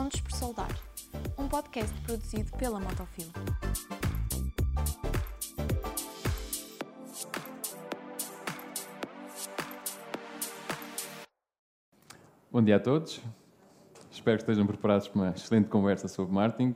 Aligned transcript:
Pontos 0.00 0.20
por 0.22 0.32
Soldar, 0.32 0.70
um 1.36 1.46
podcast 1.46 1.94
produzido 2.00 2.50
pela 2.56 2.80
Motofil. 2.80 3.26
Bom 12.50 12.62
dia 12.62 12.76
a 12.76 12.80
todos. 12.80 13.20
Espero 14.10 14.38
que 14.38 14.42
estejam 14.44 14.66
preparados 14.66 15.06
para 15.06 15.20
uma 15.20 15.30
excelente 15.32 15.68
conversa 15.68 16.08
sobre 16.08 16.32
marketing. 16.32 16.74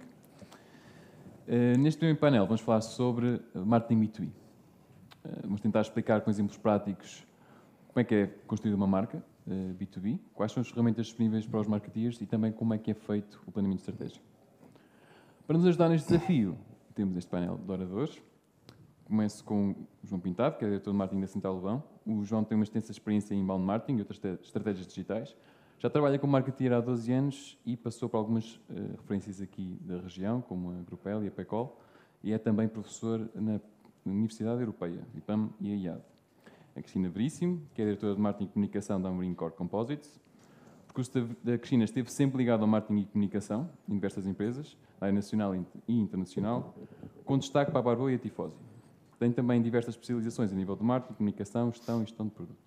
Uh, 1.49 1.79
neste 1.79 1.97
primeiro 1.97 2.21
painel 2.21 2.45
vamos 2.45 2.61
falar 2.61 2.83
sobre 2.83 3.41
marketing 3.55 4.01
B2B. 4.03 4.27
Uh, 4.27 4.33
vamos 5.45 5.63
tentar 5.63 5.81
explicar 5.81 6.21
com 6.21 6.31
exemplos 6.31 6.59
práticos 6.59 7.27
como 7.89 8.01
é 8.03 8.05
que 8.05 8.15
é 8.15 8.27
construída 8.47 8.77
uma 8.77 8.87
marca 8.87 9.25
uh, 9.47 9.51
eh, 9.51 9.75
B2B, 9.79 10.19
quais 10.35 10.53
são 10.53 10.61
as 10.61 10.69
ferramentas 10.69 11.07
disponíveis 11.07 11.47
para 11.47 11.61
os 11.61 11.67
marketeers 11.67 12.21
e 12.21 12.27
também 12.27 12.53
como 12.53 12.75
é 12.75 12.79
que 12.79 12.91
é 12.91 12.95
feito 12.95 13.43
o 13.47 13.53
planeamento 13.53 13.81
estratégico. 13.81 14.25
Para 15.47 15.57
nos 15.57 15.67
ajudar 15.67 15.89
neste 15.89 16.09
desafio, 16.09 16.57
temos 16.95 17.17
este 17.17 17.31
painel 17.31 17.59
de 17.59 17.71
oradores. 17.71 18.23
Começo 19.05 19.45
com 19.45 19.71
o 19.71 19.77
João 20.03 20.21
Pintado, 20.21 20.57
que 20.57 20.65
é 20.65 20.69
diretor 20.69 20.91
de 20.91 20.97
marketing 20.97 21.21
da 21.21 21.27
Central 21.27 21.55
Lobão. 21.55 21.85
O 22.07 22.25
João 22.25 22.43
tem 22.43 22.57
uma 22.57 22.65
extensa 22.65 22.91
experiência 22.91 23.35
em 23.35 23.41
inbound 23.41 23.65
marketing 23.65 23.99
e 23.99 24.01
outras 24.01 24.21
estratégias 24.43 24.87
digitais 24.87 25.37
já 25.85 25.91
trabalha 25.91 26.19
como 26.19 26.33
marketeer 26.33 26.73
há 26.73 26.81
12 26.81 27.13
anos 27.13 27.59
e 27.67 27.77
passou 27.77 28.09
por 28.09 28.17
algumas 28.17 28.55
uh, 28.55 28.97
referências 28.97 29.43
aqui 29.43 29.79
da 29.83 29.99
região, 29.99 30.41
como 30.41 30.71
a 30.71 30.83
Grupel 30.83 31.23
e 31.25 31.29
a 31.29 31.31
PECOL, 31.31 31.79
e 32.23 32.33
é 32.33 32.39
também 32.39 32.67
professor 32.67 33.29
na 33.35 33.61
Universidade 34.07 34.61
Europeia, 34.61 35.07
IPAM 35.15 35.51
e 35.61 35.73
a 35.73 35.77
IAD. 35.77 36.03
A 36.77 36.83
Cristina 36.83 37.09
Veríssimo, 37.09 37.63
que 37.73 37.81
é 37.81 37.85
diretora 37.85 38.15
de 38.15 38.21
Marketing 38.21 38.45
e 38.45 38.53
Comunicação 38.53 39.01
da 39.01 39.09
Amorim 39.09 39.33
Core 39.33 39.53
Composites. 39.53 40.21
O 40.83 40.87
percurso 40.87 41.29
da 41.43 41.57
Cristina 41.57 41.85
esteve 41.85 42.11
sempre 42.11 42.39
ligado 42.39 42.63
ao 42.63 42.67
marketing 42.67 43.01
e 43.01 43.05
comunicação 43.07 43.71
em 43.89 43.95
diversas 43.95 44.27
empresas, 44.27 44.77
na 45.01 45.07
área 45.07 45.15
nacional 45.15 45.55
e 45.55 45.65
internacional, 45.89 46.75
com 47.25 47.39
destaque 47.39 47.71
para 47.71 47.81
a 47.81 47.83
Barboa 47.83 48.11
e 48.11 48.17
a 48.17 48.19
Tifose. 48.19 48.57
Tem 49.19 49.31
também 49.31 49.63
diversas 49.63 49.95
especializações 49.95 50.53
a 50.53 50.55
nível 50.55 50.75
de 50.75 50.83
marketing, 50.83 51.15
comunicação, 51.15 51.71
gestão 51.71 52.03
e 52.03 52.07
gestão 52.07 52.27
de 52.27 52.33
produto. 52.33 52.59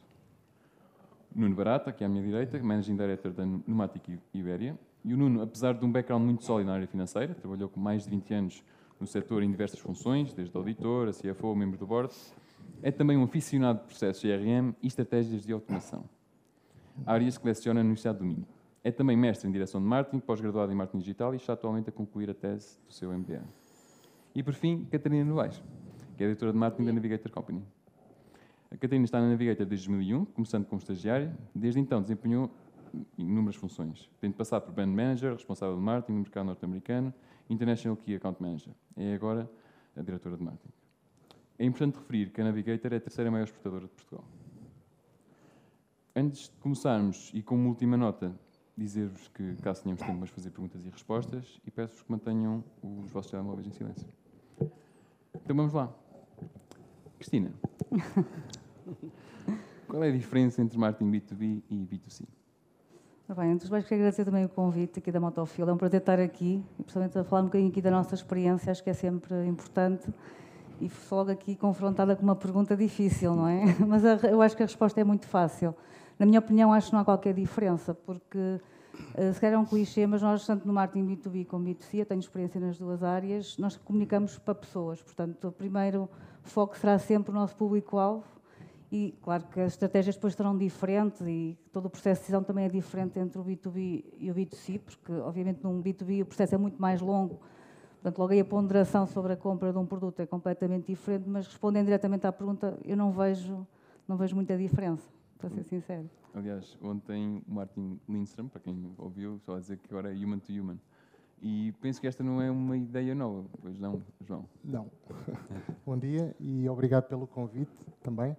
Nuno 1.35 1.55
Barata, 1.55 1.89
aqui 1.89 2.03
à 2.03 2.09
minha 2.09 2.23
direita, 2.23 2.57
Managing 2.57 2.95
Director 2.95 3.31
da 3.31 3.43
Pneumatic 3.43 4.19
Iberia. 4.33 4.77
E 5.03 5.13
o 5.13 5.17
Nuno, 5.17 5.41
apesar 5.41 5.73
de 5.73 5.85
um 5.85 5.91
background 5.91 6.23
muito 6.23 6.43
sólido 6.43 6.67
na 6.67 6.73
área 6.73 6.87
financeira, 6.87 7.35
trabalhou 7.35 7.69
com 7.69 7.79
mais 7.79 8.05
de 8.05 8.09
20 8.09 8.33
anos 8.33 8.63
no 8.99 9.05
setor 9.05 9.43
em 9.43 9.51
diversas 9.51 9.79
funções, 9.79 10.33
desde 10.33 10.55
auditor, 10.57 11.09
a 11.09 11.11
CFO, 11.11 11.55
membro 11.55 11.77
do 11.77 11.85
board, 11.85 12.13
é 12.81 12.91
também 12.91 13.17
um 13.17 13.23
aficionado 13.23 13.79
de 13.79 13.85
processos 13.85 14.21
CRM 14.21 14.73
e 14.81 14.87
estratégias 14.87 15.45
de 15.45 15.53
automação. 15.53 16.03
Áreas 17.05 17.37
que 17.37 17.45
leciona 17.45 17.81
na 17.81 17.85
Universidade 17.85 18.19
do 18.19 18.25
Minho. 18.25 18.45
É 18.83 18.91
também 18.91 19.17
mestre 19.17 19.47
em 19.47 19.51
direção 19.51 19.81
de 19.81 19.87
marketing, 19.87 20.19
pós-graduado 20.19 20.71
em 20.71 20.75
marketing 20.75 20.99
digital 20.99 21.33
e 21.33 21.37
está 21.37 21.53
atualmente 21.53 21.89
a 21.89 21.91
concluir 21.91 22.29
a 22.29 22.33
tese 22.33 22.79
do 22.87 22.93
seu 22.93 23.11
MBA. 23.11 23.41
E 24.33 24.41
por 24.43 24.53
fim, 24.53 24.85
Catarina 24.85 25.25
Novaes, 25.25 25.61
que 26.15 26.23
é 26.23 26.27
editora 26.27 26.51
de 26.51 26.57
marketing 26.57 26.85
da 26.85 26.93
Navigator 26.93 27.31
Company. 27.31 27.61
A 28.69 28.77
Catarina 28.77 29.05
está 29.05 29.19
na 29.19 29.29
Navigator 29.29 29.65
desde 29.65 29.87
2001, 29.87 30.25
começando 30.25 30.65
como 30.65 30.79
estagiária. 30.79 31.35
Desde 31.53 31.79
então 31.79 32.01
desempenhou 32.01 32.49
inúmeras 33.17 33.55
funções, 33.55 34.09
tendo 34.19 34.33
passado 34.35 34.63
por 34.63 34.73
Brand 34.73 34.89
Manager, 34.89 35.33
responsável 35.33 35.75
de 35.75 35.81
marketing 35.81 36.13
no 36.13 36.19
mercado 36.19 36.45
norte-americano, 36.45 37.13
International 37.49 37.97
Key 37.97 38.15
Account 38.15 38.41
Manager. 38.41 38.73
É 38.95 39.13
agora 39.13 39.49
a 39.95 40.01
diretora 40.01 40.37
de 40.37 40.43
marketing. 40.43 40.86
É 41.59 41.65
importante 41.65 41.95
referir 41.95 42.29
que 42.29 42.39
a 42.39 42.43
Navigator 42.43 42.93
é 42.93 42.97
a 42.97 42.99
terceira 42.99 43.31
maior 43.31 43.45
exportadora 43.45 43.85
de 43.85 43.91
Portugal. 43.91 44.23
Antes 46.15 46.49
de 46.49 46.57
começarmos, 46.57 47.31
e 47.33 47.41
como 47.41 47.67
última 47.69 47.97
nota, 47.97 48.33
dizer-vos 48.77 49.27
que, 49.29 49.55
caso 49.63 49.81
tenhamos 49.81 50.01
tempo, 50.01 50.13
vamos 50.13 50.29
fazer 50.29 50.51
perguntas 50.51 50.85
e 50.85 50.89
respostas 50.89 51.59
e 51.65 51.71
peço-vos 51.71 52.03
que 52.03 52.11
mantenham 52.11 52.63
os 52.83 53.09
vossos 53.11 53.31
telemóveis 53.31 53.67
em 53.67 53.71
silêncio. 53.71 54.07
Então 54.59 55.55
vamos 55.55 55.73
lá. 55.73 55.91
Cristina, 57.17 57.51
qual 59.87 60.03
é 60.03 60.09
a 60.09 60.11
diferença 60.11 60.61
entre 60.61 60.77
marketing 60.77 61.11
B2B 61.11 61.63
e 61.69 61.75
B2C? 61.75 62.23
Bem, 63.35 63.51
antes 63.51 63.65
de 63.65 63.71
mais, 63.71 63.83
quero 63.83 64.01
agradecer 64.01 64.23
também 64.23 64.45
o 64.45 64.49
convite 64.49 64.99
aqui 64.99 65.11
da 65.11 65.19
Motofil. 65.19 65.67
É 65.67 65.73
um 65.73 65.77
prazer 65.77 65.99
estar 65.99 66.19
aqui 66.19 66.63
e, 66.79 66.83
principalmente, 66.83 67.17
a 67.17 67.23
falar 67.23 67.41
um 67.41 67.45
bocadinho 67.45 67.69
aqui 67.69 67.81
da 67.81 67.91
nossa 67.91 68.15
experiência. 68.15 68.71
Acho 68.71 68.81
que 68.81 68.89
é 68.89 68.93
sempre 68.93 69.45
importante. 69.45 70.07
E 70.79 70.89
fui 70.89 71.17
logo 71.17 71.31
aqui 71.31 71.55
confrontada 71.55 72.15
com 72.15 72.23
uma 72.23 72.35
pergunta 72.35 72.75
difícil, 72.75 73.35
não 73.35 73.47
é? 73.47 73.75
Mas 73.85 74.03
eu 74.23 74.41
acho 74.41 74.55
que 74.55 74.63
a 74.63 74.65
resposta 74.65 75.01
é 75.01 75.03
muito 75.03 75.25
fácil. 75.25 75.75
Na 76.19 76.25
minha 76.25 76.39
opinião, 76.39 76.73
acho 76.73 76.87
que 76.87 76.93
não 76.93 77.01
há 77.01 77.05
qualquer 77.05 77.33
diferença, 77.33 77.93
porque 77.93 78.59
eh, 79.15 79.33
se 79.33 79.39
calhar 79.39 79.55
é 79.55 79.57
um 79.57 79.65
clichê, 79.65 80.07
mas 80.07 80.21
nós, 80.21 80.45
tanto 80.45 80.67
no 80.67 80.73
marketing 80.73 81.15
B2B 81.15 81.45
como 81.45 81.65
B2C, 81.65 81.99
eu 81.99 82.05
tenho 82.05 82.19
experiência 82.19 82.59
nas 82.59 82.77
duas 82.77 83.03
áreas, 83.03 83.57
nós 83.57 83.77
comunicamos 83.77 84.37
para 84.37 84.55
pessoas. 84.55 85.01
Portanto, 85.01 85.47
o 85.47 85.51
primeiro 85.51 86.09
foco 86.43 86.77
será 86.77 86.97
sempre 86.97 87.31
o 87.31 87.33
nosso 87.33 87.55
público-alvo 87.55 88.25
e, 88.91 89.15
claro, 89.21 89.43
que 89.51 89.59
as 89.59 89.73
estratégias 89.73 90.15
depois 90.15 90.33
serão 90.33 90.57
diferentes 90.57 91.21
e 91.21 91.57
todo 91.71 91.85
o 91.85 91.89
processo 91.89 92.21
de 92.21 92.21
decisão 92.21 92.43
também 92.43 92.65
é 92.65 92.69
diferente 92.69 93.19
entre 93.19 93.39
o 93.39 93.43
B2B 93.43 94.05
e 94.17 94.31
o 94.31 94.35
B2C, 94.35 94.79
porque, 94.79 95.11
obviamente, 95.13 95.59
num 95.63 95.81
B2B 95.81 96.23
o 96.23 96.25
processo 96.25 96.55
é 96.55 96.57
muito 96.57 96.81
mais 96.81 97.01
longo, 97.01 97.41
portanto, 98.01 98.19
logo 98.19 98.33
aí 98.33 98.39
a 98.39 98.45
ponderação 98.45 99.05
sobre 99.07 99.33
a 99.33 99.37
compra 99.37 99.71
de 99.71 99.77
um 99.77 99.85
produto 99.85 100.19
é 100.19 100.25
completamente 100.25 100.87
diferente, 100.87 101.27
mas 101.27 101.47
respondendo 101.47 101.85
diretamente 101.85 102.25
à 102.25 102.31
pergunta, 102.31 102.77
eu 102.83 102.95
não 102.95 103.11
vejo, 103.11 103.65
não 104.07 104.17
vejo 104.17 104.35
muita 104.35 104.57
diferença, 104.57 105.07
para 105.37 105.49
ser 105.49 105.63
sincero. 105.63 106.09
Aliás, 106.33 106.77
ontem 106.83 107.41
o 107.47 107.53
Martin 107.53 107.99
Lindstrom, 108.07 108.47
para 108.47 108.61
quem 108.61 108.93
ouviu, 108.97 109.39
só 109.39 109.55
a 109.55 109.59
dizer 109.59 109.77
que 109.77 109.87
agora 109.89 110.13
é 110.13 110.15
human 110.15 110.39
to 110.39 110.51
human. 110.51 110.77
E 111.41 111.71
penso 111.81 112.01
que 112.01 112.07
esta 112.07 112.23
não 112.23 112.41
é 112.41 112.49
uma 112.49 112.75
ideia 112.75 113.13
nova, 113.13 113.45
pois 113.61 113.77
não, 113.79 114.01
João? 114.21 114.45
Não. 114.63 114.87
Bom 115.85 115.97
dia 115.97 116.35
e 116.39 116.67
obrigado 116.67 117.07
pelo 117.07 117.27
convite 117.27 117.71
também. 118.01 118.31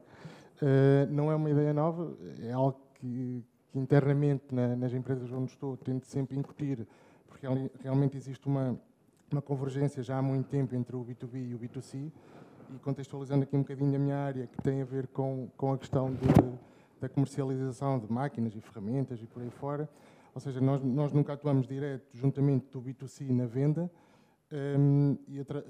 Uh, 0.60 1.10
não 1.10 1.30
é 1.30 1.36
uma 1.36 1.48
ideia 1.48 1.72
nova, 1.72 2.16
é 2.40 2.52
algo 2.52 2.80
que, 2.94 3.44
que 3.68 3.78
internamente 3.78 4.52
na, 4.52 4.74
nas 4.74 4.92
empresas 4.92 5.30
onde 5.32 5.52
estou 5.52 5.76
tento 5.76 6.06
sempre 6.06 6.36
incutir, 6.36 6.86
porque 7.28 7.46
realmente 7.80 8.16
existe 8.16 8.44
uma, 8.48 8.76
uma 9.30 9.42
convergência 9.42 10.02
já 10.02 10.18
há 10.18 10.22
muito 10.22 10.48
tempo 10.48 10.74
entre 10.74 10.96
o 10.96 11.04
B2B 11.04 11.50
e 11.50 11.54
o 11.54 11.58
B2C, 11.58 12.10
e 12.74 12.78
contextualizando 12.80 13.44
aqui 13.44 13.56
um 13.56 13.60
bocadinho 13.60 13.94
a 13.94 13.98
minha 13.98 14.16
área, 14.16 14.46
que 14.46 14.62
tem 14.62 14.82
a 14.82 14.84
ver 14.84 15.06
com, 15.08 15.48
com 15.56 15.72
a 15.72 15.78
questão 15.78 16.12
de, 16.12 16.26
da 17.00 17.08
comercialização 17.08 17.98
de 17.98 18.10
máquinas 18.10 18.54
e 18.54 18.60
ferramentas 18.60 19.20
e 19.22 19.26
por 19.26 19.42
aí 19.42 19.50
fora, 19.50 19.88
ou 20.34 20.40
seja, 20.40 20.60
nós, 20.60 20.82
nós 20.82 21.12
nunca 21.12 21.32
atuamos 21.32 21.66
direto 21.66 22.06
juntamente 22.14 22.66
do 22.70 22.80
B2C 22.80 23.30
na 23.30 23.46
venda 23.46 23.90
um, 24.52 25.18
e 25.26 25.40
atra, 25.40 25.64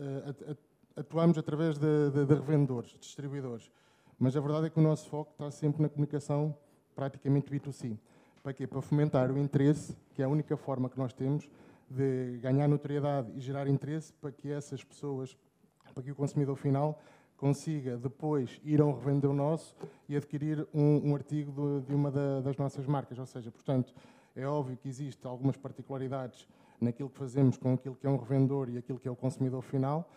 atuamos 0.97 1.39
através 1.39 1.79
de, 1.79 2.11
de, 2.11 2.27
de, 2.27 2.35
revendedores, 2.35 2.95
distribuidores. 3.01 3.71
Mas 4.19 4.37
a 4.37 4.41
verdade 4.41 4.67
é 4.67 4.71
que 4.71 4.79
o 4.79 4.83
nosso 4.83 5.09
foco 5.09 5.33
está 5.33 5.51
sempre 5.51 5.81
na 5.81 5.89
comunicação 5.89 6.55
praticamente 6.95 7.51
B2C. 7.51 7.97
Para 8.43 8.53
quê? 8.53 8.67
Para 8.67 8.83
fomentar 8.83 9.31
o 9.31 9.39
interesse, 9.39 9.97
que 10.13 10.23
é 10.23 10.25
a 10.25 10.29
única 10.29 10.57
forma 10.57 10.89
que 10.89 10.99
nós 10.99 11.13
temos 11.13 11.49
de 11.91 12.39
ganhar 12.43 12.69
notoriedade 12.69 13.31
e 13.35 13.41
gerar 13.41 13.67
interesse 13.69 14.13
para 14.15 14.31
que 14.31 14.51
essas 14.51 14.83
pessoas, 14.85 15.37
para 15.95 16.03
que 16.03 16.11
o 16.11 16.15
consumidor 16.15 16.57
final 16.57 17.01
consiga 17.37 17.97
depois 17.97 18.61
ir 18.65 18.81
a 18.81 18.85
um 18.85 18.93
revendedor 18.93 19.33
nosso 19.33 19.75
e 20.09 20.17
adquirir 20.17 20.67
um, 20.75 21.11
um 21.11 21.15
artigo 21.15 21.53
de, 21.53 21.87
de 21.87 21.95
uma 21.95 22.11
da, 22.11 22.41
das 22.41 22.57
nossas 22.57 22.85
marcas. 22.87 23.19
Ou 23.19 23.27
seja, 23.27 23.51
portanto, 23.51 23.95
é 24.35 24.47
óbvio 24.47 24.77
que 24.77 24.89
existem 24.89 25.31
algumas 25.31 25.57
particularidades 25.57 26.47
naquilo 26.81 27.09
que 27.09 27.19
fazemos 27.19 27.57
com 27.57 27.75
aquilo 27.75 27.95
que 27.95 28.07
é 28.07 28.11
um 28.11 28.17
revendedor 28.17 28.69
e 28.69 28.79
aquilo 28.79 28.99
que 28.99 29.09
é 29.09 29.11
o 29.11 29.17
consumidor 29.17 29.63
final, 29.63 30.09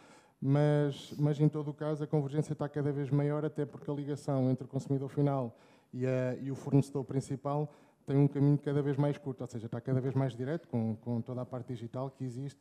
mas, 0.41 1.13
mas 1.17 1.39
em 1.39 1.47
todo 1.47 1.69
o 1.69 1.73
caso 1.73 2.03
a 2.03 2.07
convergência 2.07 2.53
está 2.53 2.67
cada 2.67 2.91
vez 2.91 3.09
maior, 3.09 3.45
até 3.45 3.65
porque 3.65 3.89
a 3.89 3.93
ligação 3.93 4.49
entre 4.49 4.65
o 4.65 4.67
consumidor 4.67 5.09
final 5.09 5.55
e, 5.93 6.05
a, 6.05 6.35
e 6.41 6.51
o 6.51 6.55
fornecedor 6.55 7.03
principal 7.03 7.71
tem 8.05 8.17
um 8.17 8.27
caminho 8.27 8.57
cada 8.57 8.81
vez 8.81 8.97
mais 8.97 9.17
curto, 9.17 9.41
ou 9.41 9.47
seja, 9.47 9.65
está 9.65 9.79
cada 9.79 10.01
vez 10.01 10.13
mais 10.13 10.35
direto 10.35 10.67
com, 10.67 10.95
com 10.97 11.21
toda 11.21 11.41
a 11.41 11.45
parte 11.45 11.67
digital 11.67 12.09
que 12.09 12.23
existe 12.23 12.59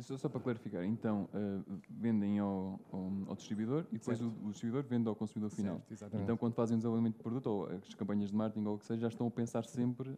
só, 0.00 0.16
só, 0.16 0.28
para 0.28 0.40
clarificar, 0.40 0.84
então 0.84 1.28
uh, 1.34 1.80
vendem 1.90 2.38
ao, 2.38 2.78
ao, 2.92 3.12
ao, 3.28 3.34
distribuidor 3.34 3.84
e 3.90 3.98
depois 3.98 4.20
o, 4.20 4.32
o, 4.44 4.50
distribuidor 4.50 4.88
vende 4.88 5.08
ao 5.08 5.16
consumidor 5.16 5.50
final. 5.50 5.80
Certo, 5.94 6.16
então, 6.18 6.36
quando 6.36 6.54
fazem 6.54 6.76
o 6.76 6.78
desenvolvimento 6.78 7.16
de 7.16 7.22
produto 7.22 7.46
ou 7.46 7.66
as 7.66 7.94
campanhas 7.94 8.30
de 8.30 8.36
marketing 8.36 8.64
ou 8.66 8.76
o 8.76 8.78
que 8.78 8.86
seja, 8.86 9.00
já 9.00 9.08
estão 9.08 9.26
a 9.26 9.30
pensar 9.30 9.64
sempre 9.64 10.16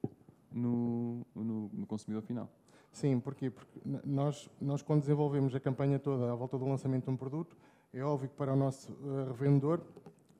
no, 0.52 1.25
no, 1.34 1.70
no 1.72 1.87
consumidor 1.87 2.22
final. 2.22 2.48
Sim, 2.93 3.19
porquê? 3.19 3.50
Porque 3.50 3.81
nós, 4.04 4.48
nós, 4.60 4.82
quando 4.82 5.00
desenvolvemos 5.00 5.54
a 5.54 5.60
campanha 5.60 5.98
toda 5.98 6.31
à 6.31 6.34
volta 6.34 6.58
do 6.58 6.66
lançamento 6.66 7.04
de 7.04 7.10
um 7.10 7.16
produto, 7.16 7.56
é 7.93 8.02
óbvio 8.02 8.28
que 8.28 8.37
para 8.37 8.52
o 8.52 8.56
nosso 8.56 8.93
uh, 8.93 9.32
revendedor 9.32 9.81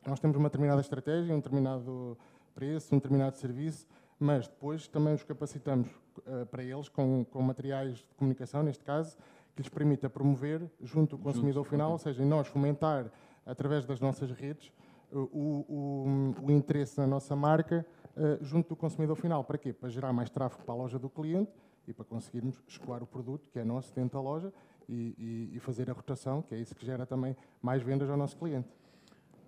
nós 0.07 0.21
temos 0.21 0.37
uma 0.37 0.49
determinada 0.49 0.83
estratégia, 0.83 1.35
um 1.35 1.39
determinado 1.39 2.19
preço, 2.55 2.95
um 2.95 2.99
determinado 2.99 3.37
serviço, 3.37 3.87
mas 4.19 4.47
depois 4.47 4.87
também 4.87 5.15
os 5.15 5.23
capacitamos 5.23 5.89
uh, 6.19 6.47
para 6.47 6.63
eles 6.63 6.89
com, 6.89 7.25
com 7.25 7.43
materiais 7.43 7.99
de 7.99 8.15
comunicação, 8.17 8.63
neste 8.63 8.85
caso, 8.85 9.17
que 9.55 9.63
lhes 9.63 9.69
permita 9.69 10.09
promover 10.09 10.71
junto 10.81 11.17
ao 11.17 11.23
consumidor 11.23 11.65
final, 11.65 11.93
ou 11.93 11.99
seja, 11.99 12.25
nós 12.25 12.47
fomentar 12.47 13.11
através 13.45 13.85
das 13.85 14.01
nossas 14.01 14.31
redes 14.31 14.73
o, 15.13 15.19
o, 15.19 16.35
o, 16.43 16.51
interesse 16.51 16.99
na 16.99 17.07
nossa 17.07 17.37
marca 17.37 17.87
uh, 18.17 18.43
junto 18.43 18.71
do 18.71 18.77
consumidor 18.77 19.17
final. 19.17 19.45
Para 19.45 19.59
quê? 19.59 19.73
Para 19.73 19.89
gerar 19.89 20.13
mais 20.13 20.31
tráfego 20.31 20.65
para 20.65 20.75
a 20.75 20.77
loja 20.77 20.99
do 20.99 21.09
cliente 21.09 21.53
e 21.87 21.93
para 21.93 22.05
conseguirmos 22.05 22.63
escoar 22.67 23.03
o 23.03 23.07
produto, 23.07 23.49
que 23.53 23.59
é 23.59 23.65
nosso, 23.65 23.95
dentro 23.95 24.19
da 24.19 24.23
loja, 24.23 24.53
e, 24.89 25.15
e, 25.53 25.57
e 25.57 25.61
fazer 25.61 25.91
a 25.91 25.93
rotação, 25.93 26.43
que 26.43 26.55
é 26.55 26.59
isso 26.59 26.75
que 26.75 26.85
gera 26.85 27.07
também 27.07 27.37
mais 27.63 27.83
vendas 27.83 28.09
ao 28.11 28.17
nosso 28.17 28.37
cliente. 28.37 28.69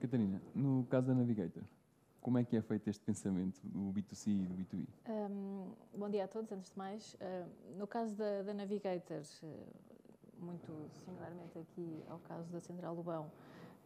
Catarina, 0.00 0.40
no 0.54 0.84
caso 0.84 1.06
da 1.06 1.14
Navigator, 1.14 1.62
como 2.26 2.38
é 2.38 2.44
que 2.44 2.56
é 2.56 2.60
feito 2.60 2.90
este 2.90 3.04
pensamento 3.04 3.60
do 3.62 3.92
B2C 3.92 4.26
e 4.26 4.46
do 4.46 4.54
B2B? 4.56 4.88
Um, 5.08 5.70
bom 5.96 6.10
dia 6.10 6.24
a 6.24 6.26
todos, 6.26 6.50
antes 6.50 6.72
de 6.72 6.76
mais. 6.76 7.14
Uh, 7.14 7.78
no 7.78 7.86
caso 7.86 8.16
da, 8.16 8.42
da 8.42 8.52
Navigator, 8.52 9.22
uh, 9.44 10.44
muito 10.44 10.72
singularmente 11.04 11.56
aqui 11.56 12.02
ao 12.08 12.18
caso 12.18 12.50
da 12.50 12.58
Central 12.58 12.96
Lubão, 12.96 13.30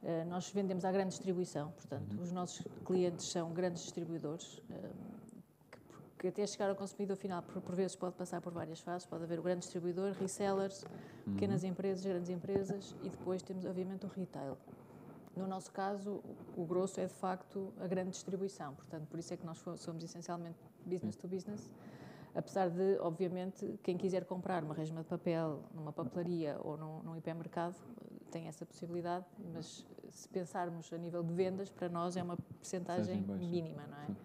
uh, 0.02 0.24
nós 0.26 0.48
vendemos 0.48 0.86
à 0.86 0.90
grande 0.90 1.10
distribuição, 1.10 1.70
portanto, 1.72 2.16
uhum. 2.16 2.22
os 2.22 2.32
nossos 2.32 2.66
clientes 2.82 3.30
são 3.30 3.52
grandes 3.52 3.82
distribuidores, 3.82 4.62
que 6.18 6.28
até 6.28 6.46
chegar 6.46 6.70
ao 6.70 6.76
consumidor 6.76 7.18
final, 7.18 7.42
por, 7.42 7.60
por, 7.60 7.74
vezes 7.74 7.94
pode 7.94 8.14
passar 8.14 8.40
por 8.40 8.54
várias 8.54 8.80
fases, 8.80 9.06
pode 9.06 9.24
haver 9.24 9.38
o 9.38 9.42
grande 9.42 9.60
distribuidor, 9.60 10.12
resellers, 10.12 10.82
uhum. 11.26 11.34
pequenas 11.34 11.62
empresas, 11.62 12.06
grandes 12.06 12.30
empresas 12.30 12.96
e 13.02 13.10
depois 13.10 13.42
temos 13.42 13.66
obviamente 13.66 14.06
o 14.06 14.08
retail. 14.08 14.56
No 15.36 15.46
nosso 15.46 15.70
caso, 15.70 16.22
o 16.56 16.64
grosso 16.64 17.00
é 17.00 17.06
de 17.06 17.14
facto 17.14 17.72
a 17.80 17.86
grande 17.86 18.10
distribuição, 18.10 18.74
portanto, 18.74 19.06
por 19.08 19.18
isso 19.18 19.32
é 19.32 19.36
que 19.36 19.46
nós 19.46 19.62
somos 19.76 20.02
essencialmente 20.02 20.58
business 20.84 21.14
to 21.16 21.28
business, 21.28 21.70
apesar 22.34 22.68
de, 22.68 22.98
obviamente, 23.00 23.78
quem 23.82 23.96
quiser 23.96 24.24
comprar 24.24 24.64
uma 24.64 24.74
resma 24.74 25.02
de 25.02 25.08
papel 25.08 25.62
numa 25.72 25.92
papelaria 25.92 26.58
ou 26.62 26.76
num, 26.76 27.02
num 27.02 27.16
hipermercado 27.16 27.76
tem 28.30 28.46
essa 28.46 28.64
possibilidade, 28.64 29.24
mas 29.52 29.84
se 30.10 30.28
pensarmos 30.28 30.92
a 30.92 30.98
nível 30.98 31.22
de 31.22 31.32
vendas, 31.32 31.68
para 31.70 31.88
nós 31.88 32.16
é 32.16 32.22
uma 32.22 32.36
percentagem 32.36 33.20
mínima, 33.22 33.86
não 33.88 33.98
é? 33.98 34.06
Sim. 34.06 34.16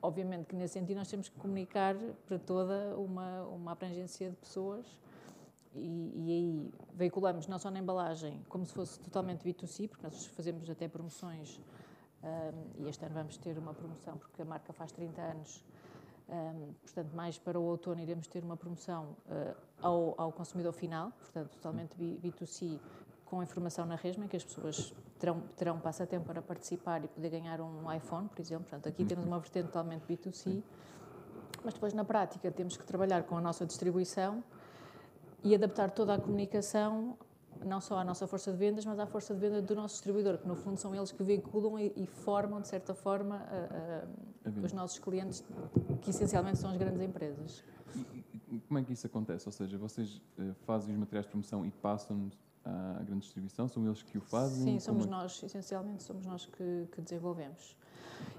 Obviamente 0.00 0.46
que 0.46 0.54
nesse 0.54 0.74
sentido 0.74 0.98
nós 0.98 1.08
temos 1.08 1.28
que 1.28 1.36
comunicar 1.36 1.96
para 2.26 2.38
toda 2.38 2.96
uma, 2.96 3.42
uma 3.44 3.72
abrangência 3.72 4.30
de 4.30 4.36
pessoas 4.36 4.86
e, 5.76 6.12
e, 6.14 6.32
aí 6.32 6.70
veiculamos 6.94 7.46
não 7.46 7.58
só 7.58 7.70
na 7.70 7.78
embalagem, 7.78 8.40
como 8.48 8.64
se 8.64 8.72
fosse 8.72 8.98
totalmente 9.00 9.44
B2C, 9.44 9.88
porque 9.88 10.02
nós 10.02 10.26
fazemos 10.26 10.68
até 10.68 10.88
promoções 10.88 11.60
um, 12.22 12.82
e 12.82 12.88
este 12.88 13.04
ano 13.04 13.14
vamos 13.14 13.36
ter 13.36 13.56
uma 13.58 13.74
promoção 13.74 14.16
porque 14.16 14.42
a 14.42 14.44
marca 14.44 14.72
faz 14.72 14.90
30 14.92 15.20
anos, 15.20 15.64
um, 16.28 16.72
portanto 16.82 17.14
mais 17.14 17.38
para 17.38 17.58
o 17.58 17.62
outono 17.62 18.00
iremos 18.00 18.26
ter 18.26 18.42
uma 18.42 18.56
promoção 18.56 19.16
uh, 19.26 19.56
ao, 19.80 20.14
ao, 20.16 20.32
consumidor 20.32 20.72
final, 20.72 21.12
portanto 21.12 21.50
totalmente 21.50 21.96
B2C 21.96 22.80
com 23.26 23.42
informação 23.42 23.84
na 23.84 23.96
resma, 23.96 24.24
em 24.24 24.28
que 24.28 24.36
as 24.36 24.44
pessoas 24.44 24.94
terão, 25.18 25.40
terão 25.56 25.80
passatempo 25.80 26.24
para 26.24 26.40
participar 26.40 27.04
e 27.04 27.08
poder 27.08 27.28
ganhar 27.28 27.60
um 27.60 27.92
iPhone, 27.92 28.28
por 28.28 28.40
exemplo. 28.40 28.64
Portanto, 28.64 28.88
aqui 28.88 29.04
temos 29.04 29.26
uma 29.26 29.38
vertente 29.40 29.66
totalmente 29.66 30.04
B2C, 30.06 30.62
mas 31.64 31.74
depois 31.74 31.92
na 31.92 32.04
prática 32.04 32.50
temos 32.52 32.76
que 32.76 32.84
trabalhar 32.84 33.24
com 33.24 33.36
a 33.36 33.40
nossa 33.40 33.66
distribuição 33.66 34.44
e 35.44 35.54
adaptar 35.54 35.90
toda 35.90 36.14
a 36.14 36.20
comunicação 36.20 37.16
não 37.64 37.80
só 37.80 37.98
à 37.98 38.04
nossa 38.04 38.26
força 38.26 38.52
de 38.52 38.58
vendas, 38.58 38.84
mas 38.84 38.98
à 38.98 39.06
força 39.06 39.34
de 39.34 39.40
venda 39.40 39.62
do 39.62 39.74
nosso 39.74 39.94
distribuidor, 39.94 40.38
que 40.38 40.46
no 40.46 40.56
fundo 40.56 40.78
são 40.78 40.94
eles 40.94 41.12
que 41.12 41.22
veiculam 41.22 41.78
e, 41.78 41.92
e 41.96 42.06
formam, 42.06 42.60
de 42.60 42.68
certa 42.68 42.94
forma, 42.94 43.36
a, 43.36 44.48
a, 44.48 44.64
os 44.64 44.72
nossos 44.72 44.98
clientes, 44.98 45.44
que 46.02 46.10
essencialmente 46.10 46.58
são 46.58 46.70
as 46.70 46.76
grandes 46.76 47.00
empresas. 47.00 47.64
E, 48.50 48.60
como 48.60 48.78
é 48.78 48.82
que 48.82 48.92
isso 48.92 49.06
acontece? 49.06 49.48
Ou 49.48 49.52
seja, 49.52 49.78
vocês 49.78 50.20
uh, 50.38 50.54
fazem 50.66 50.94
os 50.94 51.00
materiais 51.00 51.26
de 51.26 51.30
promoção 51.30 51.64
e 51.64 51.70
passam 51.70 52.30
à 52.64 53.02
grande 53.02 53.22
distribuição? 53.22 53.68
São 53.68 53.84
eles 53.84 54.02
que 54.02 54.18
o 54.18 54.20
fazem? 54.20 54.64
Sim, 54.64 54.80
somos 54.80 55.06
é? 55.06 55.10
nós, 55.10 55.42
essencialmente 55.42 56.02
somos 56.02 56.26
nós 56.26 56.46
que, 56.46 56.88
que 56.92 57.00
desenvolvemos. 57.00 57.76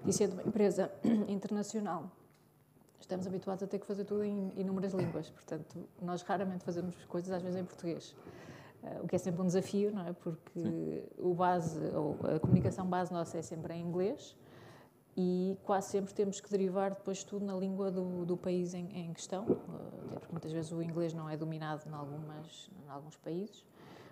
E 0.06 0.14
sendo 0.14 0.34
uma 0.34 0.44
empresa 0.44 0.92
internacional, 1.28 2.12
estamos 3.00 3.28
habituados 3.28 3.64
a 3.64 3.68
ter 3.68 3.80
que 3.80 3.86
fazer 3.86 4.06
tudo 4.06 4.24
em 4.24 4.52
inúmeras 4.56 4.94
línguas, 4.94 5.30
portanto, 5.30 5.88
nós 6.02 6.22
raramente 6.22 6.64
fazemos 6.64 6.96
coisas, 7.06 7.32
às 7.32 7.42
vezes, 7.42 7.60
em 7.60 7.66
português. 7.66 8.16
Uh, 8.84 9.04
o 9.04 9.08
que 9.08 9.16
é 9.16 9.20
sempre 9.20 9.42
um 9.42 9.46
desafio, 9.46 9.92
não 9.92 10.06
é? 10.06 10.14
Porque 10.14 10.60
Sim. 10.62 11.04
o 11.18 11.34
base, 11.34 11.80
ou 11.96 12.18
a 12.24 12.40
comunicação 12.40 12.86
base 12.86 13.12
nossa 13.12 13.38
é 13.38 13.42
sempre 13.42 13.74
em 13.74 13.82
inglês 13.82 14.36
e 15.16 15.58
quase 15.64 15.90
sempre 15.90 16.14
temos 16.14 16.40
que 16.40 16.50
derivar 16.50 16.92
depois 16.92 17.24
tudo 17.24 17.44
na 17.44 17.56
língua 17.56 17.90
do, 17.90 18.24
do 18.24 18.38
país 18.38 18.76
em, 18.76 18.88
em 18.96 19.14
questão, 19.14 19.46
uh, 19.46 20.08
até 20.12 20.20
porque 20.20 20.32
muitas 20.32 20.52
vezes 20.52 20.72
o 20.72 20.82
inglês 20.82 21.14
não 21.14 21.28
é 21.28 21.36
dominado 21.36 21.90
em, 21.90 21.94
algumas, 21.94 22.70
em 22.86 22.90
alguns 22.90 23.16
países. 23.18 23.66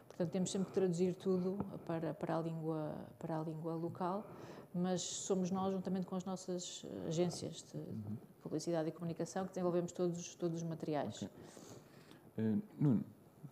Portanto, 0.07 0.31
temos 0.31 0.49
sempre 0.49 0.67
que 0.69 0.73
traduzir 0.73 1.13
tudo 1.13 1.57
para, 1.85 2.13
para, 2.13 2.37
a, 2.37 2.41
língua, 2.41 2.95
para 3.19 3.37
a 3.37 3.43
língua 3.43 3.75
local, 3.75 4.25
mas 4.73 5.01
somos 5.01 5.51
nós, 5.51 5.73
juntamente 5.73 6.07
com 6.07 6.15
as 6.15 6.23
nossas 6.23 6.85
agências 7.05 7.63
de 7.63 7.77
uhum. 7.77 8.17
Publicidade 8.45 8.89
e 8.89 8.91
comunicação, 8.91 9.45
que 9.45 9.53
desenvolvemos 9.53 9.91
todos, 9.91 10.35
todos 10.35 10.61
os 10.61 10.63
materiais. 10.63 11.15
Okay. 11.15 11.29
Uh, 12.37 12.61
Nuno, 12.79 13.03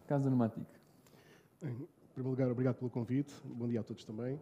Casa 0.07 0.29
no 0.29 0.37
Matic. 0.37 0.67
Em 1.63 1.87
primeiro 2.13 2.29
lugar, 2.29 2.51
obrigado 2.51 2.75
pelo 2.75 2.91
convite. 2.91 3.33
Bom 3.43 3.67
dia 3.67 3.79
a 3.79 3.83
todos 3.83 4.05
também. 4.05 4.39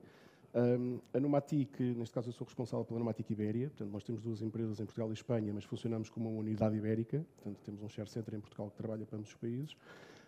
Um, 0.53 0.99
a 1.13 1.19
Numatic, 1.21 1.79
neste 1.79 2.13
caso 2.13 2.27
eu 2.27 2.33
sou 2.33 2.45
responsável 2.45 2.83
pela 2.83 2.99
Numatic 2.99 3.29
Ibéria, 3.29 3.69
portanto 3.69 3.89
nós 3.89 4.03
temos 4.03 4.21
duas 4.21 4.41
empresas 4.41 4.81
em 4.81 4.85
Portugal 4.85 5.09
e 5.09 5.13
Espanha, 5.13 5.53
mas 5.53 5.63
funcionamos 5.63 6.09
como 6.09 6.29
uma 6.29 6.39
unidade 6.41 6.75
ibérica, 6.75 7.25
portanto 7.37 7.63
temos 7.63 7.81
um 7.81 7.87
share 7.87 8.09
center 8.09 8.35
em 8.35 8.41
Portugal 8.41 8.69
que 8.69 8.75
trabalha 8.75 9.05
para 9.05 9.17
ambos 9.17 9.29
os 9.29 9.35
países. 9.35 9.71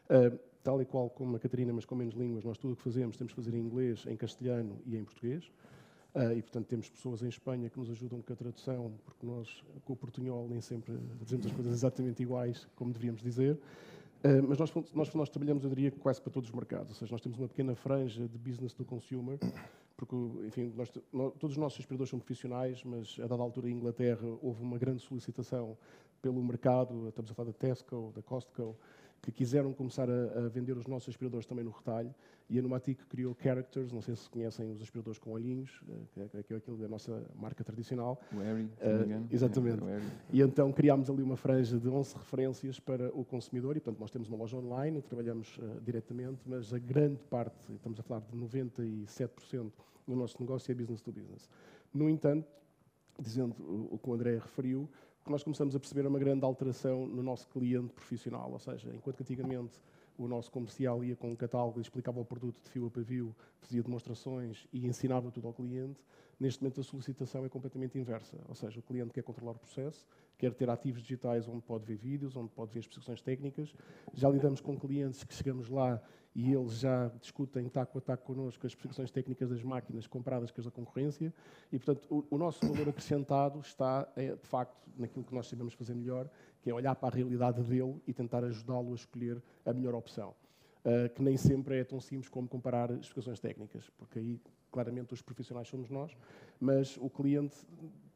Uh, 0.10 0.40
tal 0.64 0.82
e 0.82 0.86
qual 0.86 1.10
como 1.10 1.36
a 1.36 1.40
Catarina, 1.40 1.74
mas 1.74 1.84
com 1.84 1.96
menos 1.96 2.14
línguas, 2.14 2.46
nós 2.46 2.58
tudo 2.58 2.72
o 2.72 2.76
que 2.78 2.84
fazemos 2.84 3.18
temos 3.18 3.34
que 3.34 3.36
fazer 3.36 3.58
em 3.58 3.60
inglês, 3.60 4.06
em 4.08 4.16
castelhano 4.16 4.80
e 4.86 4.96
em 4.96 5.04
português. 5.04 5.52
Uh, 6.16 6.38
e, 6.38 6.42
portanto, 6.44 6.68
temos 6.68 6.90
pessoas 6.90 7.24
em 7.24 7.28
Espanha 7.28 7.70
que 7.72 7.80
nos 7.80 7.90
ajudam 7.90 8.22
com 8.22 8.34
a 8.34 8.36
tradução, 8.36 8.94
porque 9.04 9.26
nós, 9.26 9.64
com 9.84 9.94
o 9.94 9.96
portunhol, 9.96 10.48
nem 10.48 10.62
sempre 10.62 10.96
dizemos 11.20 11.48
as 11.48 11.52
coisas 11.52 11.74
exatamente 11.74 12.22
iguais 12.22 12.68
como 12.76 12.94
devíamos 12.94 13.22
dizer. 13.22 13.56
Uh, 14.24 14.48
mas 14.48 14.60
nós, 14.60 14.72
nós, 14.94 15.14
nós, 15.14 15.30
trabalhamos, 15.30 15.64
eu 15.64 15.70
diria, 15.72 15.92
quase 15.92 16.22
para 16.22 16.32
todos 16.32 16.50
os 16.50 16.56
mercados. 16.56 16.90
Ou 16.90 16.96
seja, 16.96 17.12
nós 17.12 17.20
temos 17.20 17.40
uma 17.40 17.48
pequena 17.48 17.74
franja 17.76 18.28
de 18.28 18.38
business 18.38 18.74
to 18.74 18.86
consumer, 18.86 19.40
porque, 19.98 20.16
enfim, 20.46 20.72
nós, 20.76 20.92
todos 20.92 21.52
os 21.52 21.58
nossos 21.58 21.80
inspiradores 21.80 22.12
são 22.12 22.20
profissionais, 22.20 22.84
mas 22.84 23.18
a 23.20 23.26
dada 23.26 23.42
altura 23.42 23.70
em 23.70 23.74
Inglaterra 23.74 24.28
houve 24.40 24.62
uma 24.62 24.78
grande 24.78 25.02
solicitação 25.02 25.76
pelo 26.22 26.42
mercado, 26.44 27.10
estamos 27.10 27.32
a 27.32 27.34
falar 27.34 27.48
da 27.48 27.54
Tesco, 27.54 28.14
da 28.16 28.22
Costco, 28.22 28.78
que 29.24 29.32
quiseram 29.32 29.72
começar 29.72 30.10
a, 30.10 30.46
a, 30.46 30.50
vender 30.50 30.78
os 30.78 30.86
nossos 30.86 31.08
aspiradores 31.08 31.46
também 31.46 31.64
no 31.64 31.72
retalho 31.72 32.14
e 32.50 32.60
a 32.60 32.62
Numatic 32.62 33.00
criou 33.08 33.34
Characters, 33.42 33.94
não 33.94 34.02
sei 34.02 34.18
se 34.18 34.30
conhecem 34.30 34.70
os 34.70 34.82
aspiradores 34.82 35.18
com 35.18 35.32
olhinhos, 35.32 35.82
eh, 36.18 36.44
que 36.44 36.54
é, 36.54 36.58
aquilo 36.58 36.78
da 36.78 36.90
nossa 36.90 37.26
marca 37.34 37.64
tradicional. 37.64 38.22
O 38.34 38.40
Harry, 38.40 38.64
uh, 38.64 39.28
Exatamente. 39.32 39.82
É, 39.86 40.02
e 40.30 40.42
então 40.42 40.74
criámos 40.74 41.10
ali 41.10 41.24
uma 41.24 41.38
franja 41.38 41.80
de 41.80 41.88
11 41.88 42.16
referências 42.16 42.80
para 42.82 43.18
o 43.18 43.24
consumidor 43.24 43.78
e, 43.78 43.80
portanto, 43.80 44.02
nós 44.02 44.12
temos 44.12 44.28
uma 44.28 44.38
loja 44.38 44.58
online, 44.58 45.02
trabalhamos 45.02 45.58
uh, 45.58 45.80
diretamente, 45.82 46.42
mas 46.46 46.74
a 46.74 46.78
grande 46.78 47.24
parte, 47.24 47.72
estamos 47.74 47.98
a 48.02 48.04
falar 48.04 48.20
de 48.30 48.38
97% 48.38 49.72
do 50.06 50.16
nosso 50.18 50.36
negócio 50.42 50.70
é 50.70 50.76
business 50.76 51.02
to 51.02 51.14
business. 51.14 51.50
No 51.94 52.10
entanto, 52.10 52.46
dizendo 53.18 53.56
o 53.90 53.98
que 53.98 54.10
o 54.10 54.14
André 54.14 54.34
referiu, 54.34 54.90
que 55.24 55.32
nós 55.32 55.44
começamos 55.44 55.76
a 55.76 55.80
perceber 55.80 56.06
uma 56.06 56.20
grande 56.20 56.44
alteração 56.44 57.08
no 57.08 57.24
nosso 57.24 57.48
cliente 57.48 57.94
profissional, 57.94 58.52
ou 58.52 58.60
seja, 58.60 58.94
enquanto 58.94 59.18
que 59.18 59.24
antigamente 59.24 59.82
o 60.18 60.28
nosso 60.28 60.52
comercial 60.52 61.04
ia 61.04 61.16
com 61.16 61.32
um 61.32 61.36
catálogo, 61.36 61.80
explicava 61.80 62.20
o 62.20 62.26
produto 62.26 62.62
de 62.62 62.70
fio 62.70 62.86
a 62.88 62.92
pavio, 62.92 63.36
fazia 63.60 63.82
demonstrações 63.82 64.68
e 64.72 64.86
ensinava 64.86 65.32
tudo 65.32 65.48
ao 65.48 65.54
cliente, 65.54 66.00
neste 66.40 66.62
momento 66.62 66.82
a 66.82 66.84
solicitação 66.84 67.46
é 67.46 67.50
completamente 67.50 67.98
inversa, 67.98 68.38
ou 68.48 68.56
seja, 68.56 68.80
o 68.80 68.84
cliente 68.84 69.14
quer 69.14 69.24
controlar 69.24 69.54
o 69.54 69.60
processo, 69.60 70.06
quer 70.38 70.54
ter 70.54 70.70
ativos 70.70 71.02
digitais 71.02 71.48
onde 71.48 71.62
pode 71.62 71.86
ver 71.86 71.96
vídeos, 71.96 72.36
onde 72.36 72.50
pode 72.50 72.74
ver 72.74 72.80
especificações 72.80 73.22
técnicas. 73.22 73.74
Já 74.14 74.30
lidamos 74.30 74.62
com 74.62 74.78
clientes 74.78 75.24
que 75.24 75.34
chegamos 75.34 75.70
lá 75.70 76.02
e 76.36 76.52
eles 76.52 76.80
já 76.80 77.10
discutem 77.22 77.70
taco 77.70 77.98
a 77.98 78.02
taco 78.02 78.24
connosco 78.26 78.66
as 78.66 78.72
especificações 78.72 79.12
técnicas 79.12 79.50
das 79.50 79.64
máquinas 79.64 80.08
compradas 80.08 80.52
com 80.52 80.60
as 80.60 80.66
da 80.66 80.72
concorrência 80.72 81.34
e, 81.72 81.78
portanto, 81.78 82.08
o, 82.10 82.36
o 82.36 82.38
nosso 82.38 82.66
valor 82.66 82.90
acrescentado 82.90 83.60
está, 83.60 84.08
é, 84.16 84.36
de 84.36 84.48
facto, 84.48 84.76
naquilo 84.98 85.24
que 85.24 85.34
nós 85.34 85.48
sabemos 85.48 85.74
fazer 85.74 85.94
melhor, 85.94 86.30
que 86.62 86.70
é 86.70 86.74
olhar 86.74 86.96
para 86.96 87.14
a 87.14 87.16
realidade 87.16 87.62
dele 87.62 88.02
e 88.08 88.14
tentar 88.14 88.44
ajudá-lo 88.44 88.92
a 88.92 88.96
escolher 88.96 89.42
a 89.66 89.74
melhor 89.74 89.94
opção. 89.94 90.34
Uh, 90.84 91.08
que 91.14 91.22
nem 91.22 91.38
sempre 91.38 91.80
é 91.80 91.84
tão 91.84 92.02
simples 92.02 92.28
como 92.28 92.46
comparar 92.48 92.90
especificações 92.92 93.40
técnicas, 93.40 93.90
porque 93.98 94.20
aí, 94.20 94.42
claramente, 94.70 95.14
os 95.14 95.22
profissionais 95.22 95.68
somos 95.68 95.90
nós, 95.90 96.12
mas 96.60 96.98
o 96.98 97.10
cliente 97.10 97.56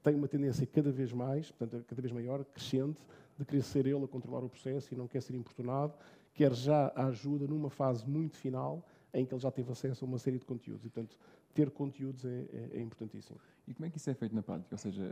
tem 0.04 0.16
uma 0.16 0.28
tendência 0.28 0.66
cada 0.66 0.92
vez 0.92 1.12
mais, 1.12 1.52
portanto, 1.52 1.86
cada 1.88 2.02
vez 2.02 2.12
maior, 2.12 2.44
crescente, 2.46 3.00
de 3.38 3.46
querer 3.46 3.62
ser 3.62 3.86
ele 3.86 4.04
a 4.04 4.08
controlar 4.08 4.44
o 4.44 4.50
processo 4.50 4.94
e 4.94 4.98
não 4.98 5.08
quer 5.08 5.22
ser 5.22 5.36
importunado 5.36 5.94
quer 6.38 6.54
já 6.54 6.94
a 6.96 7.08
ajuda 7.08 7.48
numa 7.48 7.70
fase 7.70 8.08
muito 8.08 8.38
final 8.38 8.86
em 9.12 9.26
que 9.26 9.34
ele 9.34 9.42
já 9.42 9.50
teve 9.50 9.72
acesso 9.72 10.06
a 10.06 10.08
uma 10.08 10.20
série 10.20 10.38
de 10.38 10.46
conteúdos. 10.46 10.86
E, 10.86 10.90
portanto, 10.90 11.18
ter 11.52 11.72
conteúdos 11.72 12.24
é, 12.24 12.30
é, 12.30 12.70
é 12.78 12.82
importantíssimo. 12.82 13.40
E 13.68 13.74
como 13.74 13.88
é 13.88 13.90
que 13.90 13.98
isso 13.98 14.08
é 14.08 14.14
feito 14.14 14.36
na 14.36 14.44
prática? 14.44 14.76
Ou 14.76 14.78
seja, 14.78 15.04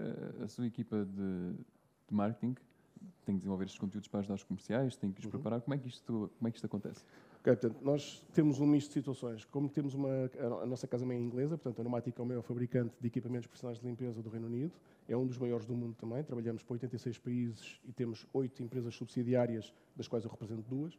a, 0.44 0.48
sua 0.48 0.68
equipa 0.68 1.04
de, 1.04 1.54
de 2.08 2.14
marketing 2.14 2.56
tem 3.26 3.36
que 3.36 3.40
desenvolver 3.40 3.66
estes 3.66 3.80
conteúdos 3.80 4.08
para 4.08 4.20
ajudar 4.20 4.36
os 4.36 4.44
comerciais, 4.44 4.96
tem 4.96 5.12
que 5.12 5.20
os 5.20 5.26
uhum. 5.26 5.32
preparar. 5.32 5.62
Como 5.62 5.74
é 5.74 5.80
que 5.80 5.88
isto, 5.88 6.30
como 6.38 6.48
é 6.48 6.52
que 6.52 6.58
isto 6.58 6.66
acontece? 6.66 7.04
Portanto, 7.54 7.78
nós 7.84 8.26
temos 8.34 8.60
um 8.60 8.66
misto 8.66 8.88
de 8.88 8.94
situações. 8.96 9.46
Como 9.46 9.70
temos 9.70 9.94
uma, 9.94 10.10
a 10.64 10.66
nossa 10.66 10.88
casa-mãe 10.88 11.16
é 11.16 11.20
inglesa, 11.20 11.56
portanto, 11.56 11.76
a 11.76 11.84
Pneumática 11.84 12.20
é 12.20 12.24
o 12.24 12.26
maior 12.26 12.42
fabricante 12.42 12.96
de 13.00 13.08
equipamentos 13.08 13.46
profissionais 13.46 13.80
de 13.80 13.86
limpeza 13.86 14.20
do 14.20 14.30
Reino 14.30 14.48
Unido, 14.48 14.72
é 15.08 15.16
um 15.16 15.28
dos 15.28 15.38
maiores 15.38 15.64
do 15.68 15.76
mundo 15.76 15.96
também, 15.96 16.24
trabalhamos 16.24 16.64
para 16.64 16.74
86 16.74 17.20
países 17.20 17.80
e 17.88 17.92
temos 17.92 18.26
oito 18.34 18.64
empresas 18.64 18.96
subsidiárias, 18.96 19.72
das 19.96 20.08
quais 20.08 20.26
eu 20.26 20.32
represento 20.32 20.64
duas. 20.68 20.98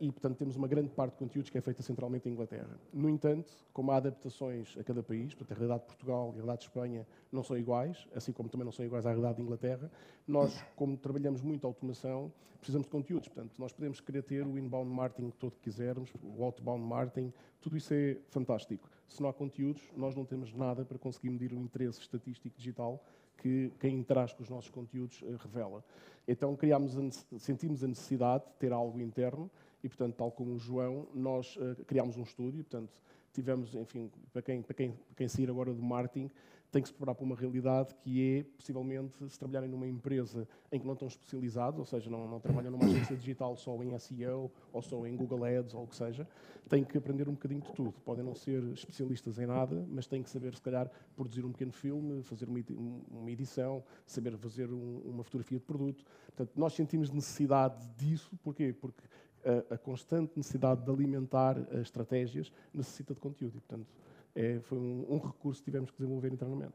E, 0.00 0.10
portanto, 0.10 0.38
temos 0.38 0.56
uma 0.56 0.66
grande 0.66 0.88
parte 0.88 1.12
de 1.12 1.18
conteúdos 1.18 1.50
que 1.50 1.58
é 1.58 1.60
feita 1.60 1.82
centralmente 1.82 2.28
em 2.28 2.32
Inglaterra. 2.32 2.78
No 2.92 3.08
entanto, 3.10 3.52
como 3.72 3.92
há 3.92 3.96
adaptações 3.96 4.76
a 4.78 4.82
cada 4.82 5.02
país, 5.02 5.34
portanto, 5.34 5.52
a 5.52 5.54
realidade 5.54 5.80
de 5.82 5.86
Portugal 5.86 6.26
e 6.28 6.30
a 6.30 6.32
realidade 6.32 6.60
de 6.60 6.66
Espanha 6.66 7.06
não 7.30 7.42
são 7.42 7.58
iguais, 7.58 8.08
assim 8.14 8.32
como 8.32 8.48
também 8.48 8.64
não 8.64 8.72
são 8.72 8.84
iguais 8.84 9.04
à 9.04 9.10
realidade 9.10 9.36
de 9.36 9.42
Inglaterra, 9.42 9.90
nós, 10.26 10.64
como 10.74 10.96
trabalhamos 10.96 11.42
muito 11.42 11.66
a 11.66 11.68
automação, 11.68 12.32
precisamos 12.58 12.86
de 12.86 12.90
conteúdos. 12.90 13.28
Portanto, 13.28 13.52
nós 13.58 13.72
podemos 13.72 14.00
querer 14.00 14.22
ter 14.22 14.46
o 14.46 14.58
inbound 14.58 14.90
marketing 14.90 15.30
todo 15.38 15.52
que 15.52 15.60
quisermos, 15.60 16.10
o 16.22 16.42
outbound 16.42 16.84
marketing, 16.84 17.32
tudo 17.60 17.76
isso 17.76 17.92
é 17.92 18.16
fantástico. 18.28 18.88
Se 19.08 19.20
não 19.20 19.28
há 19.28 19.32
conteúdos, 19.32 19.82
nós 19.96 20.14
não 20.14 20.24
temos 20.24 20.54
nada 20.54 20.84
para 20.84 20.98
conseguir 20.98 21.30
medir 21.30 21.52
o 21.52 21.60
interesse 21.60 22.00
estatístico 22.00 22.56
digital 22.56 23.02
que 23.40 23.72
quem 23.80 23.98
interage 23.98 24.34
com 24.34 24.42
os 24.42 24.48
nossos 24.48 24.70
conteúdos 24.70 25.20
uh, 25.22 25.36
revela. 25.42 25.84
Então 26.26 26.54
criámos 26.54 26.96
a, 26.96 27.38
sentimos 27.38 27.82
a 27.82 27.88
necessidade 27.88 28.44
de 28.44 28.52
ter 28.58 28.72
algo 28.72 29.00
interno 29.00 29.50
e, 29.82 29.88
portanto, 29.88 30.14
tal 30.14 30.30
como 30.30 30.52
o 30.52 30.58
João, 30.58 31.06
nós 31.14 31.56
uh, 31.56 31.74
criámos 31.86 32.16
um 32.16 32.22
estúdio, 32.22 32.62
portanto, 32.64 32.92
tivemos, 33.32 33.74
enfim, 33.74 34.10
para 34.32 34.42
quem, 34.42 34.62
para 34.62 34.74
quem, 34.74 34.90
para 34.92 35.16
quem 35.16 35.28
sair 35.28 35.48
agora 35.48 35.72
do 35.72 35.82
marketing, 35.82 36.30
tem 36.70 36.80
que 36.82 36.88
se 36.88 36.94
preparar 36.94 37.14
para 37.14 37.24
uma 37.24 37.34
realidade 37.34 37.94
que 37.96 38.38
é, 38.38 38.44
possivelmente, 38.56 39.28
se 39.28 39.38
trabalharem 39.38 39.68
numa 39.68 39.86
empresa 39.86 40.46
em 40.70 40.78
que 40.78 40.86
não 40.86 40.92
estão 40.92 41.08
especializados, 41.08 41.78
ou 41.78 41.84
seja, 41.84 42.08
não, 42.08 42.28
não 42.28 42.38
trabalham 42.38 42.70
numa 42.70 42.84
agência 42.84 43.16
digital 43.16 43.56
só 43.56 43.82
em 43.82 43.98
SEO 43.98 44.50
ou 44.72 44.82
só 44.82 45.04
em 45.06 45.16
Google 45.16 45.44
Ads 45.44 45.74
ou 45.74 45.84
o 45.84 45.86
que 45.86 45.96
seja, 45.96 46.26
têm 46.68 46.84
que 46.84 46.96
aprender 46.96 47.28
um 47.28 47.32
bocadinho 47.32 47.60
de 47.60 47.72
tudo. 47.72 47.92
Podem 48.04 48.24
não 48.24 48.34
ser 48.34 48.62
especialistas 48.72 49.38
em 49.38 49.46
nada, 49.46 49.84
mas 49.90 50.06
têm 50.06 50.22
que 50.22 50.30
saber, 50.30 50.54
se 50.54 50.62
calhar, 50.62 50.88
produzir 51.16 51.44
um 51.44 51.50
pequeno 51.50 51.72
filme, 51.72 52.22
fazer 52.22 52.48
uma 52.48 53.30
edição, 53.30 53.82
saber 54.06 54.36
fazer 54.36 54.70
um, 54.70 55.00
uma 55.04 55.24
fotografia 55.24 55.58
de 55.58 55.64
produto. 55.64 56.04
Portanto, 56.26 56.52
nós 56.56 56.72
sentimos 56.74 57.10
necessidade 57.10 57.84
disso, 57.96 58.38
porquê? 58.42 58.72
Porque 58.72 59.02
a, 59.44 59.74
a 59.74 59.78
constante 59.78 60.32
necessidade 60.36 60.84
de 60.84 60.90
alimentar 60.90 61.58
as 61.72 61.80
estratégias 61.80 62.52
necessita 62.72 63.14
de 63.14 63.20
conteúdo 63.20 63.56
e, 63.56 63.60
portanto, 63.60 63.86
é, 64.34 64.60
foi 64.60 64.78
um, 64.78 65.06
um, 65.08 65.18
recurso 65.18 65.60
que 65.60 65.64
tivemos 65.66 65.90
que 65.90 65.96
desenvolver 65.96 66.32
internamente. 66.32 66.74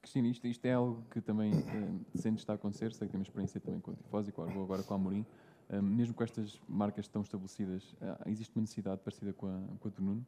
Cristina, 0.00 0.28
isto, 0.28 0.46
isto 0.46 0.64
é 0.64 0.72
algo 0.72 1.04
que 1.10 1.20
também 1.20 1.52
eh, 1.52 2.18
sente 2.18 2.38
estar 2.38 2.54
a 2.54 2.56
acontecer, 2.56 2.92
sei 2.92 3.06
que 3.06 3.12
tem 3.12 3.20
uma 3.20 3.24
experiência 3.24 3.60
também 3.60 3.80
com 3.80 3.92
a 3.92 3.94
Tifose 3.94 4.30
e 4.30 4.32
com 4.32 4.42
a, 4.42 4.50
agora 4.50 4.82
com 4.82 4.94
a 4.94 4.96
Amorim. 4.96 5.24
Um, 5.68 5.82
mesmo 5.82 6.14
com 6.14 6.22
estas 6.22 6.60
marcas 6.68 7.08
tão 7.08 7.22
estabelecidas, 7.22 7.92
uh, 7.94 8.28
existe 8.28 8.54
uma 8.54 8.62
necessidade 8.62 9.00
parecida 9.00 9.32
com 9.32 9.46
a, 9.46 9.60
com 9.80 9.88
a 9.88 9.90
do 9.90 10.02
Nuno? 10.02 10.26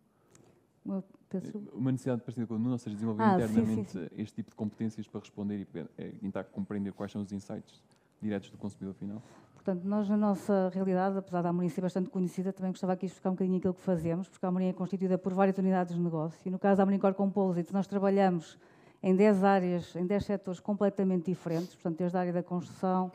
Uma 1.73 1.93
necessidade 1.93 2.23
parecida 2.23 2.47
com 2.47 2.55
a 2.55 2.59
Nuno, 2.59 2.73
ou 2.73 2.79
seja, 2.79 2.95
desenvolver 2.95 3.23
ah, 3.23 3.35
internamente 3.35 3.91
sim, 3.91 3.99
sim, 4.01 4.09
sim. 4.09 4.23
este 4.23 4.37
tipo 4.37 4.51
de 4.51 4.57
competências 4.57 5.07
para 5.07 5.21
responder 5.21 5.61
e 5.61 5.79
é, 5.97 6.11
tentar 6.11 6.45
compreender 6.45 6.93
quais 6.93 7.13
são 7.13 7.21
os 7.23 7.31
insights 7.31 7.83
diretos 8.21 8.51
do 8.51 8.59
consumidor 8.59 8.95
final? 8.95 9.23
Portanto, 9.69 9.85
nós, 9.87 10.09
na 10.09 10.17
nossa 10.17 10.71
realidade, 10.73 11.19
apesar 11.19 11.43
da 11.43 11.51
Amorim 11.51 11.69
ser 11.69 11.83
bastante 11.83 12.09
conhecida, 12.09 12.55
também 12.55 12.73
gostava 12.73 12.95
aqui 12.95 13.05
de 13.05 13.13
explicar 13.13 13.29
um 13.29 13.33
bocadinho 13.35 13.59
aquilo 13.59 13.75
que 13.75 13.83
fazemos, 13.83 14.27
porque 14.27 14.47
a 14.47 14.49
Amorim 14.49 14.69
é 14.69 14.73
constituída 14.73 15.19
por 15.19 15.35
várias 15.35 15.59
unidades 15.59 15.95
de 15.95 16.01
negócio. 16.01 16.41
E 16.47 16.49
no 16.49 16.59
caso 16.59 16.79
da 16.79 16.85
Amorim 16.85 16.99
Core 16.99 17.13
Composite, 17.13 17.71
nós 17.71 17.87
trabalhamos 17.87 18.59
em 19.03 19.15
10 19.15 19.45
áreas, 19.45 19.95
em 19.95 20.07
10 20.07 20.25
setores 20.25 20.59
completamente 20.59 21.27
diferentes, 21.27 21.75
portanto, 21.75 21.99
desde 21.99 22.17
a 22.17 22.21
área 22.21 22.33
da 22.33 22.43
construção, 22.43 23.13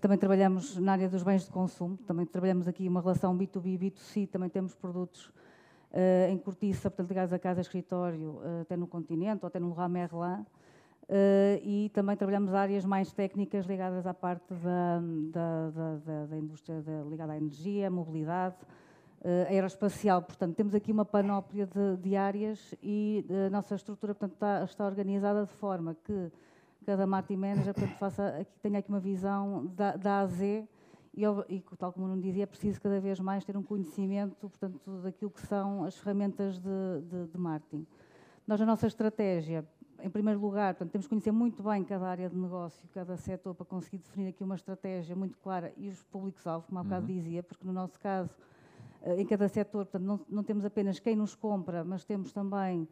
também 0.00 0.16
trabalhamos 0.16 0.78
na 0.78 0.92
área 0.92 1.10
dos 1.10 1.22
bens 1.22 1.44
de 1.44 1.50
consumo, 1.50 1.98
também 2.06 2.24
trabalhamos 2.24 2.66
aqui 2.66 2.88
uma 2.88 3.02
relação 3.02 3.36
B2B 3.36 3.66
e 3.66 3.78
B2C, 3.90 4.30
também 4.30 4.48
temos 4.48 4.74
produtos 4.74 5.26
uh, 5.26 6.30
em 6.30 6.38
cortiça, 6.38 6.90
portanto, 6.90 7.10
ligados 7.10 7.34
a 7.34 7.38
casa, 7.38 7.60
escritório, 7.60 8.40
uh, 8.42 8.62
até 8.62 8.78
no 8.78 8.86
continente 8.86 9.40
ou 9.42 9.46
até 9.46 9.60
no 9.60 9.68
Leroy 9.68 9.88
Merlin. 9.90 10.46
Uh, 11.04 11.60
e 11.62 11.90
também 11.92 12.16
trabalhamos 12.16 12.54
áreas 12.54 12.84
mais 12.84 13.12
técnicas 13.12 13.66
ligadas 13.66 14.06
à 14.06 14.14
parte 14.14 14.54
da, 14.54 15.70
da, 15.70 15.96
da, 15.98 16.26
da 16.26 16.38
indústria 16.38 16.82
ligada 17.08 17.32
à 17.32 17.36
energia, 17.36 17.90
mobilidade, 17.90 18.56
uh, 19.20 19.48
aeroespacial. 19.48 20.22
Portanto, 20.22 20.54
temos 20.54 20.74
aqui 20.74 20.92
uma 20.92 21.04
panóplia 21.04 21.66
de, 21.66 21.96
de 21.96 22.16
áreas 22.16 22.74
e 22.82 23.26
a 23.46 23.50
nossa 23.50 23.74
estrutura 23.74 24.14
portanto, 24.14 24.34
está, 24.34 24.64
está, 24.64 24.86
organizada 24.86 25.44
de 25.44 25.52
forma 25.52 25.96
que 26.04 26.30
cada 26.86 27.06
marketing 27.06 27.40
manager 27.40 27.74
portanto, 27.74 27.98
faça, 27.98 28.28
aqui, 28.28 28.58
tenha 28.62 28.78
aqui 28.78 28.88
uma 28.88 29.00
visão 29.00 29.66
da, 29.66 29.96
da 29.96 30.12
A 30.12 30.20
a 30.20 30.26
Z 30.26 30.66
e, 31.14 31.24
e, 31.48 31.62
tal 31.76 31.92
como 31.92 32.08
não 32.08 32.18
dizia, 32.18 32.44
é 32.44 32.46
preciso 32.46 32.80
cada 32.80 32.98
vez 33.00 33.20
mais 33.20 33.44
ter 33.44 33.56
um 33.56 33.62
conhecimento 33.62 34.48
portanto, 34.48 35.02
daquilo 35.02 35.30
que 35.30 35.46
são 35.46 35.84
as 35.84 35.98
ferramentas 35.98 36.58
de, 36.58 37.00
de, 37.10 37.26
de 37.26 37.38
marketing. 37.38 37.86
Nós, 38.46 38.60
a 38.60 38.66
nossa 38.66 38.86
estratégia 38.86 39.64
em 40.02 40.10
primeiro 40.10 40.40
lugar, 40.40 40.74
portanto, 40.74 40.90
temos 40.90 41.06
que 41.06 41.10
conhecer 41.10 41.30
muito 41.30 41.62
bem 41.62 41.84
cada 41.84 42.06
área 42.06 42.28
de 42.28 42.36
negócio, 42.36 42.86
cada 42.92 43.16
setor, 43.16 43.54
para 43.54 43.64
conseguir 43.64 43.98
definir 43.98 44.28
aqui 44.28 44.42
uma 44.42 44.56
estratégia 44.56 45.14
muito 45.14 45.38
clara 45.38 45.72
e 45.76 45.88
os 45.88 46.02
públicos-alvo, 46.04 46.66
como 46.66 46.80
há 46.80 46.82
bocado 46.82 47.06
uhum. 47.06 47.14
dizia, 47.14 47.42
porque 47.42 47.64
no 47.64 47.72
nosso 47.72 47.98
caso, 48.00 48.30
eh, 49.02 49.20
em 49.20 49.26
cada 49.26 49.48
setor, 49.48 49.86
portanto, 49.86 50.02
não, 50.02 50.20
não 50.28 50.42
temos 50.42 50.64
apenas 50.64 50.98
quem 50.98 51.14
nos 51.14 51.34
compra, 51.36 51.84
mas 51.84 52.04
temos 52.04 52.32
também 52.32 52.82
uh, 52.82 52.88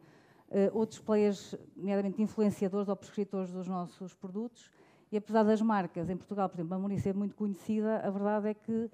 outros 0.77 0.99
players, 0.99 1.55
nomeadamente 1.75 2.21
influenciadores 2.21 2.87
ou 2.87 2.95
prescritores 2.95 3.51
dos 3.51 3.67
nossos 3.67 4.13
produtos. 4.13 4.71
E 5.11 5.17
apesar 5.17 5.43
das 5.43 5.61
marcas, 5.61 6.09
em 6.09 6.15
Portugal, 6.15 6.47
por 6.47 6.57
exemplo, 6.57 6.75
a 6.75 6.79
Muniz 6.79 7.03
ser 7.03 7.13
muito 7.13 7.35
conhecida, 7.35 7.99
a 7.99 8.09
verdade 8.09 8.47
é 8.47 8.53
que 8.53 8.89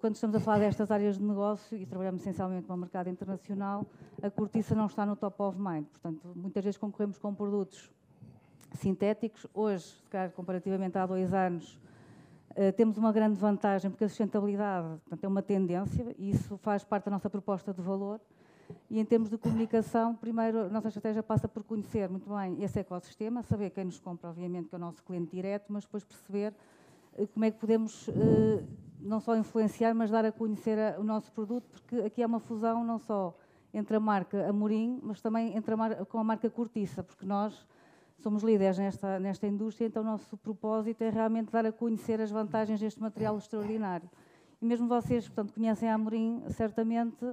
quando 0.00 0.16
estamos 0.16 0.34
a 0.34 0.40
falar 0.40 0.58
destas 0.58 0.90
áreas 0.90 1.16
de 1.16 1.22
negócio 1.22 1.78
e 1.78 1.86
trabalhamos 1.86 2.20
essencialmente 2.20 2.68
no 2.68 2.76
mercado 2.76 3.08
internacional, 3.08 3.86
a 4.20 4.28
cortiça 4.28 4.74
não 4.74 4.86
está 4.86 5.06
no 5.06 5.14
top 5.14 5.40
of 5.42 5.58
mind. 5.60 5.86
Portanto, 5.86 6.32
muitas 6.34 6.64
vezes 6.64 6.76
concorremos 6.76 7.18
com 7.18 7.32
produtos 7.32 7.88
sintéticos. 8.74 9.46
Hoje, 9.54 9.84
se 9.84 10.10
calhar, 10.10 10.32
comparativamente 10.32 10.98
há 10.98 11.06
dois 11.06 11.32
anos, 11.32 11.78
uh, 12.50 12.72
temos 12.76 12.98
uma 12.98 13.12
grande 13.12 13.38
vantagem, 13.38 13.90
porque 13.90 14.04
a 14.04 14.08
sustentabilidade 14.08 14.88
portanto, 14.88 15.22
é 15.24 15.28
uma 15.28 15.42
tendência 15.42 16.14
e 16.18 16.30
isso 16.30 16.56
faz 16.58 16.82
parte 16.82 17.04
da 17.04 17.12
nossa 17.12 17.30
proposta 17.30 17.72
de 17.72 17.80
valor. 17.80 18.20
E 18.90 18.98
em 18.98 19.04
termos 19.04 19.30
de 19.30 19.38
comunicação, 19.38 20.16
primeiro, 20.16 20.62
a 20.62 20.68
nossa 20.68 20.88
estratégia 20.88 21.22
passa 21.22 21.46
por 21.46 21.62
conhecer 21.62 22.08
muito 22.08 22.28
bem 22.28 22.60
esse 22.60 22.80
ecossistema, 22.80 23.40
saber 23.44 23.70
quem 23.70 23.84
nos 23.84 24.00
compra, 24.00 24.30
obviamente, 24.30 24.68
que 24.68 24.74
é 24.74 24.78
o 24.78 24.80
nosso 24.80 25.04
cliente 25.04 25.30
direto, 25.30 25.66
mas 25.68 25.84
depois 25.84 26.02
perceber 26.02 26.52
uh, 27.16 27.26
como 27.28 27.44
é 27.44 27.52
que 27.52 27.58
podemos. 27.58 28.08
Não 29.06 29.20
só 29.20 29.36
influenciar, 29.36 29.94
mas 29.94 30.10
dar 30.10 30.24
a 30.24 30.32
conhecer 30.32 30.78
a, 30.78 31.00
o 31.00 31.04
nosso 31.04 31.32
produto, 31.32 31.68
porque 31.70 31.96
aqui 32.00 32.22
é 32.22 32.26
uma 32.26 32.40
fusão 32.40 32.84
não 32.84 32.98
só 32.98 33.36
entre 33.72 33.96
a 33.96 34.00
marca 34.00 34.48
Amorim, 34.48 34.98
mas 35.02 35.20
também 35.20 35.56
entre 35.56 35.74
a 35.74 35.76
marca, 35.76 36.04
com 36.04 36.18
a 36.18 36.24
marca 36.24 36.48
Cortiça, 36.48 37.02
porque 37.02 37.24
nós 37.26 37.66
somos 38.18 38.42
líderes 38.42 38.78
nesta, 38.78 39.20
nesta 39.20 39.46
indústria, 39.46 39.86
então 39.86 40.02
o 40.02 40.06
nosso 40.06 40.36
propósito 40.38 41.02
é 41.02 41.10
realmente 41.10 41.52
dar 41.52 41.66
a 41.66 41.72
conhecer 41.72 42.20
as 42.20 42.30
vantagens 42.30 42.80
deste 42.80 43.00
material 43.00 43.36
extraordinário. 43.36 44.08
E 44.60 44.64
mesmo 44.64 44.88
vocês, 44.88 45.28
portanto, 45.28 45.52
conhecem 45.52 45.88
a 45.88 45.94
Amorim, 45.94 46.42
certamente, 46.48 47.24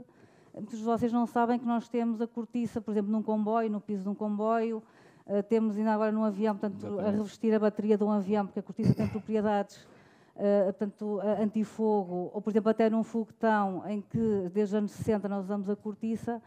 muitos 0.54 0.78
de 0.78 0.84
vocês 0.84 1.12
não 1.14 1.26
sabem 1.26 1.58
que 1.58 1.66
nós 1.66 1.88
temos 1.88 2.22
a 2.22 2.28
cortiça, 2.28 2.82
por 2.82 2.92
exemplo, 2.92 3.12
num 3.12 3.24
comboio, 3.24 3.72
no 3.72 3.80
piso 3.80 4.04
de 4.04 4.10
um 4.10 4.16
comboio, 4.16 4.84
uh, 5.26 5.42
temos 5.44 5.78
ainda 5.78 5.94
agora 5.94 6.12
num 6.12 6.26
avião, 6.26 6.56
portanto, 6.56 7.00
a 7.00 7.10
revestir 7.10 7.54
a 7.54 7.60
bateria 7.60 7.98
de 7.98 8.04
um 8.04 8.12
avião, 8.12 8.46
porque 8.46 8.60
a 8.60 8.64
cortiça 8.64 8.94
tem 8.94 9.08
propriedades 9.08 9.88
uh, 10.36 10.66
portanto, 10.66 11.20
antifogo, 11.40 12.32
ou 12.34 12.42
por 12.42 12.50
exemplo 12.52 12.70
até 12.70 12.90
num 12.90 13.04
foguetão 13.04 13.84
em 13.88 14.02
que 14.02 14.50
desde 14.54 14.64
os 14.64 14.74
anos 14.76 14.92
60 14.92 15.28
nós 15.30 15.46
usamos 15.46 15.70
a 15.70 15.76
cortiça, 15.76 16.42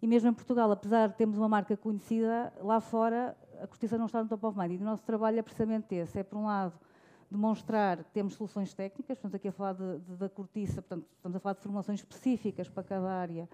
e 0.00 0.06
mesmo 0.06 0.28
em 0.28 0.34
Portugal, 0.34 0.70
apesar 0.70 1.08
de 1.08 1.14
termos 1.14 1.38
uma 1.38 1.48
marca 1.48 1.76
conhecida, 1.76 2.52
lá 2.60 2.80
fora 2.80 3.36
a 3.62 3.66
cortiça 3.66 3.96
não 3.96 4.06
está 4.06 4.22
no 4.22 4.28
top 4.28 4.44
of 4.46 4.58
mind. 4.58 4.72
E 4.72 4.76
o 4.82 4.84
nosso 4.84 5.04
trabalho 5.04 5.38
é 5.38 5.42
precisamente 5.42 5.94
esse, 5.94 6.18
é 6.18 6.22
por 6.24 6.36
um 6.38 6.46
lado 6.46 6.74
demonstrar 7.30 7.98
que 8.04 8.10
temos 8.10 8.34
soluções 8.34 8.74
técnicas, 8.74 9.16
estamos 9.16 9.34
aqui 9.34 9.48
a 9.48 9.52
falar 9.52 9.72
de, 9.72 9.98
de, 10.00 10.16
da 10.16 10.28
cortiça, 10.28 10.82
portanto, 10.82 11.06
estamos 11.16 11.36
a 11.36 11.40
falar 11.40 11.54
de 11.54 11.60
formações 11.60 12.00
específicas 12.00 12.68
para 12.68 12.82
cada 12.82 13.10
área 13.10 13.48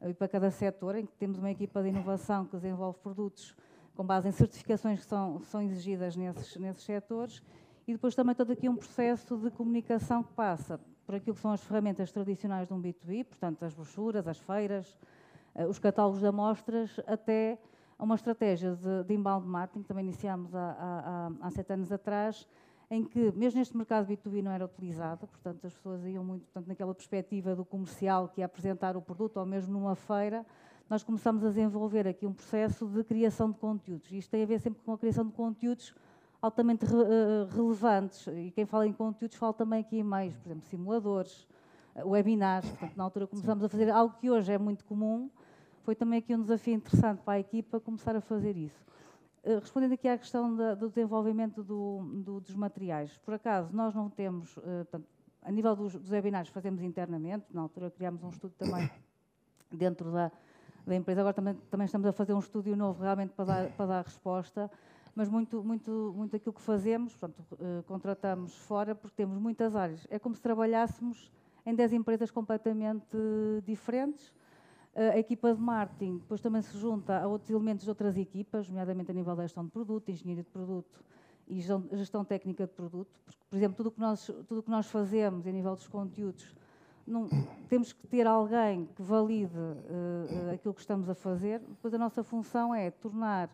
eh, 0.00 0.10
e 0.10 0.14
para 0.14 0.26
cada 0.26 0.50
setor, 0.50 0.96
em 0.96 1.06
que 1.06 1.12
temos 1.12 1.38
uma 1.38 1.50
equipa 1.50 1.82
de 1.82 1.90
inovação 1.90 2.44
que 2.44 2.56
desenvolve 2.56 2.98
produtos 2.98 3.54
com 3.94 4.04
base 4.04 4.28
em 4.28 4.32
certificações 4.32 5.00
que 5.00 5.06
são, 5.06 5.40
são 5.42 5.62
exigidas 5.62 6.16
nesses, 6.16 6.56
nesses 6.56 6.82
setores 6.82 7.42
e 7.86 7.92
depois 7.92 8.14
também 8.14 8.34
todo 8.34 8.52
aqui 8.52 8.68
um 8.68 8.76
processo 8.76 9.36
de 9.36 9.50
comunicação 9.50 10.22
que 10.22 10.32
passa 10.32 10.80
por 11.04 11.14
aquilo 11.14 11.34
que 11.34 11.42
são 11.42 11.52
as 11.52 11.62
ferramentas 11.62 12.12
tradicionais 12.12 12.68
de 12.68 12.74
um 12.74 12.80
B2B, 12.80 13.24
portanto, 13.24 13.64
as 13.64 13.74
brochuras, 13.74 14.26
as 14.28 14.38
feiras, 14.38 14.96
eh, 15.54 15.66
os 15.66 15.78
catálogos 15.78 16.20
de 16.20 16.26
amostras, 16.26 16.98
até 17.06 17.58
uma 17.98 18.14
estratégia 18.14 18.74
de, 18.74 19.04
de 19.04 19.14
inbound 19.14 19.46
marketing, 19.46 19.82
que 19.82 19.88
também 19.88 20.04
iniciámos 20.04 20.54
há, 20.54 20.76
há, 21.40 21.46
há 21.46 21.50
sete 21.50 21.72
anos 21.72 21.92
atrás, 21.92 22.48
em 22.90 23.04
que, 23.04 23.32
mesmo 23.32 23.58
neste 23.58 23.76
mercado 23.76 24.06
B2B 24.06 24.42
não 24.42 24.50
era 24.52 24.64
utilizada, 24.64 25.26
portanto, 25.26 25.66
as 25.66 25.74
pessoas 25.74 26.04
iam 26.04 26.24
muito 26.24 26.42
portanto, 26.42 26.68
naquela 26.68 26.94
perspectiva 26.94 27.56
do 27.56 27.64
comercial 27.64 28.28
que 28.28 28.40
ia 28.40 28.46
apresentar 28.46 28.96
o 28.96 29.02
produto, 29.02 29.38
ou 29.38 29.46
mesmo 29.46 29.72
numa 29.72 29.94
feira, 29.94 30.44
nós 30.90 31.02
começamos 31.02 31.42
a 31.44 31.48
desenvolver 31.48 32.06
aqui 32.06 32.26
um 32.26 32.34
processo 32.34 32.86
de 32.86 33.02
criação 33.02 33.50
de 33.50 33.58
conteúdos. 33.58 34.12
Isto 34.12 34.30
tem 34.30 34.42
a 34.42 34.46
ver 34.46 34.60
sempre 34.60 34.82
com 34.82 34.92
a 34.92 34.98
criação 34.98 35.26
de 35.26 35.32
conteúdos 35.32 35.94
altamente 36.42 36.84
re, 36.84 36.96
uh, 36.96 37.46
relevantes. 37.54 38.26
E 38.26 38.50
quem 38.50 38.66
fala 38.66 38.86
em 38.86 38.92
conteúdos 38.92 39.36
fala 39.36 39.54
também 39.54 39.80
aqui 39.80 39.98
em 39.98 40.02
meios, 40.02 40.34
por 40.36 40.48
exemplo, 40.48 40.68
simuladores, 40.68 41.48
uh, 41.94 42.08
webinars. 42.08 42.68
Portanto, 42.68 42.96
na 42.96 43.04
altura 43.04 43.26
começamos 43.28 43.62
Sim. 43.62 43.66
a 43.66 43.68
fazer 43.68 43.90
algo 43.90 44.16
que 44.20 44.28
hoje 44.28 44.52
é 44.52 44.58
muito 44.58 44.84
comum. 44.84 45.30
Foi 45.84 45.94
também 45.94 46.18
aqui 46.18 46.34
um 46.34 46.42
desafio 46.42 46.74
interessante 46.74 47.22
para 47.22 47.34
a 47.34 47.40
equipa 47.40 47.78
começar 47.80 48.16
a 48.16 48.20
fazer 48.20 48.56
isso. 48.56 48.82
Respondendo 49.44 49.94
aqui 49.94 50.06
à 50.06 50.16
questão 50.16 50.54
da, 50.54 50.72
do 50.76 50.88
desenvolvimento 50.88 51.64
do, 51.64 52.00
do, 52.24 52.40
dos 52.40 52.54
materiais, 52.54 53.18
por 53.24 53.34
acaso 53.34 53.74
nós 53.74 53.92
não 53.92 54.08
temos, 54.08 54.54
portanto, 54.54 55.04
a 55.42 55.50
nível 55.50 55.74
dos, 55.74 55.94
dos 55.94 56.10
webinars 56.12 56.48
fazemos 56.48 56.80
internamente, 56.80 57.46
na 57.52 57.62
altura 57.62 57.90
criámos 57.90 58.22
um 58.22 58.28
estudo 58.28 58.54
também 58.56 58.88
dentro 59.68 60.12
da, 60.12 60.30
da 60.86 60.94
empresa, 60.94 61.20
agora 61.20 61.34
também, 61.34 61.54
também 61.70 61.84
estamos 61.84 62.06
a 62.06 62.12
fazer 62.12 62.34
um 62.34 62.38
estúdio 62.38 62.76
novo 62.76 63.02
realmente 63.02 63.32
para 63.32 63.44
dar, 63.44 63.68
para 63.70 63.86
dar 63.86 64.04
resposta, 64.04 64.70
mas 65.14 65.28
muito, 65.28 65.62
muito, 65.62 66.12
muito 66.16 66.36
aquilo 66.36 66.52
que 66.52 66.60
fazemos, 66.60 67.14
portanto, 67.14 67.44
uh, 67.52 67.82
contratamos 67.84 68.56
fora 68.56 68.94
porque 68.94 69.16
temos 69.16 69.38
muitas 69.38 69.76
áreas. 69.76 70.06
É 70.10 70.18
como 70.18 70.34
se 70.34 70.40
trabalhássemos 70.40 71.30
em 71.66 71.74
10 71.74 71.92
empresas 71.92 72.30
completamente 72.30 73.16
diferentes. 73.64 74.28
Uh, 74.94 75.12
a 75.14 75.18
equipa 75.18 75.54
de 75.54 75.60
marketing 75.60 76.18
depois 76.18 76.40
também 76.40 76.62
se 76.62 76.76
junta 76.78 77.18
a 77.18 77.26
outros 77.26 77.50
elementos 77.50 77.84
de 77.84 77.90
outras 77.90 78.16
equipas, 78.16 78.68
nomeadamente 78.68 79.10
a 79.10 79.14
nível 79.14 79.36
da 79.36 79.42
gestão 79.42 79.64
de 79.64 79.70
produto, 79.70 80.10
engenharia 80.10 80.42
de 80.42 80.50
produto 80.50 81.04
e 81.46 81.60
gestão, 81.60 82.24
técnica 82.24 82.66
de 82.66 82.72
produto. 82.72 83.10
Porque, 83.24 83.40
por 83.50 83.56
exemplo, 83.56 83.76
tudo 83.76 83.88
o 83.88 83.92
que 83.92 84.00
nós, 84.00 84.30
tudo 84.48 84.62
que 84.62 84.70
nós 84.70 84.86
fazemos 84.86 85.46
a 85.46 85.50
nível 85.50 85.74
dos 85.74 85.86
conteúdos, 85.86 86.54
não, 87.06 87.28
temos 87.68 87.92
que 87.92 88.06
ter 88.06 88.26
alguém 88.26 88.86
que 88.94 89.02
valide 89.02 89.58
uh, 89.58 90.54
aquilo 90.54 90.72
que 90.72 90.80
estamos 90.80 91.08
a 91.08 91.14
fazer. 91.14 91.60
Depois 91.60 91.92
a 91.92 91.98
nossa 91.98 92.22
função 92.22 92.74
é 92.74 92.90
tornar 92.90 93.50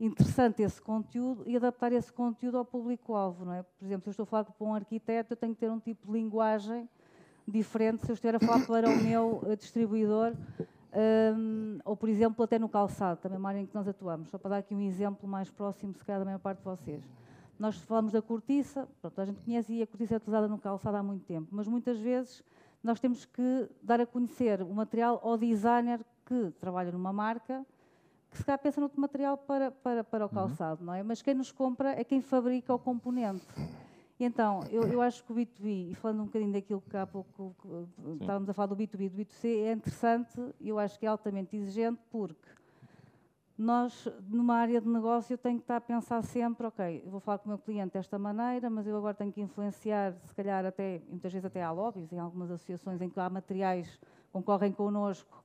interessante 0.00 0.62
esse 0.62 0.80
conteúdo 0.80 1.42
e 1.46 1.56
adaptar 1.56 1.92
esse 1.92 2.12
conteúdo 2.12 2.58
ao 2.58 2.64
público-alvo, 2.64 3.44
não 3.44 3.52
é? 3.52 3.62
Por 3.62 3.84
exemplo, 3.84 4.02
se 4.04 4.08
eu 4.08 4.10
estou 4.12 4.22
a 4.24 4.26
falar 4.26 4.44
com 4.44 4.68
um 4.68 4.74
arquiteto, 4.74 5.32
eu 5.32 5.36
tenho 5.36 5.54
que 5.54 5.60
ter 5.60 5.70
um 5.70 5.80
tipo 5.80 6.06
de 6.06 6.12
linguagem 6.12 6.88
diferente 7.46 8.04
se 8.04 8.10
eu 8.10 8.14
estiver 8.14 8.36
a 8.36 8.40
falar 8.40 8.66
para 8.66 8.88
o 8.88 8.96
meu 9.02 9.42
eh, 9.46 9.56
distribuidor 9.56 10.34
um, 10.92 11.78
ou, 11.84 11.96
por 11.96 12.08
exemplo, 12.08 12.44
até 12.44 12.58
no 12.58 12.68
calçado, 12.68 13.20
também 13.20 13.36
é 13.36 13.38
uma 13.38 13.48
área 13.48 13.60
em 13.60 13.66
que 13.66 13.74
nós 13.74 13.86
atuamos. 13.86 14.30
Só 14.30 14.38
para 14.38 14.50
dar 14.50 14.56
aqui 14.58 14.74
um 14.74 14.80
exemplo 14.80 15.28
mais 15.28 15.50
próximo, 15.50 15.94
se 15.94 16.04
calhar, 16.04 16.20
da 16.20 16.24
maior 16.24 16.38
parte 16.38 16.58
de 16.58 16.64
vocês. 16.64 17.08
Nós 17.58 17.76
falamos 17.76 18.12
da 18.12 18.22
cortiça, 18.22 18.88
pronto, 19.00 19.20
a 19.20 19.24
gente 19.24 19.40
conhece 19.40 19.72
e 19.72 19.82
a 19.82 19.86
cortiça 19.86 20.14
é 20.14 20.16
utilizada 20.16 20.46
no 20.46 20.58
calçado 20.58 20.96
há 20.96 21.02
muito 21.02 21.24
tempo, 21.24 21.48
mas 21.50 21.66
muitas 21.66 21.98
vezes 21.98 22.42
nós 22.82 23.00
temos 23.00 23.24
que 23.24 23.68
dar 23.82 24.00
a 24.00 24.06
conhecer 24.06 24.62
o 24.62 24.72
material 24.72 25.20
ao 25.24 25.36
designer 25.36 26.00
que 26.24 26.52
trabalha 26.60 26.92
numa 26.92 27.12
marca 27.12 27.66
que 28.30 28.38
se 28.38 28.44
calhar 28.44 28.58
pensa 28.58 28.80
noutro 28.80 29.00
material 29.00 29.36
para, 29.36 29.70
para, 29.70 30.04
para 30.04 30.24
o 30.24 30.28
uhum. 30.28 30.34
calçado, 30.34 30.80
uhum. 30.80 30.86
não 30.86 30.94
é? 30.94 31.02
Mas 31.02 31.22
quem 31.22 31.34
nos 31.34 31.50
compra 31.50 31.90
é 31.98 32.04
quem 32.04 32.20
fabrica 32.20 32.74
o 32.74 32.78
componente. 32.78 33.46
E 34.20 34.24
então, 34.24 34.64
eu, 34.70 34.82
eu 34.82 35.00
acho 35.00 35.22
que 35.22 35.32
o 35.32 35.36
B2B, 35.36 35.92
e 35.92 35.94
falando 35.94 36.22
um 36.22 36.26
bocadinho 36.26 36.52
daquilo 36.52 36.80
que 36.80 36.96
há 36.96 37.06
pouco 37.06 37.54
estávamos 38.20 38.48
a 38.48 38.52
falar 38.52 38.66
do 38.66 38.76
B2B, 38.76 39.08
do 39.10 39.16
B2C, 39.16 39.64
é 39.64 39.72
interessante 39.72 40.40
e 40.60 40.68
eu 40.68 40.78
acho 40.78 40.98
que 40.98 41.06
é 41.06 41.08
altamente 41.08 41.56
exigente 41.56 42.00
porque 42.10 42.48
nós, 43.56 44.08
numa 44.28 44.54
área 44.54 44.80
de 44.80 44.88
negócio, 44.88 45.34
eu 45.34 45.38
tenho 45.38 45.56
que 45.56 45.64
estar 45.64 45.76
a 45.76 45.80
pensar 45.80 46.22
sempre, 46.22 46.64
ok, 46.64 47.02
vou 47.06 47.18
falar 47.18 47.38
com 47.38 47.46
o 47.46 47.48
meu 47.48 47.58
cliente 47.58 47.94
desta 47.94 48.16
maneira, 48.16 48.70
mas 48.70 48.86
eu 48.86 48.96
agora 48.96 49.14
tenho 49.14 49.32
que 49.32 49.40
influenciar, 49.40 50.14
se 50.26 50.34
calhar 50.34 50.64
até, 50.64 51.02
muitas 51.08 51.32
vezes 51.32 51.44
até 51.44 51.60
há 51.60 51.72
lobbies, 51.72 52.12
em 52.12 52.20
algumas 52.20 52.52
associações 52.52 53.00
em 53.02 53.10
que 53.10 53.18
há 53.18 53.28
materiais 53.28 53.96
que 53.96 54.06
concorrem 54.32 54.70
connosco, 54.70 55.42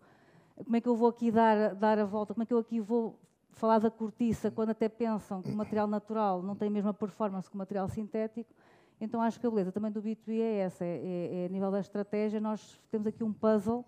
como 0.56 0.76
é 0.76 0.82
que 0.82 0.88
eu 0.88 0.96
vou 0.96 1.10
aqui 1.10 1.32
dar, 1.32 1.74
dar 1.76 1.98
a 1.98 2.06
volta, 2.06 2.34
como 2.34 2.44
é 2.44 2.46
que 2.46 2.54
eu 2.54 2.60
aqui 2.60 2.80
vou 2.80 3.20
falar 3.54 3.80
da 3.80 3.90
cortiça, 3.90 4.52
quando 4.52 4.70
até 4.70 4.90
pensam 4.90 5.42
que 5.42 5.52
o 5.52 5.56
material 5.56 5.88
natural 5.88 6.42
não 6.42 6.56
tem 6.56 6.68
a 6.68 6.72
mesma 6.72 6.94
performance 6.94 7.50
que 7.50 7.56
o 7.56 7.58
material 7.58 7.88
sintético. 7.88 8.54
Então 9.00 9.22
acho 9.22 9.40
que 9.40 9.46
a 9.46 9.50
beleza 9.50 9.72
também 9.72 9.92
do 9.92 10.02
B2B 10.02 10.40
é 10.40 10.60
essa, 10.60 10.86
é, 10.86 10.98
é, 10.98 11.44
é 11.44 11.46
a 11.46 11.50
nível 11.50 11.72
da 11.72 11.80
estratégia, 11.80 12.40
nós 12.40 12.82
temos 12.90 13.08
aqui 13.08 13.24
um 13.24 13.34
puzzle 13.34 13.86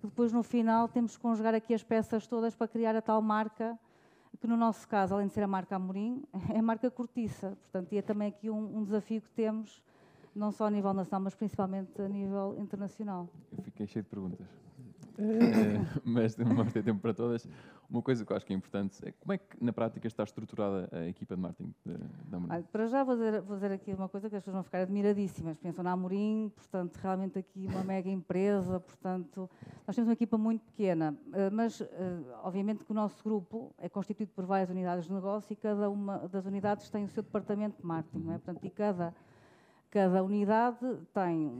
que 0.00 0.06
depois 0.06 0.32
no 0.32 0.42
final 0.42 0.88
temos 0.88 1.16
que 1.16 1.22
conjugar 1.22 1.54
aqui 1.54 1.74
as 1.74 1.82
peças 1.82 2.26
todas 2.26 2.54
para 2.54 2.68
criar 2.68 2.94
a 2.94 3.02
tal 3.02 3.20
marca, 3.20 3.78
que 4.40 4.46
no 4.46 4.56
nosso 4.56 4.86
caso, 4.86 5.14
além 5.14 5.26
de 5.26 5.32
ser 5.32 5.42
a 5.42 5.48
marca 5.48 5.76
Amorim, 5.76 6.22
é 6.54 6.58
a 6.58 6.62
marca 6.62 6.90
Cortiça. 6.90 7.56
Portanto, 7.62 7.92
e 7.92 7.98
é 7.98 8.02
também 8.02 8.28
aqui 8.28 8.48
um, 8.48 8.78
um 8.78 8.84
desafio 8.84 9.20
que 9.20 9.30
temos, 9.30 9.82
não 10.34 10.52
só 10.52 10.66
a 10.66 10.70
nível 10.70 10.94
nacional, 10.94 11.22
mas 11.22 11.34
principalmente 11.34 12.00
a 12.00 12.08
nível 12.08 12.56
internacional. 12.58 13.28
Eu 13.56 13.62
fiquei 13.62 13.86
cheio 13.86 14.04
de 14.04 14.08
perguntas. 14.08 14.67
É, 15.28 16.00
mas 16.04 16.36
vamos 16.36 16.72
ter 16.72 16.82
tempo 16.82 17.00
para 17.00 17.12
todas. 17.12 17.46
Uma 17.90 18.02
coisa 18.02 18.24
que 18.24 18.32
eu 18.32 18.36
acho 18.36 18.46
que 18.46 18.52
é 18.52 18.56
importante 18.56 18.96
é 19.04 19.12
como 19.12 19.32
é 19.32 19.38
que 19.38 19.62
na 19.62 19.72
prática 19.72 20.06
está 20.06 20.22
estruturada 20.22 20.88
a 20.92 21.06
equipa 21.06 21.34
de 21.34 21.42
marketing 21.42 21.74
da 22.28 22.36
Amorim? 22.36 22.62
para 22.70 22.86
já 22.86 23.02
vou 23.02 23.16
dizer, 23.16 23.40
vou 23.40 23.56
dizer, 23.56 23.72
aqui 23.72 23.92
uma 23.92 24.08
coisa 24.08 24.30
que 24.30 24.36
as 24.36 24.42
pessoas 24.42 24.54
vão 24.54 24.62
ficar 24.62 24.82
admiradíssimas. 24.82 25.58
Pensam 25.58 25.82
na 25.82 25.92
Amorim, 25.92 26.52
portanto, 26.54 26.96
realmente 26.96 27.38
aqui 27.38 27.66
uma 27.66 27.82
mega 27.82 28.08
empresa, 28.08 28.78
portanto, 28.78 29.50
nós 29.86 29.96
temos 29.96 30.08
uma 30.08 30.12
equipa 30.12 30.38
muito 30.38 30.62
pequena, 30.66 31.16
eh, 31.32 31.50
mas 31.50 31.80
eh, 31.80 31.86
obviamente 32.44 32.84
que 32.84 32.92
o 32.92 32.94
nosso 32.94 33.22
grupo 33.24 33.74
é 33.78 33.88
constituído 33.88 34.30
por 34.32 34.44
várias 34.44 34.70
unidades 34.70 35.06
de 35.06 35.12
negócio 35.12 35.52
e 35.52 35.56
cada 35.56 35.90
uma 35.90 36.28
das 36.28 36.46
unidades 36.46 36.88
tem 36.90 37.04
o 37.04 37.08
seu 37.08 37.22
departamento 37.22 37.78
de 37.80 37.86
marketing, 37.86 38.24
não 38.24 38.34
é? 38.34 38.38
Portanto, 38.38 38.64
e 38.64 38.70
cada 38.70 39.14
Cada 39.90 40.22
unidade 40.22 40.78
tem 41.14 41.50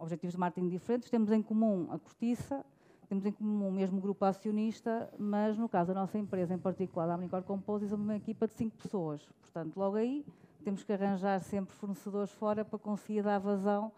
objetivos 0.00 0.32
de 0.32 0.40
marketing 0.40 0.68
diferentes. 0.68 1.08
Temos 1.08 1.30
em 1.30 1.40
comum 1.40 1.86
a 1.92 1.98
cortiça, 1.98 2.64
temos 3.08 3.24
em 3.24 3.32
comum 3.32 3.68
o 3.68 3.72
mesmo 3.72 4.00
grupo 4.00 4.24
acionista, 4.24 5.08
mas 5.18 5.56
no 5.56 5.68
caso 5.68 5.88
da 5.88 6.00
nossa 6.00 6.18
empresa 6.18 6.54
em 6.54 6.58
particular, 6.58 7.08
a 7.08 7.14
Omnicor 7.14 7.42
Compose, 7.42 7.88
somos 7.88 8.04
uma 8.04 8.16
equipa 8.16 8.46
de 8.46 8.54
cinco 8.54 8.76
pessoas. 8.76 9.26
Portanto, 9.40 9.76
logo 9.76 9.96
aí 9.96 10.24
temos 10.62 10.82
que 10.84 10.92
arranjar 10.92 11.40
sempre 11.40 11.74
fornecedores 11.74 12.30
fora 12.32 12.64
para 12.64 12.78
conseguir 12.78 13.22
dar 13.22 13.38
vazão, 13.38 13.90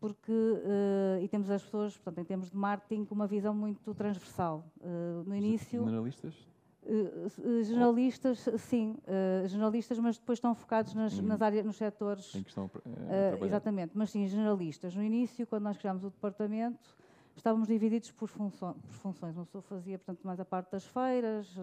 porque 0.00 0.32
uh, 0.32 1.22
e 1.22 1.28
temos 1.28 1.50
as 1.50 1.62
pessoas, 1.62 1.96
portanto, 1.96 2.18
em 2.18 2.24
termos 2.24 2.50
de 2.50 2.56
marketing, 2.56 3.04
com 3.04 3.14
uma 3.14 3.26
visão 3.26 3.54
muito 3.54 3.94
transversal. 3.94 4.64
Uh, 4.80 5.22
no 5.26 5.36
início. 5.36 5.84
Generalistas? 5.84 6.34
Uh, 6.82 7.62
generalistas, 7.62 8.48
sim, 8.58 8.96
uh, 9.06 9.46
generalistas, 9.46 9.98
mas 9.98 10.18
depois 10.18 10.38
estão 10.38 10.54
focados 10.54 10.94
nas, 10.94 11.18
hum. 11.18 11.22
nas 11.22 11.40
áreas, 11.42 11.64
nos 11.64 11.76
setores. 11.76 12.34
Em 12.34 12.42
que 12.42 12.48
estão 12.48 12.64
uh, 12.64 13.44
Exatamente, 13.44 13.92
mas 13.94 14.10
sim, 14.10 14.26
generalistas. 14.26 14.96
No 14.96 15.02
início, 15.02 15.46
quando 15.46 15.64
nós 15.64 15.76
criámos 15.76 16.02
o 16.02 16.10
departamento, 16.10 16.96
estávamos 17.36 17.68
divididos 17.68 18.10
por, 18.12 18.28
funções. 18.28 18.76
Por 18.76 18.94
funções. 18.94 19.36
Uma 19.36 19.44
pessoa 19.44 19.62
fazia, 19.62 19.98
portanto, 19.98 20.24
mais 20.24 20.40
a 20.40 20.44
parte 20.44 20.70
das 20.72 20.84
feiras, 20.84 21.58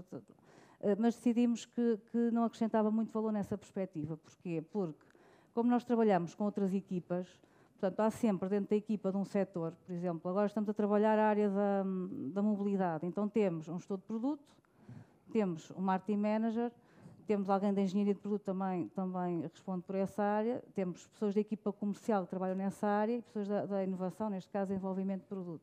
eh, 0.82 0.96
mas 0.98 1.16
decidimos 1.16 1.66
que, 1.66 2.00
que 2.12 2.32
não 2.32 2.44
acrescentava 2.44 2.92
muito 2.92 3.12
valor 3.12 3.32
nessa 3.32 3.58
perspectiva. 3.58 4.18
Porquê? 4.18 4.64
Porque, 4.72 5.06
como 5.54 5.70
nós 5.70 5.84
trabalhamos 5.84 6.36
com 6.36 6.46
outras 6.46 6.74
equipas, 6.74 7.28
portanto, 7.80 8.00
há 8.00 8.10
sempre 8.10 8.50
dentro 8.50 8.70
da 8.70 8.76
equipa 8.76 9.12
de 9.12 9.18
um 9.18 9.26
setor, 9.26 9.74
por 9.86 9.94
exemplo, 9.94 10.30
agora 10.30 10.48
estamos 10.48 10.70
a 10.70 10.74
trabalhar 10.74 11.18
a 11.18 11.28
área 11.28 11.50
da, 11.50 11.84
da 12.34 12.42
mobilidade, 12.42 13.06
então 13.06 13.28
temos 13.28 13.68
um 13.68 13.78
gestor 13.78 13.98
de 13.98 14.04
produto, 14.04 14.56
temos 15.32 15.72
um 15.72 15.82
marketing 15.82 16.20
manager, 16.20 16.72
temos 17.28 17.50
alguém 17.50 17.74
da 17.74 17.82
engenharia 17.82 18.14
de 18.14 18.20
produto 18.20 18.44
também, 18.44 18.88
também 18.90 19.42
responde 19.42 19.84
por 19.84 19.96
essa 19.96 20.24
área, 20.24 20.64
temos 20.74 21.06
pessoas 21.08 21.36
da 21.36 21.42
equipa 21.42 21.72
comercial 21.74 22.24
que 22.24 22.30
trabalham 22.30 22.56
nessa 22.56 22.88
área 22.88 23.18
e 23.18 23.22
pessoas 23.22 23.48
da, 23.48 23.66
da 23.66 23.84
inovação, 23.84 24.30
neste 24.30 24.50
caso, 24.50 24.70
desenvolvimento 24.70 25.22
de 25.22 25.28
produto. 25.28 25.62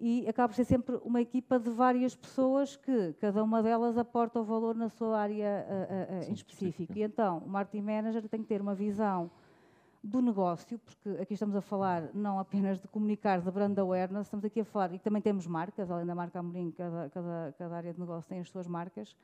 E 0.00 0.26
acaba 0.28 0.48
por 0.48 0.56
ser 0.56 0.64
sempre 0.64 0.96
uma 1.04 1.20
equipa 1.20 1.60
de 1.60 1.70
várias 1.70 2.16
pessoas 2.16 2.74
que 2.74 3.12
cada 3.20 3.44
uma 3.44 3.62
delas 3.62 3.96
aporta 3.96 4.40
o 4.40 4.44
valor 4.44 4.74
na 4.74 4.88
sua 4.88 5.20
área 5.20 5.64
uh, 5.68 6.24
uh, 6.24 6.30
em 6.30 6.32
específico. 6.32 6.92
E 6.98 7.02
então, 7.02 7.38
o 7.38 7.48
marketing 7.48 7.84
manager 7.84 8.28
tem 8.28 8.42
que 8.42 8.48
ter 8.48 8.60
uma 8.60 8.74
visão 8.74 9.30
do 10.02 10.20
negócio, 10.20 10.80
porque 10.80 11.22
aqui 11.22 11.34
estamos 11.34 11.54
a 11.54 11.60
falar 11.60 12.10
não 12.12 12.40
apenas 12.40 12.80
de 12.80 12.88
comunicar 12.88 13.40
de 13.40 13.50
brand 13.50 13.78
awareness, 13.78 14.26
estamos 14.26 14.44
aqui 14.44 14.60
a 14.60 14.64
falar, 14.64 14.92
e 14.92 14.98
também 14.98 15.22
temos 15.22 15.46
marcas, 15.46 15.88
além 15.88 16.04
da 16.04 16.14
marca 16.14 16.40
Amorim, 16.40 16.72
cada, 16.72 17.08
cada, 17.10 17.54
cada 17.56 17.76
área 17.76 17.94
de 17.94 18.00
negócio 18.00 18.28
tem 18.28 18.40
as 18.40 18.48
suas 18.50 18.66
marcas, 18.66 19.16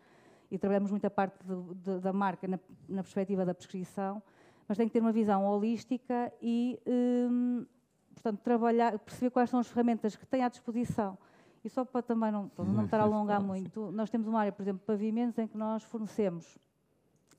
e 0.50 0.58
trabalhamos 0.58 0.90
muito 0.90 1.04
a 1.06 1.11
parte 1.11 1.38
de, 1.44 1.74
de, 1.74 2.00
da 2.00 2.12
marca 2.12 2.46
na, 2.48 2.58
na, 2.88 3.02
perspectiva 3.02 3.44
da 3.44 3.54
prescrição, 3.54 4.22
mas 4.66 4.76
tem 4.76 4.87
que 4.87 4.92
ter 4.92 5.00
uma 5.00 5.12
visão 5.12 5.44
holística 5.46 6.32
e, 6.40 6.78
hum, 6.87 7.66
portanto, 8.14 8.40
trabalhar, 8.40 8.98
perceber 8.98 9.30
quais 9.30 9.50
são 9.50 9.61
as 9.61 9.68
ferramentas 9.68 10.16
que 10.16 10.26
tem 10.26 10.42
à 10.42 10.48
disposição. 10.48 11.18
E 11.64 11.68
só 11.68 11.84
para 11.84 12.02
também 12.02 12.30
não, 12.30 12.48
para 12.48 12.64
não 12.64 12.84
estar 12.84 13.00
a 13.00 13.02
alongar 13.02 13.40
muito, 13.44 13.90
nós 13.92 14.11
temos 14.11 14.26
uma 14.26 14.40
área, 14.40 14.52
por 14.52 14.62
exemplo, 14.62 14.82
pavimentos, 14.87 15.38
em 15.38 15.46
que 15.46 15.56
nós 15.56 15.82
fornecemos 15.82 16.58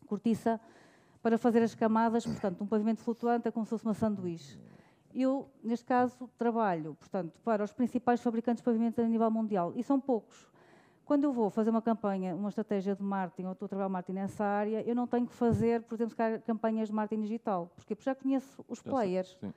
cortiça 0.06 0.60
para 1.22 1.38
fazer 1.38 1.62
as 1.62 1.76
camadas, 1.76 2.26
portanto, 2.26 2.64
um 2.64 2.68
pavimento 2.68 3.02
flutuante 3.02 3.48
é 3.48 3.52
como 3.52 3.66
se 3.66 3.70
fosse 3.70 3.86
uma 3.86 3.94
sanduíche. 3.94 4.60
Eu, 5.14 5.50
neste 5.64 5.86
caso, 5.86 6.30
trabalho, 6.38 6.96
portanto, 6.96 7.40
para 7.44 7.64
os 7.64 7.74
principais 7.74 8.22
fabricantes 8.22 8.62
de 8.62 8.66
pavimentos 8.66 9.00
a 9.00 9.08
nível 9.08 9.30
mundial, 9.30 9.74
e 9.76 9.84
são 9.84 10.00
poucos. 10.00 10.48
Quando 11.10 11.24
eu 11.24 11.34
vou 11.34 11.50
fazer 11.50 11.72
uma 11.72 11.82
campanha, 11.82 12.36
uma 12.36 12.50
estratégia 12.50 12.96
de 12.96 13.02
marketing, 13.02 13.48
ou 13.48 13.54
estou 13.54 13.66
a 13.66 13.70
trabalhar 13.70 13.90
marketing 13.90 14.20
nessa 14.20 14.46
área, 14.46 14.88
eu 14.88 14.94
não 14.94 15.08
tenho 15.08 15.26
que 15.26 15.34
fazer, 15.34 15.82
por 15.82 15.96
exemplo, 15.96 16.16
campanhas 16.46 16.90
de 16.90 16.94
marketing 16.94 17.24
digital. 17.24 17.72
Porquê? 17.76 17.96
Porque 17.96 18.06
já 18.06 18.14
conheço 18.14 18.64
os 18.68 18.80
players. 18.80 19.36
Sim. 19.42 19.52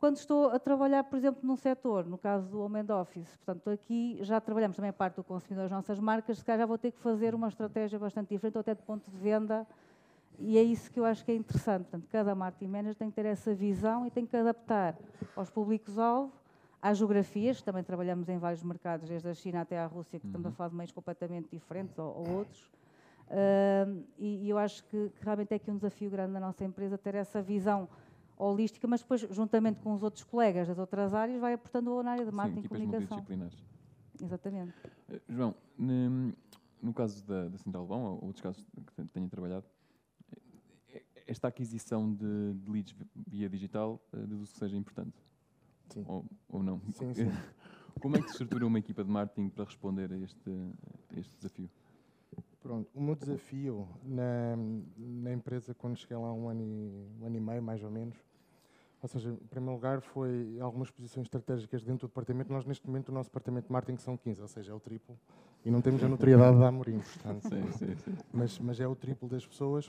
Quando 0.00 0.16
estou 0.16 0.48
a 0.48 0.58
trabalhar, 0.58 1.04
por 1.04 1.18
exemplo, 1.18 1.40
num 1.42 1.54
setor, 1.54 2.06
no 2.06 2.16
caso 2.16 2.48
do 2.48 2.62
Home 2.62 2.80
and 2.80 2.98
Office, 2.98 3.36
portanto, 3.36 3.68
aqui 3.68 4.16
já 4.22 4.40
trabalhamos 4.40 4.74
também 4.74 4.88
a 4.88 4.92
parte 4.94 5.16
do 5.16 5.22
consumidor, 5.22 5.66
as 5.66 5.70
nossas 5.70 6.00
marcas, 6.00 6.38
se 6.38 6.44
calhar 6.46 6.60
já 6.60 6.66
vou 6.66 6.78
ter 6.78 6.90
que 6.92 6.98
fazer 6.98 7.34
uma 7.34 7.48
estratégia 7.48 7.98
bastante 7.98 8.30
diferente, 8.30 8.56
ou 8.56 8.60
até 8.60 8.74
de 8.74 8.80
ponto 8.80 9.10
de 9.10 9.18
venda, 9.18 9.66
E 10.38 10.56
é 10.56 10.62
isso 10.62 10.90
que 10.90 10.98
eu 10.98 11.04
acho 11.04 11.22
que 11.24 11.30
é 11.30 11.34
interessante. 11.34 11.82
Portanto, 11.82 12.08
cada 12.10 12.34
marketing 12.34 12.70
manager 12.70 12.94
tem 12.94 13.10
que 13.10 13.16
ter 13.16 13.26
essa 13.26 13.54
visão 13.54 14.06
e 14.06 14.10
tem 14.10 14.24
que 14.24 14.34
adaptar 14.34 14.96
aos 15.34 15.50
públicos-alvo, 15.50 16.32
às 16.88 16.98
geografias, 16.98 17.60
também 17.62 17.82
trabalhamos 17.82 18.28
em 18.28 18.38
vários 18.38 18.62
mercados, 18.62 19.08
desde 19.08 19.28
a 19.28 19.34
China 19.34 19.62
até 19.62 19.78
à 19.78 19.86
Rússia, 19.86 20.20
que 20.20 20.26
uhum. 20.26 20.30
estamos 20.30 20.46
a 20.46 20.50
uhum. 20.50 20.54
falar 20.54 20.68
de 20.68 20.76
meios 20.76 20.92
completamente 20.92 21.48
diferentes 21.50 21.98
ou, 21.98 22.06
ou 22.06 22.30
outros. 22.30 22.70
Uh, 23.26 24.04
e, 24.16 24.44
e, 24.44 24.50
eu 24.50 24.56
acho 24.56 24.84
que, 24.84 25.10
que, 25.10 25.24
realmente 25.24 25.50
é 25.50 25.56
aqui 25.56 25.68
um 25.68 25.76
desafio 25.76 26.08
grande 26.08 26.32
na 26.32 26.38
nossa 26.38 26.64
empresa 26.64 26.96
ter 26.96 27.16
essa 27.16 27.42
visão 27.42 27.88
holística, 28.36 28.86
mas 28.86 29.00
depois, 29.00 29.22
juntamente 29.22 29.80
com 29.80 29.92
os 29.94 30.02
outros 30.04 30.22
colegas 30.22 30.68
das 30.68 30.78
outras 30.78 31.12
áreas, 31.12 31.40
vai 31.40 31.54
aportando 31.54 32.00
na 32.04 32.12
área 32.12 32.24
de 32.24 32.30
marketing 32.30 32.60
Sim, 32.60 32.66
e 32.66 32.68
comunicação. 32.68 33.18
Exatamente. 34.22 34.72
Uh, 35.08 35.20
João, 35.28 35.54
no, 35.76 36.32
no 36.80 36.94
caso 36.94 37.26
da, 37.26 37.48
da 37.48 37.58
Central 37.58 37.84
Bom, 37.84 38.00
ou 38.00 38.26
outros 38.26 38.40
casos 38.40 38.64
que 38.94 39.04
tenha 39.06 39.28
trabalhado, 39.28 39.66
esta 41.26 41.48
aquisição 41.48 42.14
de, 42.14 42.54
de 42.54 42.70
leads 42.70 42.94
via 43.26 43.48
digital 43.48 44.00
uh, 44.12 44.18
deduzo 44.18 44.52
que 44.52 44.58
seja 44.58 44.76
importante. 44.76 45.25
Sim. 45.88 46.04
Ou, 46.06 46.24
ou 46.48 46.62
não? 46.62 46.80
Sim, 46.92 47.12
sim. 47.14 47.30
Como 48.00 48.16
é 48.16 48.20
que 48.20 48.26
se 48.26 48.32
estrutura 48.32 48.66
uma 48.66 48.78
equipa 48.78 49.02
de 49.02 49.10
marketing 49.10 49.48
para 49.48 49.64
responder 49.64 50.12
a 50.12 50.18
este, 50.18 50.50
a 51.14 51.18
este 51.18 51.36
desafio? 51.36 51.70
Pronto, 52.60 52.90
o 52.94 53.00
meu 53.00 53.14
desafio 53.14 53.88
na, 54.02 54.56
na 54.96 55.32
empresa, 55.32 55.72
quando 55.74 55.96
cheguei 55.96 56.16
lá 56.16 56.32
um 56.32 56.48
ano, 56.48 56.62
e, 56.62 57.08
um 57.20 57.26
ano 57.26 57.36
e 57.36 57.40
meio, 57.40 57.62
mais 57.62 57.82
ou 57.82 57.90
menos, 57.90 58.16
ou 59.02 59.08
seja, 59.08 59.30
em 59.30 59.46
primeiro 59.46 59.74
lugar, 59.74 60.00
foi 60.00 60.58
algumas 60.60 60.90
posições 60.90 61.26
estratégicas 61.26 61.84
dentro 61.84 62.08
do 62.08 62.10
departamento. 62.10 62.52
Nós, 62.52 62.64
neste 62.64 62.86
momento, 62.86 63.10
o 63.10 63.12
nosso 63.12 63.28
departamento 63.28 63.68
de 63.68 63.72
marketing 63.72 63.98
são 63.98 64.16
15, 64.16 64.42
ou 64.42 64.48
seja, 64.48 64.72
é 64.72 64.74
o 64.74 64.80
triplo. 64.80 65.16
E 65.64 65.70
não 65.70 65.80
temos 65.80 66.02
a 66.02 66.08
notoriedade 66.08 66.58
da 66.58 66.68
Amorim, 66.68 66.98
portanto. 66.98 67.48
Sim, 67.48 67.72
sim, 67.72 67.96
sim. 67.96 68.16
Mas, 68.32 68.58
mas 68.58 68.80
é 68.80 68.86
o 68.88 68.96
triplo 68.96 69.28
das 69.28 69.46
pessoas. 69.46 69.86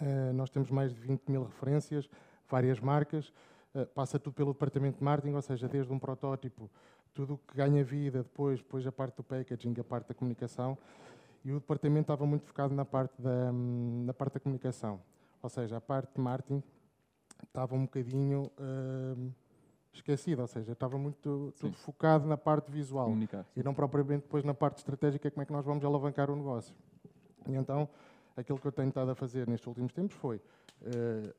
Uh, 0.00 0.32
nós 0.34 0.50
temos 0.50 0.70
mais 0.70 0.92
de 0.92 1.00
20 1.00 1.28
mil 1.28 1.44
referências, 1.44 2.08
várias 2.48 2.80
marcas. 2.80 3.32
Uh, 3.74 3.86
passa 3.94 4.18
tudo 4.18 4.34
pelo 4.34 4.52
departamento 4.52 4.98
de 4.98 5.04
marketing, 5.04 5.34
ou 5.34 5.42
seja, 5.42 5.66
desde 5.66 5.90
um 5.92 5.98
protótipo, 5.98 6.70
tudo 7.14 7.34
o 7.34 7.38
que 7.38 7.56
ganha 7.56 7.82
vida, 7.82 8.22
depois, 8.22 8.58
depois 8.58 8.86
a 8.86 8.92
parte 8.92 9.16
do 9.16 9.22
packaging, 9.22 9.74
a 9.78 9.84
parte 9.84 10.08
da 10.08 10.14
comunicação 10.14 10.76
e 11.44 11.52
o 11.52 11.58
departamento 11.58 12.02
estava 12.02 12.26
muito 12.26 12.44
focado 12.46 12.74
na 12.74 12.84
parte 12.84 13.20
da, 13.20 13.52
na 13.52 14.14
parte 14.14 14.34
da 14.34 14.40
comunicação. 14.40 15.00
Ou 15.42 15.48
seja, 15.48 15.76
a 15.76 15.80
parte 15.80 16.14
de 16.14 16.20
marketing 16.20 16.62
estava 17.44 17.74
um 17.74 17.82
bocadinho 17.82 18.42
uh, 18.58 19.32
esquecida, 19.92 20.42
ou 20.42 20.48
seja, 20.48 20.72
estava 20.72 20.96
muito 20.96 21.52
tudo 21.58 21.76
focado 21.76 22.26
na 22.26 22.36
parte 22.36 22.70
visual 22.70 23.06
Comunicar, 23.06 23.44
e 23.56 23.62
não 23.62 23.74
propriamente 23.74 24.22
depois 24.22 24.44
na 24.44 24.54
parte 24.54 24.78
estratégica, 24.78 25.30
como 25.30 25.42
é 25.42 25.46
que 25.46 25.52
nós 25.52 25.64
vamos 25.64 25.84
alavancar 25.84 26.30
o 26.30 26.36
negócio. 26.36 26.74
E 27.48 27.54
então, 27.54 27.88
aquilo 28.36 28.58
que 28.58 28.66
eu 28.66 28.72
tenho 28.72 28.88
estado 28.88 29.10
a 29.10 29.14
fazer 29.14 29.48
nestes 29.48 29.66
últimos 29.66 29.92
tempos 29.92 30.14
foi 30.14 30.36
uh, 30.36 31.34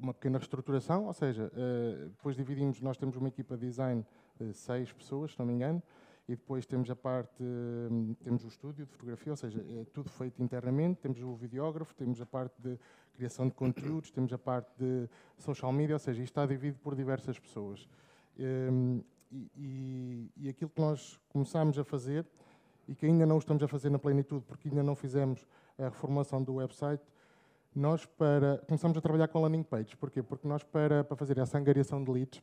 uma 0.00 0.14
pequena 0.14 0.38
reestruturação, 0.38 1.06
ou 1.06 1.12
seja, 1.12 1.52
uh, 1.54 2.08
depois 2.08 2.36
dividimos, 2.36 2.80
nós 2.80 2.96
temos 2.96 3.16
uma 3.16 3.28
equipa 3.28 3.56
de 3.56 3.66
design 3.66 4.04
de 4.38 4.52
seis 4.54 4.92
pessoas, 4.92 5.32
se 5.32 5.38
não 5.38 5.46
me 5.46 5.52
engano, 5.52 5.82
e 6.30 6.36
depois 6.36 6.64
temos 6.64 6.88
a 6.88 6.94
parte, 6.94 7.42
hum, 7.42 8.14
temos 8.22 8.44
o 8.44 8.48
estúdio 8.48 8.86
de 8.86 8.92
fotografia, 8.92 9.32
ou 9.32 9.36
seja, 9.36 9.64
é 9.68 9.84
tudo 9.92 10.08
feito 10.08 10.40
internamente, 10.40 11.00
temos 11.00 11.20
o 11.20 11.34
videógrafo, 11.34 11.92
temos 11.94 12.20
a 12.20 12.26
parte 12.26 12.54
de 12.62 12.78
criação 13.12 13.48
de 13.48 13.54
conteúdos, 13.54 14.12
temos 14.12 14.32
a 14.32 14.38
parte 14.38 14.70
de 14.78 15.08
social 15.36 15.72
media, 15.72 15.96
ou 15.96 15.98
seja, 15.98 16.22
isto 16.22 16.30
está 16.30 16.46
dividido 16.46 16.78
por 16.78 16.94
diversas 16.94 17.36
pessoas. 17.38 17.88
Um, 18.38 19.02
e, 19.32 19.50
e, 19.56 20.30
e, 20.36 20.48
aquilo 20.48 20.70
que 20.70 20.80
nós 20.80 21.20
começámos 21.28 21.76
a 21.78 21.84
fazer, 21.84 22.24
e 22.86 22.94
que 22.94 23.06
ainda 23.06 23.26
não 23.26 23.38
estamos 23.38 23.62
a 23.62 23.68
fazer 23.68 23.90
na 23.90 23.98
plenitude, 23.98 24.44
porque 24.46 24.68
ainda 24.68 24.82
não 24.82 24.94
fizemos 24.94 25.44
a 25.78 25.84
reformulação 25.84 26.42
do 26.42 26.54
website, 26.54 27.02
nós 27.74 28.04
para, 28.04 28.58
começamos 28.66 28.96
a 28.96 29.00
trabalhar 29.00 29.28
com 29.28 29.40
landing 29.40 29.62
pages. 29.62 29.94
Porquê? 29.94 30.22
Porque 30.22 30.46
nós 30.46 30.62
para, 30.62 31.04
para 31.04 31.16
fazer 31.16 31.38
essa 31.38 31.58
angariação 31.58 32.02
de 32.02 32.10
leads, 32.10 32.42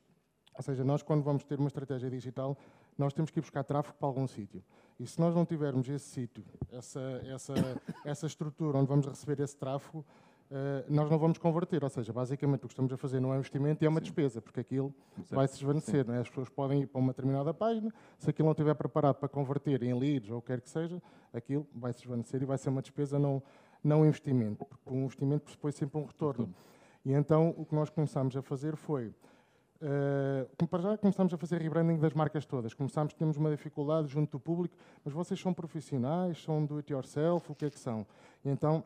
ou 0.55 0.63
seja, 0.63 0.83
nós 0.83 1.03
quando 1.03 1.23
vamos 1.23 1.43
ter 1.43 1.59
uma 1.59 1.67
estratégia 1.67 2.09
digital, 2.09 2.57
nós 2.97 3.13
temos 3.13 3.29
que 3.29 3.39
ir 3.39 3.41
buscar 3.41 3.63
tráfego 3.63 3.95
para 3.97 4.07
algum 4.07 4.27
sítio. 4.27 4.63
E 4.99 5.05
se 5.05 5.19
nós 5.19 5.35
não 5.35 5.45
tivermos 5.45 5.87
esse 5.87 6.05
sítio, 6.05 6.43
essa, 6.71 6.99
essa, 7.25 7.53
essa 8.03 8.25
estrutura 8.25 8.77
onde 8.77 8.87
vamos 8.87 9.05
receber 9.05 9.39
esse 9.39 9.55
tráfego, 9.55 10.03
Uh, 10.49 10.79
nós 10.87 11.09
não 11.11 11.19
vamos 11.19 11.37
converter, 11.37 11.83
ou 11.83 11.89
seja, 11.89 12.13
basicamente 12.13 12.63
o 12.63 12.67
que 12.69 12.73
estamos 12.73 12.93
a 12.93 12.95
fazer 12.95 13.19
não 13.19 13.33
é 13.33 13.35
um 13.35 13.39
investimento 13.39 13.83
e 13.83 13.85
é 13.85 13.89
uma 13.89 13.99
Sim. 13.99 14.05
despesa, 14.05 14.41
porque 14.41 14.61
aquilo 14.61 14.95
Exato. 15.17 15.35
vai 15.35 15.45
se 15.45 15.55
desvanecer. 15.55 16.09
É? 16.09 16.19
As 16.19 16.29
pessoas 16.29 16.47
podem 16.47 16.83
ir 16.83 16.87
para 16.87 16.99
uma 17.01 17.11
determinada 17.11 17.53
página, 17.53 17.93
se 18.17 18.29
aquilo 18.29 18.45
não 18.45 18.53
estiver 18.53 18.73
preparado 18.73 19.15
para 19.15 19.27
converter 19.27 19.83
em 19.83 19.93
leads 19.93 20.29
ou 20.31 20.37
o 20.37 20.41
que 20.41 20.47
quer 20.47 20.61
que 20.61 20.69
seja, 20.69 21.01
aquilo 21.33 21.67
vai 21.75 21.91
se 21.91 21.99
desvanecer 21.99 22.41
e 22.41 22.45
vai 22.45 22.57
ser 22.57 22.69
uma 22.69 22.81
despesa, 22.81 23.19
não, 23.19 23.43
não 23.87 24.05
investimento, 24.05 24.65
porque 24.65 24.89
um 24.89 25.05
investimento 25.05 25.43
pressupõe 25.43 25.71
sempre 25.71 25.99
um 25.99 26.05
retorno. 26.05 26.53
E 27.05 27.13
então 27.13 27.53
o 27.57 27.65
que 27.65 27.73
nós 27.73 27.89
começámos 27.89 28.35
a 28.35 28.41
fazer 28.41 28.75
foi 28.75 29.13
Uh, 29.79 30.65
para 30.65 30.81
já 30.81 30.97
começámos 30.97 31.31
a 31.31 31.37
fazer 31.37 31.61
rebranding 31.61 31.99
das 31.99 32.11
marcas 32.11 32.47
todas. 32.47 32.73
Começámos, 32.73 33.13
temos 33.13 33.37
uma 33.37 33.51
dificuldade 33.51 34.07
junto 34.07 34.31
do 34.31 34.39
público, 34.39 34.75
mas 35.05 35.13
vocês 35.13 35.39
são 35.39 35.53
profissionais, 35.53 36.41
são 36.41 36.65
do 36.65 36.77
it 36.77 36.91
yourself, 36.91 37.51
o 37.51 37.53
que 37.53 37.65
é 37.65 37.69
que 37.69 37.77
são? 37.77 38.03
E 38.43 38.49
então 38.49 38.83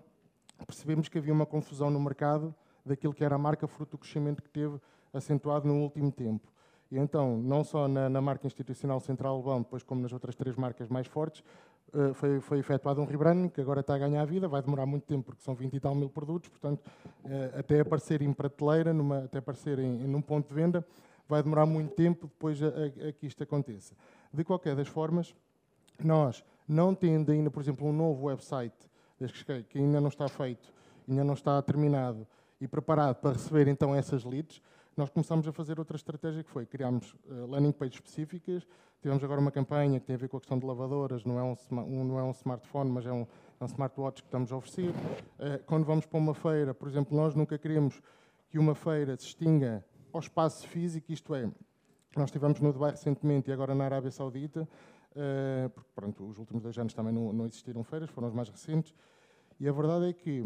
percebemos 0.67 1.07
que 1.07 1.17
havia 1.17 1.31
uma 1.31 1.45
confusão 1.45 1.89
no 1.89 1.97
mercado 1.97 2.53
daquilo 2.85 3.13
que 3.13 3.23
era 3.23 3.35
a 3.35 3.37
marca 3.37 3.67
fruto 3.67 3.91
do 3.91 3.99
crescimento 3.99 4.43
que 4.43 4.49
teve 4.49 4.81
acentuado 5.13 5.65
no 5.65 5.75
último 5.75 6.11
tempo. 6.11 6.51
E 6.91 6.97
então, 6.97 7.37
não 7.37 7.63
só 7.63 7.87
na, 7.87 8.09
na 8.09 8.19
marca 8.19 8.45
institucional 8.45 8.99
Central 8.99 9.37
Lobão, 9.37 9.61
depois 9.61 9.81
como 9.81 10.01
nas 10.01 10.11
outras 10.11 10.35
três 10.35 10.57
marcas 10.57 10.89
mais 10.89 11.07
fortes, 11.07 11.41
foi, 12.13 12.39
foi 12.39 12.59
efetuado 12.59 13.01
um 13.01 13.05
rebranding 13.05 13.49
que 13.49 13.59
agora 13.59 13.81
está 13.81 13.95
a 13.95 13.97
ganhar 13.97 14.23
vida, 14.25 14.47
vai 14.47 14.61
demorar 14.61 14.85
muito 14.85 15.03
tempo 15.03 15.25
porque 15.25 15.41
são 15.41 15.53
20 15.53 15.73
e 15.73 15.79
tal 15.79 15.93
mil 15.93 16.09
produtos, 16.09 16.49
portanto, 16.49 16.81
uh, 17.25 17.59
até 17.59 17.81
aparecer 17.81 18.21
em 18.21 18.31
prateleira, 18.31 18.93
numa, 18.93 19.25
até 19.25 19.39
aparecer 19.39 19.77
em, 19.79 20.03
em 20.03 20.15
um 20.15 20.21
ponto 20.21 20.47
de 20.47 20.53
venda, 20.53 20.85
vai 21.27 21.43
demorar 21.43 21.65
muito 21.65 21.93
tempo 21.93 22.27
depois 22.27 22.61
a, 22.63 22.67
a, 22.67 23.09
a 23.09 23.11
que 23.11 23.27
isto 23.27 23.43
aconteça. 23.43 23.93
De 24.33 24.43
qualquer 24.43 24.75
das 24.75 24.87
formas, 24.87 25.35
nós, 26.03 26.43
não 26.67 26.95
tendo 26.95 27.31
ainda, 27.31 27.51
por 27.51 27.61
exemplo, 27.61 27.87
um 27.87 27.93
novo 27.93 28.27
website, 28.27 28.89
que 29.69 29.77
ainda 29.77 30.01
não 30.01 30.09
está 30.09 30.27
feito, 30.27 30.73
ainda 31.07 31.23
não 31.23 31.33
está 31.33 31.61
terminado 31.61 32.25
e 32.59 32.67
preparado 32.67 33.17
para 33.17 33.33
receber 33.33 33.67
então 33.67 33.93
essas 33.93 34.23
leads, 34.23 34.61
nós 34.97 35.09
começamos 35.09 35.47
a 35.47 35.51
fazer 35.51 35.79
outra 35.79 35.95
estratégia 35.95 36.43
que 36.43 36.49
foi, 36.49 36.65
criámos 36.65 37.13
uh, 37.25 37.47
landing 37.47 37.71
pages 37.71 37.95
específicas, 37.95 38.67
tivemos 39.01 39.23
agora 39.23 39.39
uma 39.39 39.51
campanha 39.51 39.99
que 39.99 40.05
tem 40.05 40.15
a 40.15 40.19
ver 40.19 40.27
com 40.27 40.37
a 40.37 40.39
questão 40.39 40.59
de 40.59 40.65
lavadoras, 40.65 41.23
não 41.23 41.39
é 41.39 41.43
um, 41.43 41.55
um 41.71 42.03
não 42.03 42.19
é 42.19 42.23
um 42.23 42.31
smartphone, 42.31 42.91
mas 42.91 43.05
é 43.05 43.11
um, 43.11 43.25
é 43.59 43.63
um 43.63 43.67
smartwatch 43.67 44.21
que 44.21 44.27
estamos 44.27 44.51
a 44.51 44.57
oferecer. 44.57 44.89
Uh, 44.89 45.63
quando 45.65 45.85
vamos 45.85 46.05
para 46.05 46.17
uma 46.17 46.33
feira, 46.33 46.73
por 46.73 46.87
exemplo, 46.87 47.15
nós 47.15 47.33
nunca 47.35 47.57
queremos 47.57 48.01
que 48.49 48.59
uma 48.59 48.75
feira 48.75 49.15
se 49.15 49.27
extinga 49.27 49.85
ao 50.11 50.19
espaço 50.19 50.67
físico, 50.67 51.11
isto 51.11 51.33
é, 51.33 51.49
nós 52.15 52.25
estivemos 52.25 52.59
no 52.59 52.73
Dubai 52.73 52.91
recentemente 52.91 53.49
e 53.49 53.53
agora 53.53 53.73
na 53.73 53.85
Arábia 53.85 54.11
Saudita, 54.11 54.67
uh, 55.11 55.69
porque 55.69 55.89
pronto, 55.95 56.27
os 56.27 56.37
últimos 56.37 56.61
dois 56.61 56.77
anos 56.77 56.93
também 56.93 57.13
não, 57.13 57.31
não 57.31 57.45
existiram 57.45 57.83
feiras, 57.83 58.09
foram 58.09 58.27
os 58.27 58.33
mais 58.33 58.49
recentes, 58.49 58.93
e 59.57 59.69
a 59.69 59.71
verdade 59.71 60.09
é 60.09 60.13
que 60.13 60.41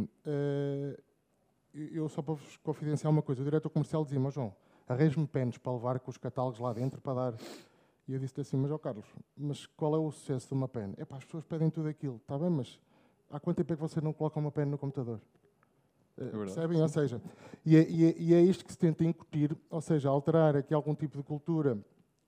eu 1.76 2.08
só 2.08 2.22
para 2.22 2.36
vos 2.36 2.58
confidenciar 2.58 3.12
uma 3.12 3.22
coisa, 3.22 3.42
o 3.42 3.46
diretor 3.46 3.70
comercial 3.70 4.04
dizia, 4.04 4.20
mas 4.20 4.34
João, 4.34 4.56
arranje-me 4.88 5.28
pens 5.28 5.58
para 5.58 5.74
levar 5.74 6.00
com 6.00 6.10
os 6.10 6.18
catálogos 6.18 6.60
lá 6.60 6.72
dentro 6.72 7.02
para 7.02 7.32
dar. 7.32 7.40
E 8.08 8.14
eu 8.14 8.20
disse 8.20 8.40
assim, 8.40 8.56
mas 8.56 8.72
ó 8.72 8.78
Carlos, 8.78 9.06
mas 9.36 9.66
qual 9.66 9.96
é 9.96 9.98
o 9.98 10.12
sucesso 10.12 10.48
de 10.48 10.54
uma 10.54 10.68
pen? 10.68 10.94
É 10.98 11.04
para 11.04 11.18
as 11.18 11.26
pessoas 11.26 11.44
pedem 11.44 11.70
tudo 11.70 11.90
aquilo, 11.90 12.18
está 12.18 12.38
bem, 12.38 12.50
mas 12.50 12.80
há 13.30 13.40
quanto 13.40 13.58
tempo 13.58 13.74
é 13.74 13.76
que 13.76 13.82
você 13.82 14.00
não 14.00 14.14
coloca 14.14 14.40
uma 14.40 14.52
pen 14.52 14.66
no 14.66 14.78
computador? 14.78 15.20
É 16.18 16.26
Percebem? 16.26 16.82
Ou 16.82 16.88
seja, 16.88 17.22
e 17.66 17.76
é, 17.76 17.90
e, 17.90 18.06
é, 18.06 18.16
e 18.18 18.34
é, 18.34 18.42
isto 18.42 18.64
que 18.64 18.72
se 18.72 18.78
tenta 18.78 19.04
incutir, 19.04 19.58
ou 19.70 19.82
seja, 19.82 20.08
alterar 20.08 20.56
aqui 20.56 20.74
algum 20.74 20.96
tipo 20.96 21.18
de 21.18 21.24
cultura 21.24 21.78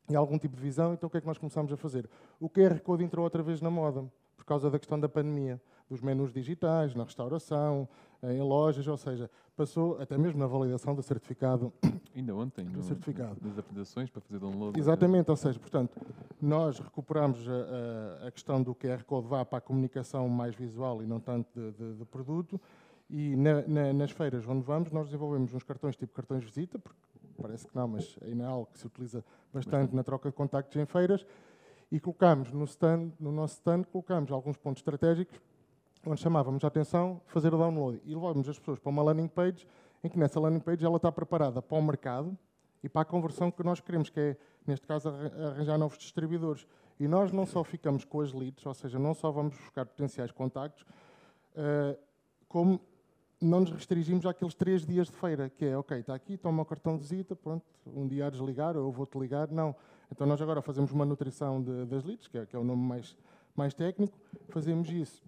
e 0.09 0.15
algum 0.15 0.37
tipo 0.37 0.55
de 0.57 0.61
visão. 0.61 0.93
Então 0.93 1.07
o 1.07 1.09
que 1.09 1.17
é 1.17 1.21
que 1.21 1.27
nós 1.27 1.37
começamos 1.37 1.71
a 1.71 1.77
fazer? 1.77 2.09
O 2.39 2.49
QR 2.49 2.79
Code 2.81 3.03
entrou 3.03 3.23
outra 3.23 3.41
vez 3.41 3.61
na 3.61 3.69
moda, 3.69 4.03
por 4.35 4.43
causa 4.43 4.69
da 4.69 4.77
questão 4.77 4.99
da 4.99 5.07
pandemia 5.07 5.61
dos 5.89 6.01
menus 6.01 6.31
digitais, 6.31 6.93
na 6.93 7.03
restauração, 7.03 7.87
em 8.23 8.41
lojas, 8.41 8.87
ou 8.87 8.97
seja, 8.97 9.29
passou 9.55 9.99
até 9.99 10.17
mesmo 10.17 10.39
na 10.39 10.47
validação 10.47 10.93
do 10.93 11.01
certificado. 11.01 11.71
Ainda 12.15 12.35
ontem, 12.35 12.65
do 12.65 12.77
no, 12.77 12.83
certificado. 12.83 13.37
das 13.41 13.57
apresentações 13.57 14.09
para 14.09 14.21
fazer 14.21 14.39
download. 14.39 14.79
Exatamente, 14.79 15.29
ou 15.29 15.37
seja, 15.37 15.59
portanto, 15.59 15.99
nós 16.41 16.79
recuperamos 16.79 17.47
a, 17.47 18.23
a, 18.23 18.27
a, 18.27 18.31
questão 18.31 18.61
do 18.61 18.73
QR 18.73 19.03
Code 19.03 19.27
vá 19.27 19.45
para 19.45 19.59
a 19.59 19.61
comunicação 19.61 20.27
mais 20.27 20.55
visual 20.55 21.03
e 21.03 21.05
não 21.05 21.19
tanto 21.19 21.47
de, 21.53 21.71
de, 21.71 21.93
de 21.95 22.05
produto, 22.05 22.59
e 23.09 23.35
na, 23.35 23.61
na, 23.67 23.93
nas 23.93 24.11
feiras 24.11 24.47
onde 24.47 24.63
vamos, 24.63 24.91
nós 24.91 25.05
desenvolvemos 25.05 25.53
uns 25.53 25.63
cartões 25.63 25.95
tipo 25.95 26.13
cartões 26.13 26.41
de 26.41 26.47
visita, 26.47 26.79
porque 26.79 26.99
parece 27.39 27.67
que 27.67 27.75
não, 27.75 27.87
mas 27.87 28.17
ainda 28.21 28.43
é 28.43 28.47
algo 28.47 28.67
que 28.71 28.79
se 28.79 28.87
utiliza 28.87 29.23
bastante 29.53 29.95
na 29.95 30.03
troca 30.03 30.29
de 30.29 30.35
contactos 30.35 30.75
em 30.75 30.85
feiras, 30.85 31.25
e 31.91 31.99
colocamos 31.99 32.51
no, 32.51 32.65
stand, 32.65 33.11
no 33.19 33.31
nosso 33.31 33.55
stand, 33.55 33.83
colocamos 33.83 34.31
alguns 34.31 34.57
pontos 34.57 34.81
estratégicos 34.81 35.39
onde 36.07 36.21
chamávamos 36.21 36.63
a 36.63 36.67
atenção 36.67 37.21
fazer 37.27 37.53
o 37.53 37.57
download 37.57 38.01
e 38.05 38.15
levávamos 38.15 38.47
as 38.47 38.57
pessoas 38.57 38.79
para 38.79 38.89
uma 38.89 39.03
landing 39.03 39.27
page 39.27 39.67
em 40.03 40.09
que 40.09 40.17
nessa 40.17 40.39
landing 40.39 40.59
page 40.59 40.85
ela 40.85 40.95
está 40.95 41.11
preparada 41.11 41.61
para 41.61 41.77
o 41.77 41.81
mercado 41.81 42.37
e 42.83 42.87
para 42.87 43.01
a 43.01 43.05
conversão 43.05 43.51
que 43.51 43.63
nós 43.63 43.79
queremos, 43.79 44.09
que 44.09 44.19
é, 44.19 44.37
neste 44.65 44.85
caso, 44.85 45.09
arranjar 45.09 45.77
novos 45.77 45.97
distribuidores. 45.97 46.65
E 46.99 47.07
nós 47.07 47.31
não 47.31 47.45
só 47.45 47.63
ficamos 47.63 48.05
com 48.05 48.21
as 48.21 48.31
leads, 48.31 48.65
ou 48.65 48.73
seja, 48.73 48.99
não 48.99 49.13
só 49.13 49.31
vamos 49.31 49.55
buscar 49.55 49.85
potenciais 49.85 50.31
contactos, 50.31 50.83
uh, 50.83 51.97
como 52.47 52.79
não 53.41 53.61
nos 53.61 53.71
restringimos 53.71 54.25
àqueles 54.25 54.53
três 54.53 54.85
dias 54.85 55.07
de 55.07 55.13
feira, 55.13 55.49
que 55.49 55.65
é, 55.65 55.77
ok, 55.77 55.99
está 55.99 56.13
aqui, 56.13 56.37
toma 56.37 56.61
o 56.61 56.65
cartão 56.65 56.95
de 56.95 57.01
visita, 57.01 57.35
pronto, 57.35 57.65
um 57.85 58.07
dia 58.07 58.27
a 58.27 58.29
desligar, 58.29 58.77
ou 58.77 58.85
eu 58.85 58.91
vou-te 58.91 59.17
ligar. 59.17 59.51
Não. 59.51 59.75
Então 60.11 60.25
nós 60.25 60.41
agora 60.41 60.61
fazemos 60.61 60.91
uma 60.91 61.05
nutrição 61.05 61.61
de, 61.61 61.85
das 61.85 62.03
leads, 62.03 62.27
que 62.27 62.37
é, 62.37 62.45
que 62.45 62.55
é 62.55 62.59
o 62.59 62.63
nome 62.63 62.83
mais, 62.83 63.17
mais 63.55 63.73
técnico, 63.73 64.17
fazemos 64.49 64.89
isso 64.89 65.21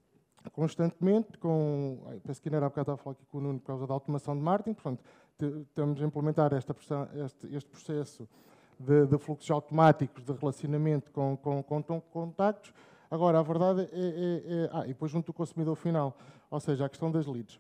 constantemente, 0.52 1.38
com, 1.38 2.00
penso 2.26 2.42
que 2.42 2.50
ainda 2.50 2.66
há 2.66 2.70
bocado 2.70 2.92
a 2.92 2.98
falar 2.98 3.14
aqui 3.14 3.26
com 3.26 3.38
o 3.38 3.42
Nuno 3.42 3.60
por 3.60 3.68
causa 3.68 3.88
da 3.88 3.94
automação 3.94 4.36
de 4.36 4.42
marketing, 4.42 4.74
portanto, 4.74 5.04
estamos 5.62 6.02
a 6.02 6.06
implementar 6.06 6.54
esta, 6.54 6.76
este, 7.26 7.56
este 7.56 7.70
processo 7.70 8.28
de, 8.80 9.06
de, 9.06 9.18
fluxos 9.18 9.50
automáticos 9.52 10.24
de 10.24 10.32
relacionamento 10.34 11.12
com, 11.12 11.38
com, 11.38 11.62
com, 11.64 11.84
com 11.84 12.02
contactos. 12.02 12.74
Agora, 13.12 13.40
a 13.40 13.44
verdade 13.44 13.82
é, 13.82 13.86
é, 13.92 14.64
é, 14.64 14.70
Ah, 14.72 14.86
e 14.86 14.90
depois 14.90 15.12
junto 15.12 15.28
do 15.28 15.34
consumidor 15.34 15.76
final, 15.76 16.16
ou 16.50 16.60
seja, 16.60 16.86
a 16.86 16.90
questão 16.90 17.12
das 17.12 17.26
leads. 17.26 17.60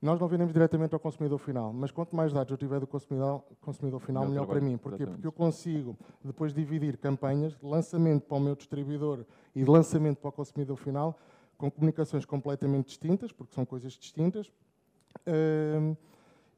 Nós 0.00 0.20
não 0.20 0.28
vendemos 0.28 0.52
diretamente 0.52 0.94
ao 0.94 1.00
consumidor 1.00 1.38
final, 1.38 1.72
mas 1.72 1.90
quanto 1.90 2.14
mais 2.14 2.32
dados 2.32 2.50
eu 2.50 2.56
tiver 2.58 2.78
do 2.78 2.86
consumidor, 2.86 3.42
consumidor 3.62 3.98
final, 3.98 4.24
melhor, 4.24 4.42
melhor 4.42 4.46
para 4.46 4.60
mim. 4.60 4.76
Porquê? 4.76 5.02
Exatamente. 5.02 5.22
Porque 5.22 5.26
eu 5.26 5.32
consigo 5.32 5.96
depois 6.22 6.52
dividir 6.52 6.98
campanhas 6.98 7.56
de 7.56 7.64
lançamento 7.64 8.24
para 8.24 8.36
o 8.36 8.40
meu 8.40 8.54
distribuidor 8.54 9.24
e 9.54 9.64
de 9.64 9.70
lançamento 9.70 10.18
para 10.18 10.28
o 10.28 10.32
consumidor 10.32 10.76
final 10.76 11.18
com 11.56 11.70
comunicações 11.70 12.24
completamente 12.24 12.86
distintas, 12.86 13.32
porque 13.32 13.54
são 13.54 13.64
coisas 13.64 13.92
distintas. 13.94 14.52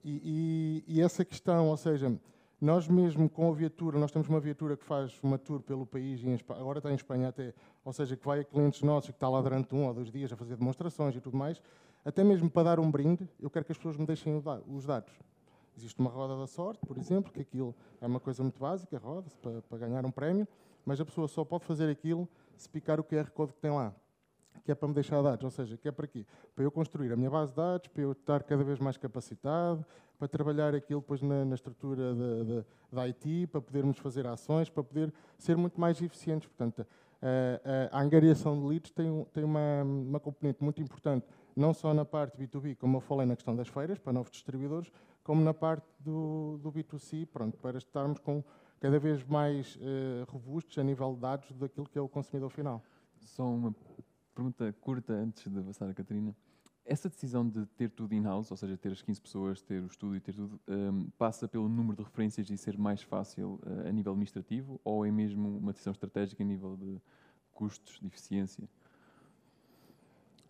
E, 0.04 0.82
e, 0.84 0.84
e, 0.96 1.02
essa 1.02 1.24
questão, 1.24 1.68
ou 1.68 1.76
seja, 1.76 2.18
nós 2.60 2.88
mesmo 2.88 3.28
com 3.28 3.50
a 3.50 3.54
viatura, 3.54 3.98
nós 3.98 4.10
temos 4.10 4.28
uma 4.28 4.40
viatura 4.40 4.76
que 4.76 4.84
faz 4.84 5.18
uma 5.22 5.38
tour 5.38 5.60
pelo 5.60 5.86
país, 5.86 6.20
agora 6.48 6.78
está 6.78 6.90
em 6.90 6.94
Espanha 6.94 7.28
até, 7.28 7.52
ou 7.84 7.92
seja, 7.92 8.16
que 8.16 8.26
vai 8.26 8.40
a 8.40 8.44
clientes 8.44 8.82
nossos, 8.82 9.10
que 9.10 9.16
está 9.16 9.28
lá 9.28 9.40
durante 9.40 9.74
um 9.74 9.86
ou 9.86 9.94
dois 9.94 10.10
dias 10.10 10.32
a 10.32 10.36
fazer 10.36 10.56
demonstrações 10.56 11.14
e 11.14 11.20
tudo 11.20 11.36
mais, 11.36 11.60
até 12.04 12.24
mesmo 12.24 12.50
para 12.50 12.64
dar 12.64 12.80
um 12.80 12.90
brinde, 12.90 13.28
eu 13.40 13.50
quero 13.50 13.64
que 13.64 13.72
as 13.72 13.78
pessoas 13.78 13.96
me 13.96 14.06
deixem 14.06 14.34
os 14.66 14.86
dados. 14.86 15.12
Existe 15.76 16.00
uma 16.00 16.10
roda 16.10 16.36
da 16.36 16.46
sorte, 16.46 16.84
por 16.84 16.96
exemplo, 16.98 17.32
que 17.32 17.40
aquilo 17.40 17.74
é 18.00 18.06
uma 18.06 18.18
coisa 18.18 18.42
muito 18.42 18.58
básica, 18.58 18.98
roda-se 18.98 19.36
para, 19.36 19.62
para 19.62 19.78
ganhar 19.78 20.04
um 20.04 20.10
prémio, 20.10 20.48
mas 20.84 21.00
a 21.00 21.04
pessoa 21.04 21.28
só 21.28 21.44
pode 21.44 21.64
fazer 21.64 21.88
aquilo 21.88 22.28
se 22.56 22.68
picar 22.68 22.98
o 22.98 23.04
QR 23.04 23.30
Code 23.30 23.52
que 23.52 23.60
tem 23.60 23.70
lá, 23.70 23.94
que 24.64 24.72
é 24.72 24.74
para 24.74 24.88
me 24.88 24.94
deixar 24.94 25.22
dados, 25.22 25.44
ou 25.44 25.50
seja, 25.50 25.76
que 25.76 25.88
é 25.88 25.92
para 25.92 26.06
quê? 26.06 26.26
Para 26.54 26.64
eu 26.64 26.70
construir 26.70 27.12
a 27.12 27.16
minha 27.16 27.30
base 27.30 27.50
de 27.52 27.56
dados, 27.56 27.88
para 27.88 28.02
eu 28.02 28.12
estar 28.12 28.42
cada 28.42 28.62
vez 28.62 28.78
mais 28.78 28.96
capacitado, 28.96 29.84
para 30.18 30.28
trabalhar 30.28 30.74
aquilo 30.74 31.00
depois 31.00 31.22
na, 31.22 31.44
na 31.44 31.54
estrutura 31.54 32.14
da 32.92 33.02
IT, 33.02 33.46
para 33.46 33.60
podermos 33.60 33.98
fazer 33.98 34.26
ações, 34.26 34.68
para 34.68 34.82
poder 34.82 35.12
ser 35.38 35.56
muito 35.56 35.80
mais 35.80 36.02
eficientes. 36.02 36.48
Portanto, 36.48 36.86
a, 37.22 37.96
a, 37.96 37.98
a 37.98 38.02
angariação 38.02 38.60
de 38.60 38.66
leads 38.66 38.90
tem, 38.90 39.24
tem 39.32 39.44
uma, 39.44 39.82
uma 39.82 40.20
componente 40.20 40.62
muito 40.62 40.82
importante 40.82 41.26
não 41.58 41.74
só 41.74 41.92
na 41.92 42.04
parte 42.04 42.38
B2B, 42.38 42.76
como 42.76 42.98
eu 42.98 43.00
falei 43.00 43.26
na 43.26 43.34
questão 43.34 43.54
das 43.54 43.68
feiras, 43.68 43.98
para 43.98 44.12
novos 44.12 44.30
distribuidores, 44.30 44.90
como 45.24 45.42
na 45.42 45.52
parte 45.52 45.86
do, 45.98 46.58
do 46.62 46.70
B2C, 46.70 47.26
pronto, 47.26 47.58
para 47.58 47.78
estarmos 47.78 48.20
com 48.20 48.42
cada 48.80 48.98
vez 48.98 49.24
mais 49.24 49.76
uh, 49.76 50.24
robustos 50.28 50.78
a 50.78 50.84
nível 50.84 51.12
de 51.14 51.20
dados 51.20 51.52
daquilo 51.52 51.88
que 51.88 51.98
é 51.98 52.00
o 52.00 52.08
consumidor 52.08 52.50
final. 52.50 52.82
Só 53.18 53.42
uma 53.42 53.74
pergunta 54.38 54.72
curta 54.80 55.12
antes 55.14 55.50
de 55.52 55.60
passar 55.62 55.90
a 55.90 55.94
Catarina. 55.94 56.34
Essa 56.84 57.08
decisão 57.08 57.46
de 57.46 57.66
ter 57.66 57.90
tudo 57.90 58.14
in-house, 58.14 58.50
ou 58.52 58.56
seja, 58.56 58.78
ter 58.78 58.92
as 58.92 59.02
15 59.02 59.20
pessoas, 59.20 59.60
ter 59.60 59.82
o 59.82 59.86
estúdio 59.86 60.16
e 60.16 60.20
ter 60.20 60.32
tudo, 60.32 60.60
um, 60.68 61.10
passa 61.18 61.48
pelo 61.48 61.68
número 61.68 61.96
de 61.96 62.04
referências 62.04 62.48
e 62.48 62.56
ser 62.56 62.78
mais 62.78 63.02
fácil 63.02 63.60
uh, 63.66 63.88
a 63.88 63.92
nível 63.92 64.12
administrativo 64.12 64.80
ou 64.84 65.04
é 65.04 65.10
mesmo 65.10 65.58
uma 65.58 65.72
decisão 65.72 65.90
estratégica 65.90 66.42
a 66.42 66.46
nível 66.46 66.76
de 66.76 67.00
custos, 67.52 67.98
de 67.98 68.06
eficiência? 68.06 68.68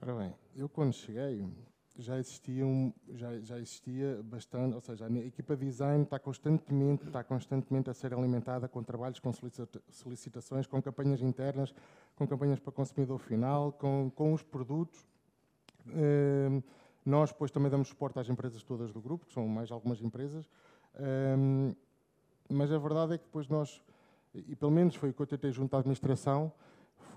Ora 0.03 0.15
bem, 0.15 0.35
eu 0.55 0.69
quando 0.69 0.93
cheguei 0.93 1.43
já 1.99 2.17
existia, 2.17 2.65
um, 2.65 2.93
já, 3.09 3.41
já 3.41 3.59
existia 3.59 4.21
bastante, 4.23 4.75
ou 4.75 4.81
seja, 4.81 5.07
a 5.07 5.19
equipa 5.19 5.57
de 5.57 5.67
design 5.67 6.05
está 6.05 6.17
constantemente, 6.19 7.05
está 7.05 7.25
constantemente 7.25 7.91
a 7.91 7.95
ser 7.95 8.15
alimentada 8.15 8.69
com 8.69 8.83
trabalhos, 8.85 9.19
com 9.19 9.33
solicitações, 9.91 10.67
com 10.67 10.81
campanhas 10.81 11.21
internas, 11.21 11.75
com 12.15 12.27
campanhas 12.27 12.61
para 12.61 12.71
consumidor 12.71 13.19
final, 13.19 13.73
com, 13.73 14.13
com 14.15 14.33
os 14.33 14.45
produtos. 14.45 15.05
Ehm, 15.89 16.63
nós 17.05 17.33
depois 17.33 17.51
também 17.51 17.71
damos 17.71 17.89
suporte 17.89 18.19
às 18.21 18.29
empresas 18.29 18.63
todas 18.63 18.93
do 18.93 19.01
grupo, 19.01 19.27
que 19.27 19.33
são 19.33 19.49
mais 19.49 19.73
algumas 19.73 20.01
empresas, 20.01 20.49
ehm, 21.01 21.73
mas 22.49 22.71
a 22.71 22.79
verdade 22.79 23.15
é 23.15 23.19
que 23.19 23.25
depois 23.25 23.49
nós, 23.49 23.83
e 24.33 24.55
pelo 24.55 24.71
menos 24.71 24.95
foi 24.95 25.11
o 25.11 25.13
que 25.13 25.21
eu 25.21 25.27
tentei 25.27 25.51
junto 25.51 25.75
à 25.75 25.81
administração, 25.81 26.53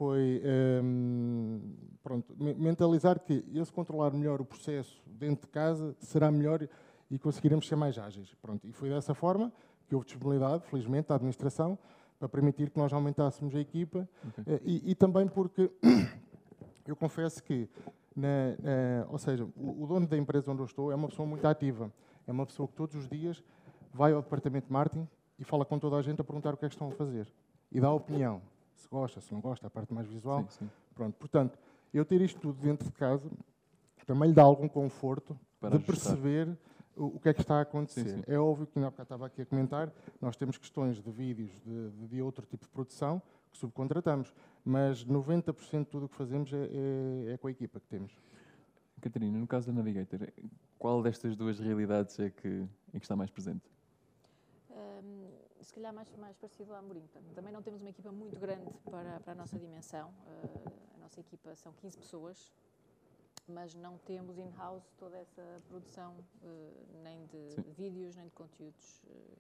foi 0.01 0.41
um, 0.43 1.59
ehm, 1.59 1.59
pronto, 2.01 2.35
mentalizar 2.35 3.19
que 3.19 3.45
eu 3.53 3.63
se 3.63 3.71
controlar 3.71 4.09
melhor 4.09 4.41
o 4.41 4.45
processo 4.45 4.99
dentro 5.05 5.45
de 5.45 5.51
casa 5.51 5.95
será 5.99 6.31
melhor 6.31 6.67
e 7.11 7.19
conseguiremos 7.19 7.67
ser 7.67 7.75
mais 7.75 7.99
ágeis. 7.99 8.33
Pronto, 8.41 8.65
e 8.67 8.73
foi 8.73 8.89
dessa 8.89 9.13
forma 9.13 9.53
que 9.87 9.93
houve 9.93 10.07
disponibilidade, 10.07 10.65
felizmente, 10.65 11.09
da 11.09 11.13
administração 11.13 11.77
para 12.17 12.27
permitir 12.27 12.71
que 12.71 12.79
nós 12.79 12.91
aumentássemos 12.91 13.53
a 13.53 13.59
equipa 13.59 14.09
okay. 14.27 14.55
Eh, 14.55 14.61
e, 14.63 14.91
e, 14.91 14.95
também 14.95 15.27
porque 15.27 15.69
eu 16.87 16.95
confesso 16.95 17.43
que, 17.43 17.69
na, 18.15 18.55
na, 18.57 19.07
ou 19.07 19.19
seja, 19.19 19.47
o, 19.55 19.83
o 19.83 19.85
dono 19.85 20.07
da 20.07 20.17
empresa 20.17 20.51
onde 20.51 20.63
eu 20.63 20.65
estou 20.65 20.91
é 20.91 20.95
uma 20.95 21.09
pessoa 21.09 21.27
muito 21.27 21.45
ativa, 21.45 21.93
é 22.25 22.31
uma 22.31 22.47
pessoa 22.47 22.67
que 22.67 22.73
todos 22.73 22.95
os 22.95 23.07
dias 23.07 23.43
vai 23.93 24.13
ao 24.13 24.23
departamento 24.23 24.65
de 24.65 24.73
marketing 24.73 25.07
e 25.37 25.43
fala 25.43 25.63
com 25.63 25.77
toda 25.77 25.95
a 25.95 26.01
gente 26.01 26.19
a 26.19 26.23
perguntar 26.23 26.55
o 26.55 26.57
que 26.57 26.65
é 26.65 26.69
que 26.69 26.73
estão 26.73 26.87
a 26.87 26.91
fazer 26.91 27.31
e 27.71 27.79
dá 27.79 27.91
opinião 27.91 28.41
se 28.81 28.87
gosta, 28.87 29.21
se 29.21 29.31
não 29.31 29.39
gosta, 29.39 29.67
a 29.67 29.69
parte 29.69 29.93
mais 29.93 30.07
visual. 30.07 30.41
Sim, 30.49 30.65
sim. 30.65 30.69
Pronto, 30.93 31.15
portanto, 31.15 31.57
eu 31.93 32.03
ter 32.03 32.21
isto 32.21 32.39
tudo 32.39 32.59
dentro 32.61 32.85
de 32.85 32.93
casa 32.93 33.29
também 34.05 34.29
lhe 34.29 34.35
dá 34.35 34.43
algum 34.43 34.67
conforto 34.67 35.39
Para 35.59 35.69
de 35.69 35.75
ajustar. 35.77 36.15
perceber 36.17 36.57
o, 36.95 37.05
o, 37.05 37.19
que 37.19 37.29
é 37.29 37.33
que 37.33 37.41
está 37.41 37.59
a 37.59 37.61
acontecer. 37.61 38.09
Sim, 38.09 38.23
é 38.27 38.37
óbvio 38.37 38.67
que, 38.67 38.77
ainda 38.77 38.93
estava 39.01 39.25
aqui 39.25 39.41
a 39.41 39.45
comentar, 39.45 39.91
nós 40.19 40.35
temos 40.35 40.57
questões 40.57 41.01
de 41.01 41.11
vídeos 41.11 41.51
de, 41.61 41.91
de, 41.91 42.07
de 42.07 42.21
outro 42.21 42.45
tipo 42.45 42.65
de 42.65 42.69
produção 42.69 43.21
que 43.51 43.57
subcontratamos, 43.57 44.33
mas 44.63 45.05
90% 45.05 45.79
de 45.79 45.85
tudo 45.85 46.05
o 46.05 46.09
que 46.09 46.15
fazemos 46.15 46.51
é, 46.51 46.57
é, 46.57 47.33
é, 47.33 47.37
com 47.37 47.47
a 47.47 47.51
equipa 47.51 47.79
que 47.79 47.87
temos. 47.87 48.13
Catarina, 48.99 49.37
no 49.37 49.47
caso 49.47 49.67
da 49.67 49.73
Navigator, 49.73 50.27
qual 50.77 51.01
destas 51.01 51.35
duas 51.35 51.59
realidades 51.59 52.19
é 52.19 52.29
que, 52.29 52.67
é 52.93 52.99
que 52.99 53.05
está 53.05 53.15
mais 53.15 53.31
presente? 53.31 53.63
Se 55.62 55.74
calhar 55.74 55.93
mais, 55.93 56.10
mais 56.17 56.36
parecido 56.38 56.74
ao 56.74 56.80
Amorim. 56.80 57.08
Também 57.36 57.54
não 57.54 57.62
temos 57.62 57.82
uma 57.82 57.89
equipa 57.89 58.12
muito 58.12 58.39
grande 58.39 58.71
para, 58.89 59.19
para 59.19 59.34
a 59.34 59.36
nossa 59.36 59.58
dimensão. 59.58 60.10
Uh, 60.10 60.71
a 60.95 60.97
nossa 61.00 61.19
equipa 61.19 61.56
são 61.56 61.74
15 61.74 61.97
pessoas, 61.97 62.52
mas 63.47 63.74
não 63.76 63.97
temos 64.00 64.38
in-house 64.38 64.91
toda 64.97 65.17
essa 65.17 65.62
produção, 65.67 66.15
uh, 66.43 67.02
nem 67.04 67.26
de, 67.28 67.62
de, 67.62 67.71
vídeos, 67.71 68.15
nem 68.15 68.26
de 68.26 68.34
conteúdos. 68.34 69.04
Uh, 69.04 69.38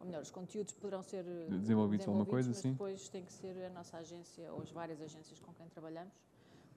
ou 0.00 0.06
melhor, 0.06 0.22
os 0.22 0.30
conteúdos 0.30 0.72
poderão 0.72 1.02
ser 1.02 1.24
desenvolvidos, 1.24 1.60
desenvolvidos 1.60 2.08
alguma 2.08 2.26
coisa, 2.26 2.48
mas 2.50 2.58
sim. 2.58 2.72
depois 2.72 3.08
tem 3.08 3.24
que 3.24 3.32
ser 3.32 3.64
a 3.64 3.70
nossa 3.70 3.96
agência 3.98 4.52
ou 4.52 4.62
as 4.62 4.70
várias 4.70 5.00
agências 5.00 5.40
com 5.40 5.52
quem 5.52 5.68
trabalhamos 5.68 6.14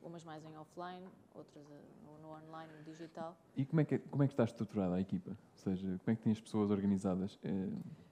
umas 0.03 0.23
mais 0.23 0.43
em 0.43 0.57
offline, 0.57 1.07
outras 1.35 1.63
no, 2.03 2.17
no, 2.19 2.29
online, 2.29 2.71
no 2.73 2.83
digital. 2.83 3.37
E 3.55 3.65
como 3.65 3.81
é, 3.81 3.85
que, 3.85 3.99
como 3.99 4.23
é 4.23 4.27
que 4.27 4.33
está 4.33 4.43
estruturada 4.43 4.95
a 4.95 5.01
equipa? 5.01 5.29
Ou 5.29 5.57
seja, 5.57 5.87
como 6.03 6.13
é 6.13 6.15
que 6.15 6.21
tem 6.23 6.31
as 6.31 6.41
pessoas 6.41 6.71
organizadas? 6.71 7.37
É... 7.43 7.49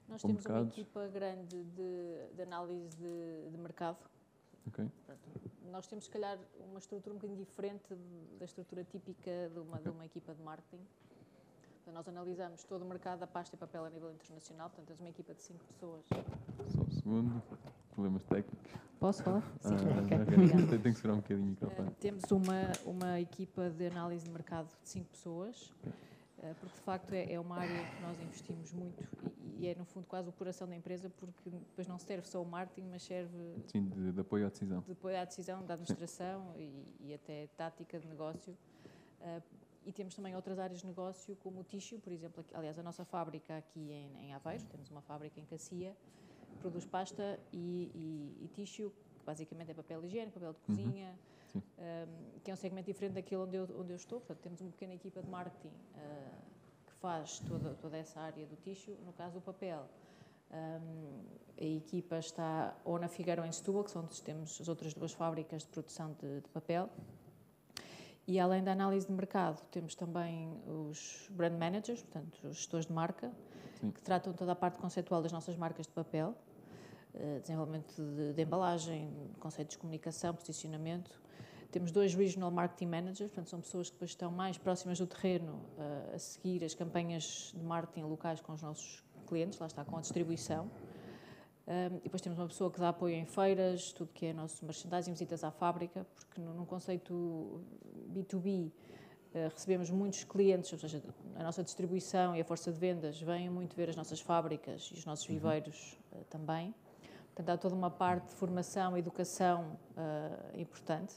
Nós 0.10 0.24
temos 0.24 0.46
uma 0.46 0.62
equipa 0.62 1.08
grande 1.08 1.64
de, 1.64 2.36
de 2.36 2.42
análise 2.42 2.90
de, 2.98 3.50
de 3.52 3.58
mercado. 3.58 3.98
Okay. 4.68 4.88
nós 5.72 5.88
temos, 5.88 6.06
se 6.06 6.12
calhar, 6.12 6.38
uma 6.70 6.80
estrutura 6.80 7.14
um 7.14 7.18
bocadinho 7.18 7.40
diferente 7.40 7.96
da 8.38 8.46
estrutura 8.46 8.84
típica 8.84 9.50
de 9.52 9.60
uma, 9.60 9.78
okay. 9.78 9.84
de 9.84 9.90
uma 9.90 10.06
equipa 10.06 10.34
de 10.34 10.42
marketing. 10.42 10.84
Então, 11.82 11.94
nós 11.94 12.08
analisamos 12.08 12.64
todo 12.64 12.84
o 12.84 12.86
mercado 12.86 13.20
da 13.20 13.28
pasta 13.28 13.56
e 13.56 13.60
papel 13.60 13.86
a 13.86 13.90
nível 13.90 14.12
internacional, 14.12 14.70
portanto, 14.70 14.88
temos 14.88 15.00
uma 15.00 15.10
equipa 15.10 15.34
de 15.34 15.42
cinco 15.42 15.64
pessoas. 15.66 16.06
Só 16.68 16.82
um 16.82 16.92
segundo, 16.92 17.44
problemas 17.92 18.24
técnicos. 18.24 18.72
Posso 19.00 19.24
falar? 19.24 19.42
Sim, 19.62 19.76
ah, 19.76 20.04
okay. 20.04 20.22
okay. 20.22 20.68
Tenho 20.68 20.82
que 20.82 20.94
segurar 20.96 21.14
um 21.14 21.22
bocadinho 21.22 21.48
o 21.48 21.50
microfone. 21.52 21.88
Uh, 21.88 21.96
temos 22.00 22.24
uma, 22.32 22.72
uma 22.86 23.20
equipa 23.20 23.70
de 23.70 23.88
análise 23.88 24.26
de 24.26 24.32
mercado 24.32 24.68
de 24.84 24.90
cinco 24.90 25.10
pessoas. 25.10 25.74
Okay. 25.80 26.09
Eh, 26.42 26.54
porque 26.60 26.76
de 26.76 26.82
facto 26.82 27.14
é, 27.14 27.34
é, 27.34 27.40
uma 27.40 27.58
área 27.58 27.86
que 27.86 28.02
nós 28.02 28.20
investimos 28.22 28.72
muito 28.72 29.04
e, 29.42 29.66
e, 29.66 29.68
é 29.68 29.76
no 29.76 29.84
fundo 29.84 30.06
quase 30.08 30.30
o 30.30 30.32
coração 30.32 30.68
da 30.68 30.76
empresa, 30.76 31.10
porque 31.10 31.50
depois 31.50 31.88
não 31.88 32.00
serve 32.00 32.28
só 32.28 32.42
o 32.42 32.46
marketing, 32.46 32.88
mas 32.90 33.04
serve 33.04 33.56
Sim, 33.68 33.90
de, 33.90 34.14
de 34.14 34.22
apoio 34.22 34.46
à 34.46 34.50
decisão. 34.50 34.82
De 34.82 34.92
apoio 34.92 35.18
à 35.18 35.26
decisão, 35.26 35.66
da 35.66 35.74
administração 35.74 36.54
e, 36.56 36.96
e, 37.02 37.14
até 37.14 37.48
tática 37.58 38.00
de 38.00 38.08
negócio. 38.08 38.58
Uh, 39.20 39.42
e 39.86 39.92
temos 39.92 40.16
também 40.16 40.36
outras 40.36 40.60
áreas 40.60 40.80
de 40.80 40.88
negócio, 40.88 41.36
como 41.38 41.60
o 41.60 41.64
tissue, 41.64 42.00
por 42.00 42.14
exemplo. 42.14 42.42
Aqui, 42.42 42.56
aliás, 42.56 42.80
a 42.80 42.84
nossa 42.84 43.04
fábrica 43.04 43.58
aqui 43.58 43.92
em, 43.92 44.28
em 44.28 44.34
Aveiro, 44.34 44.64
temos 44.66 44.90
uma 44.90 45.02
fábrica 45.02 45.40
em 45.40 45.46
Cacia, 45.46 45.96
produz 46.62 46.86
pasta 46.86 47.40
e, 47.52 47.92
e, 47.94 48.46
e 48.46 48.48
tissue, 48.50 48.90
que 48.90 49.26
basicamente 49.26 49.72
é 49.72 49.74
papel 49.74 50.06
higiênico, 50.06 50.40
papel 50.40 50.54
de 50.54 50.60
uhum. 50.60 50.76
cozinha. 50.78 51.10
Uhum 51.10 51.39
um, 51.56 52.40
que 52.44 52.52
é 52.52 52.54
um 52.54 52.58
segmento 52.58 52.88
diferente 52.88 53.14
daquele 53.14 53.42
onde 53.42 53.58
eu, 53.58 53.64
onde 53.80 53.92
eu 53.92 53.96
estou. 53.96 54.20
Portanto, 54.20 54.40
temos 54.40 54.62
uma 54.62 54.72
pequena 54.72 54.94
equipa 54.94 55.22
de 55.22 55.30
marketing 55.30 55.68
uh, 55.68 56.42
que 56.86 56.94
faz 56.94 57.40
toda, 57.40 57.74
toda 57.76 57.98
essa 57.98 58.20
área 58.20 58.46
do 58.46 58.56
tixo. 58.56 58.92
No 59.06 59.14
caso 59.14 59.36
do 59.36 59.42
papel, 59.42 59.86
um, 60.52 61.24
a 61.60 61.64
equipa 61.64 62.18
está 62.18 62.76
ou 62.84 62.98
na 62.98 63.08
Figueira 63.08 63.42
ou 63.42 63.48
em 63.48 63.52
Setúbal, 63.52 63.84
que 63.84 63.92
são 63.92 64.04
onde 64.04 64.22
temos 64.22 64.60
as 64.62 64.68
outras 64.68 64.94
duas 64.94 65.12
fábricas 65.12 65.64
de 65.64 65.68
produção 65.70 66.16
de, 66.20 66.42
de 66.42 66.50
papel. 66.50 66.90
E 68.28 68.40
além 68.40 68.64
da 68.64 68.74
análise 68.74 69.08
de 69.08 69.12
mercado, 69.12 69.60
temos 69.72 69.96
também 69.96 70.54
os 70.68 71.28
brand 71.32 71.58
managers, 71.58 72.04
portanto, 72.04 72.48
os 72.48 72.58
gestores 72.58 72.86
de 72.86 72.94
marca, 72.94 73.32
Sim. 73.80 73.90
que 73.90 74.02
tratam 74.02 74.34
toda 74.34 74.52
a 74.52 74.56
parte 74.56 74.78
conceitual 74.78 75.22
das 75.22 75.32
nossas 75.32 75.56
marcas 75.56 75.88
de 75.88 75.94
papel, 75.94 76.36
eh, 77.16 77.40
desenvolvimento 77.42 77.96
de, 77.96 78.34
de 78.34 78.42
embalagem, 78.44 79.12
conceitos 79.40 79.76
de 79.76 79.80
comunicação, 79.80 80.36
posicionamento. 80.36 81.20
Temos 81.72 81.92
dois 81.92 82.16
Regional 82.16 82.50
Marketing 82.50 82.88
Managers, 82.88 83.30
portanto, 83.30 83.50
são 83.50 83.62
pessoas 83.62 83.90
que 83.90 83.96
depois 83.96 84.12
estão 84.12 84.32
mais 84.32 84.58
próximas 84.58 84.98
do 84.98 85.06
terreno 85.06 85.54
uh, 85.78 86.16
a 86.16 86.18
seguir 86.18 86.64
as 86.64 86.74
campanhas 86.74 87.54
de 87.56 87.64
marketing 87.64 88.08
locais 88.08 88.42
com 88.42 88.54
os 88.54 88.62
nossos 88.64 89.04
clientes, 89.28 89.60
lá 89.60 89.68
está, 89.68 89.86
com 89.86 89.96
a 89.96 90.02
distribuição. 90.02 90.70
Um, 91.68 91.98
e 91.98 92.02
depois 92.02 92.20
temos 92.24 92.40
uma 92.40 92.48
pessoa 92.48 92.72
que 92.72 92.80
dá 92.80 92.90
apoio 92.90 93.14
em 93.14 93.26
feiras, 93.26 93.94
tudo 93.94 94.10
que 94.12 94.26
é 94.26 94.34
nosso 94.34 94.66
merchandising, 94.66 95.12
visitas 95.12 95.44
à 95.44 95.52
fábrica, 95.52 96.04
porque 96.16 96.42
no, 96.42 96.56
no 96.56 96.66
conceito 96.66 97.64
B2B 98.12 98.70
uh, 98.70 98.72
eh, 99.36 99.50
recebemos 99.54 99.92
muitos 99.92 100.24
clientes, 100.24 100.74
ou 100.74 100.80
seja, 100.80 101.04
a 101.36 101.44
nossa 101.44 101.64
distribuição 101.64 102.36
e 102.36 102.42
a 102.42 102.44
força 102.44 102.72
de 102.72 102.80
vendas 102.80 103.22
vêm 103.22 103.48
muito 103.48 103.76
ver 103.76 103.88
as 103.88 103.96
nossas 103.96 104.20
fábricas 104.20 104.90
e 104.92 104.98
os 104.98 105.06
nossos 105.06 105.30
uhum. 105.30 105.36
viveiros 105.36 106.00
uh, 106.12 106.24
também. 106.32 106.74
Portanto, 107.28 107.50
há 107.50 107.58
toda 107.58 107.76
uma 107.76 107.92
parte 107.92 108.30
de 108.30 108.34
formação 108.34 108.98
e 108.98 109.00
educação 109.00 109.78
uh, 109.96 110.60
importante. 110.60 111.14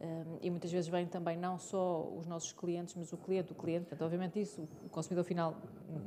Um, 0.00 0.38
e 0.42 0.50
muitas 0.50 0.70
vezes 0.70 0.88
vêm 0.88 1.06
também 1.06 1.36
não 1.36 1.58
só 1.58 2.06
os 2.16 2.26
nossos 2.26 2.52
clientes, 2.52 2.94
mas 2.94 3.12
o 3.12 3.16
cliente 3.16 3.48
do 3.48 3.54
cliente. 3.54 3.86
Portanto, 3.86 4.02
obviamente 4.02 4.40
isso, 4.40 4.68
o 4.84 4.88
consumidor 4.88 5.24
final 5.24 5.56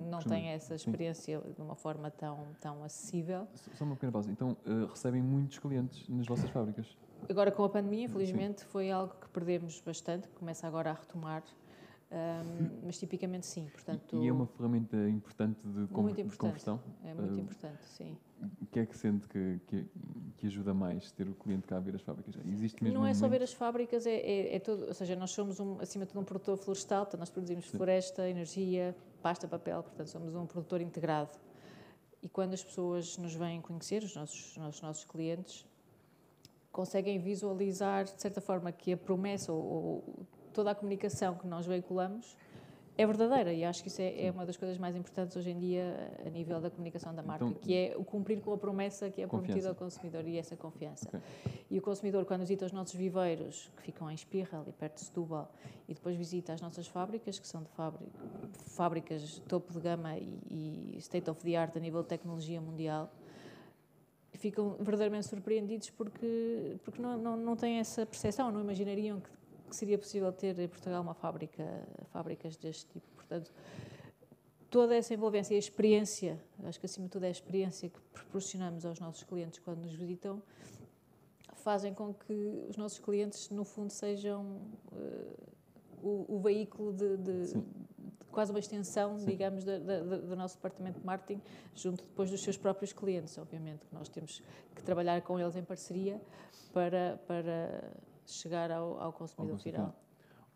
não 0.10 0.22
Sim. 0.22 0.30
tem 0.30 0.48
essa 0.50 0.76
experiência 0.76 1.40
Sim. 1.40 1.54
de 1.54 1.62
uma 1.62 1.76
forma 1.76 2.12
tão, 2.12 2.48
tão 2.60 2.84
acessível. 2.84 3.48
Só 3.74 3.86
uma 3.86 3.96
pequena 3.96 4.12
pausa. 4.12 4.32
Então, 4.32 4.56
uh, 4.66 4.86
recebem 4.86 5.22
muitos 5.22 5.60
clientes 5.60 6.08
nas 6.08 6.28
vossas 6.28 6.50
fábricas? 6.50 6.96
Agora 7.28 7.52
com 7.52 7.64
a 7.64 7.70
pandemia, 7.70 8.06
infelizmente, 8.06 8.62
Sim. 8.62 8.68
foi 8.68 8.92
algo 8.92 9.14
que 9.20 9.30
perdemos 9.30 9.82
bastante, 9.82 10.28
começa 10.30 10.68
agora 10.68 10.92
a 10.92 10.94
retomar. 10.94 11.44
Um, 12.12 12.86
mas 12.86 12.98
tipicamente 12.98 13.46
sim, 13.46 13.68
portanto... 13.72 14.18
E 14.24 14.28
é 14.28 14.32
uma 14.32 14.48
ferramenta 14.48 14.98
importante 15.08 15.60
de, 15.62 15.68
muito 15.68 15.92
importante. 15.94 16.32
de 16.32 16.38
conversão? 16.38 16.80
É 17.04 17.14
muito 17.14 17.36
uh, 17.36 17.40
importante, 17.40 17.86
sim. 17.86 18.18
O 18.62 18.66
que 18.68 18.80
é 18.80 18.86
que 18.86 18.98
sente 18.98 19.28
que, 19.28 19.60
que, 19.68 19.86
que, 20.38 20.48
ajuda 20.48 20.74
mais 20.74 21.12
ter 21.12 21.28
o 21.28 21.34
cliente 21.34 21.68
cá 21.68 21.78
a 21.78 21.80
ver 21.80 21.96
as 21.96 22.02
fábricas? 22.02 22.36
Existe 22.46 22.82
mesmo 22.84 23.00
Não 23.00 23.06
é 23.06 23.14
só 23.14 23.28
ver 23.28 23.42
as 23.42 23.52
fábricas, 23.52 24.06
é, 24.06 24.16
é, 24.16 24.56
é 24.56 24.60
todo, 24.60 24.86
ou 24.86 24.94
seja, 24.94 25.16
nós 25.16 25.32
somos 25.32 25.60
um, 25.60 25.80
acima 25.82 26.06
de 26.06 26.12
tudo 26.12 26.22
um 26.22 26.24
produtor 26.24 26.58
florestal, 26.58 27.04
portanto 27.04 27.20
nós 27.20 27.30
produzimos 27.30 27.66
sim. 27.66 27.76
floresta, 27.76 28.30
energia, 28.30 28.96
pasta, 29.22 29.48
papel, 29.48 29.84
portanto 29.84 30.08
somos 30.08 30.34
um 30.36 30.46
produtor 30.46 30.80
integrado. 30.80 31.38
E 32.22 32.30
quando 32.30 32.54
as 32.54 32.64
pessoas 32.64 33.18
nos 33.18 33.34
vêm 33.34 33.62
conhecer, 33.62 34.04
os 34.04 34.16
nossos, 34.16 34.56
os 34.58 34.82
nossos 34.82 35.04
clientes, 35.04 35.66
conseguem 36.72 37.20
visualizar, 37.20 38.06
de 38.06 38.22
certa 38.22 38.40
forma, 38.40 38.72
que 38.72 38.94
a 38.94 38.98
promessa 38.98 39.52
ou, 39.52 39.62
ou 39.62 40.28
toda 40.54 40.72
a 40.72 40.76
comunicação 40.76 41.36
que 41.36 41.48
nós 41.48 41.66
veiculamos 41.66 42.38
é 43.02 43.06
verdadeira 43.06 43.54
e 43.54 43.64
acho 43.64 43.82
que 43.82 43.88
isso 43.88 44.02
é, 44.02 44.26
é, 44.26 44.30
uma 44.30 44.46
das 44.46 44.58
coisas 44.58 44.78
mais 44.78 44.94
importantes 44.94 45.38
hoje 45.38 45.50
em 45.52 45.58
dia 45.58 46.12
a 46.26 46.30
nível 46.30 46.60
da 46.60 46.70
comunicação 46.70 47.16
da 47.16 47.24
marca, 47.24 47.46
então, 47.46 47.58
que 47.58 47.74
é 47.74 47.96
o 47.96 48.04
cumprir 48.04 48.42
com 48.42 48.52
a 48.52 48.58
promessa 48.58 49.10
que 49.10 49.22
é 49.22 49.28
prometida 49.28 49.70
ao 49.70 49.76
consumidor 49.76 50.28
e 50.28 50.38
essa 50.38 50.58
confiança. 50.58 51.08
Okay. 51.08 51.22
E 51.72 51.80
o 51.80 51.82
consumidor, 51.82 52.26
quando 52.26 52.42
visita 52.42 52.66
os 52.66 52.74
nossos 52.74 52.96
viveiros, 52.96 53.72
que 53.78 53.84
ficam 53.84 54.12
em 54.12 54.16
Espirra, 54.16 54.60
ali 54.60 54.74
perto 54.74 54.96
de 54.96 55.06
Setúbal, 55.06 55.50
e 55.88 55.94
depois 55.94 56.18
visita 56.18 56.52
as 56.52 56.60
nossas 56.60 56.88
fábricas, 56.88 57.40
que 57.40 57.48
são 57.48 57.64
de 57.64 57.70
fábrica, 57.70 58.12
fábricas 58.66 59.42
topo 59.48 59.72
de 59.72 59.80
gama 59.80 60.18
e, 60.18 60.94
e 60.94 60.98
state 60.98 61.30
of 61.30 61.42
the 61.42 61.56
art 61.56 61.78
a 61.78 61.80
nível 61.80 62.02
de 62.02 62.10
tecnologia 62.10 62.60
mundial, 62.60 63.10
ficam 64.34 64.76
verdadeiramente 64.78 65.26
surpreendidos 65.26 65.90
porque, 65.90 66.76
porque 66.84 67.02
não, 67.02 67.18
não, 67.18 67.38
não 67.38 67.56
têm 67.56 67.78
essa 67.78 68.06
percepção, 68.06 68.52
não 68.52 68.60
imaginariam 68.60 69.22
que 69.22 69.30
que 69.70 69.76
seria 69.76 69.98
possível 69.98 70.32
ter 70.32 70.58
em 70.60 70.68
Portugal 70.68 71.02
uma 71.02 71.14
fábrica, 71.14 71.64
fábricas 72.12 72.58
deste 72.58 72.86
tipo. 72.88 73.08
Portanto, 73.16 73.52
toda 74.70 74.96
essa 74.96 75.14
envolvência 75.14 75.54
e 75.54 75.56
a 75.56 75.60
experiência, 75.60 76.40
acho 76.64 76.80
que 76.80 76.86
acima 76.86 77.06
de 77.06 77.12
tudo 77.12 77.24
é 77.24 77.28
a 77.28 77.32
experiência 77.32 77.90
que 77.90 78.00
proporcionamos 78.12 78.86
aos 78.86 79.00
nossos 79.00 79.24
clientes 79.24 79.60
quando 79.60 79.82
nos 79.82 79.94
visitam, 79.94 80.42
fazem 81.56 81.94
com 81.94 82.14
que 82.14 82.66
os 82.70 82.78
nossos 82.78 83.00
clientes, 83.00 83.50
no 83.50 83.64
fundo, 83.64 83.92
sejam 83.92 84.44
uh, 84.92 85.50
o, 86.02 86.36
o, 86.36 86.40
veículo 86.40 86.94
de, 86.94 87.18
de, 87.18 87.54
de, 87.54 87.64
quase 88.32 88.52
uma 88.52 88.60
extensão, 88.60 89.20
Sim. 89.20 89.26
digamos, 89.26 89.64
do 89.66 90.36
nosso 90.36 90.56
departamento 90.56 91.00
de 91.00 91.06
marketing, 91.06 91.42
junto 91.76 92.04
depois 92.04 92.32
dos 92.32 92.42
seus 92.42 92.58
próprios 92.58 92.94
clientes, 92.94 93.38
obviamente, 93.38 93.86
que 93.86 93.94
nós 93.94 94.08
temos 94.08 94.42
que 94.74 94.82
trabalhar 94.84 95.22
com 95.22 95.40
eles 95.40 95.56
em 95.56 95.64
parceria 95.64 96.22
para, 96.72 97.20
para 97.28 97.92
chegar 98.32 98.72
ao, 98.72 99.00
ao 99.00 99.14
consumidor 99.14 99.54
ao 99.54 99.60
final. 99.60 99.96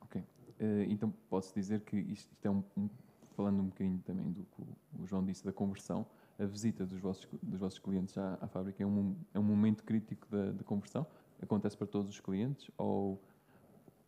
Ok. 0.01 0.21
Uh, 0.21 0.83
então, 0.89 1.13
posso 1.29 1.53
dizer 1.53 1.81
que 1.81 1.97
isto, 1.97 2.31
isto 2.31 2.45
é 2.45 2.49
um, 2.49 2.63
um, 2.77 2.89
falando 3.35 3.61
um 3.61 3.65
bocadinho 3.67 3.99
também 3.99 4.31
do 4.31 4.43
que 4.43 4.61
o 4.99 5.05
João 5.05 5.23
disse 5.23 5.43
da 5.43 5.51
conversão, 5.51 6.05
a 6.39 6.45
visita 6.45 6.85
dos 6.85 6.99
vossos, 6.99 7.27
dos 7.41 7.59
vossos 7.59 7.79
clientes 7.79 8.17
à, 8.17 8.37
à 8.41 8.47
fábrica 8.47 8.81
é 8.83 8.85
um, 8.85 9.15
é 9.33 9.39
um 9.39 9.43
momento 9.43 9.83
crítico 9.83 10.27
da, 10.29 10.51
da 10.51 10.63
conversão? 10.63 11.05
Acontece 11.41 11.75
para 11.75 11.87
todos 11.87 12.09
os 12.09 12.19
clientes 12.19 12.69
ou 12.77 13.13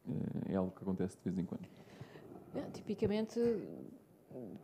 uh, 0.08 0.12
é 0.48 0.56
algo 0.56 0.72
que 0.72 0.82
acontece 0.82 1.18
de 1.18 1.24
vez 1.24 1.38
em 1.38 1.46
quando? 1.46 1.68
É, 2.56 2.62
tipicamente 2.72 3.40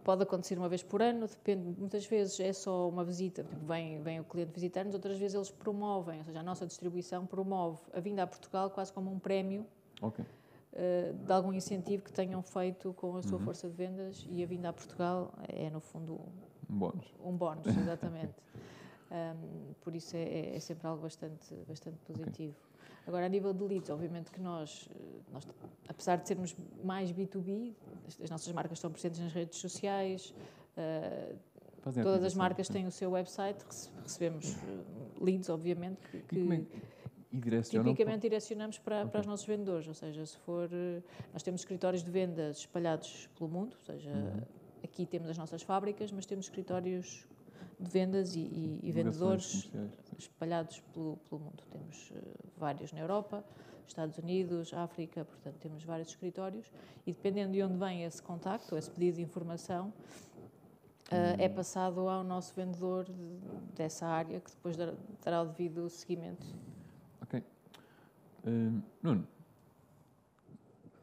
pode 0.03 0.23
acontecer 0.23 0.57
uma 0.57 0.69
vez 0.69 0.83
por 0.83 1.01
ano, 1.01 1.27
depende, 1.27 1.79
muitas 1.79 2.05
vezes 2.05 2.39
é 2.39 2.53
só 2.53 2.89
uma 2.89 3.03
visita, 3.03 3.43
tipo, 3.43 3.65
vem, 3.65 4.01
vem 4.01 4.19
o 4.19 4.23
cliente 4.23 4.51
visitar-nos, 4.53 4.93
outras 4.93 5.17
vezes 5.17 5.35
eles 5.35 5.51
promovem, 5.51 6.19
ou 6.19 6.25
seja, 6.25 6.39
a 6.39 6.43
nossa 6.43 6.65
distribuição 6.65 7.25
promove 7.25 7.79
a 7.93 7.99
vinda 7.99 8.23
a 8.23 8.27
Portugal 8.27 8.69
quase 8.69 8.91
como 8.91 9.11
um 9.11 9.19
prémio 9.19 9.65
okay. 10.01 10.25
uh, 10.73 11.13
de 11.13 11.31
algum 11.31 11.53
incentivo 11.53 12.03
que 12.03 12.11
tenham 12.11 12.41
feito 12.41 12.93
com 12.93 13.15
a 13.17 13.21
sua 13.21 13.37
uhum. 13.37 13.45
força 13.45 13.69
de 13.69 13.75
vendas 13.75 14.25
e 14.29 14.43
a 14.43 14.45
vinda 14.45 14.69
a 14.69 14.73
Portugal 14.73 15.33
é, 15.47 15.69
no 15.69 15.79
fundo, 15.79 16.19
um 16.69 16.77
bónus. 16.77 17.13
Um 17.23 17.35
bónus, 17.35 17.67
exatamente. 17.67 18.33
um, 19.11 19.73
por 19.81 19.95
isso 19.95 20.15
é, 20.15 20.55
é, 20.55 20.59
sempre 20.59 20.87
algo 20.87 21.03
bastante, 21.03 21.53
bastante 21.67 21.97
positivo. 21.99 22.55
Okay. 22.55 22.70
Agora, 23.07 23.25
a 23.25 23.29
nível 23.29 23.53
de 23.53 23.63
leads, 23.63 23.89
obviamente 23.89 24.31
que 24.31 24.39
nós, 24.39 24.87
eh, 24.91 25.21
nós, 25.31 25.47
apesar 25.87 26.17
de 26.17 26.27
sermos 26.27 26.55
mais 26.83 27.11
B2B, 27.11 27.73
as, 28.07 28.29
nossas 28.29 28.53
marcas 28.53 28.77
estão 28.77 28.91
presentes 28.91 29.19
nas 29.19 29.33
redes 29.33 29.57
sociais, 29.59 30.33
uh, 30.77 31.35
todas 31.93 32.23
as 32.23 32.35
marcas 32.35 32.67
têm 32.67 32.85
o 32.85 32.91
seu 32.91 33.11
website, 33.11 33.63
recebemos 34.03 34.53
eh, 34.53 34.59
leads, 35.19 35.49
obviamente, 35.49 35.99
que, 36.27 36.35
e 37.33 37.61
tipicamente 37.63 38.21
direcionamos 38.21 38.77
para, 38.77 38.99
okay. 38.99 39.11
para 39.11 39.21
os 39.21 39.25
nossos 39.25 39.47
vendedores, 39.47 39.87
ou 39.87 39.93
seja, 39.93 40.25
se 40.25 40.37
for, 40.39 40.69
nós 41.31 41.41
temos 41.41 41.61
escritórios 41.61 42.03
de 42.03 42.11
vendas 42.11 42.57
espalhados 42.57 43.29
pelo 43.37 43.49
mundo, 43.49 43.75
ou 43.79 43.85
seja, 43.85 44.09
uhum. 44.09 44.41
aqui 44.83 45.05
temos 45.05 45.29
as 45.29 45.37
nossas 45.37 45.61
fábricas, 45.61 46.11
mas 46.11 46.25
temos 46.25 46.45
escritórios 46.45 47.25
de 47.79 47.89
vendas 47.89 48.35
e, 48.35 48.39
e, 48.39 48.79
e 48.83 48.91
vendedores 48.91 49.71
espalhados 50.17 50.79
pelo, 50.93 51.17
pelo, 51.17 51.41
mundo. 51.41 51.63
Temos 51.71 52.11
uh, 52.11 52.15
vários 52.57 52.91
na 52.91 52.99
Europa, 52.99 53.43
Estados 53.87 54.17
Unidos, 54.17 54.73
África, 54.73 55.25
portanto 55.25 55.55
temos 55.55 55.83
vários 55.83 56.09
escritórios 56.09 56.71
e 57.05 57.11
dependendo 57.11 57.53
de 57.53 57.63
onde 57.63 57.77
vem 57.77 58.03
esse 58.03 58.21
contacto, 58.21 58.77
esse 58.77 58.89
pedido 58.89 59.15
de 59.15 59.23
informação, 59.23 59.87
uh, 59.87 59.91
hum. 61.13 61.35
é 61.37 61.49
passado 61.49 62.07
ao 62.07 62.23
nosso 62.23 62.53
vendedor 62.53 63.05
de, 63.05 63.39
dessa 63.75 64.05
área 64.05 64.39
que 64.39 64.51
depois 64.51 64.77
dará 64.77 65.41
o 65.41 65.45
devido 65.45 65.89
seguimento. 65.89 66.45
Ok. 67.21 67.43
Uh, 68.45 68.81
Nuno, 69.01 69.27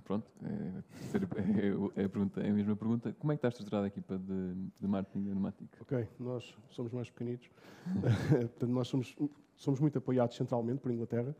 pronto, 0.09 0.27
é, 0.43 2.01
é, 2.01 2.05
a 2.05 2.09
pergunta, 2.09 2.41
é 2.41 2.49
a 2.49 2.53
mesma 2.55 2.75
pergunta. 2.75 3.15
Como 3.19 3.31
é 3.31 3.37
que 3.37 3.39
está 3.39 3.49
estruturada 3.49 3.85
a 3.85 3.89
equipa 3.89 4.19
de, 4.19 4.55
de 4.81 4.89
marketing 4.89 5.25
Pneumatic? 5.25 5.69
Ok, 5.83 6.09
nós 6.19 6.57
somos 6.71 6.91
mais 6.95 7.11
pequenitos. 7.11 7.51
Portanto, 8.31 8.73
nós 8.73 8.89
somos, 8.89 9.15
somos 9.55 9.79
muito 9.81 9.99
apoiados 9.99 10.35
centralmente 10.35 10.81
por 10.81 10.91
Inglaterra, 10.91 11.37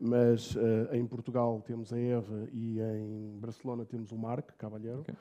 mas 0.00 0.56
uh, 0.56 0.92
em 0.92 1.06
Portugal 1.06 1.62
temos 1.64 1.92
a 1.92 1.98
Eva 1.98 2.48
e 2.52 2.80
em 2.80 3.38
Barcelona 3.38 3.84
temos 3.84 4.10
o 4.10 4.18
Marc 4.18 4.50
Cavalheiro. 4.58 5.00
Okay. 5.02 5.14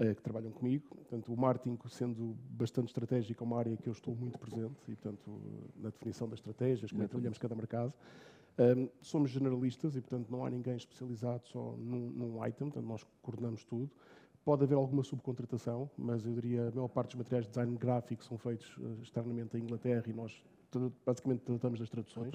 Uh, 0.00 0.14
que 0.14 0.22
trabalham 0.22 0.50
comigo. 0.50 0.88
Portanto, 0.88 1.30
o 1.30 1.36
marketing, 1.36 1.78
sendo 1.90 2.34
bastante 2.52 2.86
estratégico, 2.86 3.44
é 3.44 3.46
uma 3.46 3.58
área 3.58 3.76
que 3.76 3.86
eu 3.86 3.92
estou 3.92 4.16
muito 4.16 4.38
presente 4.38 4.80
e, 4.88 4.96
portanto, 4.96 5.40
na 5.76 5.90
definição 5.90 6.26
das 6.26 6.38
estratégias, 6.38 6.90
como 6.90 7.02
é 7.02 7.04
que 7.04 7.10
trabalhamos 7.10 7.36
cada 7.36 7.54
mercado. 7.54 7.92
Um, 8.60 8.90
somos 9.00 9.30
generalistas 9.30 9.96
e, 9.96 10.02
portanto, 10.02 10.28
não 10.30 10.44
há 10.44 10.50
ninguém 10.50 10.76
especializado 10.76 11.46
só 11.46 11.74
num, 11.78 12.10
num 12.10 12.46
item, 12.46 12.68
portanto, 12.68 12.86
nós 12.86 13.06
coordenamos 13.22 13.64
tudo. 13.64 13.90
Pode 14.44 14.64
haver 14.64 14.74
alguma 14.74 15.02
subcontratação, 15.02 15.90
mas 15.96 16.26
eu 16.26 16.34
diria 16.34 16.68
a 16.68 16.70
maior 16.70 16.88
parte 16.88 17.12
dos 17.12 17.16
materiais 17.16 17.46
de 17.46 17.52
design 17.52 17.74
gráfico 17.78 18.22
são 18.22 18.36
feitos 18.36 18.76
uh, 18.76 18.98
externamente 19.02 19.56
em 19.56 19.62
Inglaterra 19.62 20.04
e 20.06 20.12
nós 20.12 20.44
basicamente 21.04 21.40
tratamos 21.40 21.78
das 21.78 21.88
traduções, 21.88 22.32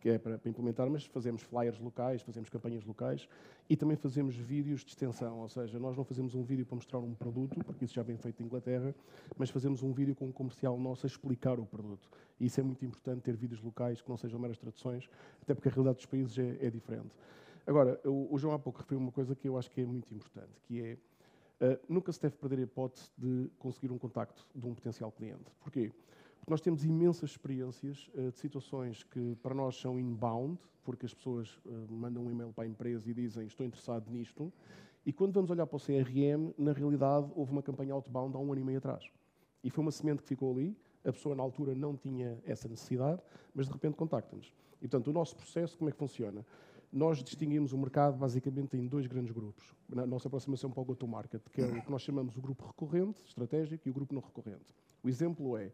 que 0.00 0.08
é 0.08 0.18
para, 0.18 0.38
para, 0.38 0.50
implementar, 0.50 0.88
mas 0.88 1.04
fazemos 1.04 1.42
flyers 1.42 1.78
locais, 1.78 2.22
fazemos 2.22 2.48
campanhas 2.48 2.84
locais 2.84 3.28
e 3.68 3.76
também 3.76 3.96
fazemos 3.96 4.34
vídeos 4.34 4.84
de 4.84 4.90
extensão, 4.90 5.40
ou 5.40 5.48
seja, 5.48 5.78
nós 5.78 5.96
não 5.96 6.04
fazemos 6.04 6.34
um 6.34 6.42
vídeo 6.42 6.64
para 6.64 6.76
mostrar 6.76 6.98
um 6.98 7.14
produto, 7.14 7.62
porque 7.64 7.84
isso 7.84 7.94
já 7.94 8.02
vem 8.02 8.16
feito 8.16 8.42
em 8.42 8.46
Inglaterra, 8.46 8.94
mas 9.36 9.50
fazemos 9.50 9.82
um 9.82 9.92
vídeo 9.92 10.14
com 10.14 10.26
um 10.26 10.32
comercial 10.32 10.78
nosso 10.78 11.06
a 11.06 11.08
explicar 11.08 11.58
o 11.58 11.66
produto. 11.66 12.08
E 12.40 12.46
isso 12.46 12.60
é 12.60 12.62
muito 12.62 12.84
importante, 12.84 13.22
ter 13.22 13.36
vídeos 13.36 13.60
locais 13.62 14.00
que 14.00 14.08
não 14.08 14.16
sejam 14.16 14.38
meras 14.38 14.58
traduções, 14.58 15.08
até 15.42 15.54
porque 15.54 15.68
a 15.68 15.72
realidade 15.72 15.96
dos 15.96 16.06
países 16.06 16.38
é, 16.38 16.66
é 16.66 16.70
diferente. 16.70 17.14
Agora, 17.66 18.00
o, 18.04 18.32
o 18.32 18.38
João 18.38 18.54
há 18.54 18.58
pouco 18.58 18.78
referiu 18.78 19.00
uma 19.00 19.10
coisa 19.10 19.34
que 19.34 19.48
eu 19.48 19.58
acho 19.58 19.70
que 19.70 19.80
é 19.80 19.84
muito 19.84 20.14
importante, 20.14 20.52
que 20.64 20.80
é 20.80 20.98
uh, 21.60 21.78
nunca 21.88 22.12
se 22.12 22.20
deve 22.20 22.36
perder 22.36 22.60
a 22.60 22.62
hipótese 22.62 23.10
de 23.18 23.50
conseguir 23.58 23.90
um 23.90 23.98
contacto 23.98 24.46
de 24.54 24.66
um 24.66 24.74
potencial 24.74 25.10
cliente. 25.10 25.50
Porquê? 25.60 25.92
Nós 26.46 26.60
temos 26.60 26.84
imensas 26.84 27.30
experiências 27.30 28.08
uh, 28.14 28.30
de 28.30 28.38
situações 28.38 29.02
que 29.02 29.34
para 29.42 29.54
nós 29.54 29.80
são 29.80 29.98
inbound, 29.98 30.58
porque 30.84 31.04
as 31.04 31.12
pessoas 31.12 31.58
uh, 31.66 31.92
mandam 31.92 32.24
um 32.24 32.30
e-mail 32.30 32.52
para 32.52 32.64
a 32.64 32.66
empresa 32.68 33.10
e 33.10 33.14
dizem 33.14 33.46
estou 33.46 33.66
interessado 33.66 34.08
nisto, 34.10 34.52
e 35.04 35.12
quando 35.12 35.32
vamos 35.32 35.50
olhar 35.50 35.66
para 35.66 35.76
o 35.76 35.80
CRM, 35.80 36.52
na 36.56 36.72
realidade 36.72 37.30
houve 37.34 37.52
uma 37.52 37.62
campanha 37.62 37.94
outbound 37.94 38.36
há 38.36 38.38
um 38.38 38.52
ano 38.52 38.60
e 38.60 38.64
meio 38.64 38.78
atrás. 38.78 39.10
E 39.62 39.70
foi 39.70 39.82
uma 39.82 39.90
semente 39.90 40.22
que 40.22 40.28
ficou 40.28 40.52
ali, 40.52 40.76
a 41.04 41.12
pessoa 41.12 41.34
na 41.34 41.42
altura 41.42 41.74
não 41.74 41.96
tinha 41.96 42.38
essa 42.44 42.68
necessidade, 42.68 43.20
mas 43.54 43.66
de 43.66 43.72
repente 43.72 43.96
contacta-nos. 43.96 44.52
E 44.80 44.88
portanto, 44.88 45.08
o 45.08 45.12
nosso 45.12 45.36
processo, 45.36 45.76
como 45.76 45.88
é 45.88 45.92
que 45.92 45.98
funciona? 45.98 46.44
Nós 46.92 47.22
distinguimos 47.22 47.72
o 47.72 47.78
mercado 47.78 48.16
basicamente 48.16 48.76
em 48.76 48.86
dois 48.86 49.06
grandes 49.06 49.32
grupos. 49.32 49.74
Na 49.88 50.06
nossa 50.06 50.28
aproximação 50.28 50.70
para 50.70 50.80
o 50.80 50.84
go-to-market, 50.84 51.42
que 51.52 51.60
é 51.60 51.66
o 51.66 51.82
que 51.82 51.90
nós 51.90 52.02
chamamos 52.02 52.36
o 52.36 52.40
grupo 52.40 52.66
recorrente, 52.66 53.20
estratégico, 53.24 53.86
e 53.86 53.90
o 53.90 53.94
grupo 53.94 54.14
não 54.14 54.20
recorrente. 54.20 54.64
O 55.02 55.08
exemplo 55.08 55.56
é, 55.56 55.70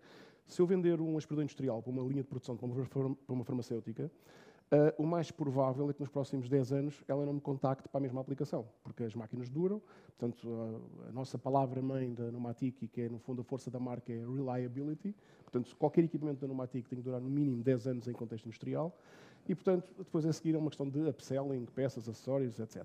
se 0.46 0.60
eu 0.60 0.66
vender 0.66 1.00
um 1.00 1.16
aspirador 1.16 1.44
industrial 1.44 1.82
para 1.82 1.90
uma 1.90 2.02
linha 2.02 2.22
de 2.22 2.28
produção 2.28 2.56
para 2.56 3.34
uma 3.34 3.44
farmacêutica, 3.44 4.10
Uh, 4.72 5.02
o 5.02 5.06
mais 5.06 5.30
provável 5.30 5.90
é 5.90 5.92
que 5.92 6.00
nos 6.00 6.08
próximos 6.08 6.48
10 6.48 6.72
anos 6.72 7.04
ela 7.06 7.26
não 7.26 7.34
me 7.34 7.42
contacte 7.42 7.86
para 7.90 7.98
a 7.98 8.00
mesma 8.00 8.22
aplicação, 8.22 8.66
porque 8.82 9.04
as 9.04 9.14
máquinas 9.14 9.50
duram. 9.50 9.82
Portanto, 10.16 10.48
a, 11.04 11.10
a 11.10 11.12
nossa 11.12 11.36
palavra-mãe 11.36 12.14
da 12.14 12.32
Numatic, 12.32 12.88
que 12.90 13.02
é 13.02 13.08
no 13.10 13.18
fundo 13.18 13.42
a 13.42 13.44
força 13.44 13.70
da 13.70 13.78
marca, 13.78 14.10
é 14.10 14.16
reliability. 14.16 15.14
Portanto, 15.44 15.76
qualquer 15.76 16.04
equipamento 16.04 16.40
da 16.40 16.48
Numatic 16.48 16.88
tem 16.88 16.98
que 16.98 17.04
durar 17.04 17.20
no 17.20 17.28
mínimo 17.28 17.62
10 17.62 17.86
anos 17.86 18.08
em 18.08 18.14
contexto 18.14 18.46
industrial. 18.46 18.96
E, 19.46 19.54
portanto, 19.54 19.92
depois 19.98 20.24
a 20.24 20.32
seguir 20.32 20.54
é 20.54 20.58
uma 20.58 20.70
questão 20.70 20.88
de 20.88 21.00
upselling, 21.00 21.66
peças, 21.66 22.08
acessórios, 22.08 22.58
etc. 22.58 22.82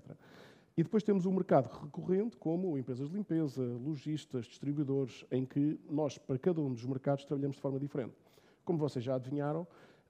E 0.78 0.82
depois 0.84 1.02
temos 1.02 1.26
o 1.26 1.32
mercado 1.32 1.68
recorrente, 1.82 2.36
como 2.36 2.78
empresas 2.78 3.08
de 3.08 3.16
limpeza, 3.16 3.60
lojistas, 3.60 4.46
distribuidores, 4.46 5.24
em 5.28 5.44
que 5.44 5.76
nós, 5.90 6.18
para 6.18 6.38
cada 6.38 6.60
um 6.60 6.72
dos 6.72 6.84
mercados, 6.84 7.24
trabalhamos 7.24 7.56
de 7.56 7.62
forma 7.62 7.80
diferente. 7.80 8.14
Como 8.64 8.78
vocês 8.78 9.04
já 9.04 9.16
adivinharam, 9.16 9.66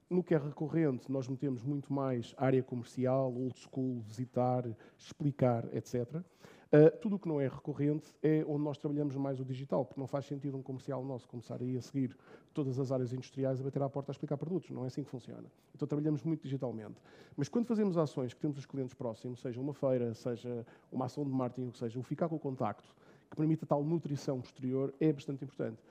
no 0.07 0.23
que 0.23 0.35
é 0.35 0.37
recorrente, 0.37 1.11
nós 1.11 1.27
metemos 1.27 1.63
muito 1.63 1.91
mais 1.91 2.35
área 2.37 2.61
comercial, 2.61 3.33
old 3.33 3.57
school, 3.57 3.99
visitar, 4.01 4.63
explicar, 4.95 5.65
etc. 5.75 6.23
Uh, 6.71 6.95
tudo 6.99 7.15
o 7.15 7.19
que 7.19 7.27
não 7.27 7.41
é 7.41 7.47
recorrente 7.47 8.13
é 8.21 8.45
onde 8.47 8.63
nós 8.63 8.77
trabalhamos 8.77 9.15
mais 9.15 9.39
o 9.39 9.45
digital, 9.45 9.83
porque 9.83 9.99
não 9.99 10.05
faz 10.05 10.25
sentido 10.27 10.55
um 10.55 10.61
comercial 10.61 11.03
nosso 11.03 11.27
começar 11.27 11.59
a 11.59 11.63
ir 11.63 11.75
a 11.75 11.81
seguir 11.81 12.15
todas 12.53 12.77
as 12.77 12.91
áreas 12.91 13.11
industriais 13.11 13.59
a 13.59 13.63
bater 13.63 13.81
à 13.81 13.89
porta 13.89 14.11
a 14.11 14.13
explicar 14.13 14.37
produtos. 14.37 14.69
Não 14.69 14.83
é 14.83 14.87
assim 14.87 15.03
que 15.03 15.09
funciona. 15.09 15.45
Então 15.73 15.87
trabalhamos 15.87 16.21
muito 16.21 16.43
digitalmente. 16.43 17.01
Mas 17.35 17.49
quando 17.49 17.65
fazemos 17.65 17.97
ações 17.97 18.35
que 18.35 18.39
temos 18.39 18.55
os 18.55 18.67
clientes 18.67 18.93
próximos, 18.93 19.41
seja 19.41 19.59
uma 19.59 19.73
feira, 19.73 20.13
seja 20.13 20.63
uma 20.91 21.05
ação 21.05 21.23
de 21.23 21.31
marketing, 21.31 21.69
ou 21.69 21.73
seja, 21.73 21.97
o 21.97 22.03
ficar 22.03 22.29
com 22.29 22.35
o 22.35 22.39
contacto, 22.39 22.93
que 23.31 23.35
permita 23.35 23.65
tal 23.65 23.83
nutrição 23.83 24.39
posterior, 24.39 24.93
é 24.99 25.11
bastante 25.11 25.43
importante. 25.43 25.81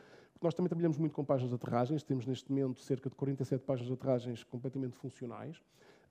Nós 0.41 0.55
também 0.55 0.68
trabalhamos 0.68 0.97
muito 0.97 1.12
com 1.12 1.24
páginas 1.24 1.51
de 1.51 1.57
aterragens, 1.57 2.05
temos 2.05 2.24
neste 2.24 2.53
momento 2.53 2.81
cerca 2.81 3.11
de 3.11 3.16
47 3.16 3.64
páginas 3.64 3.89
de 3.89 3.95
aterragens 3.95 4.45
completamente 4.45 4.95
funcionais, 4.95 5.61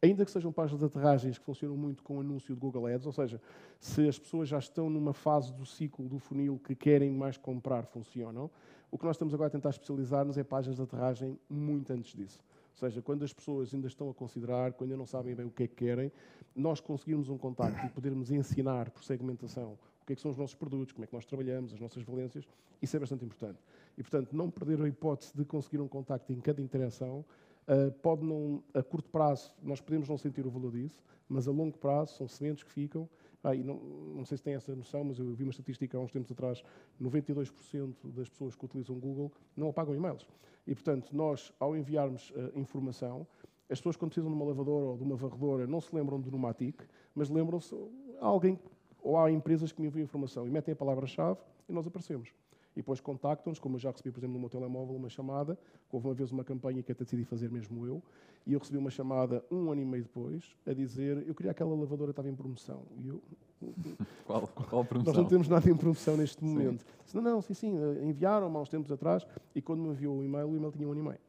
ainda 0.01 0.23
que 0.25 0.31
sejam 0.31 0.51
páginas 0.51 0.79
de 0.79 0.85
aterragens 0.85 1.37
que 1.37 1.45
funcionam 1.45 1.75
muito 1.75 2.03
com 2.03 2.17
o 2.17 2.21
anúncio 2.21 2.53
de 2.53 2.59
Google 2.59 2.87
Ads, 2.87 3.05
ou 3.05 3.11
seja, 3.11 3.41
se 3.79 4.07
as 4.07 4.17
pessoas 4.17 4.49
já 4.49 4.59
estão 4.59 4.89
numa 4.89 5.13
fase 5.13 5.53
do 5.53 5.65
ciclo 5.65 6.07
do 6.07 6.19
funil 6.19 6.59
que 6.63 6.75
querem 6.75 7.11
mais 7.11 7.37
comprar, 7.37 7.85
funcionam. 7.85 8.49
O 8.91 8.97
que 8.97 9.05
nós 9.05 9.15
estamos 9.15 9.33
agora 9.33 9.47
a 9.47 9.51
tentar 9.51 9.69
especializar-nos 9.69 10.37
é 10.37 10.43
páginas 10.43 10.77
de 10.77 10.83
aterragem 10.83 11.37
muito 11.49 11.91
antes 11.91 12.13
disso. 12.13 12.39
Ou 12.73 12.79
seja, 12.79 13.01
quando 13.01 13.23
as 13.23 13.33
pessoas 13.33 13.73
ainda 13.73 13.87
estão 13.87 14.09
a 14.09 14.13
considerar, 14.13 14.73
quando 14.73 14.91
ainda 14.91 14.99
não 14.99 15.07
sabem 15.07 15.33
bem 15.33 15.45
o 15.45 15.49
que 15.49 15.63
é 15.63 15.67
que 15.67 15.75
querem, 15.75 16.11
nós 16.55 16.79
conseguirmos 16.79 17.27
um 17.27 17.37
contacto 17.37 17.85
e 17.85 17.89
podermos 17.89 18.31
ensinar 18.31 18.91
por 18.91 19.03
segmentação 19.03 19.77
o 20.01 20.05
que 20.07 20.13
é 20.13 20.15
que 20.15 20.21
são 20.21 20.31
os 20.31 20.37
nossos 20.37 20.55
produtos, 20.55 20.93
como 20.93 21.03
é 21.03 21.07
que 21.07 21.13
nós 21.13 21.25
trabalhamos, 21.25 21.73
as 21.73 21.79
nossas 21.81 22.01
valências, 22.03 22.47
isso 22.81 22.95
é 22.95 22.99
bastante 22.99 23.25
importante. 23.25 23.59
E, 23.97 24.03
portanto, 24.03 24.33
não 24.33 24.49
perder 24.49 24.81
a 24.81 24.87
hipótese 24.87 25.33
de 25.35 25.43
conseguir 25.43 25.81
um 25.81 25.87
contacto 25.87 26.31
em 26.31 26.39
cada 26.39 26.61
interação. 26.61 27.25
Uh, 27.67 27.91
pode 28.01 28.23
não, 28.23 28.63
a 28.73 28.81
curto 28.81 29.09
prazo, 29.09 29.53
nós 29.61 29.81
podemos 29.81 30.07
não 30.07 30.17
sentir 30.17 30.45
o 30.45 30.49
valor 30.49 30.71
disso, 30.71 31.03
mas 31.27 31.47
a 31.47 31.51
longo 31.51 31.77
prazo 31.77 32.15
são 32.15 32.27
sementes 32.27 32.63
que 32.63 32.71
ficam. 32.71 33.09
Ah, 33.43 33.53
não, 33.53 33.75
não 33.75 34.25
sei 34.25 34.37
se 34.37 34.43
tem 34.43 34.53
essa 34.55 34.73
noção, 34.75 35.03
mas 35.03 35.19
eu 35.19 35.33
vi 35.33 35.43
uma 35.43 35.51
estatística 35.51 35.97
há 35.97 36.01
uns 36.01 36.11
tempos 36.11 36.31
atrás: 36.31 36.63
92% 37.01 37.93
das 38.05 38.29
pessoas 38.29 38.55
que 38.55 38.65
utilizam 38.65 38.97
Google 38.99 39.31
não 39.55 39.69
apagam 39.69 39.93
e-mails. 39.93 40.25
E, 40.65 40.73
portanto, 40.73 41.15
nós, 41.15 41.53
ao 41.59 41.75
enviarmos 41.75 42.29
uh, 42.31 42.57
informação, 42.57 43.27
as 43.69 43.79
pessoas, 43.79 43.97
quando 43.97 44.11
precisam 44.11 44.31
de 44.31 44.35
uma 44.35 44.45
lavadora 44.45 44.85
ou 44.85 44.97
de 44.97 45.03
uma 45.03 45.15
varredora, 45.15 45.67
não 45.67 45.81
se 45.81 45.93
lembram 45.93 46.21
do 46.21 46.31
Numatic, 46.31 46.81
mas 47.13 47.29
lembram-se 47.29 47.75
alguém 48.19 48.57
ou 49.01 49.17
há 49.17 49.31
empresas 49.31 49.71
que 49.71 49.81
me 49.81 49.87
enviam 49.87 50.03
informação 50.03 50.47
e 50.47 50.49
metem 50.49 50.71
a 50.71 50.75
palavra-chave 50.75 51.39
e 51.67 51.73
nós 51.73 51.85
aparecemos 51.85 52.33
e 52.77 52.79
depois 52.79 53.01
contactam-nos, 53.01 53.57
como 53.57 53.75
eu 53.75 53.79
já 53.79 53.89
recebi, 53.89 54.11
por 54.11 54.19
exemplo, 54.19 54.35
no 54.35 54.39
meu 54.39 54.49
telemóvel, 54.49 54.95
uma 54.95 55.09
chamada, 55.09 55.57
houve 55.91 56.07
uma 56.07 56.13
vez 56.13 56.31
uma 56.31 56.43
campanha 56.43 56.83
que 56.83 56.91
até 56.91 57.03
decidi 57.03 57.25
fazer 57.25 57.49
mesmo 57.49 57.87
eu, 57.87 58.03
e 58.45 58.53
eu 58.53 58.59
recebi 58.59 58.77
uma 58.77 58.91
chamada 58.91 59.43
um 59.49 59.71
ano 59.71 59.81
e 59.81 59.85
meio 59.85 60.03
depois, 60.03 60.55
a 60.63 60.73
dizer, 60.73 61.27
eu 61.27 61.33
queria 61.33 61.51
aquela 61.51 61.75
lavadora 61.75 62.11
estava 62.11 62.29
em 62.29 62.35
promoção. 62.35 62.83
E 62.99 63.07
eu... 63.07 63.21
Qual, 64.27 64.47
qual 64.69 64.85
promoção? 64.85 65.11
Nós 65.11 65.23
não 65.23 65.27
temos 65.27 65.47
nada 65.47 65.67
em 65.67 65.75
promoção 65.75 66.15
neste 66.15 66.43
momento. 66.43 66.85
Sim. 67.07 67.17
Não, 67.17 67.23
não, 67.23 67.41
sim, 67.41 67.55
sim, 67.55 67.75
eh, 67.75 68.05
enviaram 68.05 68.55
há 68.55 68.61
uns 68.61 68.69
tempos 68.69 68.91
atrás, 68.91 69.25
e 69.55 69.61
quando 69.63 69.81
me 69.81 69.89
enviou 69.89 70.19
o 70.19 70.23
e-mail, 70.23 70.47
o 70.47 70.55
e-mail 70.55 70.71
tinha 70.71 70.87
um 70.87 70.91
ano 70.91 70.99
e 70.99 71.03
meio. 71.03 71.19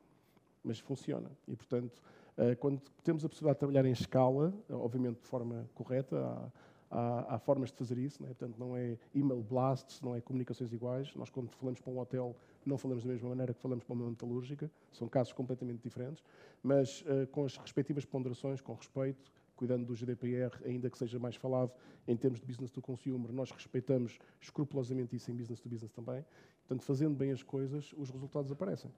Mas 0.63 0.79
funciona. 0.79 1.31
E, 1.47 1.57
portanto, 1.57 2.03
eh, 2.37 2.55
quando 2.57 2.83
temos 3.03 3.25
a 3.25 3.29
possibilidade 3.31 3.57
de 3.57 3.61
trabalhar 3.61 3.87
em 3.87 3.93
escala, 3.93 4.53
obviamente 4.69 5.23
de 5.23 5.27
forma 5.27 5.67
correta, 5.75 6.19
Há, 6.19 6.51
há, 6.91 7.39
formas 7.39 7.71
de 7.71 7.77
fazer 7.77 7.99
isso, 7.99 8.23
né? 8.23 8.29
portanto, 8.29 8.57
não 8.59 8.77
é 8.77 8.97
email 9.15 9.43
blasts, 9.43 10.01
não 10.01 10.15
é 10.15 10.21
comunicações 10.21 10.73
iguais. 10.73 11.15
Nós, 11.15 11.31
quando 11.31 11.51
falamos 11.51 11.81
para 11.81 11.93
um 11.93 11.99
hotel, 11.99 12.37
não 12.65 12.79
falamos 12.79 13.05
da 13.05 13.11
mesma 13.11 13.29
maneira 13.29 13.55
que 13.55 13.61
falamos 13.61 13.85
para 13.85 13.95
uma 13.95 14.09
metalúrgica, 14.09 14.71
são 14.93 15.09
casos 15.09 15.33
completamente 15.33 15.83
diferentes, 15.83 16.23
mas 16.63 17.03
uh, 17.03 17.27
com 17.29 17.45
as 17.45 17.57
respectivas 17.57 18.05
ponderações, 18.05 18.61
com 18.61 18.75
respeito, 18.75 19.31
cuidando 19.57 19.85
do 19.85 19.95
GDPR, 19.95 20.53
ainda 20.65 20.89
que 20.89 20.97
seja 20.97 21.19
mais 21.19 21.35
falado 21.35 21.73
em 22.07 22.17
termos 22.17 22.39
de 22.39 22.47
business 22.47 22.71
to 22.71 22.81
consumer, 22.81 23.33
nós 23.33 23.51
respeitamos 23.51 24.19
escrupulosamente 24.41 25.17
isso 25.17 25.31
em 25.31 25.35
business 25.35 25.61
to 25.61 25.69
business 25.69 25.93
também. 25.93 26.25
Portanto, 26.61 26.85
fazendo 26.85 27.17
bem 27.17 27.33
as 27.33 27.43
coisas, 27.43 27.93
os 27.97 28.09
resultados 28.11 28.53
aparecem. 28.53 28.91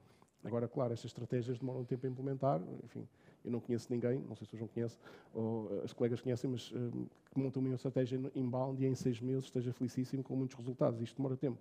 Agora, 0.45 0.69
claro, 0.69 0.93
estas 0.93 1.11
estratégias 1.11 1.59
demoram 1.59 1.85
tempo 1.85 2.07
a 2.07 2.11
implementar, 2.11 2.63
enfim, 2.85 3.07
eu 3.45 3.51
não 3.51 3.61
conheço 3.61 3.89
ninguém, 3.91 4.19
não 4.29 4.37
sei 4.37 4.47
se 4.47 4.55
o 4.55 4.57
João 4.57 4.69
conhece, 4.69 4.99
ou 5.35 5.83
as 5.85 5.93
colegas 5.93 6.21
conhecem, 6.21 6.51
mas 6.51 6.73
um, 6.73 7.07
que 7.31 7.39
montam 7.39 7.63
uma 7.63 7.75
estratégia 7.75 8.21
inbound 8.35 8.83
e 8.83 8.87
em 8.87 8.95
seis 8.95 9.21
meses 9.21 9.45
esteja 9.45 9.73
felicíssimo 9.73 10.23
com 10.23 10.37
muitos 10.37 10.57
resultados. 10.57 11.01
Isto 11.01 11.17
demora 11.17 11.37
tempo. 11.37 11.59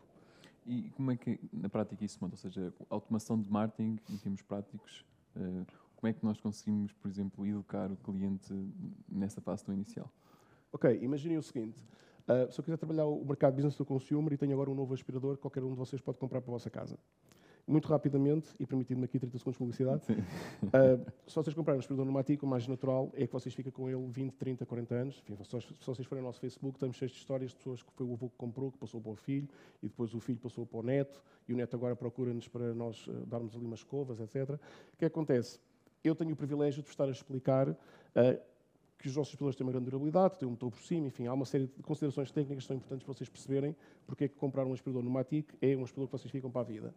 E 0.66 0.90
como 0.92 1.12
é 1.12 1.16
que 1.16 1.40
na 1.52 1.70
prática 1.70 2.04
isso 2.04 2.18
monta? 2.22 2.36
Ou 2.36 2.38
seja, 2.38 2.74
automação 2.90 3.40
de 3.40 3.50
marketing 3.50 3.98
em 4.10 4.18
termos 4.18 4.42
práticos, 4.42 5.06
uh, 5.36 5.66
como 5.96 6.10
é 6.10 6.14
que 6.14 6.24
nós 6.24 6.40
conseguimos, 6.40 6.92
por 6.94 7.10
exemplo, 7.10 7.46
educar 7.46 7.92
o 7.92 7.96
cliente 7.98 8.54
nessa 9.08 9.42
fase 9.42 9.66
do 9.66 9.74
inicial? 9.74 10.12
Ok, 10.72 11.00
imaginem 11.02 11.38
o 11.38 11.44
seguinte. 11.44 11.82
Uh, 12.28 12.52
se 12.52 12.60
eu 12.60 12.64
quiser 12.64 12.78
trabalhar 12.78 13.06
o 13.06 13.26
mercado 13.26 13.56
business 13.56 13.76
do 13.76 13.86
consumer 13.86 14.34
e 14.34 14.38
tenho 14.38 14.54
agora 14.54 14.70
um 14.70 14.76
novo 14.76 14.94
aspirador, 14.94 15.38
qualquer 15.38 15.64
um 15.64 15.72
de 15.72 15.76
vocês 15.76 16.02
pode 16.02 16.20
comprar 16.20 16.42
para 16.42 16.52
a 16.52 16.54
vossa 16.54 16.70
casa 16.70 17.00
muito 17.70 17.88
rapidamente, 17.88 18.50
e 18.60 18.66
permitindo-me 18.66 19.06
aqui 19.06 19.20
30 19.20 19.38
segundos 19.38 19.56
de 19.56 19.60
publicidade, 19.60 20.02
uh, 20.12 21.12
se 21.28 21.36
vocês 21.36 21.54
comprarem 21.54 21.78
um 21.78 21.80
aspirador 21.80 22.06
pneumático, 22.06 22.46
o 22.46 22.50
mais 22.50 22.68
natural 22.68 23.12
é 23.14 23.28
que 23.28 23.34
vocês 23.34 23.54
fiquem 23.54 23.72
com 23.72 23.88
ele 23.88 24.08
20, 24.08 24.34
30, 24.34 24.66
40 24.66 24.96
anos. 24.96 25.24
Enfim, 25.30 25.44
se 25.44 25.86
vocês 25.86 26.08
forem 26.08 26.24
ao 26.24 26.28
nosso 26.28 26.40
Facebook, 26.40 26.76
estamos 26.76 26.98
cheios 26.98 27.12
de 27.12 27.20
histórias 27.20 27.52
de 27.52 27.58
pessoas 27.58 27.84
que 27.84 27.92
foi 27.94 28.06
o 28.06 28.14
avô 28.14 28.30
que 28.30 28.36
comprou, 28.36 28.72
que 28.72 28.78
passou 28.78 29.00
para 29.00 29.12
o 29.12 29.16
filho, 29.16 29.48
e 29.84 29.88
depois 29.88 30.14
o 30.14 30.20
filho 30.20 30.40
passou 30.40 30.66
para 30.66 30.80
o 30.80 30.84
neto, 30.84 31.22
e 31.48 31.54
o 31.54 31.56
neto 31.56 31.76
agora 31.76 31.96
procura-nos 31.96 32.48
para 32.48 32.74
nós 32.74 33.08
uh, 33.08 33.26
darmos 33.28 33.56
ali 33.56 33.66
umas 33.66 33.80
escovas, 33.80 34.20
etc. 34.20 34.60
O 34.94 34.98
que 34.98 35.06
acontece? 35.06 35.60
Eu 36.04 36.16
tenho 36.16 36.34
o 36.34 36.36
privilégio 36.36 36.82
de 36.82 36.90
estar 36.90 37.06
a 37.06 37.12
explicar 37.12 37.70
uh, 37.70 37.76
que 39.00 39.08
os 39.08 39.16
nossos 39.16 39.34
aspiradores 39.34 39.56
têm 39.56 39.66
uma 39.66 39.72
grande 39.72 39.86
durabilidade, 39.86 40.38
têm 40.38 40.47
um 40.47 40.52
motor 40.52 40.70
por 40.70 40.82
cima, 40.82 41.08
enfim, 41.08 41.26
há 41.26 41.34
uma 41.34 41.45
série 41.45 41.68
de 41.68 41.82
considerações 41.82 42.32
técnicas 42.32 42.66
que 42.66 42.68
são 42.68 42.76
importantes 42.76 43.06
para 43.06 43.14
vocês 43.14 43.30
perceberem 43.30 43.76
porque 44.06 44.26
é 44.26 44.28
que 44.28 44.36
comprar 44.36 44.66
um 44.66 44.74
aspirador 44.74 45.02
no 45.02 45.10
Matic 45.10 45.54
é 45.62 45.76
um 45.76 45.84
aspirador 45.84 46.08
que 46.08 46.18
vocês 46.18 46.32
ficam 46.32 46.52
para 46.52 46.62
a 46.62 46.66
vida. 46.66 46.93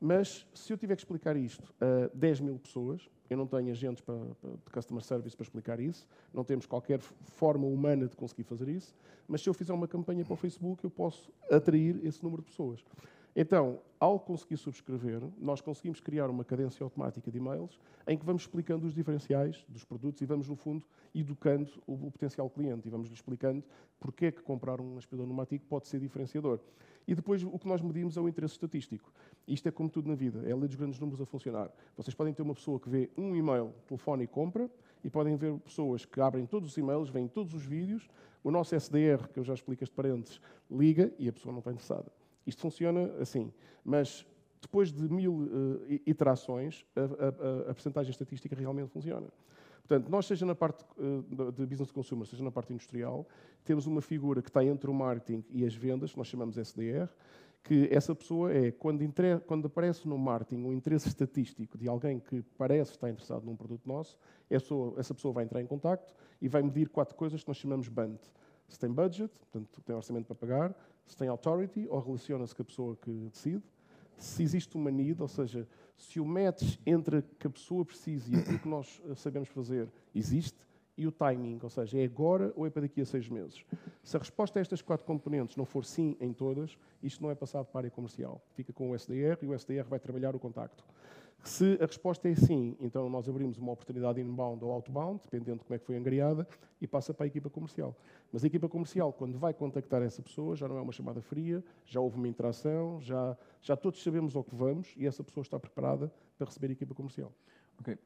Mas, 0.00 0.46
se 0.54 0.72
eu 0.72 0.78
tiver 0.78 0.94
que 0.94 1.02
explicar 1.02 1.36
isto 1.36 1.74
a 1.80 2.08
10 2.14 2.40
mil 2.40 2.58
pessoas, 2.58 3.10
eu 3.28 3.36
não 3.36 3.46
tenho 3.46 3.70
agentes 3.70 4.00
para, 4.02 4.16
para, 4.40 4.50
de 4.50 4.70
customer 4.72 5.02
service 5.02 5.36
para 5.36 5.44
explicar 5.44 5.80
isso, 5.80 6.06
não 6.32 6.44
temos 6.44 6.66
qualquer 6.66 7.00
forma 7.00 7.66
humana 7.66 8.06
de 8.06 8.16
conseguir 8.16 8.44
fazer 8.44 8.68
isso, 8.68 8.94
mas 9.26 9.42
se 9.42 9.48
eu 9.48 9.54
fizer 9.54 9.72
uma 9.72 9.88
campanha 9.88 10.24
para 10.24 10.32
o 10.32 10.36
Facebook, 10.36 10.84
eu 10.84 10.90
posso 10.90 11.30
atrair 11.50 12.00
esse 12.04 12.22
número 12.22 12.42
de 12.42 12.50
pessoas. 12.50 12.82
Então, 13.34 13.80
ao 13.98 14.18
conseguir 14.18 14.56
subscrever, 14.56 15.22
nós 15.38 15.60
conseguimos 15.60 16.00
criar 16.00 16.28
uma 16.28 16.44
cadência 16.44 16.82
automática 16.82 17.30
de 17.30 17.38
e-mails 17.38 17.78
em 18.08 18.18
que 18.18 18.24
vamos 18.24 18.42
explicando 18.42 18.86
os 18.86 18.94
diferenciais 18.94 19.64
dos 19.68 19.84
produtos 19.84 20.20
e 20.20 20.26
vamos, 20.26 20.48
no 20.48 20.56
fundo, 20.56 20.84
educando 21.14 21.70
o, 21.86 21.92
o 21.92 22.10
potencial 22.10 22.48
cliente 22.50 22.88
e 22.88 22.90
vamos-lhe 22.90 23.14
explicando 23.14 23.62
porque 24.00 24.26
é 24.26 24.32
que 24.32 24.42
comprar 24.42 24.80
um 24.80 24.96
aspirador 24.96 25.26
pneumático 25.26 25.64
pode 25.66 25.86
ser 25.86 26.00
diferenciador. 26.00 26.60
E 27.06 27.14
depois 27.14 27.42
o 27.42 27.58
que 27.58 27.68
nós 27.68 27.80
medimos 27.80 28.16
é 28.16 28.20
o 28.20 28.28
interesse 28.28 28.54
estatístico. 28.54 29.12
Isto 29.46 29.68
é 29.68 29.70
como 29.70 29.88
tudo 29.88 30.08
na 30.08 30.14
vida, 30.14 30.42
é 30.48 30.52
a 30.52 30.56
lei 30.56 30.66
dos 30.66 30.76
grandes 30.76 30.98
números 30.98 31.20
a 31.20 31.26
funcionar. 31.26 31.70
Vocês 31.96 32.14
podem 32.14 32.32
ter 32.32 32.42
uma 32.42 32.54
pessoa 32.54 32.80
que 32.80 32.88
vê 32.88 33.10
um 33.16 33.36
e-mail, 33.36 33.72
telefone 33.86 34.24
e 34.24 34.26
compra, 34.26 34.70
e 35.04 35.10
podem 35.10 35.36
ver 35.36 35.58
pessoas 35.60 36.04
que 36.04 36.20
abrem 36.20 36.46
todos 36.46 36.70
os 36.70 36.76
e-mails, 36.76 37.08
veem 37.08 37.28
todos 37.28 37.54
os 37.54 37.64
vídeos, 37.64 38.08
o 38.42 38.50
nosso 38.50 38.74
SDR, 38.74 39.28
que 39.32 39.38
eu 39.38 39.44
já 39.44 39.54
explico 39.54 39.84
este 39.84 39.94
parênteses, 39.94 40.40
liga 40.70 41.12
e 41.18 41.28
a 41.28 41.32
pessoa 41.32 41.52
não 41.52 41.60
está 41.60 41.70
interessada. 41.70 42.19
Isto 42.50 42.62
funciona 42.62 43.12
assim, 43.20 43.52
mas 43.84 44.26
depois 44.60 44.92
de 44.92 45.08
mil 45.08 45.32
uh, 45.32 46.00
iterações, 46.06 46.84
a, 46.94 47.00
a, 47.00 47.70
a, 47.70 47.74
percentagem 47.74 48.10
estatística 48.10 48.54
realmente 48.54 48.90
funciona. 48.90 49.28
Portanto, 49.80 50.08
nós, 50.10 50.26
seja 50.26 50.44
na 50.44 50.54
parte 50.54 50.84
uh, 50.98 51.52
de 51.52 51.66
business 51.66 51.90
consumer, 51.90 52.26
seja 52.26 52.44
na 52.44 52.50
parte 52.50 52.72
industrial, 52.72 53.26
temos 53.64 53.86
uma 53.86 54.02
figura 54.02 54.42
que 54.42 54.50
está 54.50 54.64
entre 54.64 54.90
o 54.90 54.94
marketing 54.94 55.44
e 55.50 55.64
as 55.64 55.74
vendas, 55.74 56.12
que 56.12 56.18
nós 56.18 56.26
chamamos 56.26 56.58
SDR, 56.58 57.08
que 57.62 57.88
essa 57.90 58.14
pessoa 58.14 58.52
é, 58.52 58.70
quando, 58.70 59.02
quando 59.46 59.66
aparece 59.66 60.08
no 60.08 60.18
marketing 60.18 60.62
um 60.62 60.72
interesse 60.72 61.08
estatístico 61.08 61.76
de 61.76 61.88
alguém 61.88 62.18
que 62.18 62.42
parece 62.56 62.92
estar 62.92 63.08
interessado 63.08 63.44
num 63.44 63.56
produto 63.56 63.86
nosso, 63.86 64.18
essa 64.48 64.62
pessoa, 64.62 64.94
essa 64.98 65.14
pessoa 65.14 65.32
vai 65.34 65.44
entrar 65.44 65.60
em 65.60 65.66
contato 65.66 66.12
e 66.40 66.48
vai 66.48 66.62
medir 66.62 66.88
quatro 66.88 67.14
coisas 67.16 67.42
que 67.42 67.48
nós 67.48 67.56
chamamos 67.56 67.88
BANT. 67.88 68.20
Se 68.70 68.78
tem 68.78 68.90
budget, 68.90 69.30
portanto, 69.36 69.82
tem 69.84 69.96
orçamento 69.96 70.26
para 70.26 70.36
pagar, 70.36 70.74
se 71.04 71.16
tem 71.16 71.28
authority, 71.28 71.88
ou 71.90 72.00
relaciona-se 72.00 72.54
com 72.54 72.62
a 72.62 72.64
pessoa 72.64 72.96
que 72.96 73.10
decide, 73.32 73.62
se 74.16 74.42
existe 74.42 74.76
uma 74.76 74.90
need, 74.90 75.20
ou 75.20 75.28
seja, 75.28 75.66
se 75.96 76.20
o 76.20 76.24
match 76.24 76.78
entre 76.86 77.18
o 77.18 77.22
que 77.22 77.46
a 77.48 77.50
pessoa 77.50 77.84
precisa 77.84 78.30
e 78.30 78.36
aquilo 78.36 78.58
que 78.60 78.68
nós 78.68 79.02
eh, 79.08 79.14
sabemos 79.16 79.48
fazer 79.48 79.88
existe, 80.14 80.56
e 80.96 81.06
o 81.06 81.10
timing, 81.10 81.58
ou 81.62 81.70
seja, 81.70 81.98
é 81.98 82.04
agora 82.04 82.52
ou 82.54 82.66
é 82.66 82.70
para 82.70 82.82
daqui 82.82 83.00
a 83.00 83.06
seis 83.06 83.26
meses. 83.26 83.64
Se 84.02 84.16
a 84.16 84.20
resposta 84.20 84.58
a 84.58 84.60
estas 84.60 84.82
quatro 84.82 85.06
componentes 85.06 85.56
não 85.56 85.64
for 85.64 85.82
sim 85.82 86.14
em 86.20 86.30
todas, 86.30 86.76
isto 87.02 87.22
não 87.22 87.30
é 87.30 87.34
passado 87.34 87.64
para 87.66 87.78
a 87.78 87.80
área 87.80 87.90
comercial. 87.90 88.42
Fica 88.52 88.70
com 88.70 88.90
o 88.90 88.94
SDR 88.94 89.38
e 89.40 89.46
o 89.46 89.54
SDR 89.54 89.88
vai 89.88 89.98
trabalhar 89.98 90.36
o 90.36 90.38
contacto. 90.38 90.84
Se 91.42 91.78
a 91.80 91.86
resposta 91.86 92.28
é 92.28 92.34
sim, 92.34 92.76
então 92.80 93.08
nós 93.08 93.28
abrimos 93.28 93.56
uma 93.56 93.72
oportunidade 93.72 94.20
inbound 94.20 94.62
ou 94.62 94.72
outbound, 94.72 95.20
dependendo 95.24 95.58
de 95.58 95.64
como 95.64 95.74
é 95.74 95.78
que 95.78 95.86
foi 95.86 95.96
angariada, 95.96 96.46
e 96.80 96.86
passa 96.86 97.14
para 97.14 97.24
a 97.24 97.26
equipa 97.26 97.48
comercial. 97.48 97.96
Mas 98.32 98.44
a 98.44 98.46
equipa 98.46 98.68
comercial, 98.68 99.12
quando 99.12 99.38
vai 99.38 99.54
contactar 99.54 100.02
essa 100.02 100.22
pessoa, 100.22 100.54
já 100.54 100.68
não 100.68 100.76
é 100.76 100.80
uma 100.80 100.92
chamada 100.92 101.20
fria, 101.22 101.64
já 101.86 102.00
houve 102.00 102.16
uma 102.16 102.28
interação, 102.28 103.00
já, 103.00 103.36
já 103.62 103.76
todos 103.76 104.02
sabemos 104.02 104.36
ao 104.36 104.44
que 104.44 104.54
vamos 104.54 104.94
e 104.96 105.06
essa 105.06 105.24
pessoa 105.24 105.42
está 105.42 105.58
preparada 105.58 106.12
para 106.36 106.46
receber 106.46 106.68
a 106.68 106.72
equipa 106.72 106.94
comercial. 106.94 107.32
Ok, 107.80 107.94
uh, 107.94 107.98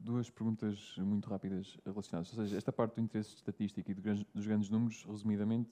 duas 0.00 0.30
perguntas 0.30 0.94
muito 0.96 1.28
rápidas 1.28 1.78
relacionadas. 1.84 2.32
Ou 2.32 2.44
seja, 2.44 2.56
esta 2.56 2.72
parte 2.72 2.94
do 2.94 3.02
interesse 3.02 3.34
estatístico 3.34 3.90
e 3.90 3.94
dos 3.94 4.46
grandes 4.46 4.70
números, 4.70 5.04
resumidamente, 5.04 5.70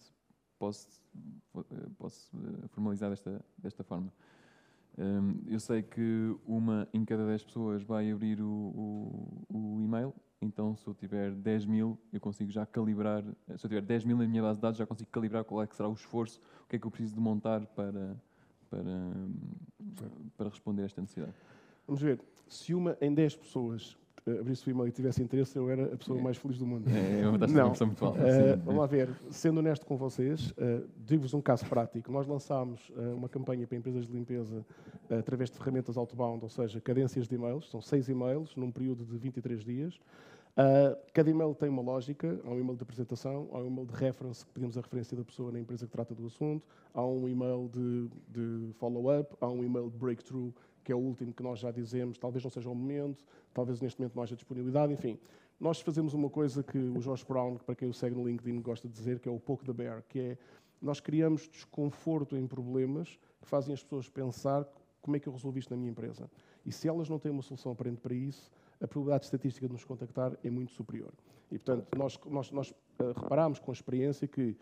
posso, 0.58 1.00
uh, 1.54 1.90
posso 1.96 2.36
uh, 2.36 2.68
formalizar 2.68 3.08
desta, 3.08 3.42
desta 3.56 3.82
forma. 3.82 4.12
Um, 4.98 5.40
eu 5.46 5.60
sei 5.60 5.82
que 5.82 6.36
uma 6.46 6.86
em 6.92 7.04
cada 7.04 7.26
10 7.26 7.44
pessoas 7.44 7.82
vai 7.82 8.10
abrir 8.10 8.40
o, 8.40 8.46
o, 8.46 9.46
o, 9.48 9.80
e-mail, 9.80 10.12
então 10.42 10.76
se 10.76 10.86
eu 10.86 10.94
tiver 10.94 11.32
10 11.32 11.66
mil, 11.66 11.98
eu 12.12 12.20
consigo 12.20 12.50
já 12.50 12.66
calibrar, 12.66 13.22
se 13.56 13.64
eu 13.64 13.68
tiver 13.68 13.82
10 13.82 14.04
mil 14.04 14.16
na 14.18 14.26
minha 14.26 14.42
base 14.42 14.56
de 14.56 14.62
dados, 14.62 14.78
já 14.78 14.86
consigo 14.86 15.08
calibrar 15.10 15.44
qual 15.44 15.62
é 15.62 15.66
que 15.66 15.76
será 15.76 15.88
o 15.88 15.92
esforço, 15.92 16.40
o 16.64 16.68
que 16.68 16.76
é 16.76 16.78
que 16.78 16.86
eu 16.86 16.90
preciso 16.90 17.14
de 17.14 17.20
montar 17.20 17.64
para, 17.66 18.16
para, 18.68 19.12
para 20.36 20.48
responder 20.48 20.82
a 20.82 20.84
esta 20.86 21.00
necessidade. 21.00 21.32
Vamos 21.86 22.02
ver, 22.02 22.20
se 22.48 22.74
uma 22.74 22.96
em 23.00 23.14
10 23.14 23.36
pessoas 23.36 23.96
eh, 24.09 24.09
abrisse 24.26 24.68
o 24.68 24.70
e-mail 24.70 24.88
e 24.88 24.92
tivesse 24.92 25.22
interesse, 25.22 25.56
eu 25.56 25.70
era 25.70 25.84
a 25.84 25.96
pessoa 25.96 26.18
é. 26.18 26.22
mais 26.22 26.36
feliz 26.36 26.58
do 26.58 26.66
mundo. 26.66 26.88
É, 26.88 27.20
é 27.22 27.28
uma 27.28 27.38
das 27.38 27.52
Não. 27.52 27.72
muito 27.86 28.04
alta. 28.04 28.18
Uh, 28.18 28.60
vamos 28.64 28.80
lá 28.80 28.86
ver, 28.86 29.08
sendo 29.30 29.58
honesto 29.58 29.86
com 29.86 29.96
vocês, 29.96 30.50
uh, 30.50 30.86
digo-vos 31.06 31.34
um 31.34 31.40
caso 31.40 31.64
prático. 31.66 32.10
Nós 32.12 32.26
lançámos 32.26 32.90
uh, 32.90 33.14
uma 33.16 33.28
campanha 33.28 33.66
para 33.66 33.76
empresas 33.76 34.06
de 34.06 34.12
limpeza 34.12 34.64
uh, 35.10 35.14
através 35.14 35.50
de 35.50 35.56
ferramentas 35.56 35.96
outbound, 35.96 36.42
ou 36.42 36.50
seja, 36.50 36.80
cadências 36.80 37.28
de 37.28 37.34
e-mails. 37.34 37.70
São 37.70 37.80
seis 37.80 38.08
e-mails 38.08 38.54
num 38.56 38.70
período 38.70 39.04
de 39.04 39.16
23 39.16 39.64
dias. 39.64 40.00
cada 41.14 41.30
e-mail 41.30 41.54
tem 41.54 41.68
uma 41.68 41.82
lógica. 41.82 42.38
Há 42.44 42.50
um 42.50 42.58
e-mail 42.58 42.76
de 42.76 42.82
apresentação, 42.82 43.48
há 43.52 43.58
um 43.58 43.66
e-mail 43.66 43.86
de 43.86 43.94
reference, 43.94 44.44
que 44.44 44.52
pedimos 44.52 44.76
a 44.76 44.80
referência 44.80 45.16
da 45.16 45.24
pessoa 45.24 45.50
na 45.50 45.60
empresa 45.60 45.86
que 45.86 45.92
trata 45.92 46.14
do 46.14 46.26
assunto, 46.26 46.66
há 46.92 47.04
um 47.04 47.28
e-mail 47.28 47.70
de, 47.72 48.08
de 48.28 48.72
follow-up, 48.74 49.34
há 49.40 49.48
um 49.48 49.64
e-mail 49.64 49.88
de 49.88 49.96
breakthrough, 49.96 50.52
que 50.82 50.92
é 50.92 50.94
o 50.94 50.98
último 50.98 51.32
que 51.32 51.42
nós 51.42 51.58
já 51.58 51.70
dizemos, 51.70 52.18
talvez 52.18 52.42
não 52.42 52.50
seja 52.50 52.68
o 52.68 52.74
momento, 52.74 53.24
talvez 53.52 53.80
neste 53.80 54.00
momento 54.00 54.14
não 54.14 54.22
haja 54.22 54.34
disponibilidade, 54.34 54.92
enfim. 54.92 55.18
Nós 55.58 55.80
fazemos 55.80 56.14
uma 56.14 56.30
coisa 56.30 56.62
que 56.62 56.78
o 56.78 56.98
Josh 57.00 57.22
Brown, 57.22 57.56
para 57.56 57.74
quem 57.74 57.88
o 57.88 57.92
segue 57.92 58.16
no 58.16 58.26
LinkedIn, 58.26 58.60
gosta 58.62 58.88
de 58.88 58.94
dizer, 58.94 59.20
que 59.20 59.28
é 59.28 59.32
o 59.32 59.38
poke 59.38 59.64
the 59.64 59.72
bear, 59.72 60.02
que 60.08 60.18
é 60.18 60.38
nós 60.80 61.00
criamos 61.00 61.48
desconforto 61.48 62.36
em 62.36 62.46
problemas 62.46 63.18
que 63.40 63.46
fazem 63.46 63.74
as 63.74 63.82
pessoas 63.82 64.08
pensar 64.08 64.66
como 65.02 65.16
é 65.16 65.20
que 65.20 65.28
eu 65.28 65.32
resolvi 65.32 65.60
isto 65.60 65.70
na 65.70 65.76
minha 65.76 65.90
empresa. 65.90 66.30
E 66.64 66.72
se 66.72 66.88
elas 66.88 67.08
não 67.08 67.18
têm 67.18 67.30
uma 67.30 67.42
solução 67.42 67.72
aparente 67.72 68.00
para 68.00 68.14
isso, 68.14 68.50
a 68.80 68.88
probabilidade 68.88 69.24
estatística 69.26 69.66
de 69.66 69.72
nos 69.72 69.84
contactar 69.84 70.36
é 70.42 70.50
muito 70.50 70.72
superior. 70.72 71.12
E, 71.50 71.58
portanto, 71.58 71.86
nós, 71.96 72.18
nós, 72.26 72.50
nós 72.50 72.70
uh, 72.70 73.12
reparamos 73.14 73.58
com 73.58 73.70
a 73.70 73.74
experiência 73.74 74.26
que 74.26 74.56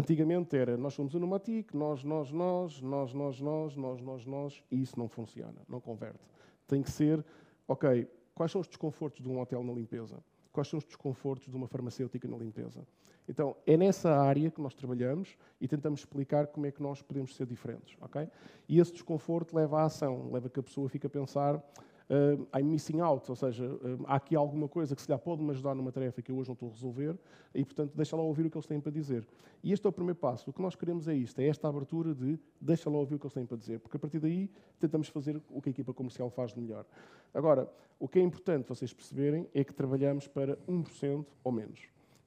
Antigamente 0.00 0.56
era 0.56 0.78
nós 0.78 0.94
somos 0.94 1.12
o 1.12 1.18
Numatic, 1.18 1.74
nós, 1.74 2.02
nós, 2.02 2.32
nós, 2.32 2.80
nós, 2.80 3.12
nós, 3.12 3.38
nós, 3.38 3.76
nós, 3.76 4.00
nós, 4.00 4.24
nós, 4.24 4.64
e 4.70 4.80
isso 4.80 4.98
não 4.98 5.10
funciona, 5.10 5.60
não 5.68 5.78
converte. 5.78 6.24
Tem 6.66 6.82
que 6.82 6.90
ser, 6.90 7.22
ok, 7.68 8.08
quais 8.34 8.50
são 8.50 8.62
os 8.62 8.66
desconfortos 8.66 9.22
de 9.22 9.28
um 9.28 9.38
hotel 9.38 9.62
na 9.62 9.74
limpeza? 9.74 10.16
Quais 10.54 10.68
são 10.68 10.78
os 10.78 10.86
desconfortos 10.86 11.50
de 11.50 11.54
uma 11.54 11.68
farmacêutica 11.68 12.26
na 12.26 12.38
limpeza? 12.38 12.80
Então, 13.28 13.54
é 13.66 13.76
nessa 13.76 14.10
área 14.10 14.50
que 14.50 14.62
nós 14.62 14.72
trabalhamos 14.72 15.36
e 15.60 15.68
tentamos 15.68 16.00
explicar 16.00 16.46
como 16.46 16.64
é 16.64 16.72
que 16.72 16.82
nós 16.82 17.02
podemos 17.02 17.36
ser 17.36 17.46
diferentes, 17.46 17.94
ok? 18.00 18.26
E 18.70 18.80
esse 18.80 18.92
desconforto 18.92 19.54
leva 19.54 19.82
à 19.82 19.84
ação, 19.84 20.30
leva 20.32 20.48
que 20.48 20.60
a 20.60 20.62
pessoa 20.62 20.88
fique 20.88 21.06
a 21.06 21.10
pensar, 21.10 21.62
uh, 22.10 22.58
I'm 22.58 22.64
missing 22.64 23.00
out, 23.00 23.30
ou 23.30 23.36
seja, 23.36 23.64
uh, 23.64 24.04
há 24.06 24.16
aqui 24.16 24.34
alguma 24.34 24.68
coisa 24.68 24.94
que 24.94 25.00
se 25.00 25.10
lhe 25.10 25.16
pode 25.18 25.42
me 25.42 25.50
ajudar 25.50 25.74
numa 25.74 25.92
tarefa 25.92 26.20
que 26.20 26.30
eu 26.30 26.36
hoje 26.36 26.48
não 26.48 26.54
estou 26.54 26.68
a 26.68 26.72
resolver 26.72 27.16
e, 27.54 27.64
portanto, 27.64 27.92
deixa 27.94 28.16
lá 28.16 28.22
ouvir 28.22 28.46
o 28.46 28.50
que 28.50 28.56
eles 28.56 28.66
têm 28.66 28.80
para 28.80 28.92
dizer. 28.92 29.26
E 29.62 29.72
este 29.72 29.86
é 29.86 29.88
o 29.88 29.92
primeiro 29.92 30.18
passo. 30.18 30.50
O 30.50 30.52
que 30.52 30.60
nós 30.60 30.74
queremos 30.74 31.06
é 31.06 31.14
isto, 31.14 31.38
é 31.40 31.46
esta 31.46 31.68
abertura 31.68 32.14
de 32.14 32.38
deixa 32.60 32.90
lá 32.90 32.98
ouvir 32.98 33.14
o 33.14 33.18
que 33.18 33.26
eles 33.26 33.34
têm 33.34 33.46
para 33.46 33.56
dizer, 33.56 33.78
porque 33.78 33.96
a 33.96 34.00
partir 34.00 34.18
daí 34.18 34.50
tentamos 34.78 35.08
fazer 35.08 35.40
o 35.50 35.62
que 35.62 35.68
a 35.68 35.72
equipa 35.72 35.94
comercial 35.94 36.28
faz 36.30 36.52
de 36.52 36.60
melhor. 36.60 36.84
Agora, 37.32 37.70
o 37.98 38.08
que 38.08 38.18
é 38.18 38.22
importante 38.22 38.68
vocês 38.68 38.92
perceberem 38.92 39.46
é 39.54 39.62
que 39.62 39.72
trabalhamos 39.72 40.26
para 40.26 40.56
1% 40.68 41.24
ou 41.44 41.52
menos. 41.52 41.80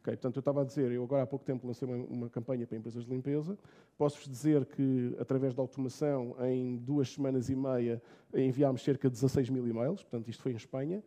Okay, 0.03 0.17
portanto, 0.17 0.35
eu 0.35 0.41
estava 0.41 0.61
a 0.61 0.65
dizer, 0.65 0.91
eu 0.91 1.01
agora 1.01 1.23
há 1.23 1.25
pouco 1.25 1.45
tempo 1.45 1.65
lancei 1.65 1.87
uma, 1.87 1.95
uma 1.95 2.29
campanha 2.29 2.67
para 2.67 2.77
empresas 2.77 3.05
de 3.05 3.09
limpeza. 3.09 3.57
Posso-vos 3.97 4.27
dizer 4.27 4.65
que, 4.65 5.15
através 5.17 5.53
da 5.53 5.61
automação, 5.61 6.35
em 6.41 6.75
duas 6.75 7.07
semanas 7.13 7.49
e 7.49 7.55
meia, 7.55 8.01
enviámos 8.33 8.83
cerca 8.83 9.07
de 9.07 9.13
16 9.13 9.49
mil 9.49 9.65
e-mails. 9.65 10.03
Portanto, 10.03 10.27
isto 10.27 10.43
foi 10.43 10.51
em 10.51 10.57
Espanha. 10.57 11.01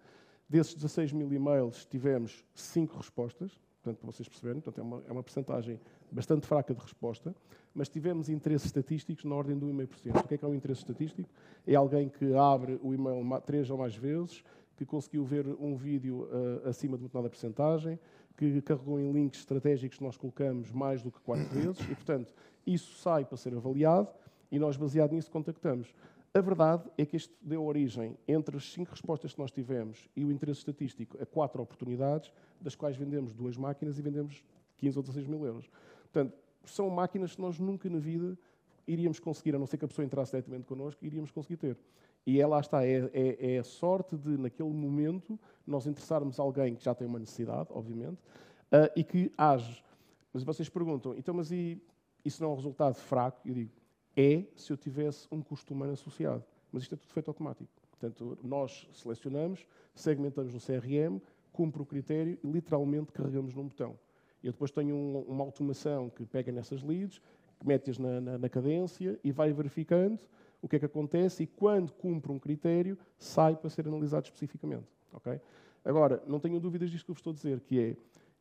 Desses 0.49 0.75
16 0.75 1.13
mil 1.13 1.31
e-mails, 1.31 1.85
tivemos 1.85 2.43
5 2.55 2.97
respostas. 2.97 3.61
Portanto, 3.83 4.01
para 4.01 4.13
vocês 4.13 4.27
perceberem, 4.31 4.63
portanto, 4.63 4.83
é 4.83 4.83
uma, 4.83 5.03
é 5.09 5.13
uma 5.13 5.23
percentagem 5.23 5.79
bastante 6.11 6.47
fraca 6.47 6.73
de 6.73 6.81
resposta. 6.81 7.37
Mas 7.75 7.91
tivemos 7.91 8.31
interesses 8.31 8.65
estatísticos 8.65 9.27
na 9.27 9.35
ordem 9.35 9.59
do 9.59 9.67
1,5%. 9.67 10.25
O 10.25 10.27
que 10.27 10.35
é 10.37 10.39
que 10.39 10.45
é 10.47 10.49
um 10.49 10.55
interesse 10.55 10.81
estatístico? 10.81 11.29
É 11.67 11.75
alguém 11.75 12.09
que 12.09 12.33
abre 12.35 12.81
o 12.83 12.95
e-mail 12.95 13.23
três 13.45 13.69
ou 13.69 13.77
mais 13.77 13.95
vezes, 13.95 14.43
que 14.75 14.87
conseguiu 14.87 15.23
ver 15.23 15.47
um 15.61 15.75
vídeo 15.75 16.29
uh, 16.31 16.69
acima 16.69 16.97
de 16.97 17.03
uma 17.03 17.09
determinada 17.09 17.31
percentagem, 17.31 17.99
que 18.37 18.61
carregou 18.63 19.01
em 19.01 19.11
links 19.13 19.41
estratégicos 19.41 19.99
que 19.99 20.05
nós 20.05 20.17
colocamos 20.17 20.71
mais 20.71 21.03
do 21.03 21.11
que 21.11 21.21
quatro 21.21 21.49
vezes 21.49 21.81
e, 21.81 21.95
portanto, 21.95 22.35
isso 22.67 22.99
sai 22.99 23.25
para 23.25 23.37
ser 23.37 23.55
avaliado 23.55 24.09
e 24.51 24.59
nós, 24.59 24.77
baseado 24.77 25.13
nisso, 25.13 25.31
contactamos. 25.31 25.95
A 26.35 26.41
verdade 26.41 26.85
é 26.99 27.07
que 27.07 27.17
isto 27.17 27.35
deu 27.41 27.65
origem, 27.65 28.15
entre 28.29 28.59
as 28.59 28.71
cinco 28.71 28.91
respostas 28.91 29.33
que 29.33 29.39
nós 29.39 29.51
tivemos 29.51 30.07
e 30.15 30.23
o 30.23 30.31
interesse 30.31 30.61
estatístico, 30.61 31.17
a 31.21 31.25
quatro 31.25 31.63
oportunidades, 31.63 32.31
das 32.61 32.75
quais 32.75 32.95
vendemos 32.95 33.33
duas 33.33 33.57
máquinas 33.57 33.99
e 33.99 34.03
vendemos 34.03 34.45
15 34.77 34.99
ou 34.99 35.03
16 35.03 35.27
mil 35.27 35.47
euros. 35.47 35.71
Portanto, 36.13 36.37
são 36.65 36.91
máquinas 36.91 37.35
que 37.35 37.41
nós 37.41 37.59
nunca 37.59 37.89
na 37.89 37.99
vida 37.99 38.37
iríamos 38.87 39.19
conseguir, 39.19 39.55
a 39.55 39.59
não 39.59 39.67
ser 39.67 39.79
que 39.79 39.85
a 39.85 39.89
pessoa 39.89 40.05
entrasse 40.05 40.33
diretamente 40.33 40.67
connosco, 40.67 41.05
iríamos 41.05 41.31
conseguir 41.31 41.57
ter. 41.57 41.77
E 42.27 42.41
é 42.41 42.47
lá 42.47 42.59
está, 42.59 42.85
é, 42.85 43.09
é, 43.15 43.55
é, 43.55 43.59
a 43.59 43.65
sorte 43.65 44.17
de, 44.17 44.37
naquele 44.37 44.71
momento, 44.71 45.39
nós 45.65 45.87
interessarmos 45.87 46.41
alguém 46.41 46.75
que 46.75 46.85
já 46.85 46.93
tem 46.93 47.07
uma 47.07 47.21
necessidade, 47.21 47.69
obviamente, 47.71 48.19
uh, 48.73 48.91
e 48.97 49.05
que 49.05 49.33
age. 49.39 49.83
Mas 50.33 50.43
vocês 50.43 50.69
perguntam, 50.69 51.15
então, 51.17 51.33
mas 51.33 51.53
e, 51.53 51.81
isso 52.25 52.43
não 52.43 52.51
é 52.51 52.53
um 52.53 52.57
resultado 52.57 52.97
fraco? 52.97 53.41
Eu 53.45 53.55
digo, 53.55 53.71
é 54.17 54.45
se 54.57 54.73
eu 54.73 54.77
tivesse 54.77 55.29
um 55.31 55.41
custo 55.41 55.73
humano 55.73 55.93
associado. 55.93 56.43
Mas 56.73 56.83
isto 56.83 56.97
é 56.97 56.99
tudo 56.99 57.13
feito 57.13 57.29
automático. 57.29 57.71
Portanto, 57.93 58.37
nós 58.43 58.89
selecionamos, 58.93 59.65
segmentamos 59.95 60.53
no 60.53 60.61
CRM, 60.61 61.21
cumpre 61.53 61.81
o 61.81 61.87
critério 61.87 62.39
e 62.43 62.47
literalmente 62.51 63.13
carregamos 63.13 63.55
num 63.55 63.69
botão. 63.69 63.97
Eu 64.43 64.53
depois 64.53 64.71
tenho 64.73 64.95
um, 64.95 65.21
uma 65.23 65.45
automação 65.45 66.11
que 66.11 66.27
pega 66.27 66.51
nessas 66.51 66.83
leads, 66.83 67.23
mete-as 67.65 67.99
na, 67.99 68.21
na, 68.21 68.39
na 68.39 68.49
cadência 68.49 69.19
e 69.23 69.31
vai 69.31 69.53
verificando 69.53 70.21
o 70.67 70.69
que 70.69 70.75
é 70.75 70.79
que 70.81 70.85
acontece 70.85 71.45
e 71.45 71.47
quando 71.47 71.93
cumpre 71.93 72.33
um 72.33 72.41
critério, 72.41 72.99
sai 73.17 73.55
para 73.55 73.71
ser 73.71 73.87
analisado 73.87 74.25
especificamente. 74.25 74.89
Okay? 75.13 75.41
Agora, 75.85 76.21
não 76.27 76.41
tenham 76.41 76.59
dúvidas 76.59 76.91
disto 76.91 77.07
que 77.07 77.13
vos 77.13 77.21
estou 77.21 77.31
a 77.31 77.35
dizer, 77.35 77.61
que 77.61 77.79
é, 77.79 77.97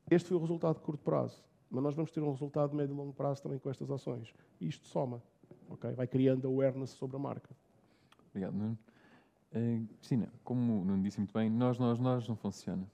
este 0.09 0.29
foi 0.29 0.37
o 0.37 0.39
resultado 0.39 0.77
de 0.77 0.81
curto 0.81 1.03
prazo, 1.03 1.43
mas 1.69 1.83
nós 1.83 1.93
vamos 1.93 2.09
ter 2.09 2.21
um 2.21 2.31
resultado 2.31 2.71
de 2.71 2.75
médio 2.75 2.93
e 2.93 2.97
longo 2.97 3.13
prazo 3.13 3.43
também 3.43 3.59
com 3.59 3.69
estas 3.69 3.91
ações. 3.91 4.33
E 4.59 4.67
isto 4.67 4.87
soma, 4.87 5.21
okay? 5.69 5.91
vai 5.91 6.07
criando 6.07 6.47
awareness 6.47 6.89
sobre 6.91 7.15
a 7.15 7.19
marca. 7.19 7.55
Obrigado, 8.31 8.55
Nuno. 8.55 8.77
Uh, 9.53 9.85
Cristina, 9.97 10.27
como 10.43 10.81
o 10.81 10.85
Nuno 10.85 11.03
disse 11.03 11.19
muito 11.19 11.31
bem, 11.31 11.47
nós, 11.47 11.77
nós, 11.77 11.99
nós 11.99 12.27
não 12.27 12.35
funciona. 12.35 12.87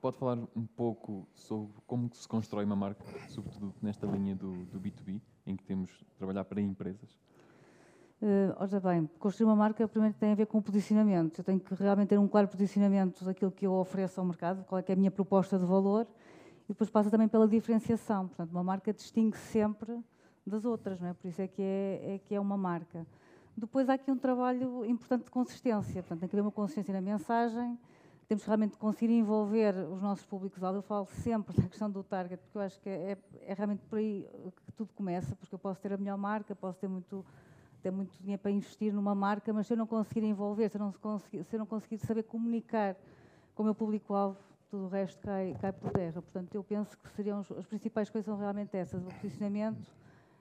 pode 0.00 0.16
falar 0.16 0.38
um 0.56 0.64
pouco 0.64 1.28
sobre 1.34 1.74
como 1.86 2.08
se 2.14 2.26
constrói 2.26 2.64
uma 2.64 2.74
marca, 2.74 3.04
sobretudo 3.28 3.74
nesta 3.82 4.06
linha 4.06 4.34
do, 4.34 4.64
do 4.64 4.80
B2B, 4.80 5.20
em 5.46 5.56
que 5.56 5.62
temos 5.62 5.90
de 5.90 6.16
trabalhar 6.16 6.44
para 6.44 6.58
empresas? 6.58 7.18
Uh, 8.22 8.54
ora 8.58 8.80
bem, 8.80 9.08
construir 9.18 9.46
uma 9.46 9.56
marca 9.56 9.88
primeiro 9.88 10.14
tem 10.14 10.32
a 10.32 10.34
ver 10.34 10.46
com 10.46 10.58
o 10.58 10.62
posicionamento. 10.62 11.38
Eu 11.38 11.44
tenho 11.44 11.58
que 11.58 11.74
realmente 11.74 12.08
ter 12.08 12.18
um 12.18 12.28
claro 12.28 12.48
posicionamento 12.48 13.24
daquilo 13.24 13.50
que 13.50 13.66
eu 13.66 13.72
ofereço 13.72 14.20
ao 14.20 14.26
mercado, 14.26 14.62
qual 14.64 14.78
é, 14.78 14.84
é 14.86 14.92
a 14.92 14.96
minha 14.96 15.10
proposta 15.10 15.58
de 15.58 15.64
valor, 15.64 16.06
e 16.64 16.68
depois 16.68 16.90
passa 16.90 17.10
também 17.10 17.28
pela 17.28 17.48
diferenciação. 17.48 18.28
Portanto, 18.28 18.50
uma 18.50 18.62
marca 18.62 18.92
distingue-se 18.92 19.42
sempre 19.44 19.98
das 20.46 20.66
outras, 20.66 21.00
não 21.00 21.08
é? 21.08 21.14
Por 21.14 21.28
isso 21.28 21.40
é 21.40 21.48
que 21.48 21.62
é, 21.62 22.14
é, 22.14 22.18
que 22.18 22.34
é 22.34 22.40
uma 22.40 22.58
marca. 22.58 23.06
Depois 23.56 23.88
há 23.88 23.94
aqui 23.94 24.10
um 24.10 24.18
trabalho 24.18 24.84
importante 24.84 25.24
de 25.24 25.30
consistência. 25.30 26.02
Portanto, 26.02 26.20
tem 26.20 26.28
que 26.28 26.36
haver 26.36 26.42
uma 26.42 26.52
consistência 26.52 26.92
na 26.92 27.00
mensagem, 27.00 27.78
temos 28.28 28.44
que 28.44 28.48
realmente 28.48 28.76
conseguir 28.76 29.12
envolver 29.12 29.74
os 29.90 30.02
nossos 30.02 30.26
públicos-alvo. 30.26 30.78
Eu 30.78 30.82
falo 30.82 31.06
sempre 31.06 31.56
da 31.56 31.66
questão 31.66 31.90
do 31.90 32.04
target, 32.04 32.40
porque 32.42 32.58
eu 32.58 32.62
acho 32.62 32.78
que 32.80 32.88
é, 32.88 33.16
é, 33.40 33.54
realmente 33.54 33.82
por 33.88 33.98
aí 33.98 34.28
que 34.66 34.72
tudo 34.72 34.92
começa, 34.92 35.34
porque 35.36 35.54
eu 35.54 35.58
posso 35.58 35.80
ter 35.80 35.92
a 35.94 35.96
melhor 35.96 36.18
marca, 36.18 36.54
posso 36.54 36.78
ter 36.78 36.86
muito 36.86 37.24
ter 37.80 37.90
muito 37.90 38.16
dinheiro 38.20 38.40
para 38.40 38.50
investir 38.50 38.92
numa 38.92 39.14
marca, 39.14 39.52
mas 39.52 39.66
se 39.66 39.72
eu 39.72 39.76
não 39.76 39.86
conseguir 39.86 40.24
envolver, 40.24 40.68
se 40.68 40.76
eu 40.76 40.80
não 40.80 40.92
conseguir, 40.92 41.44
se 41.44 41.56
eu 41.56 41.58
não 41.58 41.66
conseguir 41.66 41.98
saber 41.98 42.22
comunicar 42.22 42.96
com 43.54 43.62
o 43.62 43.66
meu 43.66 43.74
público-alvo, 43.74 44.38
tudo 44.70 44.84
o 44.84 44.88
resto 44.88 45.20
cai, 45.20 45.56
cai 45.60 45.72
por 45.72 45.90
terra. 45.90 46.22
Portanto, 46.22 46.54
eu 46.54 46.62
penso 46.62 46.96
que 46.96 47.10
seriam 47.10 47.40
as 47.40 47.66
principais 47.66 48.08
coisas 48.08 48.26
são 48.26 48.38
realmente 48.38 48.76
essas: 48.76 49.02
o 49.02 49.08
posicionamento, 49.20 49.92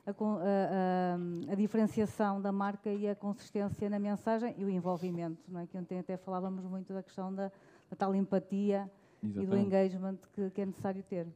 a, 0.05 0.11
a, 0.11 1.51
a, 1.51 1.55
diferenciação 1.55 2.41
da 2.41 2.51
marca 2.51 2.91
e 2.91 3.07
a 3.07 3.15
consistência 3.15 3.89
na 3.89 3.99
mensagem 3.99 4.53
e 4.57 4.63
o 4.63 4.69
envolvimento, 4.69 5.41
não 5.47 5.61
é? 5.61 5.67
Que 5.67 5.77
ontem 5.77 5.99
até 5.99 6.17
falávamos 6.17 6.63
muito 6.65 6.93
da 6.93 7.01
questão 7.01 7.33
da, 7.33 7.51
da 7.89 7.95
tal 7.97 8.13
empatia 8.13 8.89
Exatamente. 9.23 9.43
e 9.43 9.45
do 9.47 9.57
engagement 9.57 10.17
que, 10.33 10.49
que 10.51 10.61
é 10.61 10.65
necessário 10.65 11.03
ter 11.03 11.27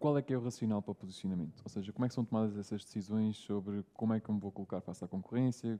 qual 0.00 0.16
é 0.16 0.22
que 0.22 0.32
é 0.32 0.36
o 0.36 0.40
racional 0.40 0.80
para 0.80 0.92
o 0.92 0.94
posicionamento? 0.94 1.60
Ou 1.62 1.68
seja, 1.68 1.92
como 1.92 2.06
é 2.06 2.08
que 2.08 2.14
são 2.14 2.24
tomadas 2.24 2.56
essas 2.56 2.82
decisões 2.82 3.36
sobre 3.36 3.84
como 3.92 4.14
é 4.14 4.18
que 4.18 4.30
eu 4.30 4.34
me 4.34 4.40
vou 4.40 4.50
colocar 4.50 4.80
face 4.80 5.04
à 5.04 5.06
concorrência, 5.06 5.78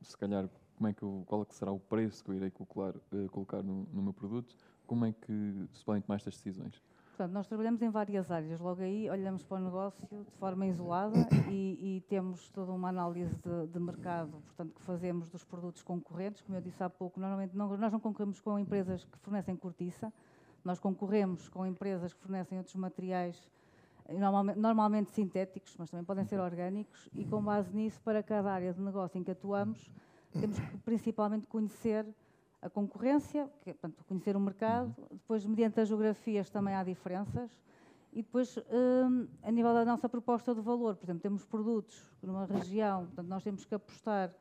se 0.00 0.16
calhar 0.16 0.48
como 0.74 0.88
é 0.88 0.92
que 0.94 1.02
eu, 1.02 1.22
qual 1.26 1.42
é 1.42 1.44
que 1.44 1.54
será 1.54 1.70
o 1.70 1.78
preço 1.78 2.24
que 2.24 2.30
eu 2.30 2.34
irei 2.34 2.50
colocar, 2.50 2.96
uh, 2.96 3.28
colocar 3.30 3.62
no, 3.62 3.86
no, 3.92 4.02
meu 4.02 4.12
produto, 4.12 4.56
como 4.86 5.04
é 5.04 5.12
que 5.12 5.68
se 5.72 5.84
podem 5.84 6.00
tomar 6.00 6.16
estas 6.16 6.34
decisões? 6.34 6.82
Portanto, 7.08 7.32
nós 7.32 7.46
trabalhamos 7.48 7.82
em 7.82 7.90
várias 7.90 8.30
áreas. 8.30 8.60
Logo 8.60 8.80
aí 8.80 9.10
olhamos 9.10 9.42
para 9.42 9.60
o 9.60 9.64
negócio 9.64 10.08
de 10.08 10.30
forma 10.38 10.66
isolada 10.66 11.28
e, 11.50 11.96
e 11.96 12.00
temos 12.08 12.48
toda 12.50 12.72
uma 12.72 12.88
análise 12.88 13.34
de, 13.34 13.66
de, 13.66 13.78
mercado, 13.80 14.40
portanto, 14.46 14.72
que 14.72 14.82
fazemos 14.82 15.28
dos 15.28 15.44
produtos 15.44 15.82
concorrentes. 15.82 16.40
Como 16.42 16.56
eu 16.56 16.62
disse 16.62 16.82
há 16.82 16.88
pouco, 16.88 17.20
normalmente 17.20 17.56
não, 17.56 17.76
nós 17.76 17.92
não 17.92 18.00
concorremos 18.00 18.40
com 18.40 18.58
empresas 18.58 19.04
que 19.04 19.18
fornecem 19.18 19.56
cortiça, 19.56 20.12
nós 20.64 20.78
concorremos 20.78 21.48
com 21.48 21.66
empresas 21.66 22.12
que 22.14 22.20
fornecem 22.20 22.56
outros 22.56 22.76
materiais 22.76 23.48
normalmente, 24.16 24.58
normalmente, 24.58 25.10
sintéticos, 25.10 25.76
mas 25.78 25.90
também 25.90 26.04
podem 26.04 26.24
ser 26.24 26.40
orgânicos, 26.40 27.08
e 27.14 27.24
com 27.24 27.42
base 27.42 27.74
nisso, 27.74 28.00
para 28.02 28.22
cada 28.22 28.52
área 28.52 28.72
de 28.72 28.80
negócio 28.80 29.18
em 29.18 29.24
que 29.24 29.30
atuamos, 29.30 29.90
temos 30.32 30.58
que 30.58 30.78
principalmente 30.78 31.46
conhecer 31.46 32.06
a 32.60 32.68
concorrência, 32.68 33.48
que, 33.62 33.72
portanto, 33.72 34.04
conhecer 34.06 34.36
o 34.36 34.40
mercado, 34.40 34.94
depois, 35.10 35.44
mediante 35.44 35.80
as 35.80 35.88
geografias, 35.88 36.50
também 36.50 36.74
há 36.74 36.82
diferenças, 36.82 37.50
e 38.12 38.22
depois, 38.22 38.56
um, 38.56 39.28
a 39.42 39.50
nível 39.50 39.74
da 39.74 39.84
nossa 39.84 40.08
proposta 40.08 40.54
de 40.54 40.60
valor, 40.60 40.96
por 40.96 41.04
exemplo, 41.04 41.20
temos 41.20 41.44
produtos 41.44 42.02
numa 42.22 42.46
região, 42.46 43.04
portanto, 43.04 43.28
nós 43.28 43.44
temos 43.44 43.64
que 43.64 43.74
apostar 43.74 44.34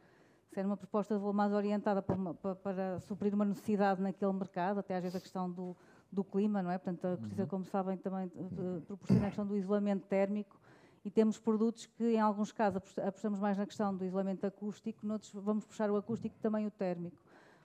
ser 0.49 0.65
uma 0.65 0.77
proposta 0.77 1.13
de 1.13 1.19
valor 1.19 1.33
mais 1.33 1.51
orientada 1.51 2.01
para, 2.01 2.15
uma, 2.15 2.33
para, 2.33 2.55
para 2.55 2.99
suprir 3.01 3.33
uma 3.33 3.45
necessidade 3.45 4.01
naquele 4.01 4.31
mercado, 4.33 4.79
até 4.79 4.95
às 4.95 5.03
vezes 5.03 5.15
a 5.15 5.19
questão 5.19 5.51
do, 5.51 5.75
do 6.11 6.23
clima, 6.23 6.63
não 6.63 6.71
é? 6.71 6.77
Portanto, 6.77 7.05
a 7.05 7.17
Cortiça, 7.17 7.43
uhum. 7.43 7.47
como 7.47 7.65
sabem, 7.65 7.97
também 7.97 8.31
eh, 8.35 8.79
proporciona 8.85 9.23
a 9.23 9.27
questão 9.27 9.45
do 9.45 9.57
isolamento 9.57 10.05
térmico 10.07 10.59
e 11.03 11.11
temos 11.11 11.37
produtos 11.37 11.85
que, 11.85 12.03
em 12.03 12.19
alguns 12.19 12.51
casos, 12.51 12.81
apostamos 12.99 13.39
mais 13.39 13.57
na 13.57 13.65
questão 13.65 13.95
do 13.95 14.05
isolamento 14.05 14.45
acústico, 14.45 15.05
noutros 15.05 15.31
vamos 15.33 15.65
puxar 15.65 15.89
o 15.89 15.95
acústico 15.95 16.35
e 16.37 16.41
também 16.41 16.65
o 16.65 16.71
térmico. 16.71 17.17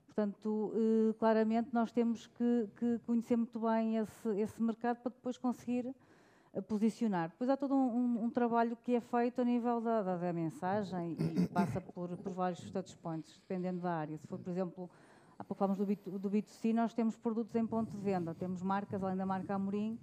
Portanto, 0.06 0.72
eh, 0.74 1.14
claramente, 1.18 1.70
nós 1.72 1.90
temos 1.90 2.26
que, 2.26 2.68
que 2.76 2.98
conhecer 3.06 3.36
muito 3.36 3.58
bem 3.58 3.96
esse, 3.96 4.28
esse, 4.40 4.62
mercado 4.62 4.98
para 4.98 5.10
depois 5.10 5.38
conseguir 5.38 5.94
eh, 6.52 6.60
posicionar. 6.60 7.30
Depois 7.30 7.48
há 7.48 7.56
todo 7.56 7.74
um, 7.74 7.96
um, 7.96 8.24
um, 8.24 8.30
trabalho 8.30 8.76
que 8.84 8.94
é 8.94 9.00
feito 9.00 9.40
a 9.40 9.44
nível 9.44 9.80
da, 9.80 10.02
da, 10.02 10.16
da 10.18 10.32
mensagem 10.32 11.16
e 11.18 11.48
passa 11.48 11.80
por, 11.80 12.10
por 12.18 12.32
vários 12.32 12.70
touch 12.70 12.94
points, 12.98 13.38
dependendo 13.38 13.80
da 13.80 13.92
área. 13.92 14.18
Se 14.18 14.26
for, 14.26 14.38
por 14.38 14.50
exemplo, 14.50 14.90
Há 15.42 15.44
pouco 15.44 15.58
falamos 15.58 15.76
do, 15.76 15.84
B, 15.84 15.96
do 15.96 16.30
B2C, 16.30 16.72
nós 16.72 16.94
temos 16.94 17.16
produtos 17.16 17.56
em 17.56 17.66
ponto 17.66 17.90
de 17.90 17.98
venda, 18.00 18.32
temos 18.32 18.62
marcas, 18.62 19.02
além 19.02 19.16
da 19.16 19.26
marca 19.26 19.52
Amorim, 19.52 19.98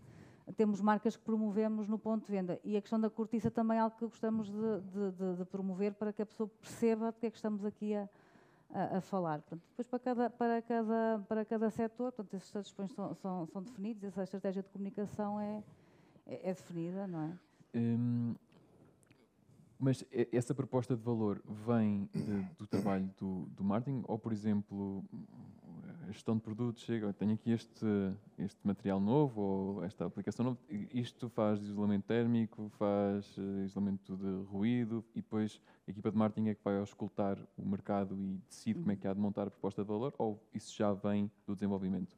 temos 0.57 0.81
marcas 0.81 1.15
que 1.15 1.23
promovemos 1.23 1.87
no 1.87 1.97
ponto 1.97 2.25
de 2.25 2.31
venda. 2.33 2.59
E 2.61 2.75
a 2.75 2.81
questão 2.81 2.99
da 2.99 3.09
cortiça 3.09 3.49
também 3.49 3.77
é 3.77 3.79
algo 3.79 3.95
que 3.95 4.05
gostamos 4.05 4.49
de, 4.51 4.81
de, 5.13 5.37
de, 5.37 5.45
promover 5.45 5.93
para 5.93 6.11
que 6.11 6.21
a 6.21 6.25
pessoa 6.25 6.49
perceba 6.59 7.13
de 7.13 7.19
que 7.19 7.27
é 7.27 7.31
que 7.31 7.37
estamos 7.37 7.63
aqui 7.63 7.95
a, 7.95 8.09
a, 8.69 8.97
a 8.97 9.01
falar. 9.01 9.39
Portanto, 9.39 9.61
depois, 9.69 9.87
para 9.87 9.99
cada, 9.99 10.29
para 10.29 10.61
cada, 10.61 11.25
para 11.29 11.45
cada 11.45 11.69
setor, 11.69 12.11
portanto, 12.11 12.33
esses 12.33 12.47
estados 12.49 12.91
são, 12.93 13.15
são, 13.15 13.47
são, 13.47 13.63
definidos, 13.63 14.03
essa 14.03 14.23
estratégia 14.23 14.61
de 14.61 14.67
comunicação 14.67 15.39
é, 15.39 15.63
é, 16.27 16.49
é 16.49 16.53
definida, 16.53 17.07
não 17.07 17.21
é? 17.21 17.37
Hum, 17.75 18.35
mas 19.79 20.05
essa 20.33 20.53
proposta 20.53 20.95
de 20.95 21.01
valor 21.01 21.41
vem 21.65 22.09
de, 22.13 22.43
do 22.57 22.67
trabalho 22.67 23.09
do, 23.17 23.45
do 23.55 23.63
marketing 23.63 24.03
ou, 24.07 24.19
por 24.19 24.33
exemplo, 24.33 25.03
a 26.09 26.11
gestão 26.11 26.35
de 26.35 26.41
produtos 26.41 26.83
chega, 26.83 27.13
tenho 27.13 27.33
aqui 27.33 27.51
este, 27.51 27.85
este 28.37 28.59
material 28.63 28.99
novo 28.99 29.41
ou 29.41 29.83
esta 29.83 30.05
aplicação 30.05 30.43
nova, 30.43 30.57
isto 30.93 31.29
faz 31.29 31.61
isolamento 31.61 32.05
térmico, 32.05 32.69
faz 32.77 33.37
uh, 33.37 33.63
isolamento 33.63 34.17
de 34.17 34.43
ruído 34.51 35.05
e 35.13 35.21
depois 35.21 35.61
a 35.87 35.91
equipa 35.91 36.11
de 36.11 36.17
marketing 36.17 36.49
é 36.49 36.55
que 36.55 36.63
vai 36.63 36.77
auscultar 36.77 37.37
o 37.55 37.65
mercado 37.65 38.19
e 38.19 38.41
decide 38.49 38.79
como 38.79 38.91
é 38.91 38.95
que 38.95 39.07
há 39.07 39.13
de 39.13 39.19
montar 39.19 39.47
a 39.47 39.51
proposta 39.51 39.83
de 39.83 39.87
valor 39.87 40.13
ou 40.17 40.43
isso 40.53 40.75
já 40.75 40.91
vem 40.91 41.31
do 41.45 41.53
desenvolvimento? 41.53 42.17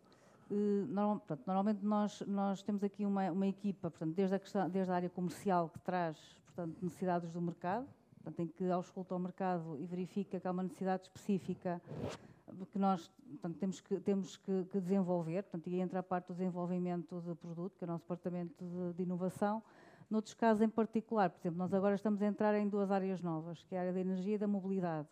Uh, 0.49 0.86
normal, 0.88 1.20
portanto, 1.20 1.43
normalmente 1.45 1.86
nós, 1.86 2.22
nós 2.28 2.64
temos 2.64 2.84
aqui 2.84 3.05
uma, 3.05 3.30
uma 3.30 3.47
equipa, 3.47 3.91
portanto, 3.91 4.16
desde 4.16 4.36
a, 4.36 4.39
questão, 4.39 4.70
desde 4.70 4.91
a 4.91 4.95
área 4.95 5.09
comercial 5.09 5.70
que 5.70 5.80
traz 5.80 6.18
portanto, 6.54 6.78
necessidades 6.82 7.34
do 7.34 7.41
mercado, 7.41 7.88
portanto, 8.16 8.39
em 8.39 8.47
que 8.47 8.70
ausculta 8.70 9.16
o 9.16 9.20
mercado 9.20 9.78
e 9.80 9.86
verifica 9.86 10.39
que 10.39 10.47
há 10.47 10.52
uma 10.52 10.64
necessidade 10.64 11.04
específica 11.04 11.82
que 12.72 12.78
nós 12.78 13.12
portanto, 13.30 13.58
temos, 13.58 13.82
que, 13.82 13.99
temos 13.99 14.38
que, 14.38 14.66
que, 14.66 14.80
desenvolver, 14.80 15.43
portanto, 15.43 15.68
e 15.68 15.80
entra 15.80 15.99
a 15.99 16.04
parte 16.04 16.28
do 16.28 16.34
desenvolvimento 16.34 17.22
de 17.22 17.34
produto, 17.36 17.78
que 17.78 17.84
é 17.84 17.88
o 17.88 17.91
nosso 17.91 18.04
departamento 18.04 18.64
de, 18.64 18.93
de, 18.93 19.04
inovação. 19.04 19.64
Noutros 20.10 20.34
casos 20.34 20.62
em 20.62 20.70
particular, 20.70 21.30
por 21.30 21.39
exemplo, 21.39 21.58
nós 21.58 21.74
agora 21.74 21.95
estamos 21.95 22.22
a 22.22 22.26
entrar 22.26 22.54
em 22.56 22.68
duas 22.68 22.91
áreas 22.91 23.22
novas, 23.22 23.64
que 23.64 23.76
é 23.76 23.78
a 23.78 23.82
área 23.82 23.93
da 23.93 24.02
energia 24.02 24.36
e 24.36 24.38
da 24.38 24.47
mobilidade, 24.47 25.08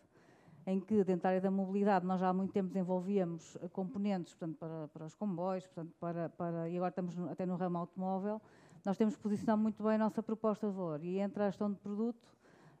em 0.66 0.78
que 0.78 1.02
dentro 1.02 1.22
da 1.22 1.30
área 1.30 1.40
da 1.40 1.50
mobilidade 1.50 2.04
nós 2.04 2.20
já 2.20 2.28
há 2.28 2.32
muito 2.34 2.52
tempo 2.52 2.68
desenvolvíamos 2.68 3.56
componentes 3.72 4.34
portanto, 4.34 4.58
para, 4.58 4.88
para 4.88 5.06
os 5.06 5.14
comboios, 5.14 5.66
portanto, 5.66 5.94
para, 5.98 6.28
para, 6.28 6.68
e 6.68 6.76
agora 6.76 6.90
estamos 6.90 7.18
até 7.30 7.46
no 7.46 7.56
ramo 7.56 7.78
automóvel, 7.78 8.42
nós 8.84 8.96
temos 8.96 9.16
que 9.16 9.22
posicionar 9.22 9.56
muito 9.56 9.82
bem 9.82 9.94
a 9.94 9.98
nossa 9.98 10.22
proposta 10.22 10.68
de 10.68 10.74
valor 10.74 11.04
e 11.04 11.18
entra 11.18 11.46
a 11.46 11.50
gestão 11.50 11.70
de 11.70 11.78
produto 11.78 12.28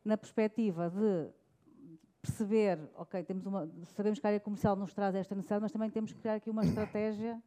na 0.04 0.16
perspectiva 0.16 0.90
de 0.90 1.30
perceber, 2.22 2.78
ok, 2.96 3.22
temos 3.22 3.46
uma, 3.46 3.68
sabemos 3.96 4.18
que 4.18 4.26
a 4.26 4.30
área 4.30 4.40
comercial 4.40 4.76
nos 4.76 4.92
traz 4.92 5.14
esta 5.14 5.34
necessidade, 5.34 5.62
mas 5.62 5.72
também 5.72 5.90
temos 5.90 6.12
que 6.12 6.20
criar 6.20 6.34
aqui 6.34 6.50
uma 6.50 6.64
estratégia, 6.64 7.40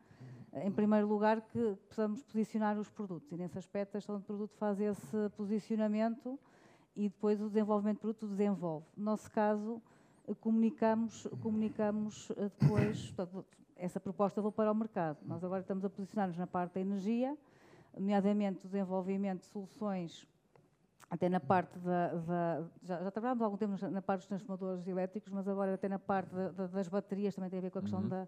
em 0.53 0.71
primeiro 0.71 1.07
lugar, 1.07 1.41
que 1.41 1.77
possamos 1.87 2.23
posicionar 2.23 2.77
os 2.79 2.89
produtos. 2.89 3.31
E 3.31 3.37
nesse 3.37 3.57
aspecto 3.57 3.95
a 3.95 3.99
gestão 3.99 4.19
de 4.19 4.25
produto 4.25 4.55
faz 4.55 4.79
esse 4.79 5.29
posicionamento 5.35 6.39
e 6.95 7.09
depois 7.09 7.41
o 7.41 7.47
desenvolvimento 7.47 7.97
de 7.97 8.01
produto 8.01 8.27
desenvolve. 8.27 8.85
No 8.95 9.05
nosso 9.05 9.29
caso, 9.31 9.81
comunicamos, 10.39 11.27
comunicamos 11.41 12.31
eh, 12.31 12.51
depois, 12.59 13.11
portanto, 13.11 13.45
essa 13.75 13.99
proposta 13.99 14.41
vou 14.41 14.51
para 14.51 14.71
o 14.71 14.75
mercado. 14.75 15.17
Nós 15.25 15.43
agora 15.43 15.61
estamos 15.61 15.83
a 15.83 15.89
posicionar-nos 15.89 16.37
na 16.37 16.47
parte 16.47 16.75
da 16.75 16.81
energia, 16.81 17.37
nomeadamente 17.97 18.65
o 18.65 18.69
desenvolvimento 18.69 19.41
de 19.41 19.47
soluções, 19.47 20.27
até 21.09 21.29
na 21.29 21.39
parte 21.39 21.77
da. 21.79 22.07
da 22.15 22.63
já, 22.83 23.03
já 23.03 23.11
trabalhámos 23.11 23.41
há 23.41 23.45
algum 23.45 23.57
tempo 23.57 23.73
na 23.89 24.01
parte 24.01 24.21
dos 24.21 24.27
transformadores 24.27 24.87
elétricos, 24.87 25.31
mas 25.31 25.47
agora 25.47 25.73
até 25.73 25.87
na 25.87 25.99
parte 25.99 26.33
da, 26.33 26.49
da, 26.49 26.67
das 26.67 26.87
baterias 26.87 27.35
também 27.35 27.49
tem 27.49 27.59
a 27.59 27.61
ver 27.61 27.71
com 27.71 27.79
a 27.79 27.81
questão 27.81 28.01
uhum. 28.01 28.07
da, 28.07 28.27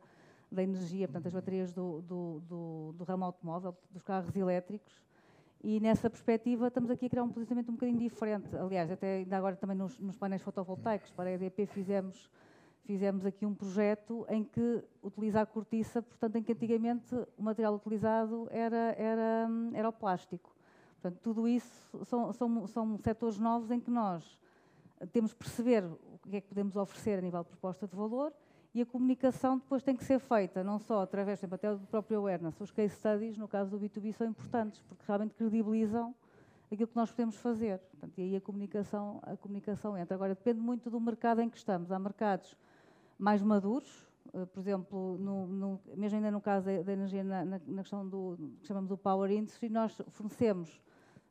da 0.51 0.63
energia, 0.63 1.07
portanto, 1.07 1.27
as 1.27 1.33
baterias 1.33 1.73
do, 1.73 2.01
do, 2.01 2.41
do, 2.47 2.95
do 2.97 3.03
ramo 3.03 3.25
automóvel, 3.25 3.75
dos 3.91 4.03
carros 4.03 4.35
elétricos. 4.35 5.03
E 5.63 5.79
nessa 5.79 6.09
perspectiva 6.11 6.67
estamos 6.67 6.91
aqui 6.91 7.07
a 7.07 7.09
criar 7.09 7.23
um 7.23 7.29
posicionamento 7.29 7.69
um 7.69 7.73
bocadinho 7.73 7.97
diferente. 7.97 8.55
Aliás, 8.55 8.91
até 8.91 9.17
ainda 9.17 9.35
agora 9.35 9.55
também 9.55 9.75
nos, 9.75 9.97
nos 9.99 10.15
painéis 10.15 10.43
fotovoltaicos 10.43 11.09
para 11.11 11.29
a 11.29 11.33
EDP 11.33 11.65
fizemos 11.65 12.29
fizemos 12.85 13.25
aqui 13.25 13.45
um 13.45 13.53
projeto 13.53 14.25
em 14.29 14.43
que 14.43 14.83
utilizar 15.03 15.45
cortiça, 15.47 16.01
portanto, 16.01 16.35
em 16.35 16.43
que 16.43 16.53
antigamente 16.53 17.15
o 17.37 17.43
material 17.43 17.75
utilizado 17.75 18.47
era, 18.51 18.95
era, 18.97 19.47
era 19.73 19.89
o 19.89 19.93
plástico. 19.93 20.55
Portanto, 21.01 21.19
tudo 21.21 21.47
isso 21.47 22.05
são, 22.05 22.31
são, 22.33 22.67
são 22.67 22.97
setores 22.99 23.37
novos 23.37 23.71
em 23.71 23.79
que 23.79 23.91
nós 23.91 24.39
temos 25.11 25.33
que 25.33 25.39
perceber 25.39 25.83
o 25.83 26.19
que 26.29 26.37
é 26.37 26.41
que 26.41 26.47
podemos 26.47 26.75
oferecer 26.75 27.19
a 27.19 27.21
nível 27.21 27.43
de 27.43 27.49
proposta 27.49 27.87
de 27.87 27.95
valor 27.95 28.33
e 28.73 28.81
a 28.81 28.85
comunicação 28.85 29.57
depois 29.57 29.81
tem 29.83 29.95
que 29.95 30.03
ser 30.03 30.19
feita, 30.19 30.63
não 30.63 30.77
só 30.79 31.01
através, 31.01 31.39
exemplo, 31.39 31.55
até 31.55 31.71
do 31.73 31.87
próprio 31.87 32.19
awareness. 32.19 32.59
Os 32.59 32.71
case 32.71 32.95
studies, 32.95 33.37
no 33.37 33.47
caso 33.47 33.71
do 33.71 33.79
B2B, 33.79 34.13
são 34.13 34.27
importantes, 34.27 34.81
porque 34.81 35.03
realmente 35.07 35.33
credibilizam 35.33 36.13
aquilo 36.71 36.87
que 36.87 36.95
nós 36.95 37.09
podemos 37.09 37.37
fazer. 37.37 37.79
Portanto, 37.79 38.13
e 38.17 38.21
aí 38.21 38.35
a 38.35 38.41
comunicação, 38.41 39.19
a 39.23 39.37
comunicação 39.37 39.97
entra. 39.97 40.15
Agora, 40.15 40.35
depende 40.35 40.59
muito 40.59 40.89
do 40.89 40.99
mercado 40.99 41.41
em 41.41 41.49
que 41.49 41.57
estamos. 41.57 41.91
Há 41.91 41.97
mercados 41.97 42.57
mais 43.17 43.41
maduros, 43.41 44.07
eh, 44.33 44.45
por 44.45 44.59
exemplo, 44.59 45.17
no, 45.17 45.47
no, 45.47 45.81
mesmo 45.95 46.17
ainda 46.17 46.31
no 46.31 46.41
caso 46.41 46.65
da, 46.65 46.91
energia, 46.91 47.23
na, 47.23 47.45
na, 47.45 47.81
questão 47.81 48.07
do 48.07 48.37
que 48.59 48.67
chamamos 48.67 48.89
do 48.89 48.97
Power 48.97 49.31
Industry, 49.31 49.69
nós 49.69 49.99
fornecemos 50.09 50.81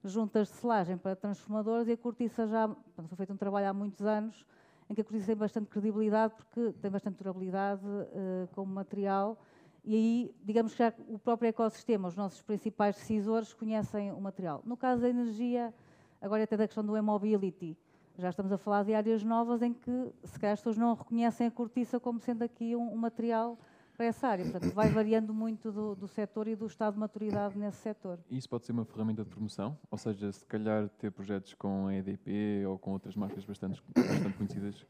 juntas 0.03 0.49
de 0.49 0.55
selagem 0.55 0.97
para 0.97 1.17
transformadores 1.17 1.89
e 1.89 1.93
a 1.93 1.97
cortiça 1.97 2.47
já, 2.47 2.69
foi 2.69 3.17
feito 3.17 3.33
um 3.33 3.37
trabalho 3.37 3.69
há 3.69 3.73
muitos 3.73 4.05
anos, 4.07 4.45
em 4.89 4.95
que 4.95 5.01
a 5.01 5.05
cortiça 5.05 5.27
tem 5.27 5.37
bastante 5.37 5.69
credibilidade, 5.69 6.35
porque 6.35 6.73
tem 6.81 6.91
bastante 6.91 7.17
durabilidade 7.17 7.85
uh, 7.87 8.49
como 8.55 8.73
material, 8.73 9.39
e 9.85 9.95
aí, 9.95 10.35
digamos 10.43 10.73
que 10.73 10.79
já 10.79 10.95
o 11.09 11.19
próprio 11.19 11.49
ecossistema, 11.49 12.09
os 12.09 12.17
nossos 12.17 12.41
principais 12.41 12.97
decisores 12.97 13.53
conhecem 13.53 14.13
o 14.13 14.21
material. 14.21 14.63
No 14.65 14.79
caso 14.79 15.03
da 15.03 15.11
energia, 15.11 15.75
agora 16.23 16.43
é 16.43 16.45
até 16.45 16.57
da 16.57 16.67
questão 16.67 16.85
do 16.85 16.97
e-mobility, 16.97 17.77
já 18.19 18.31
estamos 18.31 18.53
a 18.53 18.59
falar 18.59 18.85
de 18.85 18.95
áreas 18.95 19.23
novas 19.23 19.63
em 19.63 19.73
que, 19.73 20.13
se 20.25 20.39
calhar, 20.39 20.55
as 20.55 20.61
pessoas 20.61 20.77
não 20.77 20.95
reconhecem 20.95 21.47
a 21.47 21.51
cortiça 21.51 21.99
como 21.99 22.21
sendo 22.21 22.43
aqui 22.43 22.77
um, 22.77 22.93
um 22.93 22.97
material 22.97 23.59
para 23.97 24.07
essa 24.07 24.29
área. 24.29 24.45
Portanto, 24.45 24.73
vai 24.73 24.89
variando 24.89 25.33
muito 25.33 25.71
do, 25.73 25.95
do 25.95 26.09
setor 26.09 26.49
e 26.49 26.57
do 26.57 26.67
estado 26.67 26.95
de 26.95 27.01
maturidade 27.01 27.59
nesse 27.59 27.79
setor. 27.79 28.19
Isso 28.31 28.49
pode 28.49 28.67
ser 28.67 28.73
uma 28.73 28.85
ferramenta 28.85 29.25
de 29.25 29.31
promoção? 29.31 29.79
Ou 29.91 29.99
seja, 29.99 30.31
se 30.33 30.45
calhar 30.47 30.89
ter 30.91 31.11
projetos 31.11 31.55
com 31.55 31.87
a 31.87 31.95
EDP 31.95 32.65
ou 32.67 32.79
com 32.79 32.93
outras 32.93 33.17
marcas 33.17 33.45
bastante, 33.45 33.83
bastante 33.95 34.37
conhecidas 34.37 34.87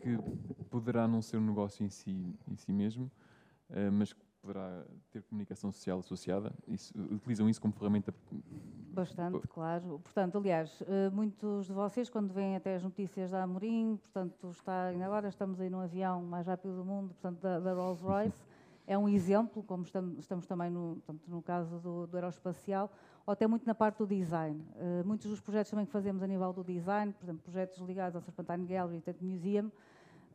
que 0.00 0.18
poderá 0.70 1.06
não 1.06 1.22
ser 1.22 1.36
um 1.36 1.46
negócio 1.46 1.84
em 1.84 1.88
si, 1.88 2.34
em 2.50 2.56
si 2.56 2.72
mesmo, 2.72 3.10
uh, 3.70 3.92
mas 3.92 4.14
poderá 4.42 4.84
ter 5.10 5.22
comunicação 5.22 5.70
social 5.70 6.00
associada? 6.00 6.52
Isso, 6.66 6.92
utilizam 6.98 7.48
isso 7.48 7.60
como 7.60 7.72
ferramenta? 7.72 8.12
Bastante, 8.92 9.46
claro. 9.48 10.00
Portanto, 10.02 10.36
aliás, 10.36 10.82
eh, 10.86 11.08
muitos 11.10 11.66
de 11.66 11.72
vocês, 11.72 12.10
quando 12.10 12.32
vêm 12.32 12.56
até 12.56 12.74
as 12.74 12.82
notícias 12.82 13.30
da 13.30 13.44
Amorim, 13.44 13.96
portanto, 14.02 14.50
está, 14.50 14.86
ainda 14.86 15.06
agora 15.06 15.28
estamos 15.28 15.60
aí 15.60 15.70
num 15.70 15.80
avião 15.80 16.22
mais 16.22 16.46
rápido 16.46 16.76
do 16.76 16.84
mundo, 16.84 17.14
portanto, 17.14 17.40
da, 17.40 17.60
da 17.60 17.72
Rolls-Royce, 17.72 18.42
é 18.86 18.98
um 18.98 19.08
exemplo, 19.08 19.62
como 19.62 19.84
estamos, 19.84 20.18
estamos 20.18 20.46
também 20.46 20.68
no, 20.68 20.96
portanto, 20.96 21.22
no 21.28 21.40
caso 21.40 21.78
do, 21.78 22.06
do, 22.06 22.16
aeroespacial, 22.16 22.92
ou 23.24 23.32
até 23.32 23.46
muito 23.46 23.64
na 23.64 23.74
parte 23.74 23.98
do 23.98 24.06
design. 24.06 24.60
Uh, 24.74 25.06
muitos 25.06 25.30
dos 25.30 25.40
projetos 25.40 25.70
também 25.70 25.86
que 25.86 25.92
fazemos 25.92 26.22
a 26.22 26.26
nível 26.26 26.52
do 26.52 26.64
design, 26.64 27.12
por 27.12 27.24
exemplo, 27.24 27.42
projetos 27.42 27.78
ligados 27.78 28.16
ao 28.16 28.22
Serpentine 28.22 28.66
Gallery, 28.66 29.00
Tate 29.00 29.24
Museum, 29.24 29.70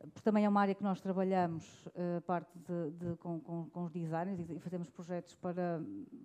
porque 0.00 0.20
também 0.22 0.44
é 0.44 0.48
uma 0.48 0.60
área 0.60 0.74
que 0.74 0.82
nós 0.82 1.00
trabalhamos, 1.00 1.86
uh, 1.86 2.20
parte 2.22 2.58
de, 2.58 2.90
de, 2.92 3.16
com, 3.16 3.40
com, 3.40 3.64
com, 3.70 3.84
os 3.84 3.92
designers 3.92 4.38
e 4.50 4.58
fazemos 4.58 4.88
projetos 4.90 5.34
para, 5.34 5.80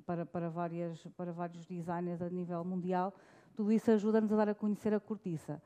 para, 0.05 0.25
para, 0.25 0.49
várias, 0.49 1.05
para 1.17 1.31
vários 1.31 1.65
designers 1.65 2.21
a 2.21 2.29
nível 2.29 2.63
mundial. 2.63 3.13
Tudo 3.55 3.71
isso 3.71 3.91
ajuda-nos 3.91 4.31
a 4.31 4.35
dar 4.35 4.49
a 4.49 4.55
conhecer 4.55 4.93
a 4.93 4.99
cortiça. 4.99 5.61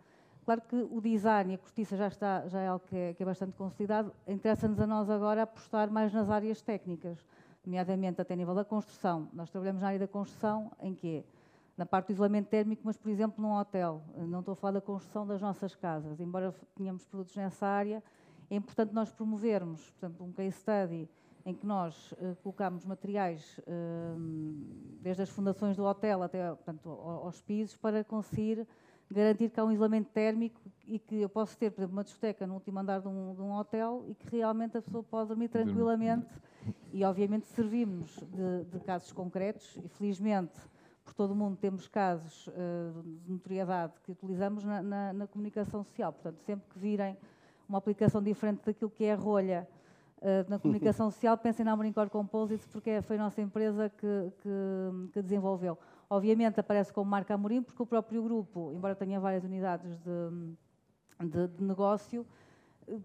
Claro 0.45 0.61
que 0.61 0.75
o 0.75 1.01
design 1.01 1.51
e 1.51 1.55
a 1.55 1.57
cortiça 1.57 1.97
já, 1.97 2.07
está, 2.07 2.47
já 2.47 2.61
é 2.61 2.67
algo 2.67 2.85
que 2.85 2.95
é, 2.95 3.13
que 3.13 3.21
é 3.21 3.25
bastante 3.25 3.53
consolidado. 3.53 4.13
Interessa-nos 4.25 4.79
a 4.79 4.87
nós 4.87 5.09
agora 5.09 5.43
apostar 5.43 5.91
mais 5.91 6.13
nas 6.13 6.29
áreas 6.29 6.61
técnicas, 6.61 7.25
nomeadamente 7.65 8.21
até 8.21 8.33
a 8.33 8.37
nível 8.37 8.55
da 8.55 8.63
construção. 8.63 9.27
Nós 9.33 9.49
trabalhamos 9.49 9.81
na 9.81 9.89
área 9.89 9.99
da 9.99 10.07
construção 10.07 10.71
em 10.79 10.95
que 10.95 11.25
na 11.77 11.85
parte 11.85 12.07
do 12.07 12.13
isolamento 12.13 12.47
térmico, 12.47 12.81
mas, 12.83 12.97
por 12.97 13.09
exemplo, 13.09 13.41
num 13.41 13.53
hotel. 13.53 14.01
Não 14.27 14.39
estou 14.39 14.53
a 14.53 14.55
falar 14.55 14.73
da 14.73 14.81
construção 14.81 15.27
das 15.27 15.39
nossas 15.39 15.75
casas. 15.75 16.19
Embora 16.19 16.53
tenhamos 16.75 17.05
produtos 17.05 17.35
nessa 17.35 17.67
área, 17.67 18.03
é 18.49 18.55
importante 18.55 18.93
nós 18.93 19.11
promovermos, 19.11 19.89
portanto, 19.91 20.23
um 20.23 20.31
case 20.31 20.57
study 20.57 21.07
em 21.45 21.53
que 21.53 21.65
nós 21.65 22.11
uh, 22.13 22.35
colocamos 22.43 22.83
materiais 22.83 23.57
uh, 23.59 24.19
desde 25.01 25.21
as 25.21 25.29
fundações 25.29 25.77
do 25.77 25.83
hotel 25.85 26.21
até 26.21 26.49
portanto, 26.49 26.89
aos 26.89 27.39
pisos 27.41 27.77
para 27.77 28.03
conseguir 28.03 28.67
garantir 29.09 29.49
que 29.49 29.57
há 29.57 29.63
um 29.63 29.71
isolamento 29.71 30.09
térmico 30.09 30.59
e 30.85 30.99
que 30.99 31.21
eu 31.21 31.29
posso 31.29 31.57
ter, 31.57 31.71
por 31.71 31.79
exemplo, 31.79 31.95
uma 31.95 32.03
discoteca 32.03 32.45
no 32.45 32.55
último 32.55 32.79
andar 32.79 32.99
de 32.99 33.07
um, 33.07 33.33
de 33.33 33.41
um 33.41 33.53
hotel 33.53 34.03
e 34.09 34.15
que 34.15 34.35
realmente 34.35 34.77
a 34.77 34.81
pessoa 34.81 35.01
pode 35.03 35.29
dormir 35.29 35.47
tranquilamente 35.47 36.27
e, 36.91 37.03
obviamente, 37.05 37.47
servimos 37.47 38.17
de, 38.17 38.65
de 38.65 38.79
casos 38.81 39.13
concretos 39.13 39.79
e, 39.81 39.87
felizmente, 39.87 40.59
por 41.07 41.13
todo 41.13 41.31
o 41.31 41.35
mundo 41.35 41.55
temos 41.55 41.87
casos 41.87 42.47
uh, 42.47 43.01
de 43.23 43.31
notoriedade 43.31 43.93
que 44.03 44.11
utilizamos 44.11 44.65
na, 44.65 44.83
na, 44.83 45.13
na, 45.13 45.27
comunicação 45.27 45.81
social. 45.81 46.11
Portanto, 46.11 46.41
sempre 46.41 46.67
que 46.69 46.77
virem 46.77 47.17
uma 47.67 47.77
aplicação 47.77 48.21
diferente 48.21 48.65
daquilo 48.65 48.91
que 48.91 49.05
é 49.05 49.13
a 49.13 49.15
rolha 49.15 49.65
uh, 50.17 50.49
na 50.49 50.59
comunicação 50.59 51.09
social, 51.09 51.37
pensem 51.37 51.65
na 51.65 51.71
Amorim 51.71 51.93
Composites, 52.11 52.67
porque 52.67 53.01
foi 53.03 53.15
a 53.15 53.19
nossa 53.19 53.41
empresa 53.41 53.89
que, 53.89 54.31
que, 54.41 55.09
que, 55.13 55.21
desenvolveu. 55.21 55.77
Obviamente 56.09 56.59
aparece 56.59 56.91
como 56.91 57.09
marca 57.09 57.33
Amorim, 57.33 57.63
porque 57.63 57.81
o 57.81 57.85
próprio 57.85 58.21
grupo, 58.21 58.73
embora 58.75 58.93
tenha 58.93 59.17
várias 59.17 59.45
unidades 59.45 59.97
de, 59.99 61.25
de, 61.25 61.47
de 61.47 61.63
negócio, 61.63 62.25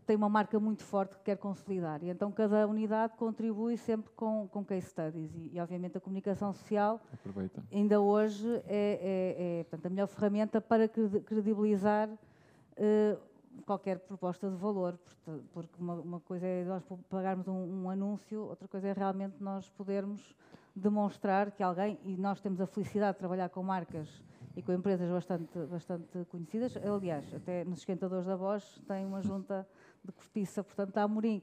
tem 0.07 0.17
uma 0.17 0.29
marca 0.29 0.59
muito 0.61 0.83
forte 0.85 1.17
que 1.17 1.25
quer 1.25 1.37
consolidar. 1.37 2.03
E 2.03 2.09
então 2.09 2.31
cada 2.31 2.67
unidade 2.67 3.15
contribui 3.17 3.77
sempre 3.77 4.11
com, 4.13 4.49
com 4.49 4.65
case 4.65 4.87
studies. 4.87 5.35
E, 5.35 5.51
e 5.55 5.61
obviamente 5.61 5.97
a 5.97 6.01
comunicação 6.01 6.53
social, 6.53 7.01
Aproveita. 7.13 7.63
ainda 7.73 8.01
hoje, 8.01 8.49
é, 8.67 8.67
é, 8.69 9.61
é 9.61 9.65
portanto, 9.65 9.87
a 9.87 9.91
melhor 9.91 10.07
ferramenta 10.07 10.61
para 10.61 10.89
credibilizar 10.89 12.09
uh, 12.09 13.19
qualquer 13.67 13.99
proposta 14.01 14.49
de 14.49 14.57
valor. 14.57 14.99
Porque 15.53 15.75
uma, 15.79 15.95
uma 15.95 16.21
coisa 16.21 16.47
é 16.47 16.65
nós 16.65 16.85
pagarmos 17.09 17.49
um, 17.49 17.85
um 17.85 17.91
anúncio, 17.91 18.43
outra 18.43 18.69
coisa 18.69 18.89
é 18.89 18.93
realmente 18.93 19.37
nós 19.41 19.69
podermos 19.71 20.35
demonstrar 20.75 21.51
que 21.51 21.63
alguém, 21.63 21.99
e 22.05 22.17
nós 22.17 22.41
temos 22.41 22.61
a 22.61 22.67
felicidade 22.67 23.15
de 23.15 23.19
trabalhar 23.19 23.49
com 23.51 23.63
marcas 23.63 24.09
e 24.57 24.63
com 24.63 24.73
empresas 24.73 25.11
bastante, 25.11 25.59
bastante 25.67 26.25
conhecidas. 26.29 26.77
Aliás, 26.77 27.33
até 27.35 27.65
nos 27.65 27.81
esquentadores 27.81 28.27
da 28.27 28.37
voz 28.37 28.81
tem 28.87 29.05
uma 29.07 29.23
junta 29.23 29.67
de 30.05 30.13
cortiça, 30.13 30.63
portanto, 30.63 30.97
a 30.99 31.03
Amorim. 31.03 31.43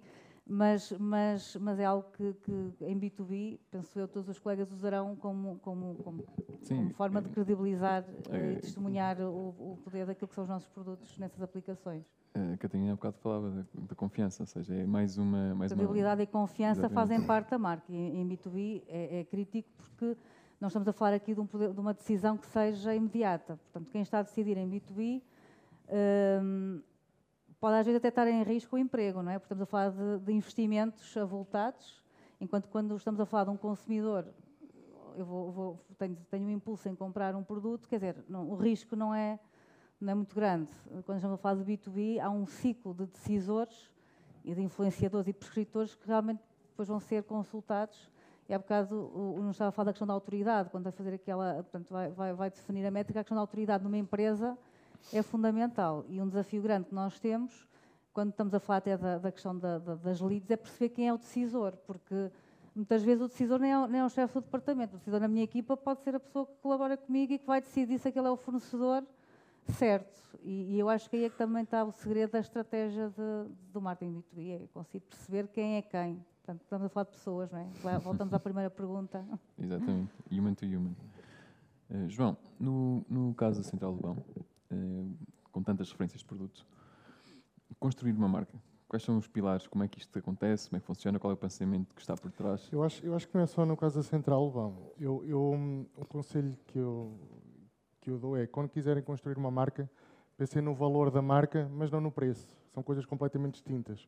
Mas, 0.51 0.91
mas, 0.93 1.55
mas 1.57 1.80
é 1.80 1.86
algo 1.86 2.10
que, 2.12 2.34
que, 2.34 2.86
em 2.86 2.99
B2B, 2.99 3.60
penso 3.70 3.99
eu, 3.99 4.07
todos 4.07 4.28
os 4.30 4.39
colegas 4.39 4.72
usarão 4.72 5.16
como, 5.16 5.60
como, 5.60 5.93
como, 6.03 6.24
como 6.68 6.89
forma 6.95 7.22
de 7.22 7.30
credibilizar 7.30 8.03
é, 8.32 8.53
e 8.53 8.55
testemunhar 8.55 9.22
o, 9.22 9.49
o, 9.49 9.80
poder 9.84 10.07
daquilo 10.07 10.28
que 10.28 10.34
são 10.34 10.45
os 10.45 10.49
nossos 10.49 10.68
produtos 10.68 11.16
nessas 11.20 11.39
aplicações. 11.43 12.03
A 12.34 12.57
Catarina 12.57 12.93
há 12.93 12.95
bocado 12.95 13.18
falava 13.20 13.51
da, 13.51 13.64
da 13.89 13.95
confiança, 13.95 14.41
ou 14.41 14.47
seja, 14.47 14.74
é 14.74 14.88
mais 14.88 15.20
uma... 15.20 15.53
Mais 15.53 15.72
Credibilidade 15.72 16.22
uma... 16.22 16.24
e 16.24 16.28
confiança 16.28 16.82
Exatamente. 16.82 16.95
fazem 16.95 17.28
parte 17.28 17.51
da 17.51 17.60
marca. 17.60 17.86
E 17.91 17.95
em 17.95 18.28
B2B 18.28 18.82
é, 18.88 19.20
é 19.20 19.24
crítico 19.26 19.70
porque 19.78 20.18
nós 20.60 20.72
estamos 20.72 20.88
a 20.88 20.93
falar 20.93 21.14
aqui 21.14 21.34
de, 21.34 21.39
um 21.39 21.47
poder, 21.47 21.72
de, 21.74 21.80
uma 21.80 21.93
decisão 21.93 22.38
que 22.38 22.45
seja 22.47 22.93
imediata. 22.93 23.57
Portanto, 23.57 23.89
quem 23.91 24.01
está 24.01 24.20
a 24.20 24.22
decidir 24.24 24.57
em 24.57 24.70
B2B 24.70 25.22
um, 26.43 26.82
pode 27.60 27.78
às 27.78 27.86
vezes 27.86 27.97
até 27.97 28.10
estar 28.10 28.28
em 28.28 28.43
risco 28.43 28.76
o 28.76 28.80
emprego, 28.80 29.22
não 29.22 29.32
é? 29.32 29.39
Porque 29.39 29.45
estamos 29.45 29.62
a 29.62 29.66
falar 29.66 29.91
de, 29.91 30.20
de 30.20 30.34
investimentos 30.34 31.16
avultados, 31.16 32.01
enquanto 32.41 32.68
quando 32.68 32.95
estamos 32.95 33.20
a 33.22 33.26
falar 33.26 33.45
de 33.45 33.49
um 33.51 33.57
consumidor, 33.57 34.26
eu 35.16 35.26
vou, 35.26 35.51
vou, 35.51 35.86
tenho, 35.97 36.18
tenho 36.30 36.45
um 36.45 36.51
impulso 36.51 36.88
em 36.89 36.95
comprar 36.95 37.36
um 37.36 37.43
produto, 37.43 37.88
quer 37.88 37.95
dizer, 37.95 38.24
não, 38.28 38.49
o 38.49 38.55
risco 38.55 38.95
não 38.95 39.14
é, 39.14 39.39
não 39.99 40.12
é 40.12 40.16
muito 40.16 40.36
grande. 40.36 40.72
Quando 41.05 41.18
estamos 41.18 41.36
a 41.36 41.38
falar 41.38 41.62
de 41.62 41.64
B2B, 41.64 42.20
há 42.20 42.30
um 42.30 42.45
ciclo 42.45 42.93
de 42.93 43.05
decisores 43.05 43.89
e 44.43 44.53
de 44.53 44.62
influenciadores 44.62 45.28
e 45.28 45.34
prescritores 45.34 45.95
que 45.95 46.05
realmente 46.05 46.41
depois 46.70 46.88
vão 46.88 46.99
ser 46.99 47.24
consultados 47.24 48.10
e 48.50 48.54
há 48.54 48.58
bocado 48.58 48.95
o, 48.95 49.36
o, 49.36 49.43
não 49.43 49.52
estava 49.52 49.70
a 49.70 49.72
falar 49.72 49.86
da 49.86 49.91
questão 49.93 50.08
da 50.08 50.14
autoridade, 50.14 50.72
quando 50.72 50.86
vai 50.86 50.91
fazer 50.91 51.14
aquela, 51.14 51.54
portanto, 51.54 51.88
vai, 51.91 52.10
vai, 52.10 52.34
vai 52.34 52.50
definir 52.50 52.84
a 52.84 52.89
métrica, 52.89 53.20
a 53.20 53.24
questão 53.24 53.36
da 53.36 53.41
autoridade 53.41 53.84
numa 53.84 53.97
empresa 53.97 54.58
é 55.14 55.22
fundamental. 55.22 56.04
E 56.10 56.20
um 56.20 56.28
desafio 56.28 56.60
grande 56.60 56.88
que 56.88 56.95
nós 56.95 57.20
temos, 57.20 57.68
quando 58.12 58.32
estamos 58.32 58.52
a 58.56 58.60
falar 58.60 58.78
até 58.78 58.97
da, 58.97 59.20
da 59.20 59.32
questão 59.32 59.56
da, 59.56 59.78
da, 59.78 59.93
das 59.93 60.20
leads, 60.20 60.50
é 60.50 60.58
perceber 60.58 60.89
quem 60.89 61.08
é 61.08 61.14
o 61.14 61.18
decisor, 61.20 61.78
porque 61.86 62.32
muitas 62.76 63.04
vezes 63.04 63.22
o 63.22 63.28
decisor 63.28 63.60
nem 63.60 63.72
é, 63.72 63.88
nem 63.88 64.02
é 64.02 64.06
o 64.06 64.10
chefe 64.10 64.34
do 64.34 64.41
departamento. 64.41 64.95
O 64.95 64.97
decisor 64.97 65.20
na 65.20 65.28
minha 65.28 65.43
equipa 65.43 65.78
pode 65.78 66.02
ser 66.02 66.16
a 66.16 66.20
pessoa 66.20 66.47
que 66.47 66.54
colabora 66.62 66.97
comigo 66.97 67.32
e 67.32 67.38
que 67.38 67.45
vai 67.45 67.62
decidir 67.62 68.00
se 68.00 68.08
aquele 68.08 68.28
é 68.28 68.32
o 68.32 68.36
fornecedor 68.36 69.04
certo. 69.74 70.20
E, 70.41 70.76
e 70.76 70.80
eu 70.80 70.89
acho 70.89 71.08
que 71.08 71.18
aí 71.18 71.26
é 71.26 71.30
que 71.30 71.38
também 71.38 71.64
está 71.64 71.84
o 71.84 71.91
segredo 71.91 72.32
da 72.32 72.39
estratégia 72.39 73.10
de, 73.10 73.54
do 73.72 73.80
marketing 73.80 74.24
B2B, 74.34 74.64
é 74.64 74.68
conseguir 74.74 75.02
perceber 75.02 75.47
quem 75.50 75.78
é 75.78 75.82
quem. 75.84 76.26
Portanto, 76.41 76.61
estamos 76.63 76.85
a 76.85 76.89
falar 76.89 77.03
de 77.05 77.11
pessoas, 77.11 77.51
não 77.51 77.59
é? 77.59 77.99
Voltamos 77.99 78.33
à 78.33 78.39
primeira 78.39 78.69
pergunta. 78.69 79.23
Exatamente, 79.57 80.11
human 80.31 80.53
to 80.53 80.65
human. 80.65 80.95
Uh, 81.89 82.09
João, 82.09 82.37
no, 82.59 83.05
no 83.09 83.33
caso 83.33 83.61
da 83.61 83.63
Central 83.63 83.91
Lobão, 83.91 84.17
uh, 84.71 85.17
com 85.51 85.63
tantas 85.63 85.91
referências 85.91 86.21
de 86.21 86.25
produto, 86.25 86.65
construir 87.79 88.13
uma 88.13 88.27
marca, 88.27 88.53
quais 88.87 89.03
são 89.03 89.17
os 89.17 89.27
pilares, 89.27 89.67
como 89.67 89.83
é 89.83 89.87
que 89.87 89.99
isto 89.99 90.17
acontece, 90.17 90.69
como 90.69 90.77
é 90.77 90.79
que 90.79 90.85
funciona, 90.85 91.19
qual 91.19 91.31
é 91.31 91.33
o 91.35 91.37
pensamento 91.37 91.93
que 91.93 92.01
está 92.01 92.15
por 92.15 92.31
trás? 92.31 92.67
Eu 92.71 92.83
acho, 92.83 93.05
eu 93.05 93.15
acho 93.15 93.27
que 93.27 93.35
não 93.35 93.43
é 93.43 93.45
só 93.47 93.65
no 93.65 93.77
caso 93.77 93.97
da 93.97 94.03
Central 94.03 94.43
Lobão. 94.43 94.91
Eu, 94.99 95.23
eu, 95.25 95.51
um, 95.51 95.85
um 95.97 96.03
conselho 96.05 96.57
que 96.65 96.77
eu, 96.77 97.17
que 98.01 98.09
eu 98.09 98.17
dou 98.17 98.35
é, 98.35 98.47
quando 98.47 98.69
quiserem 98.69 99.03
construir 99.03 99.37
uma 99.37 99.51
marca, 99.51 99.89
pensem 100.35 100.61
no 100.61 100.73
valor 100.73 101.11
da 101.11 101.21
marca, 101.21 101.69
mas 101.71 101.91
não 101.91 102.01
no 102.01 102.11
preço. 102.11 102.47
São 102.73 102.81
coisas 102.81 103.05
completamente 103.05 103.53
distintas. 103.53 104.07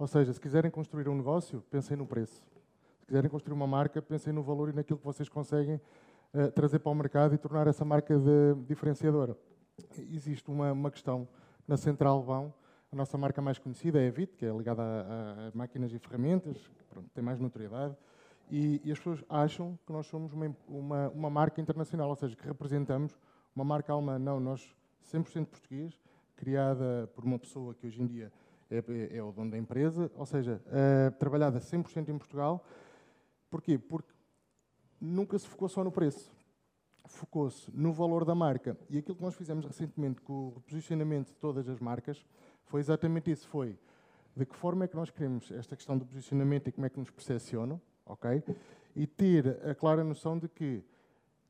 Ou 0.00 0.06
seja, 0.06 0.32
se 0.32 0.40
quiserem 0.40 0.70
construir 0.70 1.10
um 1.10 1.14
negócio, 1.14 1.62
pensem 1.70 1.94
no 1.94 2.06
preço. 2.06 2.42
Se 3.00 3.06
quiserem 3.06 3.28
construir 3.28 3.52
uma 3.52 3.66
marca, 3.66 4.00
pensem 4.00 4.32
no 4.32 4.42
valor 4.42 4.70
e 4.70 4.72
naquilo 4.72 4.98
que 4.98 5.04
vocês 5.04 5.28
conseguem 5.28 5.78
uh, 6.32 6.50
trazer 6.52 6.78
para 6.78 6.90
o 6.90 6.94
mercado 6.94 7.34
e 7.34 7.38
tornar 7.38 7.66
essa 7.66 7.84
marca 7.84 8.14
diferenciadora. 8.66 9.36
Existe 10.10 10.50
uma, 10.50 10.72
uma 10.72 10.90
questão 10.90 11.28
na 11.68 11.76
Central 11.76 12.22
Vão, 12.22 12.50
a 12.90 12.96
nossa 12.96 13.18
marca 13.18 13.42
mais 13.42 13.58
conhecida 13.58 14.00
é 14.02 14.08
a 14.08 14.10
VIT, 14.10 14.38
que 14.38 14.46
é 14.46 14.48
ligada 14.48 14.82
a, 14.82 15.48
a 15.48 15.50
máquinas 15.52 15.92
e 15.92 15.98
ferramentas, 15.98 16.56
pronto, 16.88 17.10
tem 17.12 17.22
mais 17.22 17.38
notoriedade, 17.38 17.94
e, 18.50 18.80
e, 18.82 18.90
as 18.90 18.96
pessoas 18.96 19.22
acham 19.28 19.78
que 19.86 19.92
nós 19.92 20.06
somos 20.06 20.32
uma, 20.32 20.56
uma, 20.66 21.08
uma, 21.10 21.30
marca 21.30 21.60
internacional, 21.60 22.08
ou 22.08 22.16
seja, 22.16 22.34
que 22.34 22.46
representamos 22.46 23.18
uma 23.54 23.66
marca 23.66 23.92
alemã. 23.92 24.18
Não, 24.18 24.40
nós 24.40 24.74
100% 25.12 25.44
português, 25.44 26.00
criada 26.36 27.08
por 27.14 27.22
uma 27.22 27.38
pessoa 27.38 27.74
que 27.74 27.86
hoje 27.86 28.02
em 28.02 28.06
dia 28.06 28.32
é, 28.70 28.78
é, 28.78 29.16
é 29.16 29.22
o 29.22 29.32
dono 29.32 29.50
da 29.50 29.58
empresa, 29.58 30.10
ou 30.16 30.24
seja, 30.24 30.62
uh, 30.66 31.10
trabalhada 31.18 31.58
100% 31.58 32.08
em 32.08 32.18
Portugal. 32.18 32.64
Porquê? 33.50 33.78
Porque 33.78 34.12
nunca 35.00 35.38
se 35.38 35.46
focou 35.46 35.68
só 35.68 35.82
no 35.82 35.90
preço, 35.90 36.30
focou-se 37.06 37.70
no 37.72 37.92
valor 37.92 38.24
da 38.24 38.34
marca. 38.34 38.76
E 38.88 38.98
aquilo 38.98 39.16
que 39.16 39.22
nós 39.22 39.34
fizemos 39.34 39.64
recentemente 39.64 40.20
com 40.20 40.32
o 40.32 40.50
reposicionamento 40.50 41.30
de 41.30 41.36
todas 41.38 41.68
as 41.68 41.80
marcas 41.80 42.24
foi 42.64 42.80
exatamente 42.80 43.30
isso, 43.30 43.48
foi 43.48 43.76
de 44.36 44.46
que 44.46 44.56
forma 44.56 44.84
é 44.84 44.88
que 44.88 44.96
nós 44.96 45.10
queremos 45.10 45.50
esta 45.50 45.76
questão 45.76 45.98
do 45.98 46.06
posicionamento 46.06 46.68
e 46.68 46.72
como 46.72 46.86
é 46.86 46.88
que 46.88 46.98
nos 46.98 47.10
percepcionam, 47.10 47.80
ok? 48.06 48.42
E 48.94 49.06
ter 49.06 49.60
a 49.68 49.74
clara 49.74 50.04
noção 50.04 50.38
de 50.38 50.48
que 50.48 50.82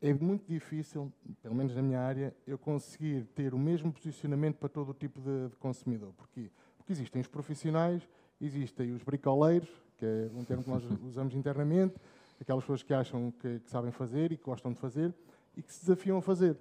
é 0.00 0.12
muito 0.14 0.46
difícil, 0.46 1.12
pelo 1.42 1.54
menos 1.54 1.74
na 1.74 1.82
minha 1.82 2.00
área, 2.00 2.34
eu 2.46 2.58
conseguir 2.58 3.26
ter 3.34 3.52
o 3.52 3.58
mesmo 3.58 3.92
posicionamento 3.92 4.56
para 4.56 4.68
todo 4.68 4.90
o 4.90 4.94
tipo 4.94 5.20
de, 5.20 5.50
de 5.50 5.56
consumidor. 5.56 6.12
Porquê? 6.14 6.50
Existem 6.90 7.20
os 7.20 7.28
profissionais, 7.28 8.08
existem 8.40 8.92
os 8.92 9.02
bricoleiros, 9.02 9.68
que 9.96 10.04
é 10.04 10.30
um 10.34 10.44
termo 10.44 10.64
que 10.64 10.70
nós 10.70 10.82
usamos 11.06 11.34
internamente, 11.34 11.94
aquelas 12.40 12.64
pessoas 12.64 12.82
que 12.82 12.92
acham 12.92 13.30
que, 13.30 13.60
que, 13.60 13.70
sabem 13.70 13.92
fazer 13.92 14.32
e 14.32 14.36
que 14.36 14.44
gostam 14.44 14.72
de 14.72 14.78
fazer 14.78 15.14
e 15.56 15.62
que 15.62 15.72
se 15.72 15.80
desafiam 15.82 16.18
a 16.18 16.22
fazer. 16.22 16.56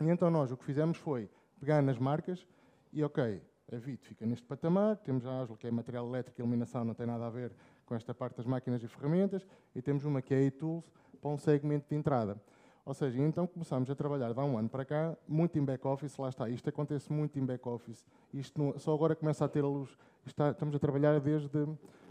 E 0.00 0.04
então 0.08 0.30
nós 0.30 0.50
o 0.50 0.56
que 0.56 0.64
fizemos 0.64 0.96
foi 0.96 1.28
pegar 1.60 1.82
nas 1.82 1.98
marcas 1.98 2.46
e, 2.92 3.04
ok, 3.04 3.42
a 3.72 3.76
VIT 3.76 4.06
fica 4.06 4.24
neste 4.24 4.46
patamar, 4.46 4.96
temos 4.96 5.26
a 5.26 5.40
ASLO, 5.40 5.56
que 5.56 5.66
é 5.66 5.70
material 5.70 6.06
elétrico 6.06 6.40
e 6.40 6.42
iluminação, 6.42 6.84
não 6.84 6.94
tem 6.94 7.06
nada 7.06 7.26
a 7.26 7.30
ver 7.30 7.52
com 7.84 7.94
esta 7.94 8.14
parte 8.14 8.36
das 8.36 8.46
máquinas 8.46 8.82
e 8.82 8.88
ferramentas, 8.88 9.46
e 9.74 9.82
temos 9.82 10.04
uma 10.04 10.22
que 10.22 10.32
é 10.32 10.38
a 10.38 10.42
e-Tools, 10.42 10.84
para 11.20 11.30
um 11.30 11.36
segmento 11.36 11.86
de 11.88 11.96
entrada. 11.96 12.40
Ou 12.86 12.94
seja, 12.94 13.20
então 13.20 13.48
começamos 13.48 13.90
a 13.90 13.96
trabalhar 13.96 14.32
de 14.32 14.38
há 14.38 14.44
um 14.44 14.56
ano 14.56 14.68
para 14.68 14.84
cá, 14.84 15.16
muito 15.26 15.58
em 15.58 15.64
back-office, 15.64 16.16
lá 16.18 16.28
está, 16.28 16.48
isto 16.48 16.68
acontece 16.68 17.12
muito 17.12 17.36
em 17.36 17.44
back-office, 17.44 18.06
isto 18.32 18.62
não, 18.62 18.78
só 18.78 18.94
agora 18.94 19.16
começa 19.16 19.44
a 19.44 19.48
ter 19.48 19.64
a 19.64 19.66
luz, 19.66 19.98
está, 20.24 20.52
estamos 20.52 20.72
a 20.72 20.78
trabalhar 20.78 21.18
desde, 21.18 21.66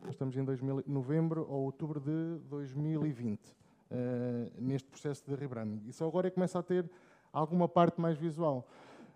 estamos 0.10 0.36
em 0.36 0.44
2000, 0.44 0.84
novembro 0.86 1.48
ou 1.50 1.64
outubro 1.64 2.02
de 2.02 2.40
2020, 2.50 3.40
uh, 3.40 3.56
eh, 3.90 4.52
neste 4.60 4.90
processo 4.90 5.24
de 5.26 5.34
rebranding, 5.34 5.82
e 5.88 5.94
só 5.94 6.06
agora 6.06 6.30
começa 6.30 6.60
a 6.60 6.64
ter 6.64 6.92
alguma 7.32 7.70
parte 7.70 8.02
mais 8.02 8.18
visual. 8.18 8.68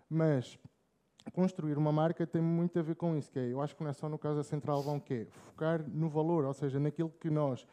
Mas 0.08 0.58
construir 1.34 1.76
uma 1.76 1.92
marca 1.92 2.26
tem 2.26 2.40
muito 2.40 2.78
a 2.78 2.82
ver 2.82 2.94
com 2.94 3.14
isso, 3.18 3.30
que 3.30 3.38
é, 3.38 3.52
eu 3.52 3.60
acho 3.60 3.76
que 3.76 3.82
não 3.82 3.90
é 3.90 3.92
só 3.92 4.08
no 4.08 4.18
caso 4.18 4.36
da 4.36 4.44
Central 4.44 4.80
Vão, 4.80 4.98
que 4.98 5.12
é 5.12 5.26
focar 5.26 5.86
no 5.86 6.08
valor, 6.08 6.46
ou 6.46 6.54
seja, 6.54 6.80
naquilo 6.80 7.10
que 7.20 7.28
nós 7.28 7.66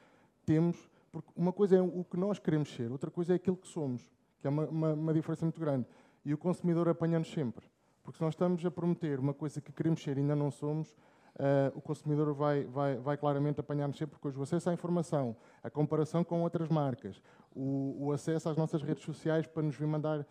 temos, 0.45 0.89
porque 1.11 1.29
uma 1.35 1.53
coisa 1.53 1.77
é 1.77 1.81
o 1.81 2.03
que 2.03 2.17
nós 2.17 2.39
queremos 2.39 2.73
ser, 2.73 2.91
outra 2.91 3.09
coisa 3.09 3.33
é 3.33 3.35
aquilo 3.35 3.57
que 3.57 3.67
somos, 3.67 4.01
que 4.39 4.47
é 4.47 4.49
uma, 4.49 4.65
uma, 4.65 4.93
uma 4.93 5.13
diferença 5.13 5.45
muito 5.45 5.59
grande. 5.59 5.87
E 6.25 6.33
o 6.33 6.37
consumidor 6.37 6.89
apanha-nos 6.89 7.31
sempre. 7.31 7.65
Porque 8.03 8.17
se 8.17 8.23
nós 8.23 8.33
estamos 8.33 8.65
a 8.65 8.71
prometer 8.71 9.19
uma 9.19 9.33
coisa 9.33 9.59
que 9.59 9.71
queremos 9.71 10.01
ser 10.01 10.17
e 10.17 10.21
ainda 10.21 10.35
não 10.35 10.49
somos, 10.49 10.95
uh, 11.37 11.75
o 11.75 11.81
consumidor 11.81 12.33
vai, 12.33 12.63
vai, 12.65 12.95
vai 12.97 13.17
claramente 13.17 13.59
apanhar-nos 13.59 13.97
sempre, 13.97 14.15
porque 14.15 14.27
hoje 14.29 14.39
o 14.39 14.43
acesso 14.43 14.69
à 14.69 14.73
informação, 14.73 15.35
a 15.63 15.69
comparação 15.69 16.23
com 16.23 16.41
outras 16.41 16.69
marcas, 16.69 17.21
o, 17.55 18.07
o 18.07 18.11
acesso 18.11 18.49
às 18.49 18.57
nossas 18.57 18.81
redes 18.81 19.03
sociais 19.03 19.45
para 19.47 19.63
nos 19.63 19.75
vir 19.75 19.87
mandar 19.87 20.21
uh, 20.21 20.25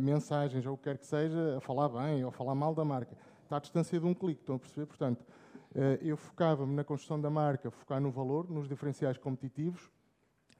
mensagens 0.00 0.64
ou 0.66 0.74
o 0.74 0.76
que 0.76 0.84
quer 0.84 0.98
que 0.98 1.06
seja, 1.06 1.56
a 1.58 1.60
falar 1.60 1.88
bem 1.88 2.22
ou 2.24 2.30
a 2.30 2.32
falar 2.32 2.54
mal 2.54 2.74
da 2.74 2.84
marca. 2.84 3.16
Está 3.42 3.56
à 3.56 3.60
distância 3.60 3.98
de 3.98 4.06
um 4.06 4.14
clique, 4.14 4.40
estão 4.40 4.56
a 4.56 4.58
perceber? 4.58 4.86
Portanto, 4.86 5.20
uh, 5.20 5.98
eu 6.00 6.16
focava-me 6.16 6.74
na 6.74 6.84
construção 6.84 7.20
da 7.20 7.30
marca, 7.30 7.70
focar 7.70 8.00
no 8.00 8.10
valor, 8.10 8.50
nos 8.50 8.68
diferenciais 8.68 9.18
competitivos, 9.18 9.90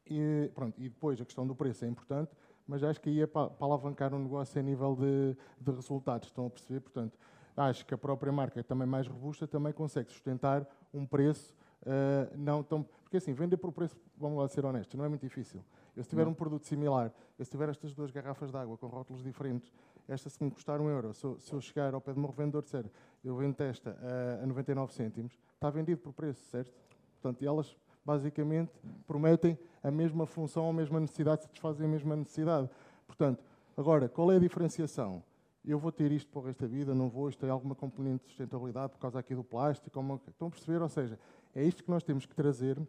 e, 0.07 0.50
pronto, 0.55 0.80
e 0.80 0.88
depois 0.88 1.20
a 1.20 1.24
questão 1.24 1.46
do 1.46 1.55
preço 1.55 1.84
é 1.84 1.88
importante, 1.88 2.30
mas 2.66 2.82
acho 2.82 3.00
que 3.00 3.09
aí 3.11 3.22
é 3.22 3.26
para, 3.26 3.50
para 3.50 3.66
alavancar 3.66 4.14
um 4.14 4.18
negócio 4.18 4.59
a 4.61 4.62
nível 4.62 4.96
de, 4.96 5.36
de 5.61 5.70
resultados, 5.70 6.28
estão 6.28 6.46
a 6.46 6.50
perceber? 6.50 6.80
Portanto, 6.80 7.18
acho 7.57 7.84
que 7.84 7.94
a 7.94 7.98
própria 7.98 8.32
marca, 8.32 8.62
também 8.62 8.86
mais 8.86 9.07
robusta, 9.07 9.46
também 9.46 9.72
consegue 9.72 10.11
sustentar 10.11 10.66
um 10.92 11.07
preço 11.07 11.55
uh, 11.82 12.36
não 12.36 12.62
tão... 12.62 12.82
Porque 13.03 13.16
assim, 13.16 13.32
vender 13.32 13.57
por 13.57 13.72
preço, 13.72 13.96
vamos 14.16 14.38
lá 14.38 14.48
ser 14.48 14.64
honestos, 14.64 14.94
não 14.96 15.05
é 15.05 15.09
muito 15.09 15.22
difícil. 15.22 15.62
Eu 15.94 16.03
se 16.03 16.09
tiver 16.09 16.24
não. 16.24 16.32
um 16.32 16.34
produto 16.34 16.64
similar, 16.64 17.12
eu 17.38 17.44
se 17.44 17.50
tiver 17.50 17.68
estas 17.68 17.92
duas 17.94 18.11
garrafas 18.11 18.50
de 18.50 18.57
água 18.57 18.78
com 18.78 18.86
rótulos 18.86 19.22
diferentes, 19.22 19.70
esta 20.09 20.30
se 20.30 20.42
me 20.42 20.50
custar 20.50 20.80
um 20.80 20.88
euro, 20.88 21.12
se 21.12 21.24
eu, 21.24 21.38
se 21.38 21.53
eu 21.53 21.61
chegar 21.61 21.94
ao 21.94 22.00
pé 22.00 22.12
de 22.12 22.18
um 22.18 22.26
revendedor 22.26 22.62
disser 22.62 22.86
eu 23.22 23.36
vendo 23.36 23.61
esta 23.61 23.96
a, 24.40 24.42
a 24.42 24.46
99 24.46 24.92
cêntimos, 24.92 25.38
está 25.55 25.70
vendido 25.70 26.00
por 26.00 26.12
preço, 26.12 26.42
certo? 26.46 26.72
Portanto, 27.20 27.46
elas 27.46 27.76
basicamente 28.05 28.72
prometem 29.07 29.59
a 29.82 29.90
mesma 29.90 30.26
função, 30.26 30.68
a 30.68 30.72
mesma 30.72 31.00
necessidade, 31.00 31.42
satisfazem 31.42 31.86
a 31.86 31.88
mesma 31.88 32.16
necessidade. 32.16 32.68
Portanto, 33.07 33.44
agora, 33.76 34.09
qual 34.09 34.30
é 34.32 34.36
a 34.36 34.38
diferenciação? 34.38 35.22
Eu 35.64 35.78
vou 35.78 35.92
ter 35.92 36.11
isto 36.11 36.30
para 36.30 36.40
o 36.40 36.44
resto 36.44 36.61
da 36.61 36.66
vida, 36.66 36.94
não 36.94 37.09
vou, 37.09 37.28
isto 37.28 37.38
tem 37.38 37.50
alguma 37.50 37.74
componente 37.74 38.24
de 38.24 38.30
sustentabilidade 38.30 38.92
por 38.92 38.98
causa 38.98 39.18
aqui 39.18 39.34
do 39.34 39.44
plástico, 39.44 40.00
uma... 40.00 40.20
estão 40.28 40.48
a 40.48 40.50
perceber? 40.50 40.82
Ou 40.82 40.88
seja, 40.88 41.18
é 41.55 41.62
isto 41.62 41.84
que 41.84 41.90
nós 41.90 42.03
temos 42.03 42.26
que 42.26 42.34
trazer 42.34 42.80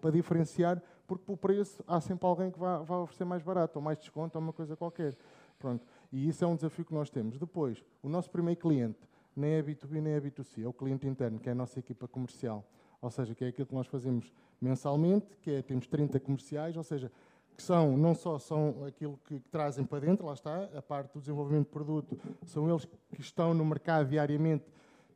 para 0.00 0.10
diferenciar, 0.10 0.82
porque 1.06 1.24
por 1.24 1.36
preço 1.36 1.82
há 1.86 2.00
sempre 2.00 2.26
alguém 2.26 2.50
que 2.50 2.58
vai, 2.58 2.82
vai 2.84 2.98
oferecer 2.98 3.24
mais 3.24 3.42
barato, 3.42 3.78
ou 3.78 3.82
mais 3.82 3.98
desconto, 3.98 4.38
ou 4.38 4.42
uma 4.42 4.52
coisa 4.52 4.76
qualquer. 4.76 5.16
Pronto. 5.58 5.84
E 6.12 6.28
isso 6.28 6.44
é 6.44 6.46
um 6.46 6.54
desafio 6.54 6.84
que 6.84 6.94
nós 6.94 7.10
temos. 7.10 7.38
Depois, 7.38 7.82
o 8.02 8.08
nosso 8.08 8.30
primeiro 8.30 8.60
cliente 8.60 8.98
nem 9.36 9.54
é 9.54 9.62
B2B 9.62 10.00
nem 10.00 10.12
é 10.14 10.20
B2C, 10.20 10.62
é 10.62 10.68
o 10.68 10.72
cliente 10.72 11.06
interno, 11.06 11.38
que 11.38 11.48
é 11.48 11.52
a 11.52 11.54
nossa 11.54 11.78
equipa 11.78 12.06
comercial. 12.06 12.64
Ou 13.04 13.10
seja, 13.10 13.34
que 13.34 13.44
é 13.44 13.48
aquilo 13.48 13.66
que 13.66 13.74
nós 13.74 13.86
fazemos 13.86 14.32
mensalmente, 14.58 15.36
que 15.42 15.50
é, 15.50 15.62
temos 15.62 15.86
30 15.86 16.18
comerciais, 16.20 16.74
ou 16.74 16.82
seja, 16.82 17.12
que 17.54 17.62
são, 17.62 17.98
não 17.98 18.14
só 18.14 18.38
são 18.38 18.82
aquilo 18.86 19.20
que, 19.26 19.38
que 19.38 19.48
trazem 19.50 19.84
para 19.84 20.00
dentro, 20.00 20.24
lá 20.24 20.32
está, 20.32 20.64
a 20.74 20.80
parte 20.80 21.12
do 21.12 21.20
desenvolvimento 21.20 21.66
de 21.66 21.70
produto, 21.72 22.18
são 22.46 22.66
eles 22.68 22.86
que 22.86 23.20
estão 23.20 23.52
no 23.52 23.62
mercado 23.62 24.08
diariamente, 24.08 24.64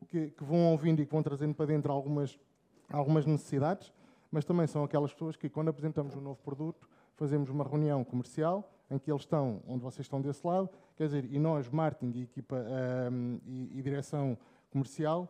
que, 0.07 0.29
que 0.31 0.45
vão 0.45 0.71
ouvindo 0.71 1.01
e 1.01 1.07
que 1.07 1.13
vão 1.13 1.23
trazendo 1.23 1.55
para 1.55 1.65
dentro 1.65 1.91
algumas, 1.91 2.39
algumas 2.91 3.25
necessidades, 3.25 3.91
mas 4.31 4.45
também 4.45 4.67
são 4.67 4.85
aquelas 4.85 5.11
pessoas 5.15 5.35
que, 5.35 5.49
quando 5.49 5.69
apresentamos 5.69 6.15
um 6.15 6.21
novo 6.21 6.41
produto, 6.43 6.87
fazemos 7.17 7.49
uma 7.49 7.65
reunião 7.65 8.05
comercial 8.05 8.71
em 8.91 8.99
que 8.99 9.11
eles 9.11 9.23
estão 9.23 9.63
onde 9.67 9.83
vocês 9.83 10.05
estão 10.05 10.21
desse 10.21 10.47
lado, 10.47 10.69
quer 10.95 11.07
dizer, 11.07 11.25
e 11.25 11.39
nós, 11.39 11.71
marketing 11.71 12.19
e 12.19 12.23
equipa 12.25 12.57
um, 13.11 13.41
e, 13.47 13.79
e, 13.79 13.83
direção 13.83 14.37
comercial, 14.71 15.27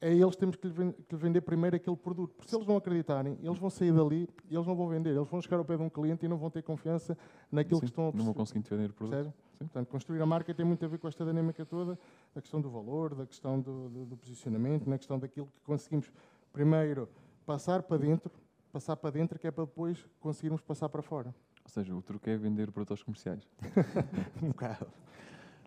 é 0.00 0.12
eles 0.12 0.36
temos 0.36 0.56
que 0.56 0.68
lhe, 0.68 0.94
vender 1.12 1.40
primeiro 1.40 1.76
aquele 1.76 1.96
produto. 1.96 2.34
Porque 2.34 2.50
se 2.50 2.56
eles 2.56 2.66
não 2.66 2.76
acreditarem, 2.76 3.38
eles 3.42 3.58
vão 3.58 3.70
sair 3.70 3.92
dali 3.92 4.28
e 4.50 4.54
eles 4.54 4.66
não 4.66 4.76
vão 4.76 4.88
vender. 4.88 5.14
Eles 5.14 5.28
vão 5.28 5.40
chegar 5.40 5.58
ao 5.58 5.64
pé 5.64 5.76
de 5.76 5.82
um 5.82 5.88
cliente 5.88 6.24
e 6.24 6.28
não 6.28 6.36
vão 6.36 6.50
ter 6.50 6.62
confiança 6.62 7.16
naquilo 7.50 7.80
Sim, 7.80 7.86
que 7.86 7.90
estão 7.92 8.08
a 8.08 8.12
Não 8.12 8.24
vão 8.24 8.34
conseguir 8.34 8.62
vender 8.68 8.90
o 8.90 8.94
produto. 8.94 9.32
Portanto, 9.58 9.88
construir 9.88 10.20
a 10.20 10.26
marca 10.26 10.52
tem 10.52 10.66
muito 10.66 10.84
a 10.84 10.88
ver 10.88 10.98
com 10.98 11.08
esta 11.08 11.24
dinâmica 11.24 11.64
toda, 11.64 11.98
da 12.34 12.42
questão 12.42 12.60
do 12.60 12.68
valor, 12.68 13.14
da 13.14 13.26
questão 13.26 13.58
do, 13.58 13.88
do, 13.88 14.04
do 14.04 14.16
posicionamento, 14.16 14.86
na 14.86 14.98
questão 14.98 15.18
daquilo 15.18 15.46
que 15.46 15.60
conseguimos 15.64 16.12
primeiro 16.52 17.08
passar 17.46 17.82
para 17.82 17.96
dentro, 17.96 18.30
passar 18.70 18.96
para 18.96 19.10
dentro, 19.10 19.38
que 19.38 19.46
é 19.46 19.50
para 19.50 19.64
depois 19.64 20.04
conseguirmos 20.20 20.60
passar 20.60 20.90
para 20.90 21.00
fora. 21.00 21.34
Ou 21.64 21.70
seja, 21.70 21.94
o 21.94 22.02
truque 22.02 22.30
é 22.30 22.36
vender 22.36 22.70
produtos 22.70 23.02
comerciais. 23.02 23.48
um 24.42 24.48
bocado. 24.48 24.86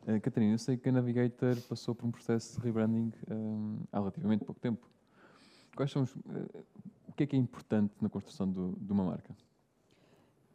Uh, 0.07 0.19
Catarina, 0.21 0.53
eu 0.53 0.57
sei 0.57 0.77
que 0.77 0.89
a 0.89 0.91
Navigator 0.91 1.55
passou 1.63 1.93
por 1.93 2.05
um 2.05 2.11
processo 2.11 2.59
de 2.59 2.65
rebranding 2.65 3.11
um, 3.29 3.79
há 3.91 3.99
relativamente 3.99 4.45
pouco 4.45 4.59
tempo. 4.59 4.87
Quais 5.75 5.91
são 5.91 6.03
os, 6.03 6.15
uh, 6.15 6.19
o 7.07 7.13
que 7.13 7.23
é 7.23 7.27
que 7.27 7.35
é 7.35 7.39
importante 7.39 7.93
na 8.01 8.09
construção 8.09 8.49
do, 8.49 8.75
de 8.79 8.91
uma 8.91 9.03
marca? 9.03 9.35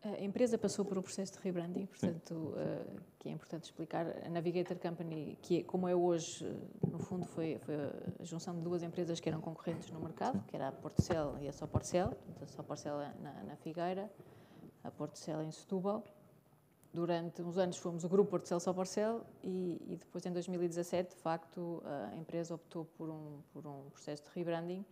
A 0.05 0.22
empresa 0.22 0.59
passou 0.59 0.84
por 0.84 0.99
um 0.99 1.03
processo 1.03 1.32
de 1.32 1.38
rebranding, 1.38 1.86
portanto, 1.86 2.32
uh, 2.34 3.01
que 3.18 3.28
é 3.28 3.32
importante 3.32 3.64
explicar. 3.64 4.07
A 4.22 4.28
Navigator 4.28 4.76
Company, 4.78 5.38
que 5.40 5.61
é, 5.61 5.62
como 5.62 5.88
é 5.88 5.95
hoje, 5.95 6.45
no 6.86 6.99
fundo, 6.99 7.26
foi, 7.26 7.59
foi, 7.59 7.74
a 8.20 8.22
junção 8.24 8.55
de 8.55 8.61
duas 8.61 8.82
empresas 8.82 9.18
que 9.18 9.30
eram 9.30 9.40
concorrentes 9.40 9.90
no 9.90 10.01
mercado, 10.01 10.38
Sim. 10.38 10.45
que 10.47 10.57
era 10.57 10.68
a 10.68 10.72
Portocel 10.72 11.38
e 11.40 11.49
a 11.49 11.53
Soporcel, 11.53 12.09
portanto, 12.09 12.42
a 12.42 12.47
Soporcel 12.47 12.99
na, 13.22 13.45
na 13.45 13.57
Figueira, 13.57 14.11
a 14.82 14.90
Portocel 14.90 15.42
em 15.42 15.51
Setúbal. 15.51 16.05
Durante 16.95 17.42
uns 17.42 17.59
anos 17.59 17.76
fomos 17.76 18.05
o 18.05 18.09
grupo 18.09 18.30
Portocel 18.30 18.61
Soporcel 18.61 19.26
e, 19.42 19.82
e 19.84 19.97
depois, 19.97 20.24
em 20.26 20.32
2017, 20.32 21.11
de 21.11 21.20
facto, 21.20 21.82
a 21.84 22.16
empresa 22.16 22.55
optou 22.55 22.84
por 22.84 23.11
um, 23.11 23.40
por 23.53 23.66
um 23.66 23.90
processo 23.90 24.22
de 24.22 24.28
rebranding 24.32 24.84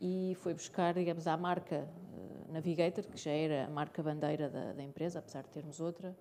e 0.00 0.36
foi 0.40 0.54
buscar, 0.54 0.92
digamos, 0.92 1.28
a 1.28 1.36
marca 1.36 1.86
uh, 1.86 2.52
Navigator, 2.52 3.04
que 3.04 3.16
já 3.16 3.30
era 3.30 3.66
a 3.66 3.68
marca 3.70 4.02
bandeira 4.02 4.50
da, 4.50 4.72
da 4.72 4.82
empresa, 4.82 5.20
apesar 5.20 5.44
de 5.44 5.50
termos 5.50 5.80
outra, 5.80 6.16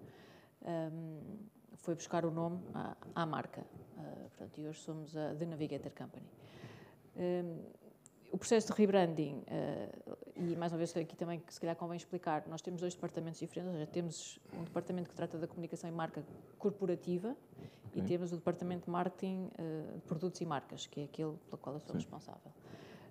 um, 0.62 0.68
ehm, 0.68 1.22
foi 1.78 1.96
buscar 1.96 2.24
o 2.24 2.30
nome 2.30 2.62
à, 2.74 2.96
à 3.16 3.26
marca. 3.26 3.66
Uh, 3.98 4.30
portanto, 4.30 4.60
e 4.60 4.68
hoje 4.68 4.80
somos 4.80 5.18
a 5.18 5.34
The 5.34 5.46
Navigator 5.48 5.92
Company. 5.92 6.28
Um, 7.16 7.20
ehm, 7.20 7.83
o 8.34 8.38
processo 8.38 8.74
de 8.74 8.74
rebranding, 8.74 9.44
uh, 9.48 10.18
e 10.36 10.56
mais 10.56 10.72
uma 10.72 10.80
vez 10.80 10.98
aqui 10.98 11.16
também 11.16 11.40
que 11.40 11.54
se 11.54 11.62
calhar 11.62 11.76
convém 11.76 11.98
explicar, 11.98 12.44
nós 12.48 12.64
temos 12.64 12.82
dois 12.82 12.96
departamentos 12.96 13.40
diferentes, 13.40 13.72
seja, 13.72 13.86
temos 13.86 14.40
um 14.58 14.64
departamento 14.64 15.08
que 15.08 15.16
trata 15.16 15.38
da 15.38 15.48
comunicação 15.48 15.88
e 15.88 15.94
marca 15.94 16.24
corporativa 16.58 17.38
okay. 17.90 18.02
e 18.02 18.06
temos 18.06 18.34
o 18.34 18.36
departamento 18.36 18.86
de 18.86 18.90
marketing 18.90 19.52
uh, 19.60 20.00
de 20.00 20.02
produtos 20.02 20.42
e 20.42 20.46
marcas, 20.48 20.88
que 20.88 21.02
é 21.02 21.04
aquele 21.04 21.34
pelo 21.48 21.62
qual 21.62 21.76
eu 21.76 21.80
sou 21.80 21.92
Sim. 21.92 21.98
responsável. 22.00 22.52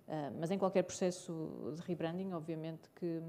Uh, 0.09 0.35
mas 0.41 0.51
em 0.51 0.59
qualquer 0.59 0.83
processo 0.83 1.73
de 1.77 1.83
rebranding, 1.83 2.33
obviamente 2.33 2.91
que 2.97 3.23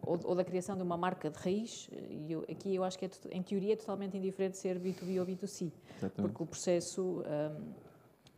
ou, 0.00 0.18
ou, 0.24 0.34
da 0.34 0.44
criação 0.44 0.76
de 0.76 0.82
uma 0.82 0.96
marca 0.96 1.28
de 1.28 1.38
raiz, 1.38 1.90
e 2.08 2.32
eu, 2.32 2.40
aqui 2.50 2.74
eu 2.74 2.82
acho 2.84 2.98
que 2.98 3.04
é, 3.04 3.10
em 3.30 3.42
teoria 3.42 3.74
é 3.74 3.76
totalmente 3.76 4.16
indiferente 4.16 4.56
ser 4.56 4.80
B2B 4.80 5.20
ou 5.20 5.26
B2C, 5.26 5.70
Exatamente. 5.98 6.12
porque 6.22 6.42
o 6.42 6.46
processo 6.46 7.22
um, 7.22 7.91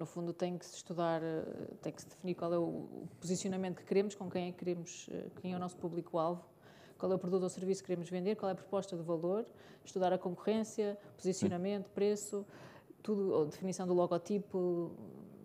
no 0.05 0.07
fundo 0.07 0.35
tem 0.35 0.59
que 0.59 0.67
se 0.67 0.77
estudar, 0.77 1.23
eh, 1.23 1.43
tem 1.81 1.91
que 1.91 2.03
se 2.03 2.09
definir 2.09 2.35
qual 2.35 2.53
é 2.53 2.59
o 2.59 3.09
posicionamento 3.19 3.77
que 3.79 3.85
queremos, 3.85 4.15
com 4.15 4.29
quem 4.31 4.49
é 4.49 4.53
que 4.53 4.59
queremos, 4.59 5.09
eh, 5.11 5.29
quem 5.41 5.55
é 5.55 5.57
o 5.57 5.59
nosso 5.59 5.79
público-alvo, 5.79 6.45
qual 6.99 7.11
é 7.11 7.15
o 7.15 7.19
produto 7.19 7.45
ou 7.45 7.49
serviço 7.49 7.81
que 7.81 7.87
queremos 7.87 8.11
vender, 8.11 8.37
qual 8.37 8.51
é 8.51 8.53
a 8.53 8.55
proposta 8.55 8.95
de 8.97 9.03
valor, 9.03 9.47
estudar 9.83 10.13
a 10.13 10.19
concorrência, 10.19 10.99
posicionamento, 11.17 11.91
preço, 11.91 12.47
tudo, 13.03 13.47
definição 13.47 13.87
do 13.87 13.95
logotipo, 13.95 14.93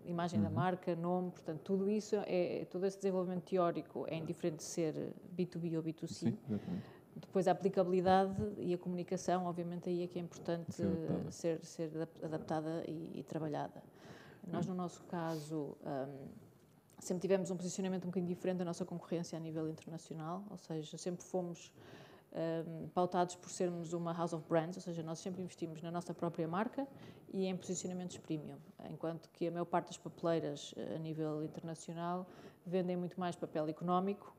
imagem 0.04 0.38
uhum. 0.38 0.44
da 0.44 0.50
marca, 0.50 0.94
nome, 0.94 1.30
portanto, 1.30 1.60
tudo 1.64 1.88
isso, 1.88 2.16
é, 2.26 2.66
todo 2.70 2.84
esse 2.84 2.98
desenvolvimento 2.98 3.44
teórico 3.44 4.04
é 4.08 4.16
indiferente 4.16 4.58
de 4.58 4.64
ser 4.64 5.14
B2B 5.34 5.76
ou 5.76 5.82
B2C. 5.82 6.08
Sim, 6.08 6.38
Depois 7.16 7.48
a 7.48 7.52
aplicabilidade 7.52 8.36
e 8.58 8.74
a 8.74 8.78
comunicação, 8.78 9.46
obviamente, 9.46 9.88
aí 9.88 10.02
é 10.02 10.06
que 10.06 10.18
é 10.18 10.22
importante 10.22 10.82
ser, 11.30 11.64
ser 11.64 11.90
adaptada 12.22 12.84
e, 12.86 13.20
e 13.20 13.22
trabalhada. 13.22 13.82
Nós, 14.46 14.66
no 14.66 14.74
nosso 14.74 15.02
caso, 15.04 15.76
um, 15.84 16.28
sempre 16.98 17.22
tivemos 17.22 17.50
um 17.50 17.56
posicionamento 17.56 18.04
um 18.04 18.08
bocadinho 18.08 18.28
diferente 18.28 18.58
da 18.58 18.64
nossa 18.64 18.84
concorrência 18.84 19.36
a 19.36 19.40
nível 19.40 19.68
internacional, 19.68 20.44
ou 20.50 20.56
seja, 20.56 20.96
sempre 20.98 21.24
fomos 21.24 21.72
um, 22.32 22.88
pautados 22.88 23.34
por 23.34 23.50
sermos 23.50 23.92
uma 23.92 24.12
house 24.12 24.32
of 24.32 24.44
brands, 24.48 24.76
ou 24.76 24.82
seja, 24.82 25.02
nós 25.02 25.18
sempre 25.18 25.42
investimos 25.42 25.82
na 25.82 25.90
nossa 25.90 26.14
própria 26.14 26.46
marca 26.46 26.86
e 27.32 27.46
em 27.46 27.56
posicionamentos 27.56 28.18
premium, 28.18 28.56
enquanto 28.90 29.28
que 29.30 29.48
a 29.48 29.50
maior 29.50 29.64
parte 29.64 29.88
das 29.88 29.98
papeleiras 29.98 30.74
a 30.94 30.98
nível 30.98 31.42
internacional 31.42 32.26
vendem 32.66 32.96
muito 32.96 33.18
mais 33.18 33.36
papel 33.36 33.68
económico 33.68 34.34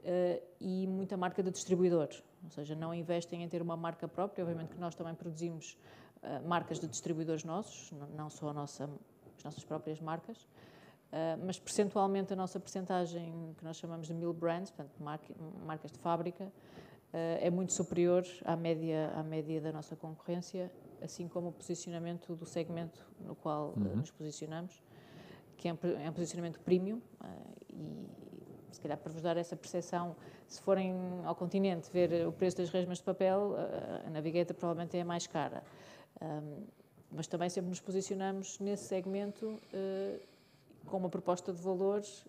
uh, 0.00 0.42
e 0.60 0.86
muita 0.86 1.16
marca 1.16 1.42
de 1.42 1.50
distribuidor, 1.50 2.08
ou 2.42 2.50
seja, 2.50 2.74
não 2.74 2.94
investem 2.94 3.42
em 3.42 3.48
ter 3.48 3.62
uma 3.62 3.76
marca 3.76 4.06
própria, 4.06 4.42
obviamente 4.44 4.74
que 4.74 4.80
nós 4.80 4.94
também 4.94 5.14
produzimos 5.14 5.78
uh, 6.22 6.46
marcas 6.46 6.78
de 6.78 6.86
distribuidores 6.86 7.44
nossos, 7.44 7.92
não 8.14 8.28
só 8.30 8.48
a 8.48 8.52
nossa 8.52 8.88
as 9.36 9.44
nossas 9.44 9.64
próprias 9.64 10.00
marcas, 10.00 10.42
uh, 10.42 11.44
mas 11.44 11.58
percentualmente 11.58 12.32
a 12.32 12.36
nossa 12.36 12.58
percentagem, 12.58 13.54
que 13.56 13.64
nós 13.64 13.76
chamamos 13.76 14.06
de 14.06 14.14
mil 14.14 14.32
brands, 14.32 14.70
portanto, 14.70 15.02
marcas 15.64 15.92
de 15.92 15.98
fábrica, 15.98 16.44
uh, 16.44 16.50
é 17.12 17.50
muito 17.50 17.72
superior 17.72 18.24
à 18.44 18.56
média, 18.56 19.12
à 19.14 19.22
média 19.22 19.60
da 19.60 19.72
nossa 19.72 19.96
concorrência, 19.96 20.70
assim 21.02 21.28
como 21.28 21.48
o 21.48 21.52
posicionamento 21.52 22.34
do 22.34 22.46
segmento 22.46 23.06
no 23.20 23.34
qual 23.34 23.74
uhum. 23.76 23.96
nos 23.96 24.10
posicionamos, 24.10 24.82
que 25.56 25.68
é 25.68 25.72
um, 25.72 25.78
é 26.02 26.10
um 26.10 26.12
posicionamento 26.12 26.60
premium 26.60 27.00
e 27.72 28.08
se 28.74 28.80
calhar 28.80 28.98
para 28.98 29.12
vos 29.12 29.22
dar 29.22 29.36
essa 29.36 29.56
percepção, 29.56 30.16
se 30.46 30.60
forem 30.60 30.94
ao 31.24 31.34
continente 31.34 31.90
ver 31.92 32.26
o 32.26 32.32
preço 32.32 32.56
das 32.56 32.70
resmas 32.70 32.98
de 32.98 33.04
papel, 33.04 33.54
a 34.04 34.10
Navigator 34.10 34.54
provavelmente 34.54 34.96
é 34.96 35.02
a 35.02 35.04
mais 35.04 35.26
cara. 35.26 35.62
Mas 37.14 37.26
também 37.26 37.48
sempre 37.48 37.70
nos 37.70 37.80
posicionamos 37.80 38.58
nesse 38.58 38.88
segmento 38.88 39.46
uh, 39.46 40.20
com 40.86 40.96
uma 40.98 41.08
proposta 41.08 41.52
de 41.52 41.62
valores 41.62 42.24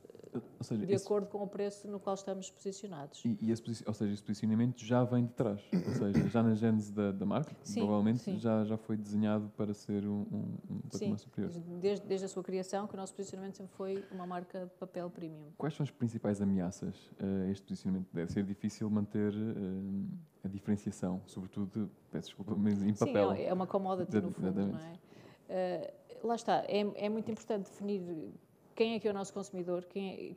seja, 0.61 0.85
de 0.85 0.93
esse... 0.93 1.05
acordo 1.05 1.27
com 1.27 1.43
o 1.43 1.47
preço 1.47 1.87
no 1.87 1.99
qual 1.99 2.15
estamos 2.15 2.49
posicionados. 2.49 3.23
E, 3.23 3.37
e 3.41 3.51
esse, 3.51 3.83
ou 3.85 3.93
seja, 3.93 4.13
esse 4.13 4.23
posicionamento 4.23 4.83
já 4.83 5.03
vem 5.03 5.25
de 5.25 5.33
trás, 5.33 5.61
ou 5.73 5.79
seja, 5.93 6.29
já 6.29 6.43
na 6.43 6.55
gênese 6.55 6.91
da, 6.91 7.11
da 7.11 7.25
marca, 7.25 7.55
sim, 7.63 7.79
provavelmente 7.79 8.19
sim. 8.19 8.37
Já, 8.39 8.63
já 8.65 8.77
foi 8.77 8.97
desenhado 8.97 9.51
para 9.55 9.73
ser 9.73 10.05
um, 10.05 10.25
um, 10.31 10.57
um 10.69 10.79
patamar 10.91 11.19
superior. 11.19 11.51
Desde, 11.79 12.05
desde 12.05 12.25
a 12.25 12.29
sua 12.29 12.43
criação, 12.43 12.87
que 12.87 12.93
o 12.93 12.97
nosso 12.97 13.13
posicionamento 13.13 13.55
sempre 13.57 13.75
foi 13.75 14.03
uma 14.11 14.25
marca 14.25 14.65
de 14.65 14.73
papel 14.75 15.09
premium. 15.09 15.51
Quais 15.57 15.73
são 15.73 15.83
as 15.83 15.91
principais 15.91 16.41
ameaças 16.41 16.95
a 17.19 17.49
este 17.49 17.63
posicionamento? 17.65 18.07
Deve 18.13 18.31
ser 18.31 18.43
difícil 18.43 18.89
manter 18.89 19.33
uh, 19.33 20.07
a 20.45 20.47
diferenciação, 20.47 21.21
sobretudo, 21.25 21.89
peço 22.11 22.27
desculpa, 22.27 22.55
mas 22.55 22.81
em 22.83 22.93
papel. 22.93 23.35
Sim, 23.35 23.43
é 23.43 23.53
uma 23.53 23.65
commodity 23.65 24.21
no 24.21 24.31
fundo, 24.31 24.67
não 24.67 24.79
é? 24.79 25.91
Uh, 26.23 26.27
lá 26.27 26.35
está, 26.35 26.63
é, 26.67 26.79
é 27.05 27.09
muito 27.09 27.29
importante 27.31 27.65
definir 27.65 28.31
quem 28.75 28.93
é 28.93 28.99
que 28.99 29.07
é 29.07 29.11
o 29.11 29.13
nosso 29.13 29.33
consumidor, 29.33 29.85
é, 29.95 30.35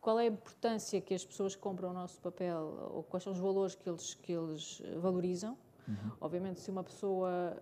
qual 0.00 0.18
é 0.18 0.24
a 0.24 0.26
importância 0.26 1.00
que 1.00 1.14
as 1.14 1.24
pessoas 1.24 1.54
compram 1.54 1.90
o 1.90 1.92
nosso 1.92 2.20
papel, 2.20 2.90
ou 2.92 3.02
quais 3.04 3.22
são 3.22 3.32
os 3.32 3.38
valores 3.38 3.74
que 3.74 3.88
eles, 3.88 4.14
que 4.14 4.32
eles 4.32 4.82
valorizam. 5.00 5.56
Uhum. 5.86 6.12
Obviamente, 6.20 6.60
se 6.60 6.70
uma 6.70 6.82
pessoa 6.82 7.56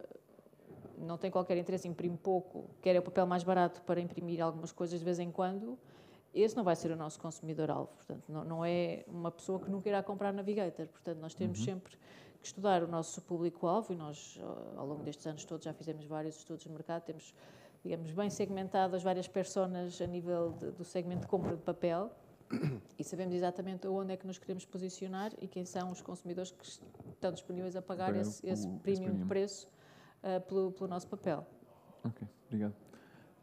não 0.98 1.18
tem 1.18 1.30
qualquer 1.30 1.56
interesse, 1.56 1.88
imprime 1.88 2.16
pouco, 2.16 2.70
quer 2.80 2.94
é 2.94 2.98
o 2.98 3.02
papel 3.02 3.26
mais 3.26 3.42
barato 3.42 3.82
para 3.82 4.00
imprimir 4.00 4.40
algumas 4.40 4.72
coisas 4.72 4.98
de 4.98 5.04
vez 5.04 5.18
em 5.18 5.30
quando, 5.30 5.78
esse 6.34 6.56
não 6.56 6.64
vai 6.64 6.76
ser 6.76 6.90
o 6.90 6.96
nosso 6.96 7.20
consumidor-alvo. 7.20 7.92
Portanto, 7.94 8.24
não, 8.28 8.44
não, 8.44 8.64
é 8.64 9.04
uma 9.06 9.30
pessoa 9.30 9.60
que 9.60 9.70
nunca 9.70 9.88
irá 9.88 10.02
comprar 10.02 10.32
Navigator. 10.32 10.86
Portanto, 10.86 11.18
nós 11.18 11.34
temos 11.34 11.58
uhum. 11.60 11.64
sempre 11.64 11.96
que 12.40 12.46
estudar 12.46 12.82
o 12.82 12.88
nosso 12.88 13.20
público-alvo 13.22 13.92
e 13.92 13.96
nós, 13.96 14.40
ao 14.76 14.86
longo 14.86 15.02
destes 15.02 15.26
anos 15.26 15.44
todos, 15.44 15.64
já 15.64 15.72
fizemos 15.72 16.04
vários 16.06 16.36
estudos 16.36 16.64
de 16.64 16.70
mercado, 16.70 17.02
temos 17.02 17.34
digamos, 17.82 18.10
bem 18.12 18.30
segmentado 18.30 18.94
as 18.94 19.02
várias 19.02 19.26
personas 19.26 20.00
a 20.00 20.06
nível 20.06 20.52
de, 20.52 20.70
do 20.70 20.84
segmento 20.84 21.22
de 21.22 21.26
compra 21.26 21.56
de 21.56 21.62
papel 21.62 22.10
e 22.98 23.04
sabemos 23.04 23.34
exatamente 23.34 23.86
onde 23.88 24.12
é 24.12 24.16
que 24.16 24.26
nos 24.26 24.38
queremos 24.38 24.64
posicionar 24.64 25.32
e 25.40 25.48
quem 25.48 25.64
são 25.64 25.90
os 25.90 26.00
consumidores 26.00 26.52
que 26.52 26.64
estão 26.64 27.32
disponíveis 27.32 27.74
a 27.74 27.82
pagar 27.82 28.14
esse, 28.14 28.46
esse, 28.46 28.68
premium, 28.68 29.08
premium 29.08 29.28
preço 29.28 29.68
uh, 30.22 30.40
pelo, 30.42 30.72
pelo, 30.72 30.88
nosso 30.88 31.08
papel. 31.08 31.46
Ok, 32.04 32.26
obrigado. 32.46 32.74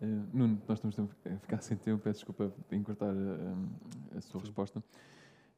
Uh, 0.02 0.28
Nuno, 0.34 0.62
nós 0.68 0.78
estamos 0.78 1.00
a 1.00 1.38
ficar 1.40 1.62
sem 1.62 1.78
tempo, 1.78 2.02
peço 2.04 2.20
desculpa 2.20 2.54
em 2.72 2.78
encurtar 2.80 3.14
uh, 3.14 4.18
a 4.18 4.22
sua 4.22 4.40
Sim. 4.40 4.46
resposta. 4.46 4.84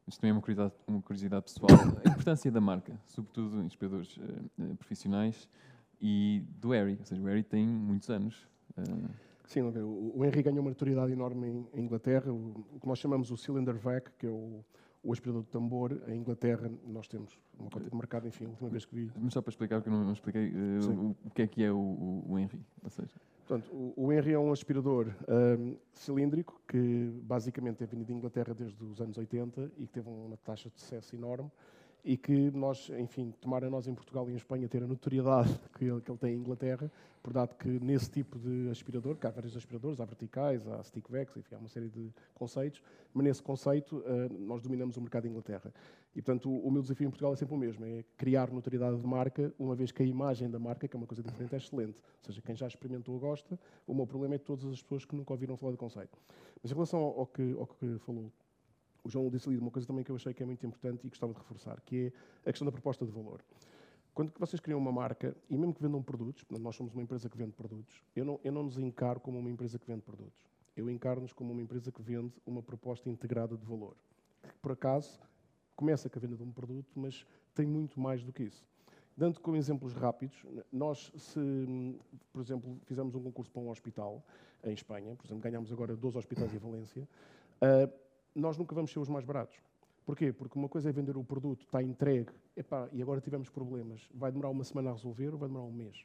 Isto 0.06 0.20
também 0.20 0.30
é 0.30 0.34
uma 0.34 0.40
curiosidade, 0.40 0.74
uma 0.86 1.02
curiosidade 1.02 1.44
pessoal. 1.44 1.70
A 2.04 2.08
importância 2.08 2.50
da 2.50 2.60
marca, 2.60 2.98
sobretudo 3.06 3.62
em 3.62 3.66
inspiradores 3.66 4.18
profissionais, 4.76 5.48
e 6.00 6.42
do 6.58 6.70
Harry. 6.70 6.96
Ou 6.98 7.04
seja, 7.04 7.22
o 7.22 7.24
Harry 7.26 7.44
tem 7.44 7.64
muitos 7.64 8.10
anos 8.10 8.48
Sim, 9.46 9.62
o, 9.62 10.12
o 10.16 10.24
Henry 10.24 10.42
ganhou 10.42 10.60
uma 10.60 10.70
notoriedade 10.70 11.12
enorme 11.12 11.46
em, 11.46 11.66
em 11.74 11.84
Inglaterra, 11.84 12.32
o, 12.32 12.64
o, 12.74 12.80
que 12.80 12.86
nós 12.86 12.98
chamamos 12.98 13.30
o 13.30 13.36
cylinder 13.36 13.76
vac, 13.76 14.08
que 14.18 14.26
é 14.26 14.30
o, 14.30 14.64
o 15.02 15.12
aspirador 15.12 15.42
de 15.42 15.50
tambor. 15.50 16.00
Em 16.08 16.16
Inglaterra 16.16 16.70
nós 16.86 17.06
temos 17.08 17.38
uma 17.58 17.68
cota 17.68 17.90
de 17.90 17.94
mercado, 17.94 18.26
enfim, 18.26 18.46
a 18.46 18.48
última 18.48 18.70
vez 18.70 18.84
que 18.84 18.94
vi. 18.94 19.10
Mas 19.20 19.34
só 19.34 19.42
para 19.42 19.50
explicar, 19.50 19.76
porque 19.76 19.90
eu 19.90 19.92
não, 19.92 20.04
não 20.04 20.12
expliquei, 20.12 20.52
uh, 20.54 21.16
o, 21.24 21.30
que 21.30 21.42
é 21.42 21.46
que 21.46 21.62
é 21.62 21.70
o, 21.70 22.24
o 22.26 22.38
Henry, 22.38 22.64
ou 22.82 22.90
seja... 22.90 23.14
Portanto, 23.46 23.72
o, 23.72 23.92
o 23.96 24.12
Henry 24.12 24.32
é 24.32 24.38
um 24.38 24.52
aspirador 24.52 25.12
um, 25.58 25.76
cilíndrico 25.92 26.60
que 26.66 27.10
basicamente 27.22 27.82
é 27.82 27.86
vindo 27.86 28.04
de 28.04 28.12
Inglaterra 28.12 28.54
desde 28.54 28.82
os 28.84 29.00
anos 29.00 29.18
80 29.18 29.72
e 29.76 29.86
que 29.86 29.92
teve 29.92 30.08
uma 30.08 30.36
taxa 30.36 30.70
de 30.70 30.80
sucesso 30.80 31.14
enorme 31.16 31.50
e 32.04 32.16
que 32.16 32.50
nós, 32.50 32.90
enfim, 32.98 33.32
tomara 33.40 33.70
nós 33.70 33.86
em 33.86 33.94
Portugal 33.94 34.28
e 34.28 34.32
em 34.32 34.36
Espanha 34.36 34.68
ter 34.68 34.82
a 34.82 34.86
notoriedade 34.86 35.48
que 35.78 35.84
ele, 35.84 36.00
que 36.00 36.10
ele 36.10 36.18
tem 36.18 36.34
em 36.34 36.38
Inglaterra, 36.38 36.90
por 37.22 37.32
dado 37.32 37.54
que 37.54 37.68
nesse 37.68 38.10
tipo 38.10 38.38
de 38.38 38.68
aspirador, 38.68 39.16
que 39.16 39.26
há 39.26 39.30
vários 39.30 39.56
aspiradores, 39.56 40.00
há 40.00 40.04
verticais, 40.04 40.66
há 40.66 40.82
stickvacs, 40.82 41.36
enfim, 41.36 41.54
há 41.54 41.58
uma 41.58 41.68
série 41.68 41.88
de 41.88 42.10
conceitos, 42.34 42.82
mas 43.14 43.24
nesse 43.24 43.42
conceito 43.42 43.98
uh, 43.98 44.32
nós 44.40 44.60
dominamos 44.60 44.96
o 44.96 45.00
mercado 45.00 45.26
em 45.26 45.30
Inglaterra. 45.30 45.72
E, 46.14 46.20
portanto, 46.20 46.50
o, 46.50 46.66
o, 46.66 46.70
meu 46.70 46.82
desafio 46.82 47.06
em 47.06 47.10
Portugal 47.10 47.32
é 47.32 47.36
sempre 47.36 47.54
o 47.54 47.58
mesmo, 47.58 47.84
é 47.84 48.04
criar 48.16 48.50
notoriedade 48.50 49.00
de 49.00 49.06
marca, 49.06 49.54
uma 49.56 49.76
vez 49.76 49.92
que 49.92 50.02
a 50.02 50.06
imagem 50.06 50.50
da 50.50 50.58
marca, 50.58 50.88
que 50.88 50.96
é 50.96 50.98
uma 50.98 51.06
coisa 51.06 51.22
diferente, 51.22 51.54
é 51.54 51.58
excelente. 51.58 52.02
Ou 52.02 52.24
seja, 52.26 52.42
quem 52.42 52.56
já 52.56 52.66
experimentou 52.66 53.16
gosta, 53.20 53.58
o 53.86 53.94
meu 53.94 54.06
problema 54.06 54.34
é 54.34 54.38
todas 54.38 54.64
as 54.64 54.82
pessoas 54.82 55.04
que 55.04 55.14
nunca 55.14 55.32
ouviram 55.32 55.56
falar 55.56 55.72
do 55.72 55.78
conceito. 55.78 56.18
Mas 56.60 56.72
em 56.72 56.74
relação 56.74 57.00
ao, 57.00 57.26
que, 57.26 57.54
ao 57.56 57.66
que 57.66 57.98
falou 58.00 58.32
o 59.04 59.10
João 59.10 59.28
disse 59.30 59.48
ali 59.48 59.58
uma 59.58 59.70
coisa 59.70 59.86
também 59.86 60.04
que 60.04 60.10
eu 60.10 60.16
achei 60.16 60.32
que 60.32 60.42
é 60.42 60.46
muito 60.46 60.64
importante 60.64 61.06
e 61.06 61.08
gostava 61.08 61.32
de 61.32 61.38
reforçar, 61.38 61.80
que 61.80 62.12
é 62.44 62.48
a 62.48 62.52
questão 62.52 62.66
da 62.66 62.72
proposta 62.72 63.04
de 63.04 63.10
valor. 63.10 63.40
Quando 64.14 64.32
vocês 64.38 64.60
criam 64.60 64.78
uma 64.78 64.92
marca, 64.92 65.34
e 65.48 65.56
mesmo 65.56 65.72
que 65.74 65.82
vendam 65.82 66.02
produtos, 66.02 66.44
nós 66.50 66.76
somos 66.76 66.92
uma 66.92 67.02
empresa 67.02 67.28
que 67.30 67.36
vende 67.36 67.52
produtos, 67.52 68.02
eu 68.14 68.24
não, 68.24 68.38
eu 68.44 68.52
não 68.52 68.62
nos 68.62 68.78
encaro 68.78 69.18
como 69.18 69.38
uma 69.38 69.50
empresa 69.50 69.78
que 69.78 69.86
vende 69.86 70.02
produtos. 70.02 70.46
Eu 70.76 70.90
encaro-nos 70.90 71.32
como 71.32 71.52
uma 71.52 71.62
empresa 71.62 71.90
que 71.90 72.02
vende 72.02 72.32
uma 72.46 72.62
proposta 72.62 73.08
integrada 73.08 73.56
de 73.56 73.64
valor. 73.64 73.96
Que, 74.42 74.54
por 74.60 74.72
acaso, 74.72 75.18
começa 75.74 76.10
com 76.10 76.18
a 76.18 76.22
venda 76.22 76.36
de 76.36 76.42
um 76.42 76.52
produto, 76.52 76.88
mas 76.94 77.26
tem 77.54 77.66
muito 77.66 77.98
mais 77.98 78.22
do 78.22 78.32
que 78.32 78.42
isso. 78.42 78.64
Dando 79.16 79.40
como 79.40 79.56
exemplos 79.56 79.94
rápidos, 79.94 80.34
nós, 80.70 81.10
se, 81.16 81.40
por 82.32 82.40
exemplo, 82.40 82.78
fizemos 82.84 83.14
um 83.14 83.22
concurso 83.22 83.50
para 83.50 83.62
um 83.62 83.70
hospital 83.70 84.22
em 84.64 84.72
Espanha, 84.72 85.14
por 85.16 85.26
exemplo, 85.26 85.42
ganhámos 85.42 85.72
agora 85.72 85.96
12 85.96 86.18
hospitais 86.18 86.52
em 86.54 86.58
Valência, 86.58 87.02
uh, 87.60 88.01
nós 88.34 88.56
nunca 88.56 88.74
vamos 88.74 88.90
ser 88.90 88.98
os 88.98 89.08
mais 89.08 89.24
baratos. 89.24 89.56
Porquê? 90.04 90.32
Porque 90.32 90.58
uma 90.58 90.68
coisa 90.68 90.88
é 90.88 90.92
vender 90.92 91.16
o 91.16 91.22
produto, 91.22 91.60
está 91.60 91.82
entregue, 91.82 92.32
epá, 92.56 92.88
e 92.92 93.00
agora 93.00 93.20
tivemos 93.20 93.48
problemas. 93.48 94.08
Vai 94.12 94.32
demorar 94.32 94.50
uma 94.50 94.64
semana 94.64 94.90
a 94.90 94.92
resolver 94.92 95.28
ou 95.28 95.38
vai 95.38 95.48
demorar 95.48 95.66
um 95.66 95.72
mês? 95.72 96.04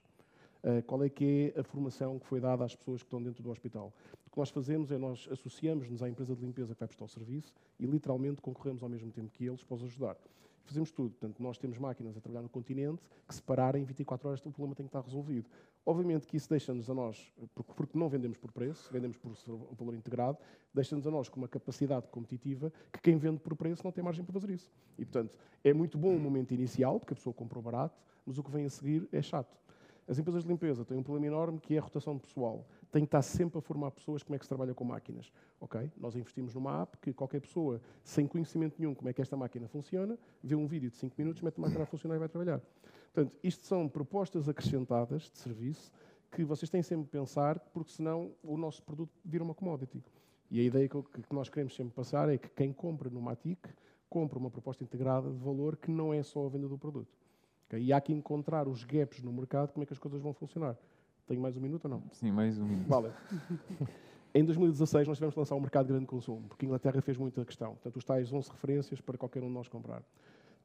Uh, 0.63 0.83
qual 0.85 1.03
é 1.03 1.09
que 1.09 1.53
é 1.55 1.59
a 1.59 1.63
formação 1.63 2.19
que 2.19 2.25
foi 2.27 2.39
dada 2.39 2.63
às 2.63 2.75
pessoas 2.75 3.01
que 3.01 3.07
estão 3.07 3.21
dentro 3.21 3.41
do 3.41 3.49
hospital? 3.49 3.93
O 4.25 4.29
que 4.29 4.37
nós 4.37 4.49
fazemos 4.49 4.91
é 4.91 4.97
nós 4.97 5.27
associamos-nos 5.31 6.03
à 6.03 6.09
empresa 6.09 6.35
de 6.35 6.41
limpeza 6.41 6.73
que 6.73 6.79
vai 6.79 6.87
prestar 6.87 7.05
o 7.05 7.07
serviço 7.07 7.53
e 7.79 7.85
literalmente 7.85 8.41
concorremos 8.41 8.83
ao 8.83 8.89
mesmo 8.89 9.11
tempo 9.11 9.31
que 9.31 9.45
eles 9.45 9.63
para 9.63 9.75
os 9.75 9.83
ajudar. 9.83 10.17
Fazemos 10.67 10.91
tudo. 10.91 11.11
Portanto, 11.11 11.41
nós 11.41 11.57
temos 11.57 11.77
máquinas 11.77 12.17
a 12.17 12.19
trabalhar 12.19 12.43
no 12.43 12.49
continente 12.49 13.01
que 13.25 13.33
se 13.33 13.41
pararem 13.41 13.81
em 13.81 13.85
24 13.85 14.27
horas 14.27 14.45
o 14.45 14.51
problema 14.51 14.75
tem 14.75 14.85
que 14.85 14.89
estar 14.89 15.01
resolvido. 15.01 15.49
Obviamente 15.85 16.27
que 16.27 16.35
isso 16.35 16.49
deixa-nos 16.49 16.89
a 16.89 16.93
nós, 16.93 17.31
porque 17.55 17.97
não 17.97 18.09
vendemos 18.09 18.37
por 18.37 18.51
preço, 18.51 18.91
vendemos 18.91 19.15
por 19.15 19.31
valor 19.79 19.95
integrado, 19.95 20.37
deixa-nos 20.73 21.07
a 21.07 21.11
nós 21.11 21.29
com 21.29 21.39
uma 21.39 21.47
capacidade 21.47 22.09
competitiva 22.09 22.71
que 22.91 22.99
quem 22.99 23.17
vende 23.17 23.39
por 23.39 23.55
preço 23.55 23.81
não 23.85 23.91
tem 23.93 24.03
margem 24.03 24.25
para 24.25 24.33
fazer 24.33 24.49
isso. 24.49 24.69
E, 24.97 25.05
portanto, 25.05 25.37
é 25.63 25.73
muito 25.73 25.97
bom 25.97 26.13
o 26.13 26.19
momento 26.19 26.53
inicial, 26.53 26.99
porque 26.99 27.13
a 27.13 27.15
pessoa 27.15 27.33
comprou 27.33 27.63
barato, 27.63 27.97
mas 28.25 28.37
o 28.37 28.43
que 28.43 28.51
vem 28.51 28.65
a 28.65 28.69
seguir 28.69 29.07
é 29.13 29.21
chato. 29.21 29.57
As 30.07 30.17
empresas 30.17 30.43
de 30.43 30.49
limpeza 30.49 30.85
têm 30.85 30.97
um 30.97 31.03
problema 31.03 31.27
enorme 31.27 31.59
que 31.59 31.75
é 31.75 31.79
a 31.79 31.81
rotação 31.81 32.15
de 32.15 32.21
pessoal. 32.21 32.65
Tem 32.89 33.01
que 33.01 33.07
estar 33.07 33.21
sempre 33.21 33.59
a 33.59 33.61
formar 33.61 33.91
pessoas 33.91 34.23
como 34.23 34.35
é 34.35 34.39
que 34.39 34.45
se 34.45 34.49
trabalha 34.49 34.73
com 34.73 34.85
máquinas. 34.85 35.29
Ok? 35.59 35.91
Nós 35.97 36.15
investimos 36.15 36.53
numa 36.53 36.83
app 36.83 36.97
que 36.99 37.11
qualquer 37.11 37.41
pessoa, 37.41 37.81
sem 38.03 38.25
conhecimento 38.25 38.75
nenhum 38.79 38.95
como 38.95 39.09
é 39.09 39.13
que 39.13 39.21
esta 39.21 39.35
máquina 39.35 39.67
funciona, 39.67 40.17
vê 40.41 40.55
um 40.55 40.65
vídeo 40.65 40.89
de 40.89 40.95
5 40.95 41.13
minutos, 41.17 41.41
mete 41.41 41.57
a 41.57 41.61
máquina 41.61 41.83
a 41.83 41.85
funcionar 41.85 42.15
e 42.15 42.19
vai 42.19 42.29
trabalhar. 42.29 42.61
Portanto, 43.13 43.35
isto 43.43 43.65
são 43.65 43.89
propostas 43.89 44.47
acrescentadas 44.47 45.23
de 45.23 45.37
serviço 45.37 45.91
que 46.31 46.43
vocês 46.45 46.69
têm 46.69 46.81
sempre 46.81 47.03
de 47.03 47.09
pensar, 47.09 47.59
porque 47.59 47.91
senão 47.91 48.31
o 48.41 48.55
nosso 48.57 48.81
produto 48.83 49.11
vira 49.25 49.43
uma 49.43 49.53
commodity. 49.53 50.01
E 50.49 50.61
a 50.61 50.63
ideia 50.63 50.87
que 50.87 51.33
nós 51.33 51.49
queremos 51.49 51.75
sempre 51.75 51.93
passar 51.93 52.29
é 52.29 52.37
que 52.37 52.47
quem 52.49 52.71
compra 52.71 53.09
no 53.09 53.21
Matic 53.21 53.59
compra 54.09 54.39
uma 54.39 54.49
proposta 54.49 54.83
integrada 54.83 55.29
de 55.29 55.37
valor 55.37 55.75
que 55.75 55.91
não 55.91 56.13
é 56.13 56.23
só 56.23 56.45
a 56.45 56.49
venda 56.49 56.69
do 56.69 56.77
produto. 56.77 57.11
Okay? 57.67 57.81
E 57.81 57.93
há 57.93 58.01
que 58.01 58.11
encontrar 58.11 58.67
os 58.67 58.83
gaps 58.83 59.21
no 59.21 59.31
mercado, 59.31 59.71
como 59.71 59.83
é 59.83 59.85
que 59.85 59.93
as 59.93 59.99
coisas 59.99 60.21
vão 60.21 60.33
funcionar. 60.33 60.75
Tenho 61.27 61.41
mais 61.41 61.57
um 61.57 61.61
minuto 61.61 61.85
ou 61.85 61.91
não? 61.91 62.03
Sim, 62.13 62.31
mais 62.31 62.57
um 62.57 62.65
minuto. 62.65 62.87
Vale. 62.87 63.11
em 64.33 64.45
2016 64.45 65.07
nós 65.07 65.17
tivemos 65.17 65.33
que 65.33 65.39
lançar 65.39 65.55
um 65.55 65.59
mercado 65.59 65.87
de 65.87 65.93
grande 65.93 66.05
consumo, 66.05 66.47
porque 66.47 66.65
a 66.65 66.67
Inglaterra 66.67 67.01
fez 67.01 67.17
muita 67.17 67.43
questão. 67.43 67.71
Portanto, 67.71 67.97
os 67.97 68.05
tais 68.05 68.31
11 68.31 68.49
referências 68.49 69.01
para 69.01 69.17
qualquer 69.17 69.43
um 69.43 69.47
de 69.47 69.53
nós 69.53 69.67
comprar. 69.67 70.03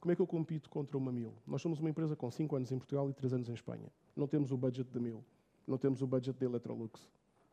Como 0.00 0.12
é 0.12 0.16
que 0.16 0.22
eu 0.22 0.26
compito 0.26 0.70
contra 0.70 0.96
uma 0.96 1.12
Mil? 1.12 1.32
Nós 1.46 1.62
somos 1.62 1.80
uma 1.80 1.90
empresa 1.90 2.14
com 2.16 2.30
5 2.30 2.57
anos 2.57 2.72
em 2.72 2.78
Portugal 2.78 3.09
e 3.11 3.12
3 3.12 3.34
anos 3.34 3.48
em 3.48 3.55
Espanha. 3.55 3.86
Não 4.16 4.26
temos 4.26 4.53
o 4.53 4.57
budget 4.57 4.90
da 4.90 5.00
Mil, 5.00 5.24
não 5.66 5.78
temos 5.78 6.03
o 6.03 6.07
budget 6.07 6.38
da 6.38 6.46
Electrolux, 6.46 7.09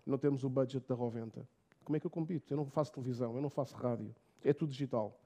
não 0.05 0.17
temos 0.17 0.43
o 0.43 0.49
budget 0.49 0.87
da 0.87 0.95
Roventa. 0.95 1.47
Como 1.83 1.95
é 1.95 1.99
que 1.99 2.05
eu 2.05 2.11
compito? 2.11 2.51
Eu 2.51 2.57
não 2.57 2.65
faço 2.65 2.91
televisão, 2.91 3.35
eu 3.35 3.41
não 3.41 3.49
faço 3.49 3.75
rádio, 3.75 4.13
é 4.43 4.53
tudo 4.53 4.71
digital. 4.71 5.19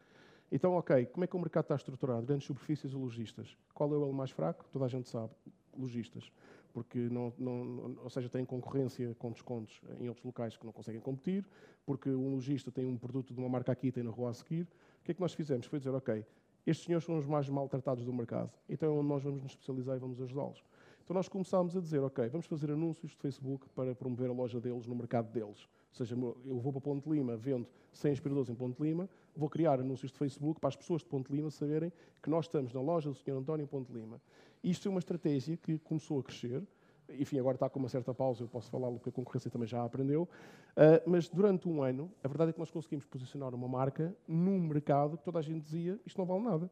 Então, 0.56 0.74
ok, 0.74 1.08
como 1.08 1.24
é 1.24 1.28
que 1.28 1.36
o 1.36 1.39
mercado 1.39 1.64
está 1.64 1.76
estruturado? 1.76 2.28
Grandes 2.28 2.45
superfícies 2.45 2.91
e 2.91 2.95
lojistas. 2.95 3.58
Qual 3.74 3.91
é 3.91 3.97
o 3.97 4.04
elo 4.04 4.14
mais 4.14 4.30
fraco? 4.30 4.64
Toda 4.72 4.86
a 4.86 4.88
gente 4.88 5.10
sabe, 5.10 5.34
lojistas. 5.76 6.32
Porque, 6.72 6.99
não, 7.10 7.34
não, 7.39 7.97
ou 8.04 8.10
seja, 8.12 8.30
tem 8.30 8.45
concorrência 8.45 9.16
com 9.16 9.32
descontos 9.32 9.82
em 9.99 10.08
outros 10.08 10.24
locais 10.24 10.56
que 10.56 10.64
não 10.64 10.72
conseguem 10.72 11.01
competir, 11.01 11.43
porque 11.88 12.08
um 12.08 12.36
lojista 12.36 12.72
tem 12.72 12.86
um 12.86 12.95
produto 12.95 13.34
de 13.34 13.39
uma 13.39 13.49
marca 13.49 13.72
aqui 13.72 13.88
e 13.88 13.91
tem 13.91 14.04
na 14.04 14.12
rua 14.12 14.30
a 14.30 14.34
seguir. 14.36 14.68
O 15.01 15.04
que 15.04 15.10
é 15.10 15.16
que 15.16 15.22
nós 15.22 15.34
fizemos? 15.34 15.66
Foi 15.66 15.80
dizer, 15.80 15.89
ok, 15.89 16.24
estes 16.68 16.86
senhores 16.86 17.04
são 17.04 17.18
os 17.18 17.26
mais 17.26 17.49
maltratados 17.49 18.06
do 18.06 18.14
mercado, 18.14 18.51
então 18.70 18.89
é 18.89 18.91
onde 18.91 19.10
nós 19.10 19.24
vamos 19.24 19.41
nos 19.41 19.54
especializar 19.54 19.95
e 19.95 19.99
vamos 19.99 20.22
ajudá-los. 20.22 20.64
Então 21.04 21.16
nós 21.16 21.28
começámos 21.28 21.76
a 21.76 21.80
dizer, 21.80 21.99
ok, 21.99 22.30
vamos 22.30 22.45
fazer 22.45 22.70
anúncios 22.70 23.10
de 23.10 23.18
Facebook 23.18 23.68
para 23.70 23.95
promover 23.95 24.30
a 24.30 24.34
loja 24.34 24.62
deles 24.62 24.86
no 24.86 24.93
mercado 24.93 25.32
deles. 25.32 25.68
Ou 25.94 25.98
seja, 25.98 26.16
eu 26.16 26.60
vou 26.60 26.72
para 26.72 26.82
Ponte 26.82 27.08
Lima, 27.08 27.38
vendo 27.38 27.68
100 27.91 28.14
aspiradores 28.14 28.50
em 28.50 28.56
Ponte 28.56 28.82
Lima, 28.82 29.08
vou 29.36 29.48
criar 29.48 29.80
anúncios 29.80 30.12
de 30.12 30.18
Facebook 30.18 30.60
para 30.60 30.70
as 30.70 30.76
pessoas 30.76 31.04
de 31.04 31.08
Ponte 31.08 31.32
Lima 31.32 31.52
saberem 31.52 31.94
que 32.22 32.30
nós 32.32 32.46
estamos 32.46 32.74
na 32.74 32.82
loja 32.82 33.12
do 33.12 33.16
Sr. 33.16 33.34
António 33.34 33.64
em 33.64 33.68
Ponte 33.68 33.94
Lima. 33.94 34.20
Isto 34.64 34.88
é 34.88 34.91
uma 34.91 34.98
estratégia 34.98 35.56
que 35.56 35.78
começou 35.78 36.20
a 36.20 36.24
crescer, 36.24 36.64
enfim, 37.10 37.38
agora 37.38 37.56
está 37.56 37.70
com 37.70 37.78
uma 37.78 37.89
certa 37.89 38.12
pausa, 38.12 38.44
eu 38.44 38.48
posso 38.48 38.72
falar 38.72 38.89
porque 38.89 39.10
a 39.10 39.12
concorrência 39.12 39.52
também 39.52 39.68
já 39.68 39.84
aprendeu, 39.84 40.24
uh, 40.24 41.10
mas 41.10 41.30
durante 41.30 41.70
um 41.70 41.84
ano, 41.84 42.12
a 42.24 42.28
verdade 42.28 42.50
é 42.50 42.54
que 42.54 42.60
nós 42.60 42.72
conseguimos 42.72 43.06
posicionar 43.06 43.54
uma 43.54 43.68
marca 43.68 44.16
num 44.28 44.60
mercado 44.60 45.16
que 45.16 45.24
toda 45.24 45.38
a 45.38 45.41
gente 45.44 45.62
dizia, 45.62 46.00
isto 46.06 46.18
não 46.18 46.26
vale 46.26 46.44
nada. 46.44 46.72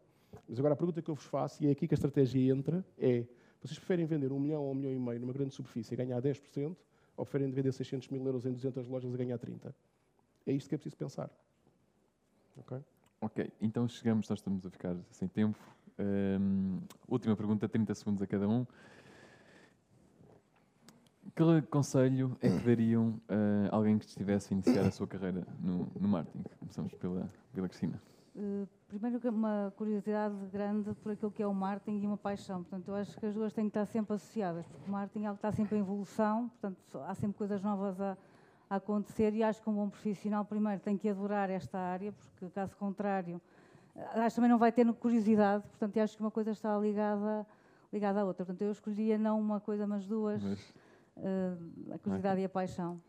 Mas 0.50 0.58
agora 0.58 0.74
a 0.74 0.78
pergunta 0.78 1.00
que 1.00 1.12
eu 1.12 1.16
vos 1.16 1.26
faço, 1.26 1.64
e 1.64 1.68
é 1.68 1.72
aqui 1.72 1.88
que 1.88 1.94
a 1.94 1.98
estratégia 1.98 2.52
entra, 2.52 2.84
é, 2.98 3.26
vocês 3.62 3.78
preferem 3.78 4.06
vender 4.06 4.32
um 4.32 4.40
milhão 4.40 4.64
ou 4.64 4.72
um 4.72 4.76
milhão 4.76 4.94
e 4.94 5.00
meio 5.00 5.20
numa 5.20 5.34
grande 5.34 5.54
superfície 5.54 5.94
e 5.94 5.98
ganhar 5.98 6.20
10%, 6.20 6.76
ou 7.22 7.26
preferem 7.26 7.52
vender 7.52 7.72
600 7.72 8.10
mil 8.10 8.26
euros 8.26 8.48
em 8.48 8.52
200 8.52 8.88
lojas 8.88 9.14
e 9.14 9.18
ganhar 9.18 9.38
30%? 9.38 9.72
É 10.48 10.52
isto 10.52 10.68
que 10.68 10.74
é 10.74 10.78
preciso 10.78 10.98
pensar. 10.98 11.30
Ok? 12.58 12.80
Ok, 13.22 13.52
então 13.62 13.88
chegamos, 13.88 14.28
nós 14.28 14.40
estamos 14.40 14.66
a 14.66 14.72
ficar 14.72 14.96
sem 15.12 15.28
tempo. 15.28 15.60
Um, 16.00 16.80
última 17.08 17.36
pergunta, 17.36 17.70
30 17.70 17.94
segundos 17.94 18.24
a 18.24 18.28
cada 18.28 18.50
um. 18.50 18.66
Que 21.36 21.62
conselho 21.70 22.36
é 22.42 22.50
que 22.50 22.66
dariam 22.66 23.22
a 23.70 23.76
alguém 23.76 24.00
que 24.00 24.06
estivesse 24.06 24.52
a 24.52 24.58
iniciar 24.58 24.88
a 24.88 24.92
sua 24.92 25.06
carreira 25.06 25.46
no, 25.60 25.92
no 26.00 26.08
marketing? 26.08 26.44
Começamos 26.58 26.92
pela, 26.96 27.30
pela 27.54 27.70
Cristina. 27.70 28.02
Uh, 28.36 28.68
primeiro, 28.92 29.30
uma 29.30 29.74
curiosidade 29.78 30.36
grande 30.52 30.94
por 30.96 31.14
aquilo 31.14 31.32
que 31.32 31.42
é 31.42 31.48
o 31.48 31.54
marketing 31.54 32.04
e 32.04 32.08
uma 32.08 32.18
paixão. 32.18 32.62
Portanto, 32.62 32.89
eu 32.89 32.96
acho 32.96 33.18
que 33.18 33.26
as 33.26 33.34
duas 33.34 33.54
têm 33.54 33.66
que 33.66 33.70
estar 33.70 33.86
sempre 33.86 34.16
associadas, 34.16 34.68
porque 34.68 34.89
o 34.89 34.92
marketing 34.92 35.24
é 35.24 35.28
algo 35.28 35.39
que 35.39 35.48
está 35.48 35.56
sempre 35.56 35.78
em 35.78 35.80
evolução, 35.80 36.50
portanto, 36.50 37.00
há 37.08 37.16
sempre 37.16 37.38
coisas 37.38 37.62
novas 37.62 38.00
a, 38.02 38.18
a 38.70 38.76
acontecer 38.76 39.34
e 39.34 39.44
acho 39.44 39.62
que 39.62 39.70
um 39.70 39.74
bom 39.74 39.89
profissional, 39.89 40.44
primeiro, 40.44 40.82
tem 40.82 40.98
que 40.98 41.08
adorar 41.08 41.50
esta 41.50 41.80
área, 41.80 42.12
porque, 42.12 42.50
caso 42.50 42.76
contrário, 42.76 43.39
acho 43.96 44.30
que 44.30 44.36
também 44.36 44.50
não 44.50 44.58
vai 44.58 44.74
ter 44.74 44.86
curiosidade, 44.94 45.64
portanto, 45.64 45.98
acho 45.98 46.18
que 46.18 46.24
uma 46.24 46.32
coisa 46.32 46.52
está 46.52 46.78
ligada, 46.78 47.48
ligada 47.94 48.22
à 48.22 48.26
outra. 48.26 48.46
Portanto, 48.46 48.62
eu 48.62 48.72
escolhia 48.72 49.18
não 49.18 49.39
uma 49.39 49.62
coisa, 49.62 49.88
mas 49.88 50.06
duas, 50.06 50.44
mas... 50.44 50.60
uh, 51.16 51.94
a 51.94 51.98
curiosidade 51.98 52.34
okay. 52.34 52.44
e 52.44 52.46
a 52.46 52.50
paixão. 52.50 53.02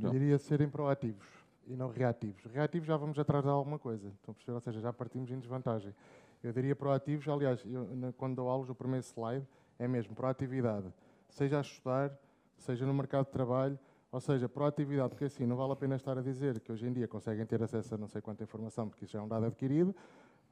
Eu 0.00 0.10
diria 0.10 0.38
serem 0.38 0.68
proativos 0.68 1.37
e 1.68 1.76
não 1.76 1.88
reativos. 1.88 2.44
Reativos 2.46 2.88
já 2.88 2.96
vamos 2.96 3.18
atrás 3.18 3.44
de 3.44 3.50
alguma 3.50 3.78
coisa, 3.78 4.10
então, 4.22 4.34
ou 4.48 4.60
seja, 4.60 4.80
já 4.80 4.92
partimos 4.92 5.30
em 5.30 5.38
desvantagem. 5.38 5.94
Eu 6.42 6.52
diria 6.52 6.74
proativos, 6.74 7.28
aliás, 7.28 7.62
eu, 7.66 7.86
quando 8.16 8.36
dou 8.36 8.48
aulas, 8.48 8.70
o 8.70 8.74
primeiro 8.74 9.04
slide 9.04 9.46
é 9.78 9.86
mesmo 9.86 10.14
proatividade, 10.14 10.92
seja 11.28 11.58
a 11.58 11.60
estudar, 11.60 12.18
seja 12.56 12.86
no 12.86 12.94
mercado 12.94 13.26
de 13.26 13.32
trabalho, 13.32 13.78
ou 14.10 14.20
seja, 14.20 14.48
proatividade, 14.48 15.10
porque 15.10 15.24
assim, 15.24 15.44
não 15.44 15.56
vale 15.56 15.72
a 15.72 15.76
pena 15.76 15.96
estar 15.96 16.16
a 16.16 16.22
dizer 16.22 16.58
que 16.60 16.72
hoje 16.72 16.86
em 16.86 16.92
dia 16.92 17.06
conseguem 17.06 17.44
ter 17.44 17.62
acesso 17.62 17.94
a 17.94 17.98
não 17.98 18.08
sei 18.08 18.22
quanta 18.22 18.42
informação, 18.42 18.88
porque 18.88 19.04
isso 19.04 19.12
já 19.12 19.18
é 19.18 19.22
um 19.22 19.28
dado 19.28 19.44
adquirido, 19.44 19.94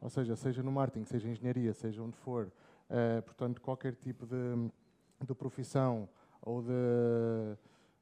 ou 0.00 0.10
seja, 0.10 0.36
seja 0.36 0.62
no 0.62 0.70
marketing, 0.70 1.06
seja 1.06 1.26
em 1.26 1.30
engenharia, 1.32 1.72
seja 1.72 2.02
onde 2.02 2.16
for, 2.18 2.46
uh, 2.90 3.22
portanto, 3.22 3.62
qualquer 3.62 3.94
tipo 3.94 4.26
de, 4.26 4.70
de 5.24 5.34
profissão 5.34 6.06
ou 6.42 6.60
de 6.60 7.56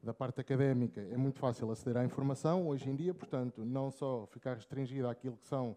da 0.04 0.12
parte 0.12 0.40
académica 0.40 1.00
é 1.00 1.16
muito 1.16 1.38
fácil 1.38 1.70
aceder 1.70 1.96
à 1.96 2.04
informação 2.04 2.68
hoje 2.68 2.88
em 2.88 2.94
dia, 2.94 3.14
portanto, 3.14 3.64
não 3.64 3.90
só 3.90 4.26
ficar 4.26 4.54
restringido 4.54 5.08
àquilo 5.08 5.36
que 5.36 5.46
são 5.46 5.74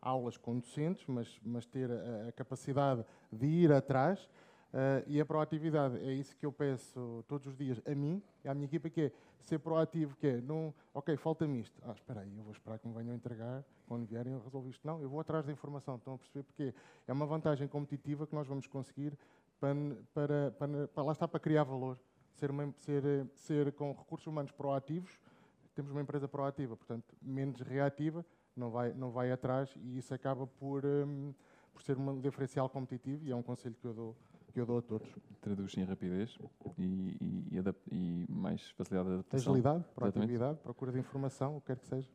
aulas 0.00 0.36
com 0.36 0.58
docentes, 0.58 1.04
mas, 1.06 1.40
mas 1.42 1.66
ter 1.66 1.90
a, 1.90 2.28
a 2.28 2.32
capacidade 2.32 3.04
de 3.32 3.46
ir 3.46 3.72
atrás 3.72 4.22
uh, 4.72 5.02
e 5.06 5.20
a 5.20 5.24
proatividade. 5.24 5.98
É 5.98 6.12
isso 6.12 6.36
que 6.36 6.44
eu 6.44 6.52
peço 6.52 7.24
todos 7.26 7.46
os 7.46 7.56
dias 7.56 7.80
a 7.86 7.94
mim 7.94 8.22
e 8.44 8.48
à 8.48 8.54
minha 8.54 8.66
equipa, 8.66 8.90
que 8.90 9.00
é 9.00 9.12
ser 9.40 9.58
proativo, 9.58 10.14
que 10.16 10.26
é, 10.26 10.40
não, 10.40 10.74
ok, 10.92 11.16
falta-me 11.16 11.60
isto. 11.60 11.80
Ah, 11.82 11.92
espera 11.92 12.20
aí, 12.20 12.36
eu 12.36 12.44
vou 12.44 12.52
esperar 12.52 12.78
que 12.78 12.86
me 12.86 12.94
venham 12.94 13.14
entregar, 13.14 13.64
quando 13.86 14.06
vierem 14.06 14.34
eu 14.34 14.40
resolvo 14.40 14.68
isto. 14.68 14.86
Não, 14.86 15.00
eu 15.00 15.08
vou 15.08 15.20
atrás 15.20 15.46
da 15.46 15.52
informação, 15.52 15.96
estão 15.96 16.14
a 16.14 16.18
perceber? 16.18 16.42
Porque 16.42 16.74
é 17.08 17.12
uma 17.12 17.26
vantagem 17.26 17.66
competitiva 17.66 18.26
que 18.26 18.34
nós 18.34 18.46
vamos 18.46 18.66
conseguir 18.66 19.18
para, 19.58 19.74
para, 20.12 20.50
para, 20.52 20.88
para 20.88 21.02
lá 21.02 21.12
está, 21.12 21.26
para 21.26 21.40
criar 21.40 21.64
valor 21.64 21.98
ser, 22.34 22.50
uma, 22.50 22.72
ser, 22.78 23.02
ser 23.34 23.72
com 23.72 23.92
recursos 23.92 24.26
humanos 24.26 24.50
proativos, 24.52 25.18
temos 25.74 25.90
uma 25.90 26.00
empresa 26.00 26.28
proativa, 26.28 26.76
portanto, 26.76 27.14
menos 27.22 27.60
reativa, 27.60 28.24
não 28.56 28.70
vai, 28.70 28.92
não 28.92 29.10
vai 29.10 29.30
atrás 29.30 29.72
e 29.76 29.98
isso 29.98 30.12
acaba 30.12 30.46
por, 30.46 30.84
um, 30.84 31.32
por 31.72 31.82
ser 31.82 31.96
um 31.96 32.20
diferencial 32.20 32.68
competitivo 32.68 33.24
e 33.24 33.30
é 33.30 33.36
um 33.36 33.42
conselho 33.42 33.74
que 33.80 33.86
eu 33.86 33.94
dou, 33.94 34.16
que 34.52 34.60
eu 34.60 34.66
dou 34.66 34.78
a 34.78 34.82
todos. 34.82 35.08
Traduz 35.40 35.76
em 35.76 35.84
rapidez 35.84 36.36
e, 36.76 37.16
e, 37.20 37.62
e, 37.92 38.26
mais 38.28 38.70
facilidade 38.70 39.08
de 39.08 39.14
adaptação. 39.14 39.52
Agilidade, 39.52 39.84
proatividade, 39.94 40.58
procura 40.58 40.92
de 40.92 40.98
informação, 40.98 41.56
o 41.56 41.60
que 41.60 41.68
quer 41.68 41.78
que 41.78 41.86
seja. 41.86 42.08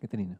Catarina 0.00 0.38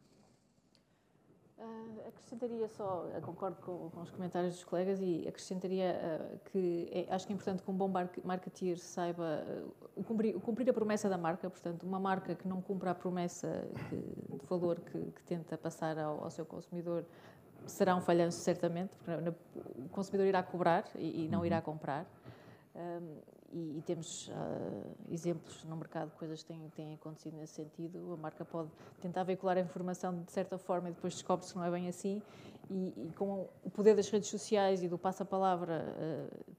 acrescentaria 2.07 2.67
só, 2.67 3.07
concordo 3.21 3.57
com, 3.61 3.89
com, 3.89 4.01
os 4.01 4.11
comentários 4.11 4.55
dos 4.55 4.63
colegas 4.63 4.99
e 5.01 5.25
acrescentaria 5.27 5.95
uh, 5.95 6.39
que 6.51 6.89
é, 6.91 7.13
acho 7.13 7.25
que 7.25 7.33
é 7.33 7.35
importante 7.35 7.63
que 7.63 7.69
um 7.69 7.73
bom 7.73 7.91
marketeer 8.23 8.77
saiba 8.77 9.43
uh, 9.95 10.03
cumprir, 10.03 10.33
cumprir, 10.39 10.69
a 10.69 10.73
promessa 10.73 11.09
da 11.09 11.17
marca, 11.17 11.49
portanto, 11.49 11.83
uma 11.83 11.99
marca 11.99 12.35
que 12.35 12.47
não 12.47 12.61
cumpra 12.61 12.91
a 12.91 12.95
promessa 12.95 13.67
que, 13.89 13.95
de 14.37 14.45
valor 14.47 14.79
que, 14.79 14.99
que 15.11 15.23
tenta 15.23 15.57
passar 15.57 15.97
ao, 15.97 16.23
ao, 16.23 16.29
seu 16.29 16.45
consumidor 16.45 17.05
será 17.65 17.95
um 17.95 18.01
falhanço, 18.01 18.39
certamente, 18.39 18.91
porque 18.95 19.29
o 19.77 19.89
consumidor 19.89 20.27
irá 20.27 20.43
cobrar 20.43 20.85
e, 20.95 21.25
e 21.25 21.27
não 21.29 21.45
irá 21.45 21.57
uhum. 21.57 21.61
comprar. 21.63 22.05
Um, 22.75 23.32
e, 23.53 23.77
e, 23.77 23.81
temos 23.85 24.27
uh, 24.27 24.33
exemplos 25.09 25.63
no 25.63 25.75
mercado 25.77 26.09
de 26.09 26.15
coisas 26.15 26.41
que 26.41 26.47
têm, 26.47 26.69
têm, 26.75 26.93
acontecido 26.95 27.37
nesse 27.37 27.53
sentido. 27.53 28.13
A 28.13 28.17
marca 28.17 28.43
pode 28.43 28.69
tentar 29.01 29.23
veicular 29.23 29.57
a 29.57 29.61
informação 29.61 30.23
de 30.23 30.31
certa 30.31 30.57
forma 30.57 30.89
e 30.89 30.93
depois 30.93 31.13
descobre-se 31.13 31.53
que 31.53 31.59
não 31.59 31.65
é 31.65 31.71
bem 31.71 31.87
assim. 31.87 32.21
E, 32.69 32.93
e, 32.97 33.11
com 33.15 33.47
o 33.63 33.69
poder 33.69 33.95
das 33.95 34.09
redes 34.09 34.29
sociais 34.29 34.81
e 34.83 34.87
do 34.87 34.97
passa-palavra 34.97 35.85
uh, 35.97 36.53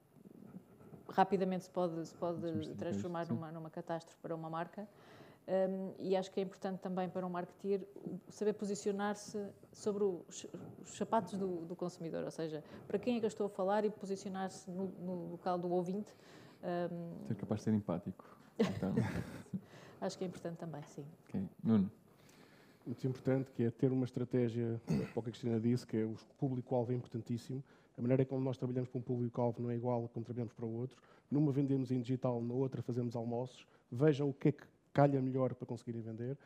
rapidamente 1.12 1.64
se 1.64 1.70
pode, 1.70 2.06
se 2.06 2.14
pode 2.14 2.74
transformar 2.74 3.26
numa, 3.28 3.50
numa 3.52 3.70
catástrofe 3.70 4.18
para 4.20 4.34
uma 4.34 4.48
marca. 4.48 4.88
Um, 5.46 5.92
e 5.98 6.16
acho 6.16 6.30
que 6.30 6.40
é 6.40 6.42
importante 6.42 6.78
também 6.80 7.06
para 7.06 7.26
um 7.26 7.28
marketeer 7.28 7.82
saber 8.30 8.54
posicionar-se 8.54 9.38
sobre 9.74 10.02
os, 10.02 10.46
os 10.82 10.96
sapatos 10.96 11.34
do, 11.34 11.66
do, 11.66 11.76
consumidor, 11.76 12.24
ou 12.24 12.30
seja, 12.30 12.64
para 12.88 12.98
quem 12.98 13.16
é 13.16 13.20
que 13.20 13.26
eu 13.26 13.28
estou 13.28 13.46
a 13.46 13.50
falar 13.50 13.84
e 13.84 13.90
posicionar-se 13.90 14.70
no, 14.70 14.86
no, 15.00 15.32
local 15.32 15.58
do 15.58 15.70
ouvinte. 15.70 16.14
Um... 16.64 17.26
Ser 17.26 17.34
capaz 17.36 17.60
de 17.60 17.64
ser 17.64 17.74
empático. 17.74 18.24
Então. 18.58 18.94
acho 20.00 20.18
que 20.18 20.24
é 20.24 20.26
importante 20.26 20.56
também, 20.56 20.82
sim. 20.82 21.04
Okay. 21.28 21.48
Nuno. 21.62 21.90
Muito 22.86 23.06
importante, 23.06 23.50
que 23.52 23.64
é 23.64 23.70
ter 23.70 23.90
uma 23.90 24.04
estratégia, 24.04 24.80
para 24.86 24.96
o 24.96 25.12
que 25.12 25.18
a 25.18 25.22
Cristina 25.22 25.58
disse, 25.58 25.86
que 25.86 25.96
é 25.96 26.04
o 26.04 26.14
público-alvo 26.38 26.92
é 26.92 26.94
importantíssimo. 26.94 27.62
A 27.96 28.02
maneira 28.02 28.24
como 28.24 28.42
nós 28.42 28.58
trabalhamos 28.58 28.90
para 28.90 28.98
um 28.98 29.02
público-alvo 29.02 29.62
não 29.62 29.70
é 29.70 29.76
igual 29.76 30.04
a 30.04 30.08
como 30.08 30.24
trabalhamos 30.24 30.52
para 30.52 30.66
o 30.66 30.74
outro. 30.74 30.96
Numa 31.30 31.50
vendemos 31.50 31.90
em 31.90 32.00
digital, 32.00 32.42
na 32.42 32.52
outra 32.52 32.82
fazemos 32.82 33.16
almoços. 33.16 33.66
Vejam 33.90 34.28
o 34.28 34.34
que 34.34 34.48
é 34.48 34.52
que 34.52 34.64
calha 34.92 35.20
melhor 35.22 35.54
para 35.54 35.66
conseguirem 35.66 36.02
vender. 36.02 36.36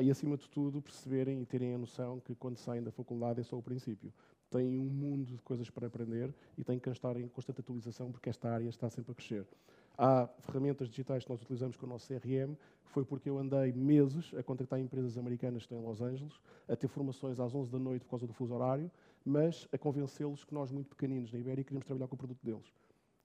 E, 0.00 0.10
acima 0.10 0.36
de 0.36 0.48
tudo, 0.48 0.82
perceberem 0.82 1.40
e 1.40 1.46
terem 1.46 1.74
a 1.74 1.78
noção 1.78 2.18
que 2.18 2.34
quando 2.34 2.56
saem 2.56 2.82
da 2.82 2.90
faculdade 2.90 3.40
é 3.40 3.44
só 3.44 3.56
o 3.56 3.62
princípio. 3.62 4.12
Têm 4.56 4.78
um 4.78 4.84
mundo 4.84 5.32
de 5.32 5.42
coisas 5.42 5.68
para 5.68 5.88
aprender 5.88 6.32
e 6.56 6.62
têm 6.62 6.78
que 6.78 6.88
estar 6.88 7.16
em 7.16 7.26
constante 7.26 7.60
atualização 7.60 8.12
porque 8.12 8.28
esta 8.30 8.48
área 8.48 8.68
está 8.68 8.88
sempre 8.88 9.10
a 9.10 9.14
crescer. 9.14 9.44
Há 9.98 10.28
ferramentas 10.40 10.88
digitais 10.88 11.24
que 11.24 11.30
nós 11.30 11.42
utilizamos 11.42 11.76
com 11.76 11.86
o 11.86 11.88
nosso 11.88 12.06
CRM, 12.06 12.54
foi 12.84 13.04
porque 13.04 13.28
eu 13.28 13.38
andei 13.38 13.72
meses 13.72 14.32
a 14.34 14.42
contactar 14.42 14.78
empresas 14.78 15.18
americanas 15.18 15.62
que 15.62 15.74
estão 15.74 15.78
em 15.78 15.84
Los 15.84 16.00
Angeles, 16.00 16.40
a 16.68 16.76
ter 16.76 16.86
formações 16.86 17.40
às 17.40 17.52
11 17.52 17.70
da 17.72 17.78
noite 17.78 18.04
por 18.04 18.10
causa 18.10 18.26
do 18.26 18.32
fuso 18.32 18.54
horário, 18.54 18.90
mas 19.24 19.66
a 19.72 19.78
convencê-los 19.78 20.44
que 20.44 20.54
nós, 20.54 20.70
muito 20.70 20.88
pequeninos 20.88 21.32
na 21.32 21.38
Ibéria, 21.38 21.64
queríamos 21.64 21.86
trabalhar 21.86 22.06
com 22.06 22.14
o 22.14 22.18
produto 22.18 22.44
deles. 22.44 22.72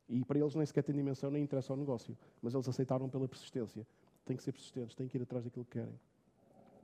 E 0.08 0.26
para 0.26 0.40
eles 0.40 0.56
nem 0.56 0.66
sequer 0.66 0.84
tem 0.84 0.96
dimensão, 0.96 1.30
nem 1.30 1.44
interessa 1.44 1.72
ao 1.72 1.78
negócio, 1.78 2.18
mas 2.42 2.56
eles 2.56 2.68
aceitaram 2.68 3.08
pela 3.08 3.28
persistência 3.28 3.86
têm 4.30 4.38
que 4.38 4.44
ser 4.44 4.52
persistentes, 4.52 4.96
têm 4.96 5.08
que 5.08 5.18
ir 5.18 5.24
atrás 5.24 5.44
daquilo 5.44 5.66
que 5.66 5.72
querem. 5.72 6.00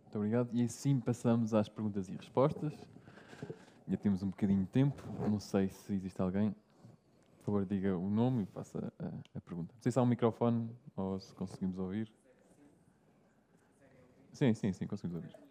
Muito 0.03 0.15
obrigado. 0.15 0.49
E 0.51 0.63
assim 0.63 0.99
passamos 0.99 1.53
às 1.53 1.69
perguntas 1.69 2.09
e 2.09 2.15
respostas. 2.15 2.73
Já 3.87 3.97
temos 3.97 4.23
um 4.23 4.29
bocadinho 4.29 4.61
de 4.61 4.67
tempo. 4.71 5.03
Não 5.29 5.39
sei 5.39 5.69
se 5.69 5.93
existe 5.93 6.19
alguém. 6.21 6.55
Por 7.39 7.45
favor, 7.45 7.65
diga 7.65 7.95
o 7.95 8.09
nome 8.09 8.43
e 8.43 8.45
faça 8.47 8.91
a, 8.97 9.37
a 9.37 9.41
pergunta. 9.41 9.73
Não 9.75 9.81
sei 9.81 9.91
se 9.91 9.99
há 9.99 10.01
um 10.01 10.07
microfone 10.07 10.69
ou 10.95 11.19
se 11.19 11.33
conseguimos 11.35 11.77
ouvir. 11.77 12.11
Sim, 14.33 14.53
sim, 14.53 14.73
sim, 14.73 14.87
conseguimos 14.87 15.23
ouvir. 15.23 15.44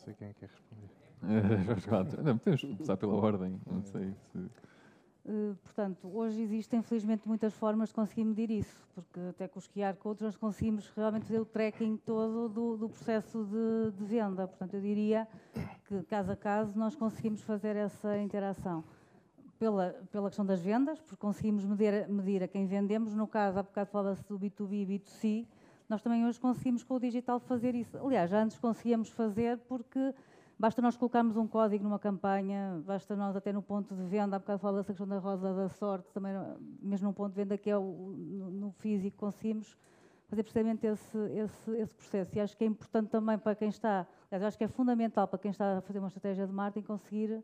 Sei 0.00 0.14
quem 0.14 0.28
é 0.28 0.32
que 0.32 0.40
quer 0.40 0.48
responder. 0.48 0.90
não, 2.24 2.38
podemos 2.38 2.62
começar 2.62 2.96
pela 2.96 3.14
ordem, 3.14 3.60
não 3.66 3.82
sei 3.82 4.14
se... 4.32 4.38
Uh, 5.22 5.54
portanto, 5.62 6.10
hoje 6.14 6.40
existem, 6.40 6.80
infelizmente, 6.80 7.28
muitas 7.28 7.52
formas 7.52 7.90
de 7.90 7.94
conseguir 7.94 8.24
medir 8.24 8.50
isso, 8.50 8.88
porque 8.94 9.20
até 9.28 9.46
com 9.46 9.58
os 9.58 9.68
QR 9.68 9.94
Codes 9.98 10.22
nós 10.22 10.34
conseguimos 10.34 10.88
realmente 10.96 11.26
fazer 11.26 11.40
o 11.40 11.44
tracking 11.44 11.98
todo 11.98 12.48
do, 12.48 12.76
do 12.78 12.88
processo 12.88 13.44
de, 13.44 13.98
de, 13.98 14.04
venda. 14.04 14.48
Portanto, 14.48 14.74
eu 14.74 14.80
diria 14.80 15.28
que, 15.86 16.02
caso 16.04 16.32
a 16.32 16.36
caso, 16.36 16.78
nós 16.78 16.96
conseguimos 16.96 17.42
fazer 17.42 17.76
essa 17.76 18.16
interação. 18.18 18.82
Pela, 19.58 19.94
pela 20.10 20.28
questão 20.30 20.46
das 20.46 20.62
vendas, 20.62 20.98
porque 21.02 21.16
conseguimos 21.16 21.66
medir, 21.66 22.08
medir 22.08 22.42
a 22.42 22.48
quem 22.48 22.64
vendemos, 22.64 23.14
no 23.14 23.26
caso, 23.26 23.58
há 23.58 23.62
bocado 23.62 23.90
falava-se 23.90 24.26
do 24.26 24.38
B2B 24.38 24.72
e 24.72 24.86
B2C, 24.86 25.46
nós 25.90 26.00
também 26.00 26.24
hoje 26.24 26.38
conseguimos 26.38 26.84
com 26.84 26.94
o 26.94 27.00
digital 27.00 27.40
fazer 27.40 27.74
isso. 27.74 27.98
Aliás, 27.98 28.30
já 28.30 28.40
antes 28.40 28.56
conseguíamos 28.56 29.08
fazer 29.08 29.58
porque 29.68 30.14
basta 30.56 30.80
nós 30.80 30.96
colocarmos 30.96 31.36
um 31.36 31.48
código 31.48 31.82
numa 31.82 31.98
campanha, 31.98 32.80
basta 32.86 33.16
nós 33.16 33.34
até 33.34 33.52
no 33.52 33.60
ponto 33.60 33.92
de 33.96 34.04
venda, 34.04 34.36
há 34.36 34.38
bocado 34.38 34.60
fala 34.60 34.76
dessa 34.76 34.92
questão 34.92 35.08
da 35.08 35.18
rosa 35.18 35.52
da 35.52 35.68
sorte, 35.68 36.08
também 36.12 36.32
mesmo 36.80 37.08
no 37.08 37.12
ponto 37.12 37.30
de 37.30 37.42
venda 37.42 37.58
que 37.58 37.68
é 37.68 37.76
o, 37.76 37.82
no 37.82 38.70
físico, 38.70 39.16
conseguimos 39.16 39.76
fazer 40.28 40.44
precisamente 40.44 40.86
esse, 40.86 41.18
esse, 41.32 41.70
esse, 41.72 41.92
processo. 41.92 42.36
E 42.36 42.40
acho 42.40 42.56
que 42.56 42.62
é 42.62 42.68
importante 42.68 43.08
também 43.08 43.36
para 43.36 43.56
quem 43.56 43.68
está, 43.68 44.06
aliás, 44.30 44.44
acho 44.44 44.56
que 44.56 44.62
é 44.62 44.68
fundamental 44.68 45.26
para 45.26 45.40
quem 45.40 45.50
está 45.50 45.78
a 45.78 45.80
fazer 45.80 45.98
uma 45.98 46.06
estratégia 46.06 46.46
de 46.46 46.52
marketing 46.52 46.86
conseguir 46.86 47.42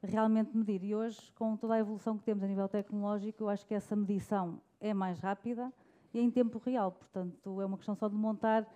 realmente 0.00 0.56
medir. 0.56 0.84
E 0.84 0.94
hoje, 0.94 1.32
com 1.34 1.56
toda 1.56 1.74
a 1.74 1.80
evolução 1.80 2.16
que 2.16 2.22
temos 2.22 2.44
a 2.44 2.46
nível 2.46 2.68
tecnológico, 2.68 3.42
eu 3.42 3.48
acho 3.48 3.66
que 3.66 3.74
essa 3.74 3.96
medição 3.96 4.60
é 4.80 4.94
mais 4.94 5.18
rápida 5.18 5.72
e 6.12 6.20
em 6.20 6.30
tempo 6.30 6.58
real. 6.58 6.92
Portanto, 6.92 7.60
é 7.60 7.66
uma 7.66 7.76
questão 7.76 7.94
só 7.94 8.08
de 8.08 8.14
montar 8.14 8.66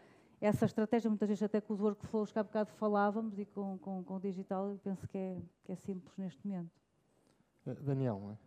essa 0.41 0.67
estratégia, 0.67 1.09
muitas 1.09 1.29
vezes 1.29 1.43
até 1.43 1.61
com 1.61 1.73
os 1.73 1.81
workflows 1.81 2.31
que 2.31 2.39
há 2.39 2.43
bocado 2.43 2.71
falávamos 2.73 3.39
e 3.39 3.47
com, 3.47 3.79
com, 3.79 4.05
com 4.05 4.17
o 4.17 4.21
digital, 4.21 4.69
eu 4.69 4.79
penso 4.79 5.07
que 5.09 5.17
é, 5.17 5.43
que 5.65 5.73
é 5.73 5.77
simples 5.77 6.17
neste 6.17 6.47
momento. 6.47 6.71
Eh, 7.67 7.75
Daniel, 7.75 8.21
não 8.21 8.31
é? 8.33 8.39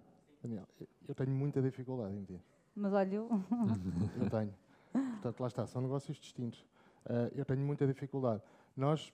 Daniel, 0.43 0.67
eu 1.07 1.15
tenho 1.15 1.31
muita 1.31 1.61
dificuldade 1.61 2.15
em 2.15 2.23
ter. 2.23 2.41
Mas 2.75 2.93
olha, 2.93 3.15
eu... 3.15 3.29
eu 4.21 4.29
tenho. 4.29 4.53
Portanto, 4.91 5.39
lá 5.39 5.47
está, 5.47 5.65
são 5.67 5.81
negócios 5.81 6.17
distintos. 6.17 6.61
Uh, 7.05 7.31
eu 7.35 7.43
tenho 7.43 7.59
muita 7.59 7.87
dificuldade. 7.87 8.41
Nós, 8.75 9.11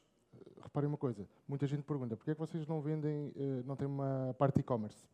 reparem 0.62 0.88
uma 0.88 0.98
coisa, 0.98 1.28
muita 1.48 1.66
gente 1.66 1.84
pergunta, 1.84 2.16
porquê 2.16 2.32
é 2.32 2.34
que 2.34 2.40
vocês 2.40 2.68
não 2.68 2.82
vendem, 2.82 3.30
uh, 3.30 3.64
não 3.66 3.76
têm 3.76 3.88
uma 3.88 4.36
parte 4.38 4.60
e-commerce? 4.60 5.08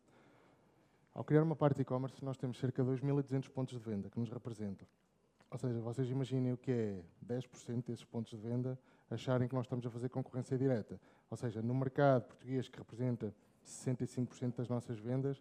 Ao 1.14 1.22
criar 1.22 1.42
uma 1.42 1.54
parte 1.54 1.82
e-commerce, 1.82 2.24
nós 2.24 2.38
temos 2.38 2.58
cerca 2.58 2.82
de 2.82 2.90
2.200 2.90 3.50
pontos 3.50 3.74
de 3.74 3.80
venda 3.80 4.08
que 4.08 4.18
nos 4.18 4.30
representam. 4.30 4.88
Ou 5.50 5.58
seja, 5.58 5.78
vocês 5.80 6.08
imaginem 6.08 6.54
o 6.54 6.56
que 6.56 6.70
é 6.70 7.04
10% 7.26 7.86
desses 7.86 8.04
pontos 8.04 8.30
de 8.30 8.38
venda 8.38 8.78
acharem 9.10 9.46
que 9.46 9.54
nós 9.54 9.66
estamos 9.66 9.84
a 9.84 9.90
fazer 9.90 10.08
concorrência 10.08 10.56
direta. 10.56 10.98
Ou 11.30 11.36
seja, 11.36 11.60
no 11.60 11.74
mercado 11.74 12.24
português, 12.24 12.66
que 12.68 12.78
representa 12.78 13.34
65% 13.66 14.56
das 14.56 14.68
nossas 14.68 14.98
vendas, 14.98 15.36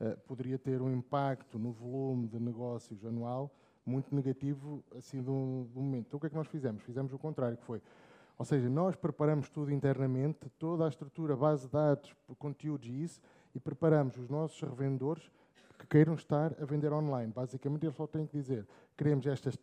uh, 0.00 0.18
poderia 0.26 0.58
ter 0.58 0.82
um 0.82 0.92
impacto 0.92 1.56
no 1.56 1.70
volume 1.70 2.26
de 2.26 2.40
negócios 2.40 3.04
anual 3.04 3.54
muito 3.86 4.14
negativo 4.14 4.82
assim 4.96 5.22
do, 5.22 5.64
do 5.72 5.80
momento. 5.80 6.06
Então, 6.08 6.18
o 6.18 6.20
que 6.20 6.26
é 6.26 6.30
que 6.30 6.36
nós 6.36 6.48
fizemos? 6.48 6.82
Fizemos 6.82 7.12
o 7.12 7.18
contrário, 7.18 7.56
que 7.56 7.64
foi 7.64 7.80
ou 8.38 8.44
seja, 8.44 8.68
nós 8.68 8.96
preparamos 8.96 9.48
tudo 9.48 9.70
internamente, 9.70 10.50
toda 10.58 10.84
a 10.84 10.88
estrutura, 10.88 11.36
base 11.36 11.66
de 11.66 11.72
dados, 11.72 12.12
conteúdos 12.38 12.88
e 12.88 13.02
isso, 13.04 13.20
e 13.54 13.60
preparamos 13.60 14.16
os 14.16 14.28
nossos 14.28 14.60
revendedores 14.60 15.30
que 15.78 15.86
queiram 15.86 16.14
estar 16.14 16.54
a 16.60 16.64
vender 16.64 16.92
online. 16.92 17.32
Basicamente, 17.32 17.84
eles 17.84 17.96
só 17.96 18.06
têm 18.06 18.26
que 18.26 18.36
dizer: 18.36 18.66
queremos 18.96 19.26
estas, 19.26 19.58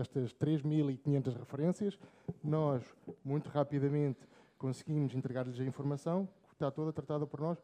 estas 0.00 0.32
3.500 0.34 1.36
referências, 1.36 1.98
nós, 2.42 2.82
muito 3.24 3.48
rapidamente, 3.48 4.20
conseguimos 4.58 5.14
entregar-lhes 5.14 5.58
a 5.60 5.64
informação, 5.64 6.28
que 6.48 6.54
está 6.54 6.70
toda 6.70 6.92
tratada 6.92 7.26
por 7.26 7.40
nós, 7.40 7.58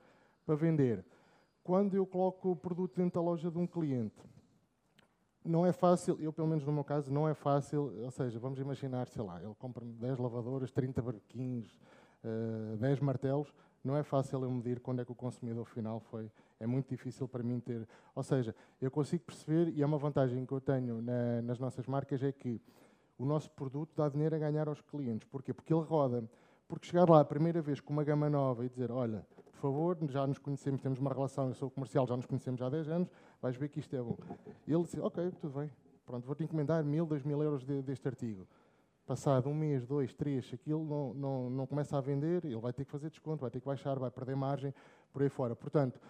para 0.45 0.55
vender. 0.55 1.05
Quando 1.63 1.95
eu 1.95 2.05
coloco 2.05 2.51
o 2.51 2.57
produto 2.57 2.97
dentro 2.97 3.21
da 3.21 3.25
loja 3.25 3.51
de 3.51 3.57
um 3.57 3.67
cliente, 3.67 4.21
não 5.45 5.67
é 5.67 5.73
fácil, 5.73 6.19
eu 6.21 6.33
pelo 6.33 6.49
menos 6.49 6.65
no 6.65 6.73
meu 6.73 6.85
caso, 6.85 7.13
não 7.13 7.29
é 7.29 7.35
fácil, 7.35 7.93
ou 8.03 8.11
seja, 8.11 8.39
vamos 8.39 8.59
imaginar, 8.59 9.09
sei 9.09 9.23
lá, 9.23 9.43
ele 9.43 9.55
compra 9.59 9.85
10 9.85 10.19
lavadoras, 10.19 10.71
30 10.71 11.03
barquinhos, 11.03 11.77
uh, 12.25 12.77
10 12.77 13.01
martelos, 13.01 13.53
não 13.85 13.97
é 13.97 14.03
fácil 14.03 14.43
eu 14.43 14.51
medir 14.51 14.81
quando 14.81 15.03
é 15.03 15.05
que 15.05 15.13
o 15.13 15.15
consumidor 15.15 15.65
final 15.65 15.99
foi. 15.99 16.31
É 16.61 16.67
muito 16.67 16.89
difícil 16.89 17.27
para 17.27 17.43
mim 17.43 17.59
ter. 17.59 17.87
Ou 18.15 18.23
seja, 18.23 18.55
eu 18.81 18.91
consigo 18.91 19.25
perceber, 19.25 19.73
e 19.75 19.83
é 19.83 19.87
uma 19.87 19.99
vantagem 19.99 20.47
que 20.47 20.53
eu 20.53 20.61
tenho 20.61 21.03
na, 21.03 21.43
nas 21.43 21.59
nossas 21.59 21.87
marcas, 21.87 22.23
é 22.23 22.31
que 22.31 22.61
o 23.19 23.25
nosso 23.25 23.51
produto 23.51 23.93
dá 23.97 24.09
dinheiro 24.09 24.37
a 24.37 24.39
ganhar 24.39 24.69
aos 24.69 24.81
clientes. 24.81 25.27
Porquê? 25.29 25.53
Porque 25.53 25.73
ele 25.75 25.83
roda. 25.83 26.29
Porque 26.69 26.87
chegar 26.87 27.09
lá 27.09 27.21
a 27.21 27.25
primeira 27.25 27.61
vez 27.61 27.81
com 27.81 27.93
uma 27.93 28.05
gama 28.05 28.31
nova 28.31 28.65
e 28.65 28.69
dizer, 28.69 28.91
olha, 28.91 29.27
por 29.51 29.61
favor, 29.61 29.99
já 30.09 30.27
nos 30.27 30.39
conhecemos, 30.39 30.81
temos 30.81 30.99
uma 30.99 31.13
relação, 31.13 31.49
eu 31.49 31.55
sou 31.55 31.71
comercial, 31.71 32.07
já 32.07 32.17
nos 32.17 32.25
conhecemos 32.25 32.63
há 32.63 32.69
10 32.71 32.89
anos, 32.89 33.11
vais 33.43 33.57
ver 33.57 33.69
que 33.69 33.79
isto 33.79 33.95
é 33.95 34.01
bom. 34.01 34.17
Ele 34.67 34.83
disse, 34.83 34.99
ok, 34.99 35.31
tudo 35.41 35.59
bem, 35.59 35.71
pronto, 36.07 36.27
vou-te 36.27 36.43
encomendar 36.43 36.83
mil, 36.83 37.05
dois 37.05 37.23
mil 37.23 37.43
euros 37.43 37.65
de, 37.65 37.83
deste 37.83 38.09
artigo 38.09 38.47
passado 39.13 39.51
um 39.51 39.55
mês, 39.55 39.85
dois, 39.85 40.15
três, 40.15 40.51
aquilo 40.55 40.83
não, 40.87 41.13
não, 41.13 41.51
não 41.51 41.67
começa 41.67 41.99
a 41.99 42.01
vender, 42.01 42.47
ele 42.47 42.59
vai 42.59 42.73
ter 42.73 42.87
que 42.87 42.91
fazer 42.91 43.11
desconto, 43.11 43.43
vai 43.43 43.51
ter 43.51 43.61
que 43.61 43.67
baixar, 43.67 43.99
vai 43.99 44.11
perder 44.11 44.35
margem, 44.35 44.73
por 45.13 45.21
aí 45.21 45.29
fora. 45.29 45.55
Portanto, 45.55 46.01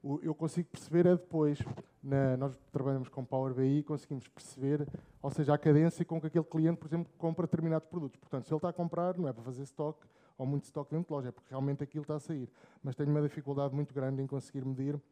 o, 0.00 0.20
eu 0.22 0.32
consigo 0.32 0.68
perceber 0.68 1.06
é 1.06 1.16
depois, 1.16 1.58
na, 2.00 2.36
nós 2.36 2.56
trabalhamos 2.70 3.08
com 3.08 3.24
Power 3.24 3.52
BI, 3.52 3.82
conseguimos 3.82 4.28
perceber, 4.28 4.86
ou 5.20 5.28
seja, 5.32 5.52
a 5.52 5.58
cadência 5.58 6.04
com 6.04 6.20
que 6.20 6.28
aquele 6.28 6.44
cliente, 6.44 6.78
por 6.78 6.86
exemplo, 6.86 7.12
compra 7.18 7.48
determinados 7.48 7.88
produtos. 7.88 8.20
Portanto, 8.20 8.46
se 8.46 8.52
ele 8.52 8.58
está 8.58 8.68
a 8.68 8.72
comprar, 8.72 9.18
não 9.18 9.26
é 9.26 9.32
para 9.32 9.42
fazer 9.42 9.64
stock 9.64 9.98
ou 10.38 10.46
muito 10.46 10.62
stock 10.62 10.88
dentro 10.88 11.08
de 11.08 11.12
loja, 11.12 11.30
é 11.30 11.32
porque 11.32 11.50
realmente 11.50 11.82
aquilo 11.82 12.02
está 12.02 12.14
a 12.14 12.20
sair. 12.20 12.48
Mas 12.80 12.94
tenho 12.94 13.10
uma 13.10 13.22
dificuldade 13.22 13.74
muito 13.74 13.92
grande 13.92 14.22
em 14.22 14.26
conseguir 14.28 14.64
medir 14.64 14.94
uh, 14.94 15.02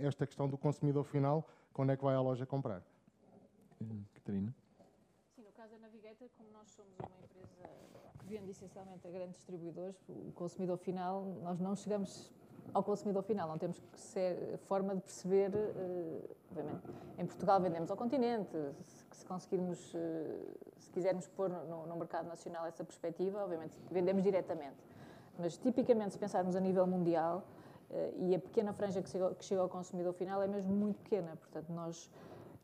esta 0.00 0.26
questão 0.26 0.48
do 0.48 0.58
consumidor 0.58 1.04
final, 1.04 1.48
quando 1.72 1.92
é 1.92 1.96
que 1.96 2.02
vai 2.02 2.16
à 2.16 2.20
loja 2.20 2.44
comprar. 2.44 2.82
Catarina? 4.14 4.52
Sim, 5.36 5.42
no 5.42 5.52
caso 5.52 5.72
da 5.72 5.78
Navigator, 5.80 6.28
como 6.38 6.55
nós 6.66 6.72
somos 6.74 6.98
uma 6.98 7.22
empresa 7.22 7.70
que 8.18 8.26
vende 8.26 8.50
essencialmente 8.50 9.06
a 9.06 9.10
grandes 9.10 9.36
distribuidores, 9.36 9.96
o 10.08 10.32
consumidor 10.32 10.76
final, 10.76 11.24
nós 11.42 11.60
não 11.60 11.76
chegamos 11.76 12.32
ao 12.74 12.82
consumidor 12.82 13.22
final, 13.22 13.48
não 13.48 13.56
temos 13.56 13.78
que 13.78 14.00
ser 14.00 14.58
forma 14.66 14.96
de 14.96 15.02
perceber, 15.02 15.50
uh, 15.50 16.36
obviamente, 16.50 16.82
em 17.18 17.24
Portugal 17.24 17.60
vendemos 17.60 17.88
ao 17.88 17.96
continente, 17.96 18.56
se, 18.84 19.04
se 19.12 19.24
conseguirmos, 19.24 19.94
uh, 19.94 19.98
se 20.76 20.90
quisermos 20.90 21.28
pôr 21.28 21.48
no, 21.48 21.86
no, 21.86 21.96
mercado 21.96 22.26
nacional 22.26 22.66
essa 22.66 22.82
perspectiva, 22.82 23.44
obviamente 23.44 23.76
vendemos 23.88 24.24
diretamente. 24.24 24.76
Mas 25.38 25.56
tipicamente, 25.56 26.14
se 26.14 26.18
pensarmos 26.18 26.56
a 26.56 26.60
nível 26.60 26.84
mundial, 26.84 27.46
uh, 27.90 28.24
e 28.24 28.34
a 28.34 28.40
pequena 28.40 28.72
franja 28.72 29.00
que 29.00 29.08
chega, 29.08 29.32
que 29.36 29.44
chega 29.44 29.60
ao 29.60 29.68
consumidor 29.68 30.12
final 30.14 30.42
é 30.42 30.48
mesmo 30.48 30.74
muito 30.74 30.98
pequena, 30.98 31.36
portanto, 31.36 31.72
nós 31.72 32.10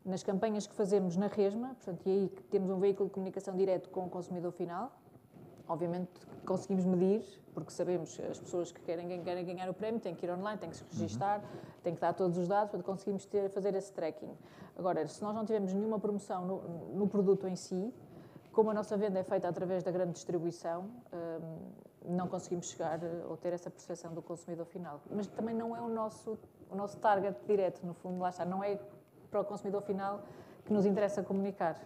nas 0.05 0.23
campanhas 0.23 0.67
que 0.67 0.75
fazemos 0.75 1.15
na 1.15 1.27
Resma, 1.27 1.69
portanto, 1.75 2.01
e 2.05 2.11
aí 2.11 2.29
temos 2.49 2.69
um 2.69 2.79
veículo 2.79 3.07
de 3.07 3.13
comunicação 3.13 3.55
direto 3.55 3.89
com 3.89 4.05
o 4.05 4.09
consumidor 4.09 4.51
final, 4.51 4.91
obviamente 5.67 6.11
conseguimos 6.45 6.83
medir, 6.83 7.23
porque 7.53 7.71
sabemos 7.71 8.19
as 8.19 8.39
pessoas 8.39 8.71
que 8.71 8.81
querem, 8.81 9.23
querem 9.23 9.45
ganhar 9.45 9.69
o 9.69 9.73
prémio 9.73 9.99
têm 9.99 10.13
que 10.13 10.25
ir 10.25 10.29
online, 10.29 10.59
têm 10.59 10.69
que 10.69 10.75
se 10.75 10.83
registar, 10.91 11.39
uhum. 11.39 11.45
têm 11.83 11.95
que 11.95 12.01
dar 12.01 12.13
todos 12.13 12.37
os 12.37 12.47
dados, 12.47 12.71
para 12.71 12.83
conseguimos 12.83 13.25
ter, 13.25 13.49
fazer 13.49 13.73
esse 13.75 13.91
tracking. 13.93 14.31
Agora, 14.77 15.07
se 15.07 15.21
nós 15.21 15.33
não 15.33 15.45
tivermos 15.45 15.73
nenhuma 15.73 15.99
promoção 15.99 16.45
no, 16.45 16.61
no 16.95 17.07
produto 17.07 17.47
em 17.47 17.55
si, 17.55 17.93
como 18.51 18.71
a 18.71 18.73
nossa 18.73 18.97
venda 18.97 19.19
é 19.19 19.23
feita 19.23 19.47
através 19.47 19.83
da 19.83 19.91
grande 19.91 20.13
distribuição, 20.13 20.89
um, 21.13 22.13
não 22.15 22.27
conseguimos 22.27 22.69
chegar 22.69 23.01
eh, 23.01 23.25
ou 23.27 23.37
ter 23.37 23.53
essa 23.53 23.69
percepção 23.69 24.13
do 24.13 24.21
consumidor 24.21 24.65
final. 24.65 25.01
Mas 25.09 25.27
também 25.27 25.55
não 25.55 25.75
é 25.75 25.81
o 25.81 25.87
nosso, 25.87 26.37
o 26.69 26.75
nosso 26.75 26.97
target 26.97 27.35
direto, 27.47 27.85
no 27.85 27.93
fundo, 27.93 28.19
lá 28.19 28.29
está, 28.29 28.45
não 28.45 28.63
é 28.63 28.77
para 29.33 29.41
o 29.41 29.45
consumidor 29.45 29.81
final 29.81 30.23
que 30.63 30.71
nos 30.71 30.85
interessa 30.85 31.23
comunicar. 31.23 31.83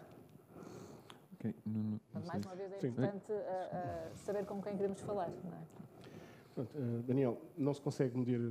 Okay. 1.35 1.55
Não, 1.65 1.97
não 2.13 2.21
mais 2.25 2.45
uma 2.45 2.55
vez 2.55 2.73
é 2.73 2.79
Sim. 2.79 2.87
importante 2.87 3.31
uh, 3.31 3.35
uh, 3.35 4.17
saber 4.17 4.45
com 4.45 4.61
quem 4.61 4.75
queremos 4.75 4.99
falar. 4.99 5.29
Não 5.29 5.53
é? 5.53 5.61
Pronto, 6.53 6.77
uh, 6.77 7.03
Daniel, 7.03 7.37
não 7.57 7.73
se 7.73 7.79
consegue 7.79 8.17
medir, 8.17 8.41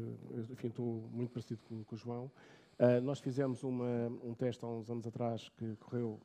enfim, 0.50 0.68
estou 0.68 1.04
muito 1.12 1.30
parecido 1.30 1.60
com, 1.68 1.84
com 1.84 1.94
o 1.94 1.98
João. 1.98 2.30
nós 3.02 3.20
fizemos 3.20 3.62
uma, 3.64 4.08
um 4.24 4.32
teste 4.32 4.64
há 4.64 4.68
uns 4.68 4.88
anos 4.88 5.06
atrás 5.06 5.50
que 5.58 5.76
correu 5.76 6.18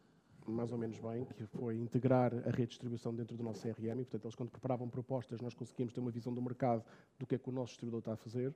mais 0.48 0.72
ou 0.72 0.78
menos 0.78 0.98
bem, 0.98 1.26
que 1.26 1.46
foi 1.46 1.76
integrar 1.76 2.34
a 2.34 2.52
rede 2.52 2.62
de 2.62 2.68
distribuição 2.70 3.14
dentro 3.14 3.36
do 3.36 3.44
nosso 3.44 3.62
CRM, 3.62 4.00
e, 4.00 4.06
portanto, 4.06 4.26
eles 4.26 4.36
quando 4.36 4.50
preparavam 4.50 4.90
propostas, 4.90 5.40
nós 5.40 5.54
conseguimos 5.54 5.94
ter 5.94 6.00
uma 6.00 6.10
visão 6.10 6.34
do 6.34 6.42
mercado 6.42 6.84
do 7.20 7.28
que 7.28 7.36
é 7.36 7.38
que 7.38 7.48
o 7.48 7.52
nosso 7.52 7.74
distribuidor 7.74 8.00
está 8.00 8.14
a 8.14 8.18
fazer. 8.18 8.54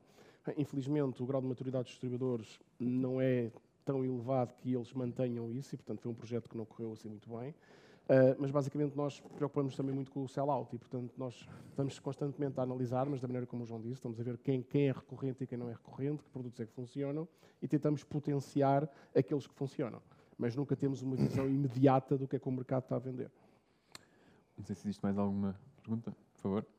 Infelizmente, 0.58 1.22
o 1.22 1.26
grau 1.26 1.42
de 1.42 1.48
maturidade 1.48 1.84
dos 1.84 1.92
distribuidores 1.92 2.60
não 2.80 3.22
é 3.22 3.52
tão 3.86 4.04
elevado 4.04 4.54
que 4.56 4.74
eles 4.74 4.92
mantenham 4.94 5.52
isso, 5.52 5.76
e, 5.76 5.78
portanto, 5.78 6.02
foi 6.02 6.12
um 6.12 6.16
projeto 6.16 6.50
que 6.50 6.58
não 6.58 6.66
correu 6.66 6.92
assim 6.92 7.08
muito 7.08 7.30
bem. 7.30 7.52
Uh, 8.06 8.38
mas 8.38 8.52
basicamente 8.52 8.96
nós 8.96 9.20
preocupamos 9.20 9.76
também 9.76 9.94
muito 9.94 10.12
com 10.12 10.24
o 10.24 10.28
sell-out 10.28 10.76
e, 10.76 10.78
portanto, 10.78 11.12
nós 11.18 11.48
estamos 11.70 11.98
constantemente 11.98 12.60
a 12.60 12.64
analisar, 12.64 13.08
mas 13.10 13.20
da 13.20 13.28
maneira 13.28 13.48
como 13.48 13.64
o 13.64 13.66
João 13.66 13.82
disse, 13.82 13.96
estamos 13.96 14.20
a 14.20 14.24
ver 14.24 14.38
quem, 14.38 14.62
quem 14.62 14.90
é 14.90 14.92
recorrente 14.92 15.44
e 15.44 15.48
quem 15.48 15.58
não 15.58 15.70
é 15.70 15.74
recorrente, 15.74 16.24
que 16.24 16.30
produtos 16.30 16.60
é 16.60 16.66
que 16.68 16.72
funcionam 16.74 17.28
e 17.62 17.68
tentamos 17.68 18.04
potenciar 18.04 18.88
aqueles 19.16 19.48
que 19.48 19.54
funcionam. 19.56 20.02
Mas 20.38 20.56
nunca 20.56 20.76
temos 20.76 21.02
uma 21.02 21.16
visão 21.16 21.50
imediata 21.50 22.16
do 22.16 22.28
que 22.28 22.36
é 22.36 22.40
que 22.40 22.48
o 22.48 22.52
mercado 22.52 22.84
está 22.84 22.96
a 22.96 23.00
vender. 23.00 23.32
Não 24.56 24.64
sei 24.64 24.76
se 24.76 24.84
existe 24.84 25.02
mais 25.02 25.18
alguma 25.18 25.60
pergunta, 25.82 26.16
por 26.34 26.42
favor. 26.42 26.75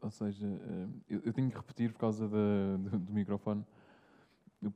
Ou 0.00 0.10
seja, 0.10 0.46
uh, 0.46 1.02
eu, 1.08 1.20
eu, 1.26 1.32
tenho 1.32 1.50
que 1.50 1.56
repetir 1.56 1.92
por 1.92 1.98
causa 1.98 2.28
da, 2.28 2.76
do, 2.78 2.98
do, 2.98 3.12
microfone, 3.12 3.64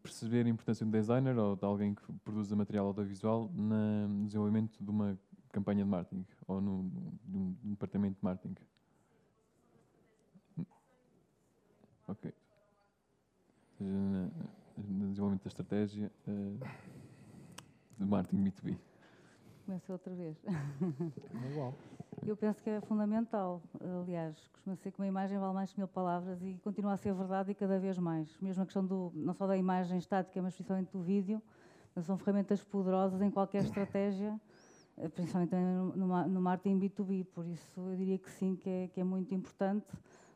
perceber 0.02 0.44
a 0.44 0.48
importância 0.48 0.84
de 0.84 0.88
um 0.88 0.92
designer 0.92 1.36
ou 1.38 1.56
de 1.56 1.64
alguém 1.64 1.94
que 1.94 2.12
produza 2.24 2.54
material 2.54 2.86
audiovisual 2.86 3.50
na, 3.54 4.06
no 4.06 4.26
desenvolvimento 4.26 4.82
de 4.82 4.90
uma 4.90 5.18
campanha 5.50 5.82
de 5.82 5.90
marketing 5.90 6.26
ou 6.46 6.60
no, 6.60 6.90
de 7.24 7.36
um, 7.36 7.52
de 7.52 7.66
um 7.66 7.70
departamento 7.70 8.18
de 8.18 8.24
marketing. 8.24 8.56
Ok. 12.06 12.34
Ou 13.70 13.76
seja, 13.78 14.30
no 14.76 15.08
desenvolvimento 15.08 15.44
da 15.44 15.48
estratégia 15.48 16.12
uh, 16.28 16.58
de 17.98 18.04
marketing 18.04 18.44
B2B. 18.44 18.78
Começa 19.64 19.92
outra 19.92 20.14
vez. 20.14 20.36
Igual. 21.52 21.74
Eu 22.26 22.36
penso 22.36 22.62
que 22.62 22.68
é 22.68 22.80
fundamental. 22.82 23.62
Aliás, 24.02 24.36
costuma 24.52 24.76
ser 24.76 24.90
que 24.90 24.98
uma 24.98 25.06
imagem 25.06 25.38
vale 25.38 25.54
mais 25.54 25.72
que 25.72 25.78
mil 25.78 25.88
palavras 25.88 26.42
e 26.42 26.58
continua 26.62 26.92
a 26.92 26.96
ser 26.96 27.14
verdade 27.14 27.50
e 27.50 27.54
cada 27.54 27.78
vez 27.78 27.98
mais. 27.98 28.36
Mesmo 28.40 28.62
a 28.62 28.66
questão 28.66 28.84
do, 28.84 29.10
não 29.14 29.32
só 29.32 29.46
da 29.46 29.56
imagem 29.56 29.98
estática, 29.98 30.40
mas 30.42 30.54
principalmente 30.54 30.92
do 30.92 31.00
vídeo, 31.00 31.42
são 32.02 32.18
ferramentas 32.18 32.62
poderosas 32.62 33.22
em 33.22 33.30
qualquer 33.30 33.62
estratégia, 33.62 34.38
eh, 34.98 35.08
principalmente 35.08 35.54
no, 35.54 36.40
marketing 36.40 36.78
B2B. 36.78 37.26
Por 37.34 37.46
isso, 37.46 37.80
eu 37.80 37.96
diria 37.96 38.18
que 38.18 38.30
sim, 38.30 38.54
que 38.54 38.68
é, 38.68 38.88
que 38.88 39.00
é 39.00 39.04
muito 39.04 39.34
importante. 39.34 39.86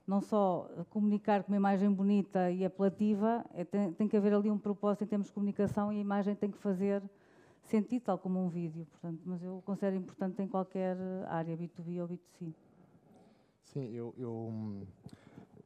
Não 0.06 0.20
só 0.20 0.69
comunicar 0.90 1.43
com 1.43 1.52
uma 1.52 1.56
imagem 1.56 1.90
bonita 1.90 2.51
e 2.51 2.65
apelativa, 2.65 3.44
é, 3.55 3.65
tem, 3.65 3.93
tem 3.93 4.09
que 4.09 4.16
haver 4.16 4.35
ali 4.35 4.51
um 4.51 4.59
propósito 4.59 5.05
em 5.05 5.06
termos 5.06 5.28
de 5.28 5.32
comunicação 5.32 5.93
e 5.93 5.97
a 5.97 6.01
imagem 6.01 6.35
tem 6.35 6.51
que 6.51 6.59
fazer 6.59 7.02
sentido, 7.69 8.03
tal 8.03 8.19
como 8.19 8.45
um 8.45 8.49
vídeo. 8.49 8.86
Portanto, 8.86 9.20
mas 9.24 9.43
eu 9.43 9.62
considero 9.65 9.97
importante 9.97 10.43
em 10.43 10.49
qualquer 10.49 10.97
área, 11.28 11.57
B2B 11.57 12.01
ou 12.01 12.09
B2C. 12.09 12.53
Sim, 13.62 13.91
eu, 13.93 14.15
eu, 14.16 14.31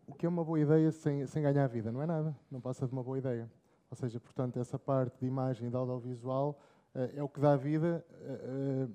o 0.06 0.14
que 0.14 0.24
é 0.24 0.28
uma 0.28 0.44
boa 0.44 0.58
ideia 0.58 0.90
sem, 0.90 1.26
sem 1.26 1.42
ganhar 1.42 1.66
vida? 1.66 1.92
Não 1.92 2.02
é 2.02 2.06
nada, 2.06 2.34
não 2.50 2.60
passa 2.60 2.86
de 2.86 2.92
uma 2.92 3.02
boa 3.02 3.18
ideia. 3.18 3.50
Ou 3.90 3.96
seja, 3.96 4.20
portanto, 4.20 4.58
essa 4.58 4.78
parte 4.78 5.18
de 5.20 5.26
imagem, 5.26 5.68
de 5.68 5.76
audiovisual, 5.76 6.58
uh, 6.94 7.18
é 7.18 7.22
o 7.22 7.28
que 7.28 7.40
dá 7.40 7.56
vida 7.56 8.04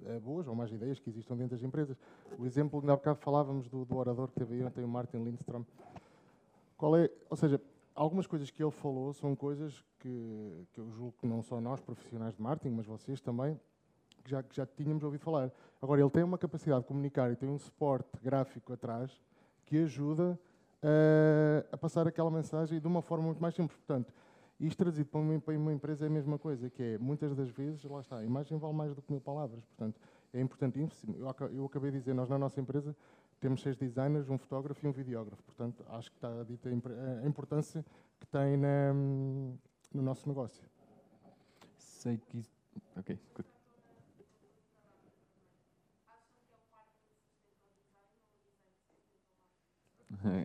a, 0.07 0.15
a, 0.15 0.19
boas 0.19 0.47
ou 0.47 0.55
mais 0.55 0.71
ideias 0.71 0.99
que 0.99 1.09
existam 1.09 1.35
dentro 1.35 1.55
das 1.55 1.63
empresas. 1.63 1.97
O 2.38 2.45
exemplo, 2.45 2.80
ainda 2.80 2.93
há 2.93 2.95
bocado 2.95 3.19
falávamos 3.19 3.67
do, 3.67 3.85
do 3.85 3.95
orador 3.97 4.27
que 4.30 4.35
teve 4.35 4.63
ontem, 4.63 4.84
o 4.84 4.88
Martin 4.88 5.17
Lindstrom. 5.17 5.63
Qual 6.77 6.95
é, 6.97 7.09
ou 7.30 7.38
seja, 7.38 7.59
algumas 7.95 8.28
coisas 8.28 8.49
que 8.49 8.64
ele 8.64 8.72
falou 8.72 9.14
são 9.14 9.36
coisas 9.36 9.84
que, 9.99 10.68
que 10.74 10.80
eu 10.80 10.91
julgo 10.91 11.14
que 11.20 11.28
não 11.28 11.41
só 11.41 11.60
nós, 11.61 11.80
profissionais 11.80 12.36
de 12.36 12.41
marketing, 12.41 12.76
mas 12.76 12.86
vocês 12.86 13.22
também, 13.22 13.60
que 14.24 14.32
já, 14.32 14.41
que 14.41 14.56
já 14.56 14.65
tínhamos 14.65 15.03
ouvido 15.03 15.22
falar. 15.22 15.52
Agora, 15.82 16.02
ele 16.02 16.10
tem 16.10 16.24
uma 16.24 16.38
capacidade 16.38 16.82
de 16.82 16.88
comunicar 16.88 17.32
e 17.32 17.36
tem 17.36 17.49
um 17.49 17.57
suporte 17.57 18.10
gráfico 18.22 18.74
atrás 18.74 19.11
que 19.65 19.78
ajuda 19.78 20.40
uh, 20.84 21.68
a 21.72 21.78
passar 21.78 22.07
aquela 22.07 22.30
mensagem 22.32 22.80
de 22.80 22.88
uma 22.88 23.02
forma 23.02 23.26
muito 23.26 23.41
mais 23.41 23.56
simples. 23.56 23.78
Portanto, 23.78 24.14
isto 24.60 24.78
trazido 24.78 25.10
para 25.10 25.20
uma, 25.20 25.40
para 25.40 25.57
uma, 25.57 25.74
empresa 25.74 26.06
é 26.06 26.07
a 26.07 26.11
mesma 26.11 26.38
coisa, 26.38 26.70
que 26.70 26.82
é, 26.82 26.98
muitas 26.98 27.36
das 27.36 27.49
vezes, 27.49 27.84
lá 27.84 27.99
está, 28.02 28.18
a 28.18 28.26
imagem 28.26 28.57
vale 28.57 28.74
mais 28.74 28.94
do 28.94 29.02
que 29.02 29.11
mil 29.11 29.22
palavras. 29.22 29.64
Portanto, 29.65 29.99
é 30.34 30.40
importantíssimo. 30.40 31.15
Eu, 31.18 31.48
eu 31.49 31.65
acabei 31.65 31.91
de 31.91 31.99
dizer, 31.99 32.14
nós 32.14 32.30
na 32.30 32.38
nossa 32.38 32.60
empresa 32.61 32.95
temos 33.44 33.61
seis 33.61 33.76
designers, 33.76 34.30
um 34.30 34.38
fotógrafo 34.38 34.86
e 34.86 34.90
um 34.90 34.94
videógrafo. 34.94 35.44
Portanto, 35.44 35.84
acho 35.90 36.10
que 36.10 36.15
está 36.15 36.44
dita 36.44 36.70
a 36.70 37.28
importância 37.28 37.86
que 38.18 38.26
tem 38.28 38.56
na, 38.56 38.94
no 38.94 40.02
nosso 40.02 40.30
negócio. 40.30 40.65
Sei 41.78 42.18
que. 42.18 42.41
Ok, 42.95 43.20
good. 43.36 43.49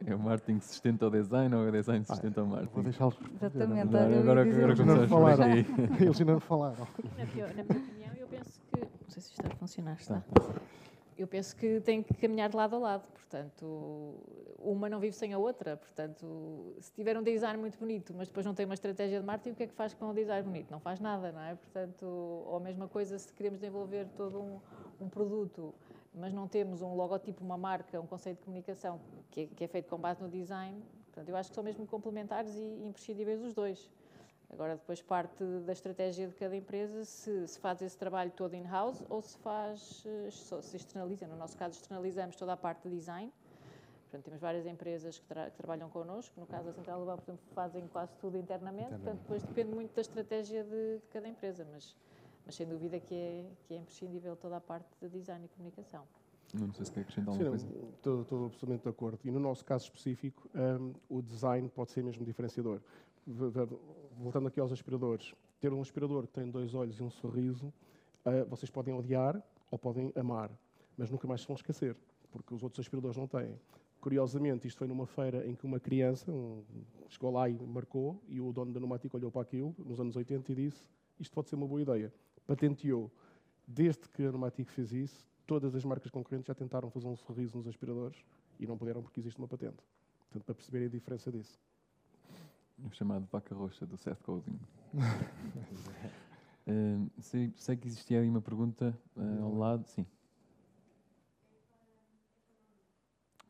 É 0.05 0.13
o 0.13 0.19
marketing 0.19 0.59
que 0.59 0.65
sustenta 0.65 1.07
o 1.07 1.11
design 1.11 1.55
ou 1.55 1.65
é 1.65 1.69
o 1.69 1.73
design 1.73 2.05
que 2.05 2.09
sustenta 2.09 2.41
ah, 2.41 2.45
o 2.45 2.47
marketing? 2.49 2.75
Vou 2.75 2.83
deixá-los. 2.83 3.17
Exatamente. 3.33 3.97
Agora, 3.97 4.19
agora, 4.19 4.43
agora 4.43 4.77
começamos 4.77 5.05
a 5.05 5.09
falar. 5.09 5.39
Eles 6.03 6.21
ainda 6.21 6.33
não 6.33 6.41
falaram. 6.41 6.89
Na, 7.17 7.25
na 7.25 7.33
minha 7.33 7.47
opinião, 7.47 8.15
eu 8.17 8.27
penso 8.27 8.61
que. 8.61 8.81
Não 8.81 9.09
sei 9.09 9.23
se 9.23 9.31
isto 9.31 9.41
está 9.41 9.55
a 9.55 9.57
funcionar. 9.57 9.97
Está. 10.01 10.25
Eu 11.19 11.27
penso 11.27 11.55
que 11.57 11.81
tem 11.81 12.01
que 12.01 12.15
caminhar 12.15 12.49
de 12.49 12.55
lado 12.55 12.77
a 12.77 12.79
lado. 12.79 13.09
Portanto, 13.13 14.15
uma 14.59 14.89
não 14.89 15.01
vive 15.01 15.17
sem 15.17 15.35
a 15.35 15.39
outra. 15.39 15.77
Portanto, 15.77 16.77
se 16.81 16.93
tiver 16.93 17.19
um 17.19 17.23
design 17.23 17.59
muito 17.59 17.77
bonito, 17.77 18.15
mas 18.17 18.29
depois 18.29 18.47
não 18.47 18.55
tem 18.55 18.65
uma 18.65 18.75
estratégia 18.75 19.19
de 19.19 19.27
marketing, 19.27 19.51
o 19.51 19.57
que 19.57 19.65
é 19.65 19.67
que 19.67 19.75
faz 19.75 19.93
com 19.93 20.09
o 20.09 20.15
design 20.15 20.47
bonito? 20.47 20.71
Não 20.71 20.79
faz 20.79 21.01
nada, 21.01 21.33
não 21.33 21.43
é? 21.43 21.57
Portanto, 21.57 22.07
ou 22.07 22.57
a 22.57 22.61
mesma 22.61 22.87
coisa 22.87 23.19
se 23.19 23.33
queremos 23.33 23.59
desenvolver 23.59 24.07
todo 24.17 24.41
um, 24.41 24.61
um 25.01 25.09
produto, 25.09 25.75
mas 26.15 26.33
não 26.33 26.47
temos 26.47 26.83
um 26.83 26.95
logotipo, 26.95 27.45
uma 27.45 27.59
marca, 27.59 28.01
um 28.01 28.07
conceito 28.07 28.39
de 28.39 28.45
comunicação 28.45 29.01
que 29.31 29.41
é, 29.41 29.47
que 29.47 29.65
é 29.65 29.67
feito 29.67 29.89
com 29.89 29.99
base 29.99 30.23
no 30.23 30.29
design. 30.29 30.81
Portanto, 31.07 31.29
eu 31.29 31.37
acho 31.37 31.51
que 31.51 31.55
são 31.57 31.65
mesmo 31.65 31.85
complementares 31.85 32.55
e 32.55 32.87
imprescindíveis 32.87 33.43
os 33.43 33.53
dois. 33.53 33.91
Agora, 34.51 34.77
depois 34.77 35.03
parte 35.03 35.45
da 35.67 35.73
estratégia 35.73 36.27
de 36.27 36.35
cada 36.35 36.57
empresa 36.57 37.05
se, 37.05 37.47
se 37.47 37.59
faz 37.59 37.83
esse 37.83 37.97
trabalho 37.97 38.31
todo 38.31 38.55
in-house 38.55 39.05
ou 39.09 39.21
se 39.21 39.37
faz, 39.39 40.05
se 40.31 40.77
externaliza. 40.77 41.27
No 41.27 41.37
nosso 41.37 41.57
caso, 41.57 41.75
externalizamos 41.75 42.35
toda 42.35 42.55
a 42.55 42.57
parte 42.57 42.89
de 42.89 42.95
design. 42.97 43.31
Portanto, 44.05 44.25
temos 44.25 44.41
várias 44.41 44.65
empresas 44.65 45.19
que, 45.19 45.27
tra 45.27 45.51
que 45.51 45.57
trabalham 45.59 45.91
connosco. 45.91 46.41
No 46.41 46.47
caso 46.47 46.69
da 46.69 46.73
Central 46.73 46.97
Global, 46.97 47.19
por 47.19 47.25
exemplo, 47.25 47.45
fazem 47.55 47.87
quase 47.89 48.17
tudo 48.17 48.39
internamente. 48.39 48.89
Portanto, 48.89 49.21
depois 49.21 49.43
depende 49.43 49.71
muito 49.71 49.95
da 49.95 50.01
estratégia 50.01 50.65
de, 50.65 50.99
de 50.99 51.07
cada 51.11 51.29
empresa. 51.29 51.67
Mas, 51.71 51.95
mas, 52.47 52.55
sem 52.55 52.67
dúvida 52.67 52.99
que 52.99 53.15
é, 53.15 53.45
que 53.67 53.75
é 53.75 53.77
imprescindível 53.77 54.35
toda 54.35 54.57
a 54.57 54.61
parte 54.63 54.89
de 55.03 55.11
design 55.11 55.45
e 55.45 55.49
comunicação. 55.49 56.05
Não 56.55 56.73
sei 56.73 56.87
se 56.87 56.93
quer 56.93 57.01
acrescentar 57.01 57.35
alguma 57.35 57.59
Sim, 57.59 57.67
coisa. 57.67 57.89
Estou, 57.97 58.23
estou 58.23 58.47
absolutamente 58.47 58.83
de 58.83 58.89
acordo. 58.89 59.19
E 59.23 59.31
no 59.31 59.39
nosso 59.39 59.63
caso 59.63 59.85
específico, 59.85 60.49
um, 60.55 60.95
o 61.11 61.21
design 61.21 61.69
pode 61.69 61.91
ser 61.91 62.03
mesmo 62.03 62.25
diferenciador. 62.25 62.81
Voltando 64.21 64.49
aqui 64.49 64.59
aos 64.59 64.73
aspiradores, 64.73 65.33
ter 65.61 65.73
um 65.73 65.81
aspirador 65.81 66.27
que 66.27 66.33
tem 66.33 66.51
dois 66.51 66.75
olhos 66.75 66.99
e 66.99 67.03
um 67.05 67.09
sorriso, 67.09 67.73
uh, 68.27 68.45
vocês 68.49 68.69
podem 68.69 68.93
odiar 68.93 69.41
ou 69.71 69.79
podem 69.79 70.13
amar, 70.17 70.51
mas 70.97 71.09
nunca 71.09 71.29
mais 71.29 71.43
se 71.43 71.47
vão 71.47 71.55
esquecer, 71.55 71.97
porque 72.33 72.53
os 72.53 72.65
outros 72.65 72.81
aspiradores 72.81 73.17
não 73.17 73.29
têm. 73.29 73.55
Curiosamente, 74.01 74.67
isto 74.67 74.77
foi 74.77 74.89
numa 74.89 75.07
feira 75.07 75.47
em 75.47 75.55
que 75.55 75.65
uma 75.65 75.79
criança 75.79 76.33
um, 76.33 76.65
chegou 77.09 77.31
lá 77.31 77.49
e 77.49 77.55
marcou, 77.65 78.21
e 78.27 78.41
o 78.41 78.53
dono 78.53 78.73
da 78.73 78.81
Pneumática 78.81 79.17
olhou 79.17 79.31
para 79.31 79.43
aquilo, 79.43 79.73
nos 79.79 80.01
anos 80.01 80.17
80, 80.17 80.51
e 80.51 80.55
disse: 80.57 80.91
Isto 81.21 81.33
pode 81.33 81.49
ser 81.49 81.55
uma 81.55 81.69
boa 81.69 81.81
ideia. 81.81 82.13
Patenteou. 82.45 83.09
Desde 83.69 84.09
que 84.09 84.25
a 84.25 84.31
Pneumática 84.31 84.73
fez 84.73 84.93
isso, 84.93 85.25
todas 85.47 85.77
as 85.77 85.85
marcas 85.85 86.11
concorrentes 86.11 86.49
já 86.49 86.55
tentaram 86.57 86.91
fazer 86.91 87.07
um 87.07 87.15
sorriso 87.15 87.57
nos 87.57 87.69
aspiradores 87.69 88.25
e 88.59 88.67
não 88.67 88.77
puderam 88.77 89.01
porque 89.01 89.21
existe 89.21 89.39
uma 89.39 89.47
patente. 89.47 89.79
Portanto, 90.19 90.45
para 90.45 90.55
perceberem 90.57 90.89
a 90.89 90.91
diferença 90.91 91.31
disso. 91.31 91.57
O 92.85 92.91
chamado 92.93 93.27
vaca 93.27 93.55
roxa 93.55 93.85
do 93.85 93.97
Seth 93.97 94.23
Godin. 94.23 94.59
uh, 96.67 97.11
sei, 97.21 97.53
sei, 97.57 97.77
que 97.77 97.89
existia 97.89 98.21
aí 98.21 98.29
uma 98.29 98.41
pergunta 98.41 98.97
uh, 99.17 99.43
ao 99.45 99.55
lado. 99.55 99.87
Sim. 99.87 100.07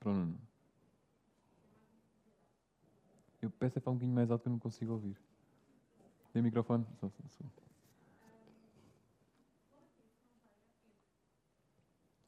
Para 0.00 0.10
o 0.10 0.14
Nuno. 0.14 0.40
Eu 3.40 3.50
peço 3.50 3.78
é 3.78 3.80
para 3.80 3.90
um 3.90 3.94
bocadinho 3.94 4.14
mais 4.14 4.30
alto 4.30 4.42
que 4.42 4.48
eu 4.48 4.52
não 4.52 4.58
consigo 4.58 4.92
ouvir. 4.92 5.16
Tem 6.32 6.42
microfone? 6.42 6.84
Só, 7.00 7.08
só, 7.08 7.22
só. 7.28 7.44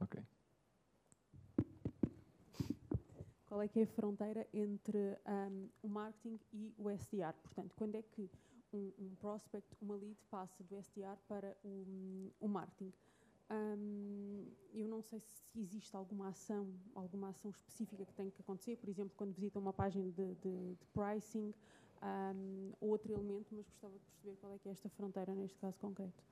Ok. 0.01 0.23
Qual 3.51 3.61
é 3.61 3.67
que 3.67 3.81
é 3.81 3.83
a 3.83 3.87
fronteira 3.89 4.47
entre 4.55 5.19
um, 5.27 5.69
o 5.83 5.89
marketing 5.89 6.39
e 6.53 6.73
o 6.79 6.89
SDR? 6.89 7.35
Portanto, 7.43 7.75
quando 7.75 7.97
é 7.97 8.03
que 8.03 8.31
um, 8.73 8.93
um 8.97 9.15
prospect, 9.17 9.77
uma 9.83 9.97
lead, 9.97 10.17
passa 10.31 10.63
do 10.63 10.77
SDR 10.77 11.19
para 11.27 11.57
o, 11.65 12.33
o 12.39 12.47
marketing? 12.47 12.93
Um, 13.51 14.47
eu 14.73 14.87
não 14.87 15.03
sei 15.03 15.19
se 15.19 15.59
existe 15.59 15.97
alguma 15.97 16.29
ação, 16.29 16.73
alguma 16.95 17.31
ação 17.31 17.51
específica 17.51 18.05
que 18.05 18.15
tem 18.15 18.31
que 18.31 18.41
acontecer, 18.41 18.77
por 18.77 18.89
exemplo, 18.89 19.15
quando 19.17 19.35
visitam 19.35 19.61
uma 19.61 19.73
página 19.73 20.09
de, 20.13 20.33
de, 20.37 20.75
de 20.77 20.87
pricing 20.95 21.53
um, 22.01 22.73
ou 22.81 22.91
outro 22.91 23.13
elemento, 23.13 23.53
mas 23.53 23.67
gostava 23.67 23.99
de 23.99 24.05
perceber 24.05 24.37
qual 24.37 24.53
é 24.53 24.59
que 24.61 24.69
é 24.69 24.71
esta 24.73 24.89
fronteira 24.91 25.35
neste 25.35 25.59
caso 25.59 25.77
concreto. 25.81 26.23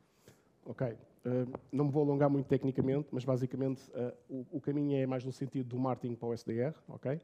Ok. 0.65 0.87
Uh, 0.87 1.59
não 1.73 1.87
me 1.87 1.91
vou 1.91 2.03
alongar 2.03 2.31
muito 2.31 2.47
tecnicamente, 2.47 3.09
mas 3.11 3.25
basicamente 3.25 3.83
uh, 3.91 4.15
o, 4.29 4.47
o, 4.53 4.61
caminho 4.61 4.97
é 4.97 5.07
mais 5.07 5.25
no 5.25 5.33
sentido 5.33 5.69
do 5.69 5.79
marketing 5.79 6.15
para 6.15 6.29
o 6.29 6.35
SDR, 6.35 6.75
ok? 6.89 7.21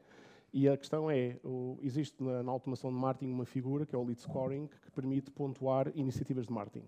E 0.53 0.69
a 0.69 0.77
questão 0.77 1.09
é, 1.09 1.37
o, 1.43 1.77
existe 1.81 2.21
na, 2.23 2.43
na, 2.43 2.51
automação 2.51 2.91
de 2.91 2.97
marketing 2.97 3.31
uma 3.31 3.45
figura, 3.45 3.85
que 3.85 3.95
é 3.95 3.97
o 3.97 4.03
lead 4.03 4.21
scoring, 4.21 4.67
que 4.67 4.91
permite 4.91 5.31
pontuar 5.31 5.91
iniciativas 5.95 6.45
de 6.45 6.53
marketing. 6.53 6.87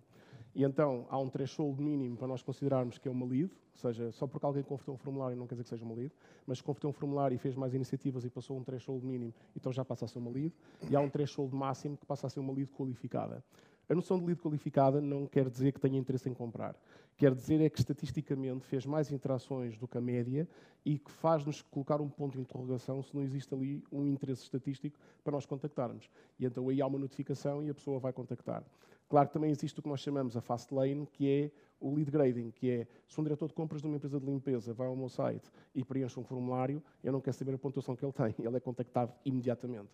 E 0.54 0.64
então 0.64 1.06
há 1.10 1.20
um 1.20 1.30
threshold 1.30 1.82
mínimo 1.82 2.18
para 2.18 2.28
nós 2.28 2.42
considerarmos 2.42 2.98
que 2.98 3.08
é 3.08 3.12
uma 3.12 3.26
lead, 3.26 3.52
ou 3.74 3.80
seja, 3.80 4.12
só 4.12 4.26
porque 4.26 4.46
alguém 4.46 4.64
converteu 4.64 4.94
um 4.94 4.98
formulário 4.98 5.38
não 5.38 5.46
quer 5.46 5.54
dizer 5.54 5.66
que 5.66 5.70
seja 5.70 5.86
uma 5.86 5.94
lead, 5.94 6.12
mas 6.48 6.62
converteu 6.62 6.90
um 6.90 6.94
formulário 6.94 7.36
e 7.36 7.38
fez 7.38 7.56
mais 7.56 7.76
iniciativas 7.76 8.26
e 8.26 8.30
passou 8.30 8.58
um 8.58 8.64
threshold 8.64 9.06
mínimo, 9.06 9.34
então 9.56 9.72
já 9.72 9.86
passa 9.86 10.06
a 10.06 10.08
ser 10.08 10.18
uma 10.18 10.32
lead. 10.32 10.52
E 10.90 10.96
há 10.96 11.00
um 11.00 11.10
threshold 11.10 11.54
máximo 11.56 11.96
que 11.96 12.06
passa 12.06 12.26
a 12.26 12.30
ser 12.30 12.40
uma 12.40 12.52
lead 12.52 12.72
qualificada. 12.72 13.44
A 13.90 13.96
noção 13.96 14.20
de 14.20 14.26
lead 14.26 14.42
qualificada 14.42 15.00
não 15.00 15.26
quer 15.26 15.50
dizer 15.50 15.72
que 15.72 15.80
tenha 15.80 15.98
interesse 15.98 16.28
em 16.28 16.34
comprar. 16.34 16.76
Quer 17.16 17.34
dizer 17.34 17.62
é 17.62 17.70
que 17.70 17.80
estatisticamente 17.80 18.66
fez 18.66 18.86
mais 18.86 19.10
interações 19.14 19.78
do 19.78 19.88
que 19.88 19.98
a 19.98 20.02
média 20.02 20.46
e 20.84 21.00
que 21.00 21.10
faz-nos 21.10 21.62
colocar 21.62 22.02
um 22.02 22.10
ponto 22.10 22.34
de 22.34 22.42
interrogação 22.42 23.02
se 23.02 23.16
não 23.16 23.24
existe 23.24 23.54
ali 23.56 23.82
um 23.90 24.06
interesse 24.06 24.44
estatístico 24.44 25.00
para 25.24 25.32
nós 25.32 25.46
contactarmos. 25.46 26.10
E 26.38 26.46
então 26.46 26.68
aí 26.68 26.82
há 26.82 26.86
uma 26.86 27.00
notificação 27.00 27.64
e 27.64 27.70
a 27.70 27.74
pessoa 27.74 27.98
vai 27.98 28.12
contactar. 28.12 28.62
Claro 29.08 29.30
que 29.30 29.34
também 29.34 29.52
existe 29.52 29.80
o 29.80 29.82
que 29.82 29.88
nós 29.88 30.02
chamamos 30.02 30.36
a 30.36 30.42
fast 30.42 30.74
lane, 30.74 31.08
que 31.14 31.30
é 31.30 31.52
o 31.80 31.96
lead 31.96 32.12
grading, 32.12 32.52
que 32.52 32.70
é 32.70 32.88
se 33.08 33.22
um 33.22 33.24
diretor 33.24 33.48
de 33.48 33.54
compras 33.54 33.82
de 33.82 33.88
uma 33.88 33.96
empresa 33.96 34.20
de 34.20 34.26
limpeza 34.26 34.74
vai 34.74 34.88
ao 34.88 34.98
meu 34.98 35.08
site 35.08 35.50
e 35.74 35.82
preenche 35.82 36.20
um 36.20 36.26
formulário, 36.26 36.84
eu 37.02 37.14
não 37.14 37.22
quero 37.22 37.38
saber 37.38 37.56
a 37.56 37.58
pontuação 37.58 37.96
que 37.96 38.04
ele 38.04 38.12
tem, 38.12 38.36
ele 38.46 38.58
é 38.58 38.60
contactado 38.60 39.14
imediatamente 39.24 39.92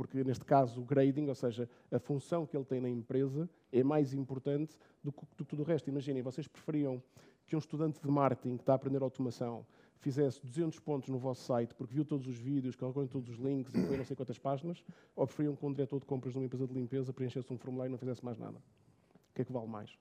porque 0.00 0.24
neste 0.24 0.46
caso 0.46 0.80
o 0.80 0.84
grading, 0.84 1.28
ou 1.28 1.34
seja, 1.34 1.68
a 1.92 1.98
função 1.98 2.46
que 2.46 2.56
ele 2.56 2.64
tem 2.64 2.80
na 2.80 2.88
empresa, 2.88 3.46
é 3.70 3.84
mais 3.84 4.14
importante 4.14 4.78
do 5.04 5.12
que, 5.12 5.20
do 5.36 5.44
que 5.44 5.50
tudo 5.50 5.60
o 5.60 5.62
resto. 5.62 5.90
Imaginem, 5.90 6.22
vocês 6.22 6.48
preferiam 6.48 7.02
que 7.46 7.54
um 7.54 7.58
estudante 7.58 8.00
de 8.00 8.10
marketing 8.10 8.56
que 8.56 8.62
está 8.62 8.72
a 8.72 8.76
aprender 8.76 9.02
automação 9.02 9.66
fizesse 9.98 10.40
200 10.40 10.80
pontos 10.80 11.10
no 11.10 11.18
vosso 11.18 11.44
site 11.44 11.74
porque 11.74 11.92
viu 11.92 12.02
todos 12.02 12.26
os 12.26 12.38
vídeos, 12.38 12.74
carregou 12.74 13.04
em 13.04 13.08
todos 13.08 13.28
os 13.28 13.36
links 13.36 13.74
e 13.74 13.86
foi 13.86 13.98
não 13.98 14.04
sei 14.06 14.16
quantas 14.16 14.38
páginas, 14.38 14.82
ou 15.14 15.26
preferiam 15.26 15.54
que 15.54 15.66
um 15.66 15.70
diretor 15.70 16.00
de 16.00 16.06
compras 16.06 16.32
de 16.32 16.38
uma 16.38 16.46
empresa 16.46 16.66
de 16.66 16.72
limpeza 16.72 17.12
preenchesse 17.12 17.52
um 17.52 17.58
formulário 17.58 17.90
e 17.90 17.92
não 17.92 17.98
fizesse 17.98 18.24
mais 18.24 18.38
nada? 18.38 18.56
O 18.56 19.34
que 19.34 19.42
é 19.42 19.44
que 19.44 19.52
vale 19.52 19.68
mais? 19.68 19.98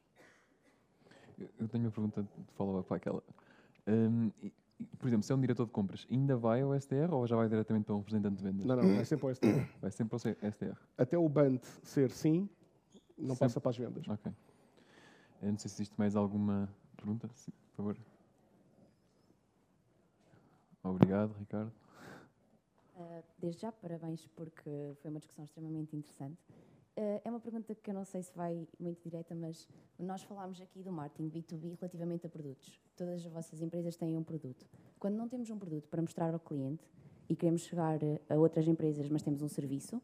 Eu 1.59 1.67
tenho 1.67 1.83
uma 1.83 1.91
pergunta 1.91 2.23
de 2.23 2.53
follow-up 2.53 2.87
para 2.87 2.95
aquela. 2.95 3.21
Um, 3.85 4.31
por 4.97 5.07
exemplo, 5.07 5.23
se 5.23 5.31
é 5.31 5.35
um 5.35 5.41
diretor 5.41 5.65
de 5.65 5.71
compras, 5.71 6.07
ainda 6.09 6.37
vai 6.37 6.61
ao 6.61 6.73
SDR 6.73 7.13
ou 7.13 7.27
já 7.27 7.35
vai 7.35 7.49
diretamente 7.49 7.85
para 7.85 7.95
um 7.95 7.99
representante 7.99 8.37
de 8.37 8.43
vendas? 8.43 8.65
Não, 8.65 8.75
não, 8.75 8.99
é 8.99 9.03
sempre 9.03 9.25
ao 9.25 9.31
SDR. 9.31 9.67
Vai 9.81 9.91
sempre 9.91 10.15
ao 10.15 10.49
SDR. 10.49 10.77
Até 10.97 11.17
o 11.17 11.27
BANT 11.27 11.63
ser 11.83 12.11
sim, 12.11 12.49
não 13.17 13.35
sempre. 13.35 13.39
passa 13.39 13.61
para 13.61 13.69
as 13.71 13.77
vendas. 13.77 14.07
Ok. 14.07 14.31
Eu 15.41 15.51
não 15.51 15.57
sei 15.57 15.69
se 15.69 15.75
existe 15.77 15.95
mais 15.97 16.15
alguma 16.15 16.69
pergunta. 16.95 17.29
Sim, 17.33 17.51
por 17.51 17.75
favor. 17.75 17.97
Obrigado, 20.83 21.33
Ricardo. 21.39 21.71
Uh, 22.95 23.23
desde 23.37 23.61
já, 23.61 23.71
parabéns, 23.71 24.25
porque 24.35 24.93
foi 25.01 25.09
uma 25.09 25.19
discussão 25.19 25.45
extremamente 25.45 25.95
interessante. 25.95 26.37
Uh, 26.99 27.21
é 27.23 27.29
uma 27.29 27.39
pergunta 27.39 27.73
que 27.73 27.89
eu 27.89 27.93
não 27.93 28.03
sei 28.03 28.21
se 28.21 28.35
vai 28.35 28.67
muito 28.77 29.01
direta, 29.01 29.33
mas 29.33 29.65
nós 29.97 30.21
falámos 30.23 30.59
aqui 30.59 30.83
do 30.83 30.91
marketing 30.91 31.29
B2B 31.29 31.77
relativamente 31.79 32.27
a 32.27 32.29
produtos. 32.29 32.77
Todas 32.97 33.25
as 33.25 33.31
vossas 33.31 33.61
empresas 33.61 33.95
têm 33.95 34.17
um 34.17 34.23
produto. 34.23 34.67
Quando 34.99 35.15
não 35.15 35.29
temos 35.29 35.49
um 35.49 35.57
produto 35.57 35.87
para 35.87 36.01
mostrar 36.01 36.33
ao 36.33 36.41
cliente 36.41 36.83
e 37.29 37.37
queremos 37.37 37.61
chegar 37.61 37.99
a 38.29 38.35
outras 38.35 38.67
empresas, 38.67 39.07
mas 39.07 39.21
temos 39.21 39.41
um 39.41 39.47
serviço, 39.47 40.01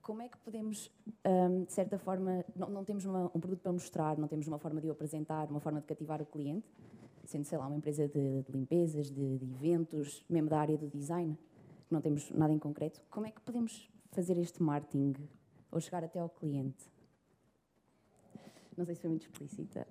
como 0.00 0.22
é 0.22 0.28
que 0.28 0.38
podemos, 0.38 0.88
um, 1.26 1.64
de 1.64 1.72
certa 1.72 1.98
forma, 1.98 2.44
não, 2.54 2.70
não 2.70 2.84
temos 2.84 3.04
uma, 3.04 3.24
um 3.34 3.40
produto 3.40 3.62
para 3.62 3.72
mostrar, 3.72 4.16
não 4.16 4.28
temos 4.28 4.46
uma 4.46 4.60
forma 4.60 4.80
de 4.80 4.86
o 4.86 4.92
apresentar, 4.92 5.50
uma 5.50 5.58
forma 5.58 5.80
de 5.80 5.86
cativar 5.88 6.22
o 6.22 6.26
cliente, 6.26 6.72
sendo, 7.24 7.44
sei 7.44 7.58
lá, 7.58 7.66
uma 7.66 7.76
empresa 7.76 8.06
de, 8.06 8.42
de 8.42 8.52
limpezas, 8.52 9.10
de, 9.10 9.36
de 9.36 9.44
eventos, 9.50 10.24
mesmo 10.30 10.48
da 10.48 10.60
área 10.60 10.78
do 10.78 10.86
design, 10.86 11.36
não 11.90 12.00
temos 12.00 12.30
nada 12.30 12.52
em 12.52 12.58
concreto, 12.60 13.02
como 13.10 13.26
é 13.26 13.32
que 13.32 13.40
podemos 13.40 13.90
fazer 14.12 14.38
este 14.38 14.62
marketing 14.62 15.14
ou 15.72 15.80
chegar 15.80 16.04
até 16.04 16.20
ao 16.20 16.28
cliente. 16.28 16.84
Não 18.76 18.84
sei 18.84 18.94
se 18.94 19.00
foi 19.00 19.10
muito 19.10 19.22
explícita. 19.22 19.86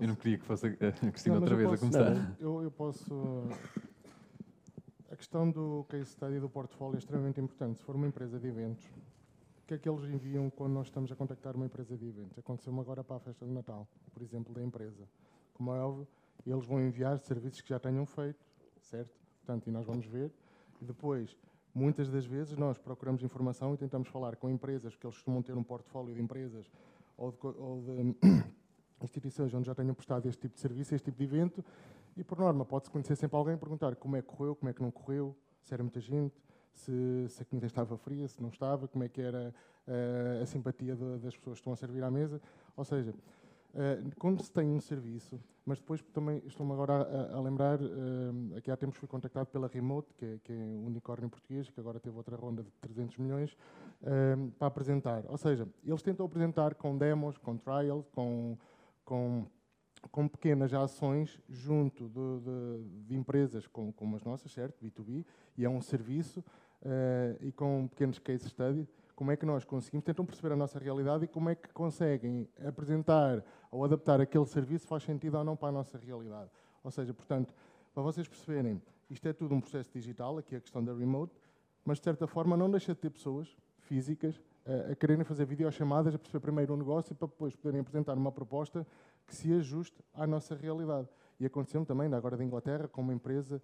Eu 0.00 0.08
não 0.08 0.16
queria 0.16 0.38
que 0.38 0.44
fosse 0.44 0.66
a 0.66 0.70
Cristina 1.10 1.36
não, 1.36 1.42
outra 1.42 1.56
vez 1.56 1.68
posso, 1.68 1.84
a 1.84 1.90
começar. 1.90 2.36
Eu, 2.40 2.62
eu, 2.62 2.70
posso. 2.70 3.48
A 5.10 5.16
questão 5.16 5.48
do 5.50 5.84
case 5.88 6.10
study 6.10 6.40
do 6.40 6.48
portfólio 6.48 6.96
é 6.96 6.98
extremamente 6.98 7.40
importante. 7.40 7.78
Se 7.78 7.84
for 7.84 7.94
uma 7.94 8.08
empresa 8.08 8.40
de 8.40 8.48
eventos, 8.48 8.84
o 8.86 9.66
que 9.66 9.74
é 9.74 9.78
que 9.78 9.88
eles 9.88 10.02
enviam 10.04 10.50
quando 10.50 10.72
nós 10.72 10.88
estamos 10.88 11.12
a 11.12 11.16
contactar 11.16 11.54
uma 11.54 11.66
empresa 11.66 11.96
de 11.96 12.06
eventos? 12.06 12.38
Aconteceu-me 12.38 12.80
agora 12.80 13.04
para 13.04 13.16
a 13.16 13.20
festa 13.20 13.46
de 13.46 13.52
Natal, 13.52 13.86
por 14.12 14.22
exemplo, 14.22 14.52
da 14.52 14.62
empresa. 14.62 15.08
Como 15.52 15.72
é 15.72 15.78
óbvio, 15.78 16.08
eles 16.44 16.66
vão 16.66 16.80
enviar 16.80 17.18
serviços 17.20 17.60
que 17.60 17.68
já 17.68 17.78
tenham 17.78 18.04
feito, 18.04 18.44
certo? 18.80 19.14
Portanto, 19.38 19.68
e 19.68 19.70
nós 19.70 19.86
vamos 19.86 20.06
ver. 20.06 20.32
E 20.80 20.84
depois, 20.84 21.36
Muitas 21.74 22.08
das 22.08 22.24
vezes 22.24 22.56
nós 22.56 22.78
procuramos 22.78 23.22
informação 23.22 23.74
e 23.74 23.76
tentamos 23.76 24.08
falar 24.08 24.36
com 24.36 24.48
empresas, 24.48 24.94
porque 24.94 25.06
eles 25.06 25.16
costumam 25.16 25.42
ter 25.42 25.56
um 25.56 25.62
portfólio 25.64 26.14
de 26.14 26.22
empresas 26.22 26.70
ou 27.16 27.32
de, 27.32 27.38
ou 27.42 27.82
de 27.82 28.16
instituições 29.02 29.52
onde 29.52 29.66
já 29.66 29.74
tenham 29.74 29.94
prestado 29.94 30.26
este 30.28 30.42
tipo 30.42 30.54
de 30.54 30.60
serviço, 30.60 30.94
este 30.94 31.06
tipo 31.06 31.18
de 31.18 31.24
evento, 31.24 31.64
e 32.16 32.22
por 32.22 32.38
norma 32.38 32.64
pode-se 32.64 32.90
conhecer 32.90 33.16
sempre 33.16 33.36
alguém 33.36 33.54
e 33.54 33.58
perguntar 33.58 33.96
como 33.96 34.16
é 34.16 34.22
que 34.22 34.28
correu, 34.28 34.54
como 34.54 34.70
é 34.70 34.72
que 34.72 34.80
não 34.80 34.90
correu, 34.90 35.36
se 35.62 35.74
era 35.74 35.82
muita 35.82 36.00
gente, 36.00 36.34
se, 36.72 37.26
se 37.28 37.42
a 37.42 37.44
comida 37.44 37.66
estava 37.66 37.96
fria, 37.96 38.28
se 38.28 38.40
não 38.40 38.50
estava, 38.50 38.86
como 38.86 39.02
é 39.02 39.08
que 39.08 39.20
era 39.20 39.54
uh, 39.86 40.42
a 40.42 40.46
simpatia 40.46 40.94
de, 40.94 41.18
das 41.18 41.36
pessoas 41.36 41.56
que 41.56 41.60
estão 41.60 41.72
a 41.72 41.76
servir 41.76 42.02
à 42.02 42.10
mesa. 42.10 42.40
Ou 42.76 42.84
seja, 42.84 43.14
Uh, 43.74 44.08
quando 44.20 44.40
se 44.40 44.52
tem 44.52 44.70
um 44.70 44.80
serviço, 44.80 45.40
mas 45.66 45.80
depois 45.80 46.00
também 46.12 46.40
estou-me 46.46 46.72
agora 46.72 46.92
a, 46.92 47.36
a 47.36 47.40
lembrar, 47.40 47.80
uh, 47.82 48.56
aqui 48.56 48.70
há 48.70 48.76
tempos 48.76 48.98
fui 48.98 49.08
contactado 49.08 49.48
pela 49.48 49.66
Remote, 49.66 50.14
que 50.14 50.24
é, 50.24 50.38
que 50.44 50.52
é 50.52 50.56
um 50.56 50.86
unicórnio 50.86 51.28
português, 51.28 51.68
que 51.68 51.80
agora 51.80 51.98
teve 51.98 52.16
outra 52.16 52.36
ronda 52.36 52.62
de 52.62 52.70
300 52.80 53.16
milhões, 53.18 53.52
uh, 54.02 54.48
para 54.52 54.68
apresentar. 54.68 55.24
Ou 55.28 55.36
seja, 55.36 55.66
eles 55.84 56.02
tentam 56.02 56.24
apresentar 56.24 56.76
com 56.76 56.96
demos, 56.96 57.36
com 57.36 57.56
trials, 57.56 58.06
com, 58.10 58.56
com, 59.04 59.44
com 60.08 60.28
pequenas 60.28 60.72
ações 60.72 61.40
junto 61.48 62.08
de, 62.08 62.40
de, 62.44 63.06
de 63.08 63.16
empresas 63.16 63.66
como, 63.66 63.92
como, 63.92 64.14
as 64.14 64.22
nossas, 64.22 64.52
certo? 64.52 64.78
B2B, 64.80 65.24
e 65.58 65.64
é 65.64 65.68
um 65.68 65.80
serviço, 65.80 66.44
e 67.40 67.50
com 67.50 67.88
pequenos 67.88 68.18
case 68.18 68.48
studies 68.48 68.92
como 69.14 69.30
é 69.30 69.36
que 69.36 69.46
nós 69.46 69.64
conseguimos, 69.64 70.04
tentam 70.04 70.24
perceber 70.24 70.52
a 70.52 70.56
nossa 70.56 70.78
realidade 70.78 71.24
e 71.24 71.28
como 71.28 71.48
é 71.48 71.54
que 71.54 71.68
conseguem 71.72 72.48
apresentar 72.66 73.44
ou 73.70 73.84
adaptar 73.84 74.20
aquele 74.20 74.46
serviço 74.46 74.86
faz 74.86 75.02
sentido 75.02 75.38
ou 75.38 75.44
não 75.44 75.56
para 75.56 75.68
a 75.68 75.72
nossa 75.72 75.98
realidade. 75.98 76.50
Ou 76.82 76.90
seja, 76.90 77.14
portanto, 77.14 77.54
para 77.92 78.02
vocês 78.02 78.26
perceberem, 78.26 78.82
isto 79.08 79.28
é 79.28 79.32
tudo 79.32 79.54
um 79.54 79.60
processo 79.60 79.90
digital, 79.92 80.38
aqui 80.38 80.56
a 80.56 80.60
questão 80.60 80.84
da 80.84 80.92
remote, 80.92 81.32
mas 81.84 81.98
de 81.98 82.04
certa 82.04 82.26
forma 82.26 82.56
não 82.56 82.70
deixa 82.70 82.94
de 82.94 83.00
ter 83.00 83.10
pessoas 83.10 83.56
físicas 83.78 84.40
a, 84.66 84.92
a 84.92 84.94
quererem 84.96 85.24
fazer 85.24 85.44
videochamadas, 85.44 86.14
a 86.14 86.18
perceber 86.18 86.40
primeiro 86.40 86.74
o 86.74 86.76
negócio 86.76 87.14
para 87.14 87.28
depois 87.28 87.54
poderem 87.54 87.80
apresentar 87.80 88.16
uma 88.16 88.32
proposta 88.32 88.86
que 89.26 89.34
se 89.34 89.52
ajuste 89.52 89.96
à 90.12 90.26
nossa 90.26 90.54
realidade. 90.54 91.08
E 91.38 91.46
aconteceu 91.46 91.84
também, 91.84 92.12
agora 92.12 92.36
da 92.36 92.44
Inglaterra, 92.44 92.88
com 92.88 93.02
uma 93.02 93.12
empresa 93.12 93.60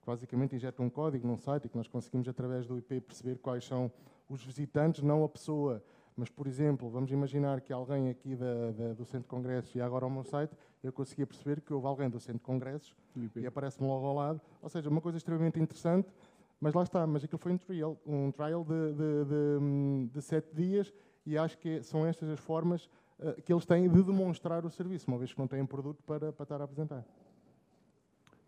que 0.00 0.06
basicamente 0.06 0.56
injeta 0.56 0.82
um 0.82 0.90
código 0.90 1.26
num 1.26 1.36
site 1.36 1.66
e 1.66 1.68
que 1.68 1.76
nós 1.76 1.86
conseguimos, 1.86 2.28
através 2.28 2.66
do 2.66 2.76
IP, 2.76 3.00
perceber 3.00 3.38
quais 3.38 3.64
são 3.64 3.90
os 4.34 4.44
visitantes, 4.44 5.02
não 5.02 5.24
a 5.24 5.28
pessoa. 5.28 5.82
Mas, 6.16 6.28
por 6.28 6.46
exemplo, 6.46 6.90
vamos 6.90 7.10
imaginar 7.10 7.60
que 7.60 7.72
alguém 7.72 8.10
aqui 8.10 8.36
da, 8.36 8.70
da, 8.72 8.92
do 8.92 9.04
Centro 9.04 9.22
de 9.22 9.28
Congressos 9.28 9.74
ia 9.74 9.84
agora 9.84 10.04
ao 10.04 10.10
meu 10.10 10.24
site, 10.24 10.54
eu 10.82 10.92
conseguia 10.92 11.26
perceber 11.26 11.60
que 11.60 11.72
houve 11.72 11.86
alguém 11.86 12.10
do 12.10 12.20
Centro 12.20 12.38
de 12.38 12.44
Congressos 12.44 12.94
e 13.36 13.46
aparece-me 13.46 13.88
logo 13.88 14.06
ao 14.06 14.14
lado. 14.14 14.40
Ou 14.60 14.68
seja, 14.68 14.90
uma 14.90 15.00
coisa 15.00 15.16
extremamente 15.16 15.58
interessante, 15.58 16.12
mas 16.60 16.74
lá 16.74 16.82
está. 16.82 17.06
Mas 17.06 17.24
aquilo 17.24 17.38
foi 17.38 17.52
um 17.52 17.58
trial, 17.58 17.96
um 18.06 18.30
trial 18.30 18.64
de, 18.64 18.92
de, 18.92 19.24
de, 19.24 20.08
de 20.12 20.22
sete 20.22 20.54
dias 20.54 20.92
e 21.24 21.38
acho 21.38 21.56
que 21.58 21.82
são 21.82 22.04
estas 22.04 22.28
as 22.28 22.40
formas 22.40 22.90
uh, 23.18 23.40
que 23.42 23.52
eles 23.52 23.64
têm 23.64 23.88
de 23.88 24.02
demonstrar 24.02 24.66
o 24.66 24.70
serviço, 24.70 25.06
uma 25.08 25.18
vez 25.18 25.32
que 25.32 25.38
não 25.38 25.46
têm 25.46 25.64
produto 25.64 26.02
para, 26.02 26.32
para 26.32 26.42
estar 26.42 26.60
a 26.60 26.64
apresentar. 26.64 26.96
Não 26.98 27.04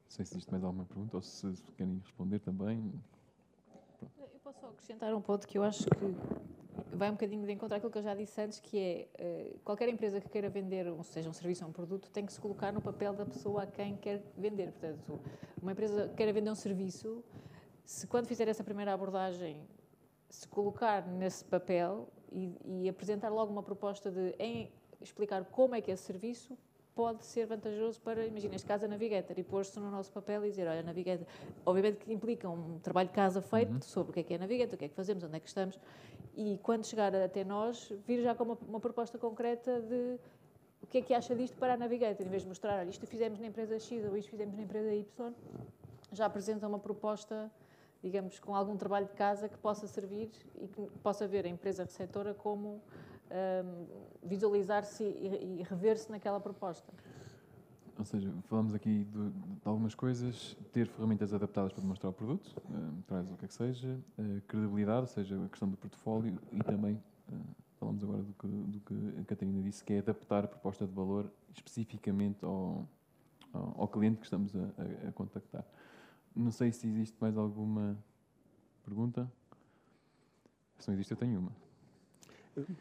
sei 0.08 0.24
se 0.24 0.34
existe 0.34 0.50
mais 0.50 0.62
alguma 0.62 0.84
pergunta 0.84 1.16
ou 1.16 1.22
se 1.22 1.50
querem 1.76 1.98
responder 1.98 2.40
também 2.40 2.92
só 4.60 4.68
acrescentar 4.68 5.14
um 5.14 5.20
ponto 5.20 5.46
que 5.46 5.58
eu 5.58 5.62
acho 5.62 5.84
que 5.84 6.96
vai 6.96 7.08
um 7.08 7.12
bocadinho 7.12 7.44
de 7.44 7.52
encontrar 7.52 7.78
aquilo 7.78 7.90
que 7.90 7.98
eu 7.98 8.02
já 8.02 8.14
disse 8.14 8.40
antes, 8.40 8.60
que 8.60 8.78
é 8.78 9.08
uh, 9.54 9.58
qualquer 9.64 9.88
empresa 9.88 10.20
que 10.20 10.28
queira 10.28 10.48
vender, 10.48 10.86
seja 11.02 11.28
um 11.28 11.32
serviço 11.32 11.64
ou 11.64 11.70
um 11.70 11.72
produto, 11.72 12.10
tem 12.10 12.24
que 12.24 12.32
se 12.32 12.40
colocar 12.40 12.72
no 12.72 12.80
papel 12.80 13.12
da 13.12 13.26
pessoa 13.26 13.64
a 13.64 13.66
quem 13.66 13.96
quer 13.96 14.22
vender. 14.36 14.72
Portanto, 14.72 15.20
uma 15.60 15.72
empresa 15.72 16.08
que 16.08 16.14
queira 16.14 16.32
vender 16.32 16.50
um 16.50 16.54
serviço, 16.54 17.24
se 17.84 18.06
quando 18.06 18.26
fizer 18.26 18.48
essa 18.48 18.62
primeira 18.62 18.92
abordagem, 18.92 19.66
se 20.28 20.46
colocar 20.48 21.06
nesse 21.06 21.44
papel 21.44 22.08
e, 22.30 22.56
e 22.64 22.88
apresentar 22.88 23.28
logo 23.28 23.52
uma 23.52 23.62
proposta 23.62 24.10
de 24.10 24.34
em 24.38 24.72
explicar 25.00 25.44
como 25.44 25.74
é 25.74 25.80
que 25.80 25.90
é 25.90 25.94
esse 25.94 26.04
serviço 26.04 26.56
pode 26.94 27.24
ser 27.26 27.46
vantajoso 27.46 28.00
para, 28.00 28.24
imagina, 28.24 28.52
neste 28.52 28.66
caso, 28.66 28.84
a 28.84 28.88
Navigator, 28.88 29.36
e 29.38 29.42
pôr-se 29.42 29.78
no 29.80 29.90
nosso 29.90 30.12
papel 30.12 30.44
e 30.44 30.50
dizer, 30.50 30.68
olha, 30.68 30.82
Navigator, 30.82 31.26
obviamente 31.66 31.98
que 31.98 32.12
implica 32.12 32.48
um 32.48 32.78
trabalho 32.78 33.08
de 33.08 33.14
casa 33.14 33.42
feito 33.42 33.74
uhum. 33.74 33.82
sobre 33.82 34.10
o 34.10 34.14
que 34.14 34.20
é 34.20 34.22
que 34.22 34.34
é 34.34 34.38
Navigator, 34.38 34.74
o 34.74 34.78
que 34.78 34.84
é 34.84 34.88
que 34.88 34.94
fazemos, 34.94 35.24
onde 35.24 35.36
é 35.36 35.40
que 35.40 35.48
estamos, 35.48 35.78
e 36.36 36.58
quando 36.62 36.86
chegar 36.86 37.14
até 37.14 37.44
nós, 37.44 37.92
vir 38.06 38.22
já 38.22 38.34
com 38.34 38.44
uma, 38.44 38.58
uma 38.68 38.80
proposta 38.80 39.18
concreta 39.18 39.80
de 39.80 40.18
o 40.82 40.86
que 40.86 40.98
é 40.98 41.02
que 41.02 41.14
acha 41.14 41.34
disto 41.34 41.56
para 41.56 41.74
a 41.74 41.76
Navigator, 41.76 42.26
em 42.26 42.28
vez 42.28 42.42
de 42.42 42.48
mostrar, 42.48 42.78
olha, 42.78 42.90
isto 42.90 43.06
fizemos 43.06 43.40
na 43.40 43.46
empresa 43.46 43.78
X 43.78 44.04
ou 44.04 44.16
isto 44.16 44.30
fizemos 44.30 44.54
na 44.54 44.62
empresa 44.62 44.92
Y, 44.92 45.34
já 46.12 46.26
apresenta 46.26 46.68
uma 46.68 46.78
proposta, 46.78 47.50
digamos, 48.02 48.38
com 48.38 48.54
algum 48.54 48.76
trabalho 48.76 49.06
de 49.06 49.14
casa 49.14 49.48
que 49.48 49.56
possa 49.58 49.86
servir 49.86 50.30
e 50.60 50.68
que 50.68 50.86
possa 51.02 51.26
ver 51.26 51.46
a 51.46 51.48
empresa 51.48 51.84
receptora 51.84 52.34
como 52.34 52.82
visualizar-se 54.22 55.04
e, 55.04 55.60
e 55.60 55.62
rever-se 55.62 56.10
naquela 56.10 56.40
proposta. 56.40 56.92
Ou 57.96 58.04
seja, 58.04 58.32
falamos 58.48 58.74
aqui 58.74 59.04
de, 59.04 59.30
de, 59.30 59.60
algumas 59.64 59.94
coisas, 59.94 60.56
ter 60.72 60.88
ferramentas 60.88 61.32
adaptadas 61.32 61.72
para 61.72 61.80
demonstrar 61.80 62.10
o 62.10 62.12
produto, 62.12 62.56
uh, 62.68 63.02
traz 63.06 63.30
o 63.30 63.36
que 63.36 63.44
é 63.44 63.48
que 63.48 63.54
seja, 63.54 64.00
uh, 64.18 64.40
credibilidade, 64.48 65.02
ou 65.02 65.06
seja, 65.06 65.44
a 65.44 65.48
questão 65.48 65.68
do 65.68 65.76
portfólio 65.76 66.36
e 66.50 66.58
também, 66.64 67.00
uh, 67.28 67.40
falamos 67.78 68.02
agora 68.02 68.22
do 68.22 68.32
que, 68.32 68.46
do 68.48 68.80
que 68.80 69.20
a 69.20 69.24
Catarina 69.24 69.62
disse, 69.62 69.84
que 69.84 69.92
é 69.92 69.98
adaptar 69.98 70.44
a 70.44 70.48
proposta 70.48 70.84
de 70.86 70.92
valor 70.92 71.30
especificamente 71.54 72.44
ao, 72.44 72.88
ao, 73.52 73.82
ao 73.82 73.88
cliente 73.88 74.18
que 74.18 74.24
estamos 74.24 74.56
a, 74.56 74.58
a, 74.58 75.08
a, 75.08 75.12
contactar. 75.12 75.64
Não 76.34 76.50
sei 76.50 76.72
se 76.72 76.88
existe 76.88 77.16
mais 77.20 77.36
alguma 77.38 77.96
pergunta. 78.84 79.30
Se 80.80 80.88
não 80.88 80.94
existe, 80.94 81.12
eu 81.12 81.16
tenho 81.16 81.38
uma. 81.38 81.63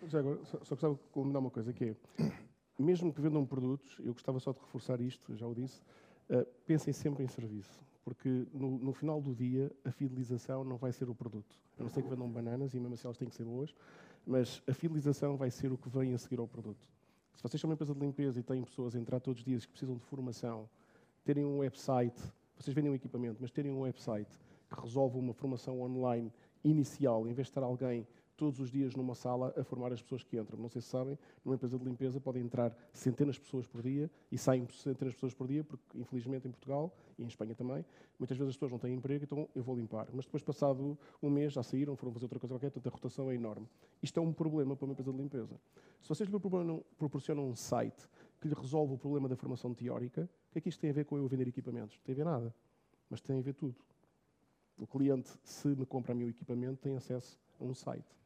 Já 0.07 0.19
agora, 0.19 0.43
só, 0.45 0.57
gostava 0.57 0.93
de 0.93 0.99
combinar 1.11 1.39
uma 1.39 1.49
coisa, 1.49 1.73
que 1.73 1.85
é, 1.85 1.95
mesmo 2.77 3.11
que 3.13 3.21
vendam 3.21 3.45
produtos, 3.45 3.97
eu 3.99 4.13
gostava 4.13 4.39
só 4.39 4.51
de 4.51 4.59
reforçar 4.59 5.01
isto, 5.01 5.35
já 5.35 5.47
o 5.47 5.53
disse, 5.53 5.81
uh, 6.29 6.45
pensem 6.65 6.93
sempre 6.93 7.23
em 7.23 7.27
serviço, 7.27 7.81
porque 8.03 8.45
no, 8.53 8.77
no, 8.77 8.93
final 8.93 9.21
do 9.21 9.33
dia 9.33 9.71
a 9.83 9.91
fidelização 9.91 10.63
não 10.63 10.77
vai 10.77 10.91
ser 10.91 11.09
o 11.09 11.15
produto. 11.15 11.57
A 11.79 11.83
não 11.83 11.89
ser 11.89 12.03
que 12.03 12.09
vendam 12.09 12.29
bananas, 12.29 12.73
e 12.73 12.79
mesmo 12.79 12.93
assim 12.93 13.07
elas 13.07 13.17
têm 13.17 13.27
que 13.27 13.35
ser 13.35 13.45
boas, 13.45 13.73
mas 14.25 14.61
a 14.67 14.73
fidelização 14.73 15.35
vai 15.37 15.49
ser 15.49 15.71
o 15.71 15.77
que 15.77 15.89
vem 15.89 16.13
a 16.13 16.17
seguir 16.17 16.39
ao 16.39 16.47
produto. 16.47 16.87
Se 17.35 17.41
vocês 17.41 17.59
são 17.59 17.67
uma 17.67 17.73
empresa 17.73 17.93
de 17.93 17.99
limpeza 17.99 18.39
e 18.39 18.43
têm 18.43 18.63
pessoas 18.63 18.95
a 18.95 18.99
entrar 18.99 19.19
todos 19.19 19.39
os 19.39 19.45
dias 19.45 19.65
que 19.65 19.71
precisam 19.71 19.95
de 19.95 20.03
formação, 20.03 20.69
terem 21.23 21.43
um 21.43 21.57
website, 21.57 22.21
vocês 22.57 22.73
vendem 22.75 22.91
um 22.91 22.95
equipamento, 22.95 23.37
mas 23.41 23.51
terem 23.51 23.71
um 23.71 23.81
website 23.81 24.29
que 24.69 24.79
resolve 24.79 25.17
uma 25.17 25.33
formação 25.33 25.81
online 25.81 26.31
inicial, 26.63 27.27
em 27.27 27.33
vez 27.33 27.47
de 27.47 27.51
estar 27.51 27.63
alguém 27.63 28.07
todos 28.35 28.59
os 28.59 28.71
dias 28.71 28.95
numa 28.95 29.15
sala 29.15 29.53
a 29.57 29.63
formar 29.63 29.91
as 29.93 30.01
pessoas 30.01 30.23
que 30.23 30.37
entram. 30.37 30.59
Não 30.59 30.69
sei 30.69 30.81
se 30.81 30.87
sabem, 30.87 31.17
numa 31.43 31.55
empresa 31.55 31.77
de 31.77 31.85
limpeza 31.85 32.19
podem 32.19 32.43
entrar 32.43 32.75
centenas 32.91 33.35
de 33.35 33.41
pessoas 33.41 33.65
por 33.65 33.81
dia 33.81 34.09
e 34.31 34.37
saem 34.37 34.67
centenas 34.67 35.13
de 35.13 35.17
pessoas 35.17 35.33
por 35.33 35.47
dia, 35.47 35.63
porque 35.63 35.83
infelizmente 35.97 36.47
em 36.47 36.51
Portugal 36.51 36.93
e 37.17 37.23
em 37.23 37.27
Espanha 37.27 37.55
também, 37.55 37.85
muitas 38.17 38.37
vezes 38.37 38.49
as 38.49 38.55
pessoas 38.55 38.71
não 38.71 38.79
têm 38.79 38.93
emprego, 38.93 39.23
então 39.23 39.49
eu 39.55 39.63
vou 39.63 39.75
limpar. 39.75 40.07
Mas 40.13 40.25
depois, 40.25 40.43
passado 40.43 40.97
um 41.21 41.29
mês, 41.29 41.53
já 41.53 41.63
saíram, 41.63 41.95
foram 41.95 42.13
fazer 42.13 42.25
outra 42.25 42.39
coisa 42.39 42.53
qualquer, 42.53 42.71
portanto 42.71 42.91
a 42.91 42.95
rotação 42.95 43.31
é 43.31 43.35
enorme. 43.35 43.67
Isto 44.01 44.19
é 44.19 44.23
um 44.23 44.33
problema 44.33 44.75
para 44.75 44.85
uma 44.85 44.93
empresa 44.93 45.11
de 45.11 45.17
limpeza. 45.17 45.59
Se 46.01 46.09
vocês 46.09 46.29
lhe 46.29 46.39
proporcionam 46.97 47.47
um 47.47 47.55
site 47.55 48.07
que 48.41 48.47
lhe 48.47 48.53
resolve 48.53 48.93
o 48.93 48.97
problema 48.97 49.29
da 49.29 49.35
formação 49.35 49.73
teórica, 49.73 50.29
o 50.49 50.51
que 50.51 50.57
é 50.57 50.61
que 50.61 50.69
isto 50.69 50.79
tem 50.79 50.89
a 50.89 50.93
ver 50.93 51.05
com 51.05 51.17
eu 51.17 51.27
vender 51.27 51.47
equipamentos? 51.47 51.95
Não 51.95 52.03
tem 52.03 52.13
a 52.13 52.17
ver 52.17 52.25
nada, 52.25 52.55
mas 53.09 53.21
tem 53.21 53.39
a 53.39 53.41
ver 53.41 53.53
tudo. 53.53 53.75
O 54.77 54.87
cliente, 54.87 55.29
se 55.43 55.67
me 55.67 55.85
compra 55.85 56.13
o 56.13 56.17
meu 56.17 56.27
equipamento, 56.27 56.81
tem 56.81 56.95
acesso 56.95 57.39
a 57.59 57.63
um 57.63 57.73
site. 57.73 58.22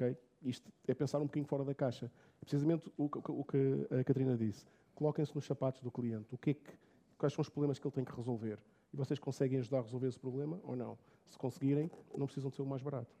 Okay? 0.00 0.16
Isto 0.42 0.72
é 0.88 0.94
pensar 0.94 1.18
um 1.18 1.24
bocadinho 1.24 1.44
fora 1.46 1.62
da 1.62 1.74
caixa. 1.74 2.10
É 2.40 2.44
precisamente 2.44 2.90
o, 2.96 3.04
o, 3.04 3.40
o 3.40 3.44
que 3.44 3.86
a 3.90 4.02
Catarina 4.02 4.34
disse. 4.36 4.64
Coloquem-se 4.94 5.34
nos 5.34 5.44
sapatos 5.44 5.82
do 5.82 5.90
cliente. 5.90 6.34
O 6.34 6.38
que 6.38 6.50
é 6.50 6.54
que, 6.54 6.78
quais 7.18 7.34
são 7.34 7.42
os 7.42 7.50
problemas 7.50 7.78
que 7.78 7.86
ele 7.86 7.94
tem 7.94 8.04
que 8.04 8.16
resolver? 8.16 8.58
E 8.92 8.96
vocês 8.96 9.18
conseguem 9.18 9.58
ajudar 9.58 9.80
a 9.80 9.82
resolver 9.82 10.08
esse 10.08 10.18
problema 10.18 10.58
ou 10.64 10.74
não? 10.74 10.98
Se 11.26 11.36
conseguirem, 11.36 11.90
não 12.16 12.26
precisam 12.26 12.48
de 12.48 12.56
ser 12.56 12.62
o 12.62 12.66
mais 12.66 12.82
barato. 12.82 13.14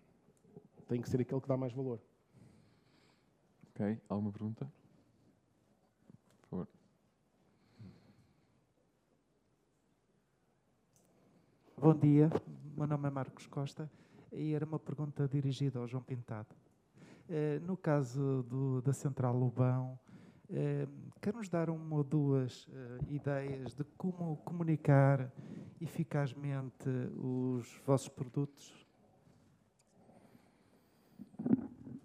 Tem 0.88 1.00
que 1.00 1.08
ser 1.08 1.20
aquele 1.20 1.40
que 1.40 1.46
dá 1.46 1.56
mais 1.56 1.72
valor. 1.72 2.00
Ok. 3.70 4.00
Alguma 4.08 4.32
pergunta? 4.32 4.72
Por 6.42 6.48
favor. 6.48 6.68
Bom 11.76 11.94
dia, 11.94 12.30
meu 12.76 12.86
nome 12.86 13.08
é 13.08 13.10
Marcos 13.10 13.46
Costa 13.46 13.90
e 14.32 14.52
era 14.52 14.66
uma 14.66 14.78
pergunta 14.78 15.26
dirigida 15.28 15.78
ao 15.78 15.86
João 15.86 16.02
Pintado. 16.02 16.54
Eh, 17.32 17.60
no 17.60 17.76
caso 17.76 18.42
do, 18.42 18.82
da 18.82 18.92
Central 18.92 19.36
Lobão, 19.36 19.96
eh, 20.52 20.88
quer 21.20 21.32
nos 21.32 21.48
dar 21.48 21.70
uma 21.70 21.98
ou 21.98 22.02
duas 22.02 22.68
eh, 22.72 22.98
ideias 23.06 23.72
de 23.72 23.84
como 23.96 24.36
comunicar 24.38 25.30
eficazmente 25.80 26.88
os 27.16 27.80
vossos 27.86 28.08
produtos? 28.08 28.84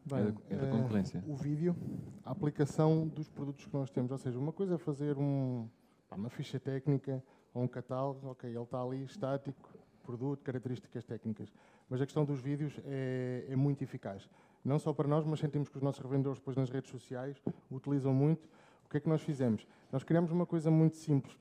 Bem, 0.05 0.35
é 0.47 0.57
da, 0.57 0.69
concorrência. 0.69 1.23
o 1.27 1.35
vídeo, 1.35 1.75
a 2.23 2.29
aplicação 2.29 3.07
dos 3.07 3.27
produtos 3.27 3.65
que 3.65 3.73
nós 3.73 3.89
temos. 3.89 4.11
Ou 4.11 4.19
seja, 4.19 4.37
uma 4.37 4.53
coisa 4.53 4.75
é 4.75 4.77
fazer 4.77 5.17
um, 5.17 5.67
uma 6.11 6.29
ficha 6.29 6.59
técnica 6.59 7.23
ou 7.51 7.63
um 7.63 7.67
catálogo, 7.67 8.27
ok, 8.27 8.47
ele 8.47 8.61
está 8.61 8.79
ali 8.79 9.03
estático, 9.03 9.73
produto, 10.03 10.43
características 10.43 11.03
técnicas. 11.03 11.51
Mas 11.89 11.99
a 11.99 12.05
questão 12.05 12.23
dos 12.23 12.39
vídeos 12.39 12.79
é, 12.85 13.47
é 13.49 13.55
muito 13.55 13.83
eficaz 13.83 14.29
não 14.65 14.79
só 14.79 14.91
para 14.91 15.07
nós, 15.07 15.23
mas 15.23 15.39
sentimos 15.39 15.69
que 15.69 15.77
os 15.77 15.83
nossos 15.83 16.01
revendedores 16.01 16.39
depois 16.39 16.57
nas 16.57 16.69
redes 16.69 16.89
sociais 16.89 17.41
utilizam 17.69 18.13
muito. 18.13 18.49
O 18.85 18.89
que 18.89 18.97
é 18.97 18.99
que 18.99 19.07
nós 19.07 19.21
fizemos? 19.21 19.67
Nós 19.91 20.03
criamos 20.03 20.31
uma 20.31 20.45
coisa 20.45 20.71
muito 20.71 20.97
simples, 20.97 21.37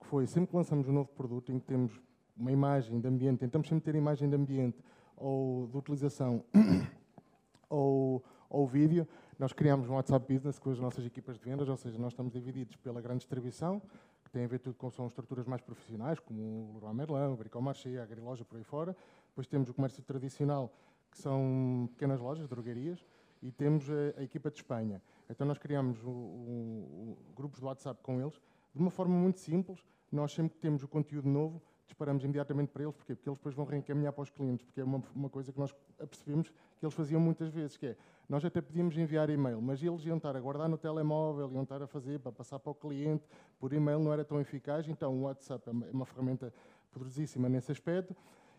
que 0.00 0.06
foi, 0.06 0.26
sempre 0.26 0.50
que 0.50 0.56
lançamos 0.56 0.88
um 0.88 0.92
novo 0.92 1.08
produto 1.10 1.50
em 1.52 1.58
que 1.58 1.66
temos 1.66 2.00
uma 2.36 2.52
imagem 2.52 3.00
de 3.00 3.08
ambiente, 3.08 3.38
tentamos 3.40 3.68
sempre 3.68 3.84
ter 3.84 3.98
imagem 3.98 4.28
de 4.28 4.36
ambiente 4.36 4.78
ou 5.16 5.66
de 5.66 5.76
utilização 5.76 6.44
ou, 7.68 8.22
ou 8.48 8.66
vídeo, 8.66 9.06
nós 9.38 9.52
criámos 9.52 9.88
um 9.88 9.94
WhatsApp 9.94 10.32
Business 10.32 10.58
com 10.58 10.70
as 10.70 10.78
nossas 10.78 11.04
equipas 11.04 11.36
de 11.36 11.44
vendas, 11.44 11.68
ou 11.68 11.76
seja, 11.76 11.98
nós 11.98 12.12
estamos 12.12 12.32
divididos 12.32 12.76
pela 12.76 13.00
grande 13.00 13.18
distribuição, 13.18 13.82
que 14.24 14.30
tem 14.30 14.44
a 14.44 14.48
ver 14.48 14.58
tudo 14.58 14.76
com 14.76 14.90
são 14.90 15.06
estruturas 15.06 15.46
mais 15.46 15.62
profissionais, 15.62 16.18
como 16.20 16.40
o 16.40 16.74
Leroy 16.74 16.94
Merlin, 16.94 17.32
o 17.32 17.36
Bricomarché, 17.36 17.98
a 17.98 18.02
Agriloja, 18.02 18.44
por 18.44 18.56
aí 18.56 18.64
fora. 18.64 18.96
Depois 19.28 19.46
temos 19.46 19.68
o 19.68 19.74
comércio 19.74 20.02
tradicional, 20.02 20.72
que 21.10 21.18
são 21.18 21.88
pequenas 21.92 22.20
lojas, 22.20 22.48
drogarias, 22.48 23.04
e 23.42 23.50
temos 23.50 23.88
a, 23.90 24.20
a 24.20 24.22
equipa 24.22 24.50
de 24.50 24.56
Espanha. 24.56 25.02
Então 25.30 25.46
nós 25.46 25.58
criamos 25.58 26.02
o, 26.02 26.10
o, 26.10 27.18
o, 27.30 27.34
grupos 27.34 27.60
de 27.60 27.64
WhatsApp 27.64 28.02
com 28.02 28.20
eles, 28.20 28.34
de 28.74 28.80
uma 28.80 28.90
forma 28.90 29.14
muito 29.14 29.38
simples. 29.38 29.84
Nós 30.10 30.32
sempre 30.32 30.54
que 30.54 30.58
temos 30.58 30.82
o 30.82 30.88
conteúdo 30.88 31.28
novo, 31.28 31.62
disparamos 31.84 32.24
imediatamente 32.24 32.70
para 32.70 32.82
eles. 32.82 32.94
Porquê? 32.94 33.14
Porque 33.14 33.28
eles 33.28 33.38
depois 33.38 33.54
vão 33.54 33.64
reencaminhar 33.64 34.12
para 34.12 34.22
os 34.22 34.30
clientes, 34.30 34.64
porque 34.64 34.80
é 34.80 34.84
uma, 34.84 35.02
uma 35.14 35.28
coisa 35.28 35.52
que 35.52 35.58
nós 35.58 35.74
apercebemos 35.98 36.50
que 36.50 36.84
eles 36.84 36.94
faziam 36.94 37.20
muitas 37.20 37.50
vezes, 37.50 37.76
que 37.76 37.86
é, 37.86 37.96
nós 38.28 38.44
até 38.44 38.60
podíamos 38.60 38.96
enviar 38.96 39.28
e-mail, 39.30 39.60
mas 39.60 39.82
eles 39.82 40.04
iam 40.04 40.16
estar 40.16 40.36
a 40.36 40.40
guardar 40.40 40.68
no 40.68 40.78
telemóvel, 40.78 41.50
iam 41.52 41.62
estar 41.62 41.82
a 41.82 41.86
fazer 41.86 42.20
para 42.20 42.30
passar 42.30 42.58
para 42.58 42.70
o 42.70 42.74
cliente, 42.74 43.26
por 43.58 43.72
e-mail 43.72 43.98
não 43.98 44.12
era 44.12 44.24
tão 44.24 44.40
eficaz, 44.40 44.86
então 44.88 45.12
o 45.14 45.22
WhatsApp 45.22 45.68
é 45.68 45.72
uma, 45.72 45.86
é 45.86 45.90
uma 45.90 46.06
ferramenta 46.06 46.52
poderosíssima 46.92 47.48
nesse 47.48 47.72
aspecto. 47.72 48.14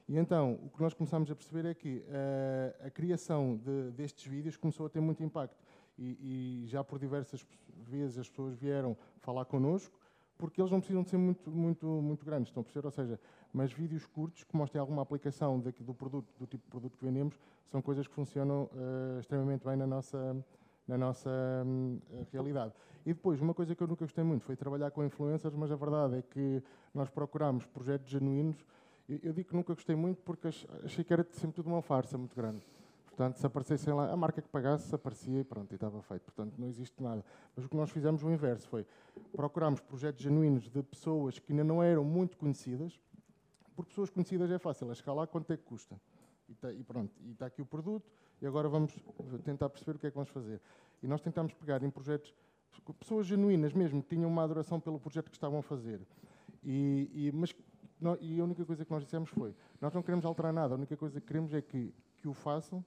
E 0.09 0.17
então, 0.17 0.59
o 0.65 0.69
que 0.71 0.81
nós 0.81 0.95
começamos 0.95 1.29
a 1.29 1.35
perceber 1.35 1.69
é 1.69 1.73
que 1.75 1.99
uh, 1.99 2.87
a 2.87 2.89
criação 2.89 3.55
de, 3.57 3.91
destes 3.91 4.25
vídeos 4.25 4.57
começou 4.57 4.87
a 4.87 4.89
ter 4.89 4.99
muito 4.99 5.23
impacto. 5.23 5.55
E, 5.99 6.63
e, 6.63 6.67
já 6.67 6.83
por 6.83 6.97
diversas 6.97 7.45
vezes 7.87 8.17
as 8.17 8.27
pessoas 8.27 8.55
vieram 8.55 8.97
falar 9.19 9.45
connosco, 9.45 9.95
porque 10.35 10.59
eles 10.59 10.71
não 10.71 10.79
precisam 10.79 11.03
de 11.03 11.09
ser 11.09 11.17
muito, 11.17 11.51
muito, 11.51 11.85
muito 11.85 12.25
grandes, 12.25 12.49
estão 12.49 12.61
a 12.61 12.63
perceber? 12.63 12.87
Ou 12.87 12.91
seja, 12.91 13.19
mas 13.53 13.71
vídeos 13.71 14.07
curtos 14.07 14.43
que 14.43 14.57
mostrem 14.57 14.81
alguma 14.81 15.03
aplicação 15.03 15.59
daqui 15.59 15.83
do 15.83 15.93
produto, 15.93 16.33
do 16.39 16.47
tipo 16.47 16.63
de 16.63 16.71
produto 16.71 16.97
que 16.97 17.05
vendemos, 17.05 17.39
são 17.67 17.79
coisas 17.79 18.07
que 18.07 18.13
funcionam 18.15 18.63
uh, 18.63 19.19
extremamente 19.19 19.63
bem 19.63 19.75
na 19.75 19.85
nossa, 19.85 20.43
na 20.87 20.97
nossa 20.97 21.29
um, 21.63 21.99
realidade. 22.31 22.73
E 23.05 23.13
depois, 23.13 23.39
uma 23.39 23.53
coisa 23.53 23.75
que 23.75 23.83
eu 23.83 23.87
nunca 23.87 24.05
gostei 24.05 24.23
muito 24.23 24.43
foi 24.43 24.55
trabalhar 24.55 24.89
com 24.89 25.05
influencers, 25.05 25.53
mas 25.53 25.71
a 25.71 25.75
verdade 25.75 26.17
é 26.17 26.21
que 26.23 26.63
nós 26.95 27.11
procuramos 27.11 27.67
projetos 27.67 28.09
genuínos 28.09 28.65
eu, 29.23 29.33
digo 29.33 29.49
que 29.49 29.55
nunca 29.55 29.73
gostei 29.73 29.95
muito 29.95 30.21
porque 30.21 30.47
achei 30.83 31.03
que 31.03 31.11
era 31.11 31.25
sempre 31.31 31.55
tudo 31.55 31.69
uma 31.69 31.81
farsa 31.81 32.17
muito 32.17 32.35
grande. 32.35 32.61
Portanto, 33.07 33.37
se 33.37 33.45
aparecessem 33.45 33.93
lá, 33.93 34.11
a 34.11 34.15
marca 34.15 34.41
que 34.41 34.47
pagasse 34.47 34.93
aparecia 34.95 35.41
e 35.41 35.43
pronto, 35.43 35.71
e 35.71 35.75
estava 35.75 36.01
feito. 36.01 36.21
Portanto, 36.23 36.53
não 36.57 36.67
existe 36.67 37.01
nada. 37.03 37.25
Mas 37.55 37.65
o 37.65 37.69
que 37.69 37.75
nós 37.75 37.89
fizemos 37.89 38.23
o 38.23 38.31
inverso 38.31 38.67
foi 38.69 38.85
procurámos 39.35 39.81
projetos 39.81 40.21
genuínos 40.21 40.69
de 40.69 40.81
pessoas 40.83 41.37
que 41.37 41.51
ainda 41.51 41.63
não 41.63 41.83
eram 41.83 42.03
muito 42.03 42.37
conhecidas, 42.37 42.97
porque 43.75 43.89
pessoas 43.89 44.09
conhecidas 44.09 44.49
é 44.51 44.57
fácil, 44.57 44.89
é 44.91 44.95
chegar 44.95 45.13
lá 45.13 45.27
quanto 45.27 45.51
é 45.51 45.57
que 45.57 45.63
custa. 45.63 45.99
E, 46.47 46.53
tá, 46.53 46.71
e 46.71 46.83
pronto, 46.83 47.11
e 47.21 47.31
está 47.31 47.47
aqui 47.47 47.61
o 47.61 47.65
produto, 47.65 48.09
e 48.41 48.47
agora 48.47 48.69
vamos 48.69 48.93
tentar 49.43 49.69
perceber 49.69 49.97
o 49.97 49.99
que 49.99 50.07
é 50.07 50.11
que 50.11 50.15
vamos 50.15 50.29
fazer. 50.29 50.61
E 51.03 51.07
nós 51.07 51.19
tentámos 51.19 51.53
pegar 51.53 51.83
em 51.83 51.89
projetos, 51.89 52.33
pessoas 52.99 53.27
genuínas 53.27 53.73
mesmo, 53.73 54.01
que 54.01 54.15
tinham 54.15 54.29
uma 54.29 54.43
adoração 54.43 54.79
pelo 54.79 54.99
projeto 54.99 55.29
que 55.29 55.35
estavam 55.35 55.59
a 55.59 55.63
fazer. 55.63 55.99
E, 56.63 57.09
e, 57.13 57.31
mas 57.33 57.53
e 58.21 58.39
a 58.39 58.43
única 58.43 58.65
coisa 58.65 58.85
que 58.85 58.91
nós 58.91 59.03
dissemos 59.03 59.29
foi: 59.29 59.53
nós 59.81 59.93
não 59.93 60.01
queremos 60.01 60.25
alterar 60.25 60.53
nada, 60.53 60.73
a 60.73 60.77
única 60.77 60.95
coisa 60.95 61.19
que 61.19 61.27
queremos 61.27 61.53
é 61.53 61.61
que, 61.61 61.93
que 62.17 62.27
o 62.27 62.33
façam 62.33 62.83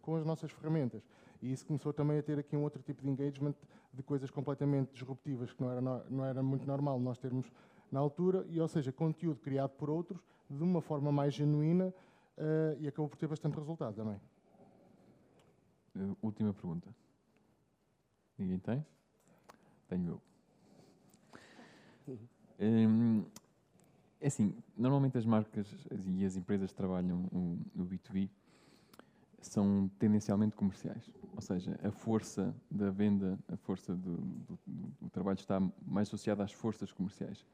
com 0.00 0.16
as 0.16 0.24
nossas 0.24 0.50
ferramentas. 0.50 1.02
E 1.42 1.52
isso 1.52 1.66
começou 1.66 1.92
também 1.92 2.18
a 2.18 2.22
ter 2.22 2.38
aqui 2.38 2.56
um 2.56 2.62
outro 2.62 2.82
tipo 2.82 3.02
de 3.02 3.08
engagement 3.08 3.54
de 3.92 4.02
coisas 4.02 4.30
completamente 4.30 4.92
disruptivas, 4.92 5.52
que 5.52 5.62
não 5.62 5.70
era, 5.70 5.80
não 5.80 6.24
era 6.24 6.42
muito 6.42 6.66
normal 6.66 6.98
nós 6.98 7.18
termos 7.18 7.50
na 7.90 8.00
altura, 8.00 8.46
e 8.48 8.60
ou 8.60 8.68
seja, 8.68 8.92
conteúdo 8.92 9.40
criado 9.40 9.70
por 9.70 9.90
outros 9.90 10.20
de 10.48 10.62
uma 10.62 10.80
forma 10.80 11.12
mais 11.12 11.34
genuína 11.34 11.92
uh, 12.38 12.76
e 12.78 12.88
acabou 12.88 13.08
por 13.08 13.16
ter 13.16 13.26
bastante 13.26 13.56
resultado 13.56 13.94
também. 13.94 14.20
Uh, 15.94 16.16
última 16.22 16.52
pergunta. 16.52 16.88
Ninguém 18.38 18.58
tem? 18.58 18.86
Tenho 19.88 20.20
eu. 22.08 22.18
Um, 22.60 23.24
é 24.20 24.26
assim, 24.26 24.54
normalmente 24.76 25.18
as 25.18 25.26
marcas 25.26 25.66
e 26.06 26.24
as 26.24 26.36
empresas 26.36 26.70
que 26.70 26.76
trabalham 26.76 27.28
no 27.74 27.86
B2B 27.86 28.28
são 29.40 29.90
tendencialmente 29.98 30.56
comerciais. 30.56 31.10
Ou 31.34 31.40
seja, 31.40 31.78
a 31.82 31.90
força 31.90 32.54
da 32.70 32.90
venda, 32.90 33.38
a 33.48 33.56
força 33.56 33.94
do, 33.94 34.16
do, 34.16 34.58
do 35.00 35.10
trabalho 35.10 35.38
está 35.38 35.60
mais 35.86 36.08
associada 36.08 36.42
às 36.42 36.52
forças 36.52 36.90
comerciais. 36.90 37.44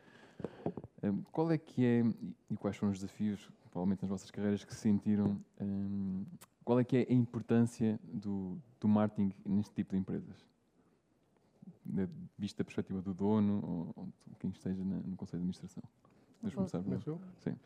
Um, 1.02 1.22
qual 1.32 1.50
é 1.50 1.58
que 1.58 1.84
é, 1.84 2.02
e 2.50 2.56
quais 2.56 2.76
foram 2.76 2.92
os 2.92 2.98
desafios, 2.98 3.50
provavelmente 3.70 4.02
nas 4.02 4.10
vossas 4.10 4.30
carreiras, 4.30 4.64
que 4.64 4.74
sentiram, 4.74 5.38
um, 5.60 6.24
qual 6.64 6.78
é 6.78 6.84
que 6.84 6.96
é 6.96 7.06
a 7.08 7.12
importância 7.12 7.98
do, 8.04 8.56
do 8.80 8.88
marketing 8.88 9.32
neste 9.44 9.74
tipo 9.74 9.92
de 9.92 9.98
empresas? 9.98 10.46
De, 11.84 12.08
vista 12.38 12.62
da 12.62 12.64
perspectiva 12.64 13.02
do 13.02 13.12
dono 13.12 13.60
ou, 13.64 14.04
ou 14.04 14.08
quem 14.38 14.50
esteja 14.50 14.84
na, 14.84 14.96
no 14.98 15.16
Conselho 15.16 15.40
de 15.40 15.48
Administração? 15.48 15.82
Deixa 16.42 16.56
começar. 16.56 16.82
Começo 16.82 17.20
Sim. 17.38 17.56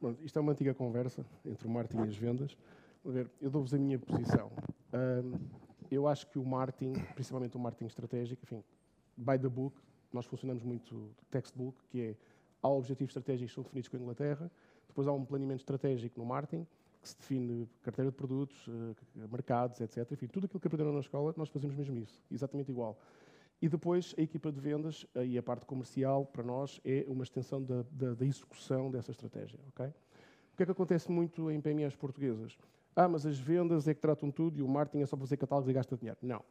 Bom, 0.00 0.14
isto 0.22 0.36
é 0.36 0.42
uma 0.42 0.52
antiga 0.52 0.74
conversa 0.74 1.24
entre 1.46 1.66
o 1.66 1.70
marketing 1.70 2.02
e 2.02 2.08
as 2.08 2.16
vendas. 2.16 2.58
Ver, 3.04 3.30
eu 3.40 3.50
dou-vos 3.50 3.72
a 3.72 3.78
minha 3.78 3.98
posição. 3.98 4.50
Um, 4.92 5.38
eu 5.90 6.08
acho 6.08 6.26
que 6.26 6.38
o 6.38 6.44
marketing, 6.44 6.94
principalmente 7.14 7.56
o 7.56 7.60
marketing 7.60 7.86
estratégico, 7.86 8.42
enfim, 8.42 8.64
by 9.16 9.38
the 9.38 9.48
book, 9.48 9.76
nós 10.12 10.26
funcionamos 10.26 10.62
muito 10.62 11.10
textbook, 11.30 11.78
que 11.90 12.00
é 12.00 12.16
há 12.62 12.68
objetivos 12.68 13.10
estratégicos 13.10 13.50
que 13.50 13.54
são 13.54 13.62
definidos 13.62 13.88
com 13.88 13.96
a 13.96 14.00
Inglaterra, 14.00 14.50
depois 14.88 15.06
há 15.06 15.12
um 15.12 15.24
planeamento 15.24 15.60
estratégico 15.60 16.18
no 16.20 16.26
marketing, 16.26 16.66
que 17.00 17.08
se 17.08 17.16
define 17.16 17.68
carteira 17.82 18.10
de 18.10 18.16
produtos, 18.16 18.68
eh, 18.68 19.26
mercados, 19.30 19.80
etc. 19.80 20.10
Enfim, 20.12 20.26
tudo 20.28 20.46
aquilo 20.46 20.60
que 20.60 20.66
aprenderam 20.66 20.92
na 20.92 21.00
escola, 21.00 21.34
nós 21.36 21.48
fazemos 21.48 21.76
mesmo 21.76 21.98
isso, 21.98 22.22
exatamente 22.30 22.70
igual. 22.70 22.96
E 23.62 23.68
depois 23.68 24.12
a 24.18 24.20
equipa 24.20 24.50
de 24.50 24.60
vendas 24.60 25.06
e 25.24 25.38
a 25.38 25.42
parte 25.42 25.64
comercial, 25.64 26.26
para 26.26 26.42
nós, 26.42 26.80
é 26.84 27.04
uma 27.06 27.22
extensão 27.22 27.62
da, 27.62 27.84
da, 27.92 28.12
da 28.12 28.26
execução 28.26 28.90
dessa 28.90 29.12
estratégia. 29.12 29.60
Okay? 29.68 29.86
O 29.86 30.56
que 30.56 30.64
é 30.64 30.66
que 30.66 30.72
acontece 30.72 31.12
muito 31.12 31.48
em 31.48 31.60
PMEs 31.60 31.94
portuguesas? 31.94 32.58
Ah, 32.96 33.06
mas 33.06 33.24
as 33.24 33.38
vendas 33.38 33.86
é 33.86 33.94
que 33.94 34.00
tratam 34.00 34.32
tudo 34.32 34.58
e 34.58 34.62
o 34.62 34.68
marketing 34.68 35.04
é 35.04 35.06
só 35.06 35.16
fazer 35.16 35.36
catálogos 35.36 35.70
e 35.70 35.72
gasta 35.72 35.96
dinheiro. 35.96 36.18
Não. 36.20 36.42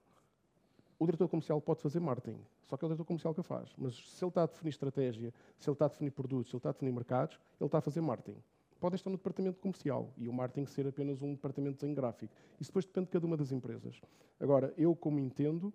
O 0.98 1.06
diretor 1.06 1.28
comercial 1.28 1.60
pode 1.60 1.82
fazer 1.82 2.00
marketing, 2.00 2.40
só 2.64 2.78
que 2.78 2.86
é 2.86 2.88
o 2.88 2.90
diretor 2.90 3.06
comercial 3.06 3.36
que 3.36 3.44
faz. 3.44 3.74
Mas 3.78 3.94
se 3.96 4.24
ele 4.24 4.30
está 4.30 4.44
a 4.44 4.46
definir 4.46 4.70
estratégia, 4.70 5.34
se 5.60 5.70
ele 5.70 5.76
está 5.76 5.86
a 5.86 5.88
definir 5.90 6.12
produtos, 6.12 6.50
se 6.50 6.56
ele 6.56 6.60
está 6.60 6.70
a 6.70 6.72
definir 6.72 6.94
mercados, 6.94 7.38
ele 7.60 7.68
está 7.68 7.80
a 7.80 7.82
fazer 7.82 8.00
marketing. 8.00 8.42
Pode 8.80 8.96
estar 8.96 9.10
no 9.10 9.18
departamento 9.18 9.60
comercial 9.60 10.14
e 10.18 10.30
o 10.30 10.34
marketing 10.34 10.66
ser 10.66 10.88
apenas 10.88 11.22
um 11.22 11.34
departamento 11.34 11.74
de 11.74 11.82
desenho 11.82 11.96
gráfico. 11.96 12.34
Isso 12.60 12.72
depois 12.72 12.86
depende 12.86 13.08
de 13.08 13.12
cada 13.12 13.28
uma 13.28 13.36
das 13.36 13.52
empresas. 13.52 14.02
Agora, 14.40 14.74
eu, 14.78 14.96
como 14.96 15.20
entendo, 15.20 15.74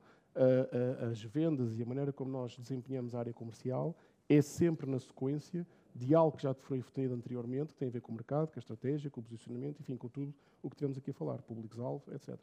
as 1.10 1.22
vendas 1.22 1.78
e 1.78 1.82
a 1.82 1.86
maneira 1.86 2.12
como 2.12 2.30
nós 2.30 2.56
desempenhamos 2.56 3.14
a 3.14 3.20
área 3.20 3.32
comercial 3.32 3.96
é 4.28 4.42
sempre 4.42 4.90
na 4.90 4.98
sequência 4.98 5.66
de 5.94 6.14
algo 6.14 6.36
que 6.36 6.42
já 6.42 6.52
foi 6.52 6.78
definido 6.78 7.14
anteriormente, 7.14 7.72
que 7.72 7.78
tem 7.78 7.88
a 7.88 7.90
ver 7.90 8.02
com 8.02 8.12
o 8.12 8.14
mercado, 8.14 8.48
com 8.48 8.58
a 8.58 8.60
estratégia, 8.60 9.10
com 9.10 9.20
o 9.20 9.22
posicionamento, 9.22 9.80
enfim, 9.80 9.96
com 9.96 10.08
tudo 10.08 10.34
o 10.62 10.68
que 10.68 10.76
tivemos 10.76 10.98
aqui 10.98 11.10
a 11.10 11.14
falar, 11.14 11.40
públicos-alvo, 11.42 12.02
etc. 12.12 12.38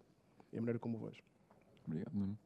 É 0.51 0.57
a 0.57 0.61
maneira 0.61 0.79
como 0.79 0.97
o 0.97 1.05
vejo. 1.05 1.21
Obrigado, 1.85 2.13
Nuno. 2.13 2.37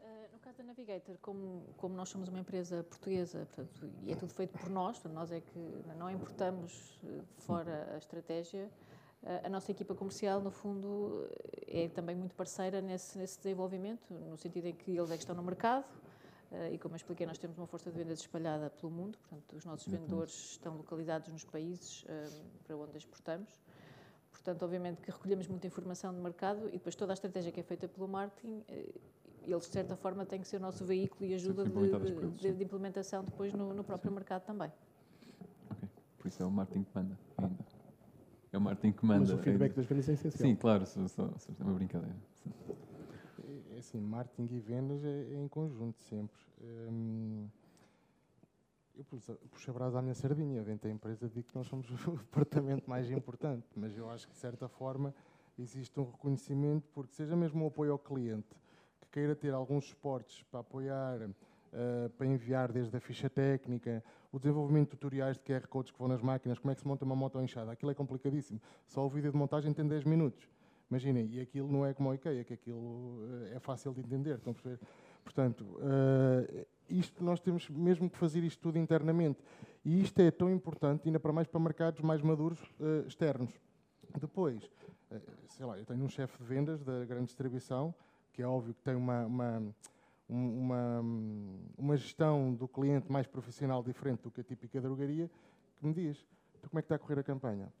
Uh, 0.00 0.32
no 0.32 0.38
caso 0.38 0.58
da 0.58 0.64
Navigator, 0.64 1.16
como, 1.20 1.64
como 1.76 1.96
nós 1.96 2.08
somos 2.08 2.28
uma 2.28 2.38
empresa 2.38 2.84
portuguesa 2.84 3.46
portanto, 3.46 3.90
e 4.04 4.12
é 4.12 4.16
tudo 4.16 4.32
feito 4.32 4.56
por 4.56 4.70
nós, 4.70 4.98
portanto, 4.98 5.14
nós 5.14 5.32
é 5.32 5.40
que 5.40 5.58
não 5.98 6.08
importamos 6.08 7.00
eh, 7.04 7.22
fora 7.38 7.92
a 7.94 7.98
estratégia, 7.98 8.70
a 9.44 9.48
nossa 9.48 9.70
equipa 9.70 9.94
comercial, 9.94 10.40
no 10.40 10.50
fundo, 10.50 11.28
é 11.66 11.88
também 11.88 12.14
muito 12.14 12.34
parceira 12.34 12.80
nesse, 12.80 13.18
nesse 13.18 13.38
desenvolvimento, 13.38 14.12
no 14.12 14.36
sentido 14.36 14.66
em 14.66 14.74
que 14.74 14.90
eles 14.90 15.10
é 15.10 15.14
que 15.14 15.22
estão 15.22 15.34
no 15.34 15.42
mercado, 15.42 15.84
Uh, 16.50 16.72
e 16.72 16.78
como 16.78 16.94
eu 16.94 16.96
expliquei, 16.96 17.26
nós 17.26 17.38
temos 17.38 17.58
uma 17.58 17.66
força 17.66 17.90
de 17.90 17.98
vendas 17.98 18.20
espalhada 18.20 18.70
pelo 18.70 18.92
mundo, 18.92 19.18
portanto, 19.18 19.56
os 19.56 19.64
nossos 19.64 19.86
vendedores 19.86 20.32
estão 20.52 20.76
localizados 20.76 21.28
nos 21.28 21.44
países 21.44 22.04
uh, 22.04 22.06
para 22.64 22.76
onde 22.76 22.96
exportamos. 22.96 23.60
Portanto, 24.30 24.62
obviamente 24.62 25.00
que 25.00 25.10
recolhemos 25.10 25.48
muita 25.48 25.66
informação 25.66 26.14
de 26.14 26.20
mercado 26.20 26.68
e 26.68 26.72
depois 26.72 26.94
toda 26.94 27.12
a 27.12 27.14
estratégia 27.14 27.50
que 27.50 27.58
é 27.58 27.62
feita 27.64 27.88
pelo 27.88 28.06
marketing, 28.06 28.58
uh, 28.58 29.00
eles, 29.42 29.66
de 29.66 29.72
certa 29.72 29.96
forma, 29.96 30.24
têm 30.24 30.40
que 30.40 30.46
ser 30.46 30.58
o 30.58 30.60
nosso 30.60 30.84
veículo 30.84 31.28
e 31.28 31.34
ajuda 31.34 31.64
de, 31.64 32.30
de, 32.30 32.52
de, 32.52 32.64
implementação 32.64 33.24
depois 33.24 33.52
no, 33.52 33.74
no 33.74 33.82
próprio 33.82 34.10
Sim. 34.10 34.14
mercado 34.14 34.44
também. 34.44 34.72
Ok, 35.70 35.88
por 36.18 36.28
isso 36.28 36.42
é 36.42 36.46
o 36.46 36.50
marketing 36.50 36.84
que 36.84 36.90
manda 36.94 37.18
ainda. 37.38 37.75
É 38.56 38.58
o 38.58 38.60
Martin 38.62 38.90
que 38.90 39.04
manda. 39.04 39.20
Mas 39.20 39.30
o 39.30 39.38
feedback 39.38 39.74
das 39.74 39.84
vendas 39.84 40.08
é 40.08 40.12
essencial. 40.14 40.48
Sim, 40.48 40.56
claro, 40.56 40.86
só, 40.86 41.06
só, 41.08 41.30
só 41.36 41.52
é 41.60 41.62
uma 41.62 41.74
brincadeira. 41.74 42.16
Sim. 42.42 42.50
É 43.74 43.78
assim, 43.78 44.00
marketing 44.00 44.54
e 44.54 44.58
vendas 44.58 45.04
é, 45.04 45.34
é 45.34 45.38
em 45.38 45.46
conjunto 45.46 46.02
sempre. 46.04 46.34
Hum, 46.62 47.48
eu 48.96 49.04
puxo 49.04 49.70
a 49.70 49.74
brasa 49.74 49.98
à 49.98 50.02
minha 50.02 50.14
sardinha, 50.14 50.62
dentro 50.62 50.88
da 50.88 50.94
empresa 50.94 51.28
digo 51.28 51.46
que 51.46 51.54
nós 51.54 51.66
somos 51.66 51.86
o 52.08 52.16
departamento 52.16 52.88
mais 52.88 53.10
importante, 53.10 53.66
mas 53.76 53.94
eu 53.94 54.10
acho 54.10 54.26
que 54.26 54.32
de 54.32 54.38
certa 54.38 54.68
forma 54.68 55.14
existe 55.58 56.00
um 56.00 56.04
reconhecimento, 56.04 56.88
porque 56.94 57.12
seja 57.12 57.36
mesmo 57.36 57.62
um 57.62 57.66
apoio 57.66 57.92
ao 57.92 57.98
cliente, 57.98 58.56
que 59.02 59.08
queira 59.12 59.36
ter 59.36 59.52
alguns 59.52 59.90
suportes 59.90 60.42
para 60.44 60.60
apoiar 60.60 61.28
uh, 61.76 62.08
para 62.10 62.26
enviar 62.26 62.72
desde 62.72 62.96
a 62.96 63.00
ficha 63.00 63.28
técnica, 63.28 64.02
o 64.32 64.38
desenvolvimento 64.38 64.90
de 64.90 64.96
tutoriais 64.96 65.36
de 65.36 65.44
QR 65.44 65.66
Codes 65.68 65.92
que 65.92 65.98
vão 65.98 66.08
nas 66.08 66.22
máquinas, 66.22 66.58
como 66.58 66.72
é 66.72 66.74
que 66.74 66.80
se 66.80 66.88
monta 66.88 67.04
uma 67.04 67.14
moto 67.14 67.40
enxada. 67.40 67.70
Aquilo 67.70 67.90
é 67.90 67.94
complicadíssimo. 67.94 68.60
Só 68.86 69.04
o 69.04 69.08
vídeo 69.08 69.30
de 69.30 69.36
montagem 69.36 69.72
tem 69.72 69.86
10 69.86 70.04
minutos. 70.04 70.48
Imaginem, 70.90 71.26
e 71.32 71.40
aquilo 71.40 71.70
não 71.70 71.84
é 71.84 71.92
como 71.92 72.10
o 72.10 72.14
IKEA, 72.14 72.44
que 72.44 72.54
aquilo 72.54 73.18
eh, 73.50 73.56
é 73.56 73.58
fácil 73.58 73.92
de 73.92 74.00
entender, 74.00 74.36
estão 74.36 74.52
a 74.52 74.54
perceber? 74.54 74.78
Portanto, 75.24 75.62
uh, 75.62 76.66
isto 76.88 77.24
nós 77.24 77.40
temos 77.40 77.68
mesmo 77.68 78.08
que 78.08 78.16
fazer 78.16 78.44
isto 78.44 78.60
tudo 78.60 78.78
internamente. 78.78 79.42
E 79.84 80.00
isto 80.00 80.20
é 80.20 80.30
tão 80.30 80.48
importante, 80.48 81.02
ainda 81.06 81.18
para 81.18 81.32
mais 81.32 81.48
para 81.48 81.58
mercados 81.58 82.00
mais 82.00 82.22
maduros 82.22 82.60
uh, 82.78 83.04
externos. 83.06 83.50
Depois, 84.20 84.62
uh, 85.10 85.20
sei 85.48 85.66
lá, 85.66 85.76
eu 85.76 85.84
tenho 85.84 86.04
um 86.04 86.08
chefe 86.08 86.38
de 86.38 86.44
vendas 86.44 86.84
da 86.84 87.04
grande 87.04 87.26
distribuição, 87.26 87.92
que 88.32 88.40
é 88.40 88.46
óbvio 88.46 88.72
que 88.72 88.82
tem 88.82 88.94
uma, 88.94 89.26
uma, 89.26 89.74
uma, 90.28 91.00
uma 91.76 91.96
gestão 91.96 92.54
do 92.54 92.66
cliente 92.66 93.10
mais 93.10 93.26
profissional 93.26 93.82
diferente 93.82 94.22
do 94.22 94.30
que 94.30 94.40
a 94.40 94.44
típica 94.44 94.80
drogaria, 94.80 95.30
que 95.76 95.86
me 95.86 95.94
diz, 95.94 96.24
tu 96.62 96.68
como 96.68 96.78
é 96.78 96.82
que 96.82 96.86
está 96.86 96.96
a 96.96 96.98
correr 96.98 97.18
a 97.20 97.22
campanha? 97.22 97.72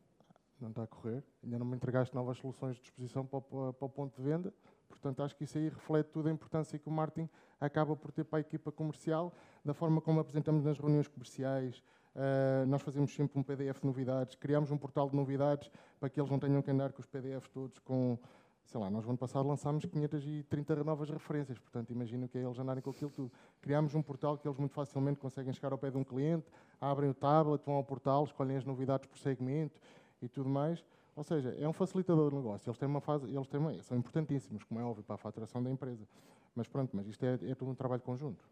Não 0.60 0.70
está 0.70 0.84
a 0.84 0.86
correr, 0.86 1.22
ainda 1.42 1.58
não 1.58 1.66
me 1.66 1.76
entregaste 1.76 2.14
novas 2.14 2.38
soluções 2.38 2.76
de 2.76 2.82
disposição 2.82 3.26
para 3.26 3.38
o, 3.38 3.72
para 3.72 3.86
o 3.86 3.88
ponto 3.88 4.16
de 4.16 4.22
venda, 4.22 4.52
Portanto, 4.88 5.22
acho 5.22 5.36
que 5.36 5.44
isso 5.44 5.58
aí 5.58 5.68
reflete 5.68 6.08
toda 6.08 6.28
a 6.28 6.32
importância 6.32 6.78
que 6.78 6.88
o 6.88 6.92
marketing 6.92 7.28
acaba 7.60 7.94
por 7.94 8.10
ter 8.10 8.24
para 8.24 8.38
a 8.38 8.40
equipa 8.40 8.72
comercial, 8.72 9.32
da 9.64 9.74
forma 9.74 10.00
como 10.00 10.20
apresentamos 10.20 10.64
nas 10.64 10.78
reuniões 10.78 11.06
comerciais. 11.06 11.82
Uh, 12.14 12.66
nós 12.66 12.80
fazemos 12.80 13.14
sempre 13.14 13.38
um 13.38 13.42
PDF 13.42 13.80
de 13.80 13.86
novidades, 13.86 14.34
criamos 14.36 14.70
um 14.70 14.78
portal 14.78 15.08
de 15.10 15.14
novidades 15.14 15.70
para 16.00 16.08
que 16.08 16.18
eles 16.18 16.30
não 16.30 16.38
tenham 16.38 16.62
que 16.62 16.70
andar 16.70 16.92
com 16.92 17.00
os 17.00 17.06
PDFs 17.06 17.48
todos 17.50 17.78
com, 17.80 18.18
sei 18.66 18.80
lá, 18.80 18.90
nós 18.90 19.04
no 19.04 19.10
ano 19.10 19.18
passado 19.18 19.46
lançámos 19.46 19.84
530 19.84 20.84
novas 20.84 21.08
referências, 21.08 21.58
portanto, 21.58 21.90
imagino 21.90 22.28
que 22.28 22.36
é 22.36 22.42
eles 22.42 22.58
andarem 22.58 22.82
com 22.82 22.90
aquilo 22.90 23.10
tudo. 23.10 23.32
Criámos 23.60 23.94
um 23.94 24.02
portal 24.02 24.36
que 24.36 24.46
eles 24.46 24.58
muito 24.58 24.74
facilmente 24.74 25.20
conseguem 25.20 25.52
chegar 25.52 25.72
ao 25.72 25.78
pé 25.78 25.90
de 25.90 25.96
um 25.96 26.04
cliente, 26.04 26.46
abrem 26.80 27.08
o 27.08 27.14
tablet, 27.14 27.64
vão 27.64 27.76
ao 27.76 27.84
portal, 27.84 28.24
escolhem 28.24 28.56
as 28.56 28.64
novidades 28.64 29.06
por 29.06 29.18
segmento 29.18 29.80
e 30.20 30.28
tudo 30.28 30.48
mais. 30.48 30.84
Ou 31.14 31.22
seja, 31.22 31.56
é 31.58 31.66
um 31.66 31.72
facilitador 31.72 32.30
de 32.30 32.36
negócio. 32.36 32.68
Eles 32.68 32.78
têm 32.78 32.88
uma 32.88 33.00
fase, 33.00 33.24
eles 33.24 33.48
têm 33.48 33.58
uma, 33.58 33.82
são 33.82 33.96
importantíssimos, 33.96 34.64
como 34.64 34.80
é 34.80 34.84
óbvio, 34.84 35.02
para 35.04 35.14
a 35.14 35.18
faturação 35.18 35.62
da 35.62 35.70
empresa. 35.70 36.06
Mas 36.54 36.66
pronto, 36.68 36.94
mas 36.94 37.06
isto 37.06 37.24
é, 37.24 37.34
é 37.34 37.54
todo 37.54 37.70
um 37.70 37.74
trabalho 37.74 38.02
conjunto. 38.02 38.44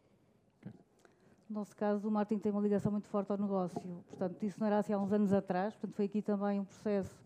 No 1.48 1.60
nosso 1.60 1.76
caso, 1.76 2.08
o 2.08 2.10
marketing 2.10 2.40
tem 2.40 2.52
uma 2.52 2.60
ligação 2.60 2.90
muito 2.90 3.06
forte 3.08 3.30
ao 3.30 3.36
negócio. 3.36 3.80
Portanto, 4.08 4.42
isso 4.42 4.58
não 4.60 4.66
era 4.66 4.78
assim 4.78 4.92
há 4.92 4.98
uns 4.98 5.12
anos 5.12 5.32
atrás. 5.32 5.74
Portanto, 5.74 5.94
foi 5.94 6.06
aqui 6.06 6.22
também 6.22 6.60
um 6.60 6.64
processo. 6.64 7.23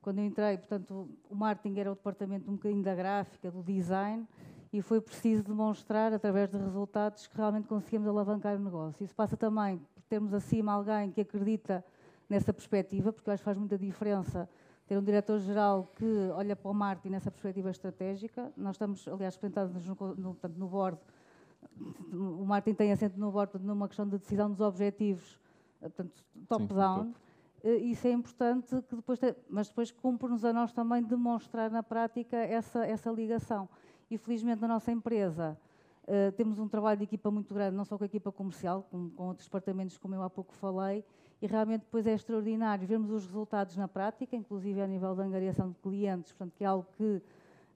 Quando 0.00 0.18
eu 0.18 0.24
entrei, 0.24 0.56
portanto, 0.56 1.08
o 1.28 1.34
marketing 1.34 1.78
era 1.78 1.92
o 1.92 1.94
departamento 1.94 2.50
um 2.50 2.54
bocadinho 2.54 2.82
da 2.82 2.94
gráfica, 2.94 3.50
do 3.50 3.62
design, 3.62 4.26
e 4.72 4.80
foi 4.80 5.00
preciso 5.00 5.44
demonstrar, 5.44 6.12
através 6.12 6.50
de 6.50 6.56
resultados, 6.56 7.26
que 7.26 7.36
realmente 7.36 7.68
conseguimos 7.68 8.08
alavancar 8.08 8.56
o 8.56 8.58
negócio. 8.58 9.04
Isso 9.04 9.14
passa 9.14 9.36
também 9.36 9.78
por 9.94 10.02
termos 10.08 10.32
acima 10.32 10.72
alguém 10.72 11.10
que 11.10 11.20
acredita 11.20 11.84
nessa 12.28 12.52
perspectiva, 12.52 13.12
porque 13.12 13.28
eu 13.28 13.34
acho 13.34 13.42
que 13.42 13.44
faz 13.44 13.58
muita 13.58 13.76
diferença 13.76 14.48
ter 14.86 14.96
um 14.96 15.02
diretor-geral 15.02 15.90
que 15.94 16.30
olha 16.34 16.56
para 16.56 16.70
o 16.70 16.74
marketing 16.74 17.10
nessa 17.10 17.30
perspectiva 17.30 17.70
estratégica. 17.70 18.50
Nós 18.56 18.76
estamos, 18.76 19.06
aliás, 19.06 19.34
representados 19.34 19.86
no, 19.86 19.94
no, 19.94 20.34
portanto, 20.34 20.56
no 20.56 20.68
board, 20.68 20.98
o 22.12 22.44
marketing 22.44 22.76
tem 22.76 22.92
assento 22.92 23.18
no 23.18 23.30
board 23.30 23.58
numa 23.60 23.86
questão 23.86 24.08
de 24.08 24.18
decisão 24.18 24.50
dos 24.50 24.60
objetivos, 24.60 25.38
portanto, 25.80 26.24
top-down. 26.48 27.10
Eh, 27.10 27.31
isso 27.64 28.06
é 28.06 28.10
importante, 28.10 28.82
que 28.88 28.96
depois, 28.96 29.20
mas 29.48 29.68
depois 29.68 29.90
cumpre-nos 29.90 30.44
a 30.44 30.52
nós 30.52 30.72
também 30.72 31.02
demonstrar 31.02 31.70
na 31.70 31.82
prática 31.82 32.36
essa, 32.36 32.84
essa 32.84 33.10
ligação. 33.10 33.68
E 34.10 34.18
felizmente 34.18 34.60
na 34.60 34.68
nossa 34.68 34.90
empresa 34.90 35.56
uh, 36.02 36.32
temos 36.32 36.58
um 36.58 36.68
trabalho 36.68 36.98
de 36.98 37.04
equipa 37.04 37.30
muito 37.30 37.54
grande, 37.54 37.76
não 37.76 37.84
só 37.84 37.96
com 37.96 38.04
a 38.04 38.06
equipa 38.06 38.32
comercial, 38.32 38.86
com, 38.90 39.08
com 39.10 39.28
outros 39.28 39.46
departamentos, 39.46 39.96
como 39.96 40.14
eu 40.14 40.22
há 40.22 40.28
pouco 40.28 40.52
falei, 40.52 41.04
e 41.40 41.46
realmente 41.46 41.82
depois 41.82 42.06
é 42.06 42.14
extraordinário 42.14 42.86
vermos 42.86 43.10
os 43.10 43.26
resultados 43.26 43.76
na 43.76 43.88
prática, 43.88 44.36
inclusive 44.36 44.80
a 44.80 44.86
nível 44.86 45.14
da 45.14 45.24
angariação 45.24 45.70
de 45.70 45.76
clientes, 45.78 46.32
portanto, 46.32 46.54
que 46.56 46.64
é 46.64 46.66
algo 46.66 46.86
que, 46.96 47.22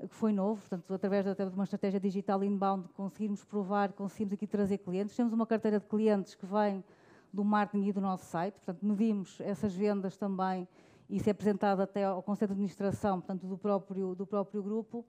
que 0.01 0.15
foi 0.15 0.33
novo, 0.33 0.61
portanto, 0.61 0.93
através 0.95 1.27
até 1.27 1.45
de 1.45 1.55
uma 1.55 1.65
estratégia 1.65 1.99
digital 1.99 2.43
inbound, 2.45 2.89
conseguirmos 2.91 3.45
provar, 3.45 3.93
conseguimos 3.93 4.35
aqui 4.35 4.47
trazer 4.47 4.79
clientes. 4.79 5.17
Temos 5.17 5.33
uma 5.33 5.47
carteira 5.47 5.81
de 5.81 5.87
clientes 5.87 6.35
que 6.35 6.47
vem 6.47 6.85
do 7.33 7.45
marketing 7.45 7.89
e 7.89 7.93
do 7.93 8.01
nosso 8.01 8.25
site, 8.27 8.55
portanto, 8.55 8.85
medimos 8.85 9.41
essas 9.41 9.75
vendas 9.75 10.17
também, 10.17 10.67
e 11.09 11.17
isso 11.17 11.29
é 11.29 11.33
apresentado 11.33 11.81
até 11.81 12.05
ao 12.05 12.23
Conselho 12.23 12.49
de 12.49 12.53
Administração, 12.55 13.21
portanto, 13.21 13.47
do 13.47 13.57
próprio, 13.57 14.15
do 14.15 14.27
próprio 14.27 14.63
grupo, 14.63 15.05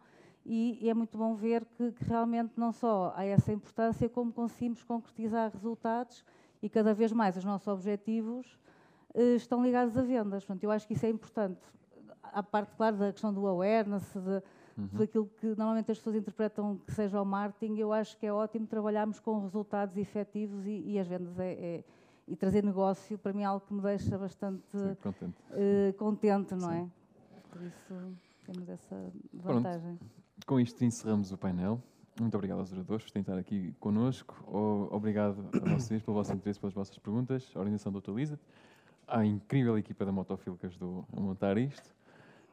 e, 0.49 0.89
é 0.89 0.93
muito 0.93 1.17
bom 1.17 1.35
ver 1.35 1.65
que, 1.65 1.91
que 1.91 2.05
realmente 2.05 2.53
não 2.55 2.71
só 2.71 3.13
há 3.15 3.25
essa 3.25 3.51
importância, 3.51 4.07
como 4.07 4.31
conseguimos 4.31 4.81
concretizar 4.81 5.51
resultados 5.51 6.23
e 6.61 6.69
cada 6.69 6.93
vez 6.93 7.11
mais 7.11 7.35
os 7.35 7.43
nossos 7.43 7.67
objetivos 7.67 8.57
uh, 9.13 9.35
estão 9.35 9.61
ligados 9.61 9.97
a 9.97 10.01
vendas. 10.01 10.45
Portanto, 10.45 10.63
eu 10.63 10.71
acho 10.71 10.87
que 10.87 10.93
isso 10.93 11.05
é 11.05 11.09
importante. 11.09 11.59
A 12.23 12.41
parte, 12.41 12.73
claro, 12.77 12.95
da 12.95 13.11
questão 13.11 13.33
do 13.33 13.45
awareness, 13.45 14.13
de, 14.13 14.41
uhum. 14.77 14.89
daquilo 14.93 15.29
que 15.37 15.47
normalmente 15.47 15.91
as 15.91 15.97
pessoas 15.97 16.15
interpretam 16.15 16.77
que 16.85 16.93
seja 16.93 17.21
o 17.21 17.25
marketing, 17.25 17.77
eu 17.77 17.91
acho 17.91 18.17
que 18.17 18.25
é 18.25 18.31
ótimo 18.31 18.65
trabalharmos 18.67 19.19
com 19.19 19.41
resultados 19.41 19.97
efetivos 19.97 20.65
e, 20.65 20.81
e 20.85 20.97
as 20.97 21.07
vendas 21.07 21.37
é, 21.39 21.51
é, 21.51 21.83
e 22.27 22.35
trazer 22.35 22.63
negócio, 22.63 23.17
para 23.17 23.33
mim 23.33 23.43
é 23.43 23.45
algo 23.45 23.65
que 23.65 23.73
me 23.73 23.81
deixa 23.81 24.17
bastante 24.17 24.63
Sim, 24.71 24.95
contente. 25.01 25.37
Uh, 25.51 25.93
contente, 25.93 26.55
não 26.55 26.69
Sim. 26.69 26.91
é? 27.35 27.39
Por 27.49 27.61
isso 27.63 28.17
temos 28.45 28.69
essa 28.69 29.11
vantagem. 29.33 29.95
Pronto. 29.95 30.45
Com 30.45 30.59
isto 30.59 30.83
encerramos 30.83 31.31
o 31.31 31.37
painel. 31.37 31.81
Muito 32.19 32.35
obrigado 32.35 32.59
aos 32.59 32.71
oradores 32.71 33.09
por 33.09 33.19
estar 33.19 33.37
aqui 33.37 33.73
connosco. 33.79 34.35
Obrigado 34.91 35.49
a 35.53 35.75
vocês 35.75 36.01
pelo 36.01 36.17
vosso 36.17 36.33
interesse, 36.33 36.59
pelas 36.59 36.73
vossas 36.73 36.97
perguntas. 36.97 37.51
A 37.55 37.59
organização 37.59 37.91
do 37.91 37.99
Atualiza 37.99 38.39
à 39.07 39.25
incrível 39.25 39.77
equipa 39.77 40.05
da 40.05 40.11
Motofil 40.11 40.57
que 40.57 40.65
ajudou 40.65 41.05
a 41.15 41.19
montar 41.19 41.57
isto. 41.57 41.95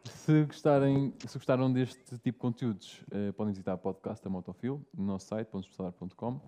Se, 0.04 0.44
gostarem, 0.44 1.14
se 1.26 1.38
gostaram 1.38 1.72
deste 1.72 2.18
tipo 2.18 2.36
de 2.36 2.38
conteúdos, 2.38 3.02
eh, 3.10 3.32
podem 3.32 3.52
visitar 3.52 3.74
o 3.74 3.78
podcast 3.78 4.22
da 4.22 4.30
Motofil 4.30 4.84
no 4.94 5.04
nosso 5.04 5.28
site, 5.28 5.48
pontospodar.com 5.48 6.40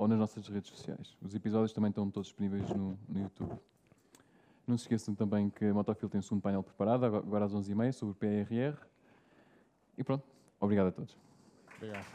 ou 0.00 0.08
nas 0.08 0.18
nossas 0.18 0.48
redes 0.48 0.70
sociais. 0.70 1.14
Os 1.20 1.34
episódios 1.34 1.74
também 1.74 1.90
estão 1.90 2.10
todos 2.10 2.28
disponíveis 2.28 2.66
no, 2.70 2.98
no 3.06 3.20
YouTube. 3.20 3.52
Não 4.66 4.78
se 4.78 4.84
esqueçam 4.84 5.14
também 5.14 5.50
que 5.50 5.66
a 5.66 5.74
Motofil 5.74 6.08
tem 6.08 6.20
um 6.20 6.22
segundo 6.22 6.40
painel 6.40 6.62
preparado, 6.62 7.04
agora 7.04 7.44
às 7.44 7.52
11h30, 7.52 7.92
sobre 7.92 8.14
PRR. 8.14 8.78
E 9.98 10.02
pronto, 10.02 10.24
obrigado 10.58 10.86
a 10.86 10.92
todos. 10.92 11.14
Obrigado. 11.76 12.06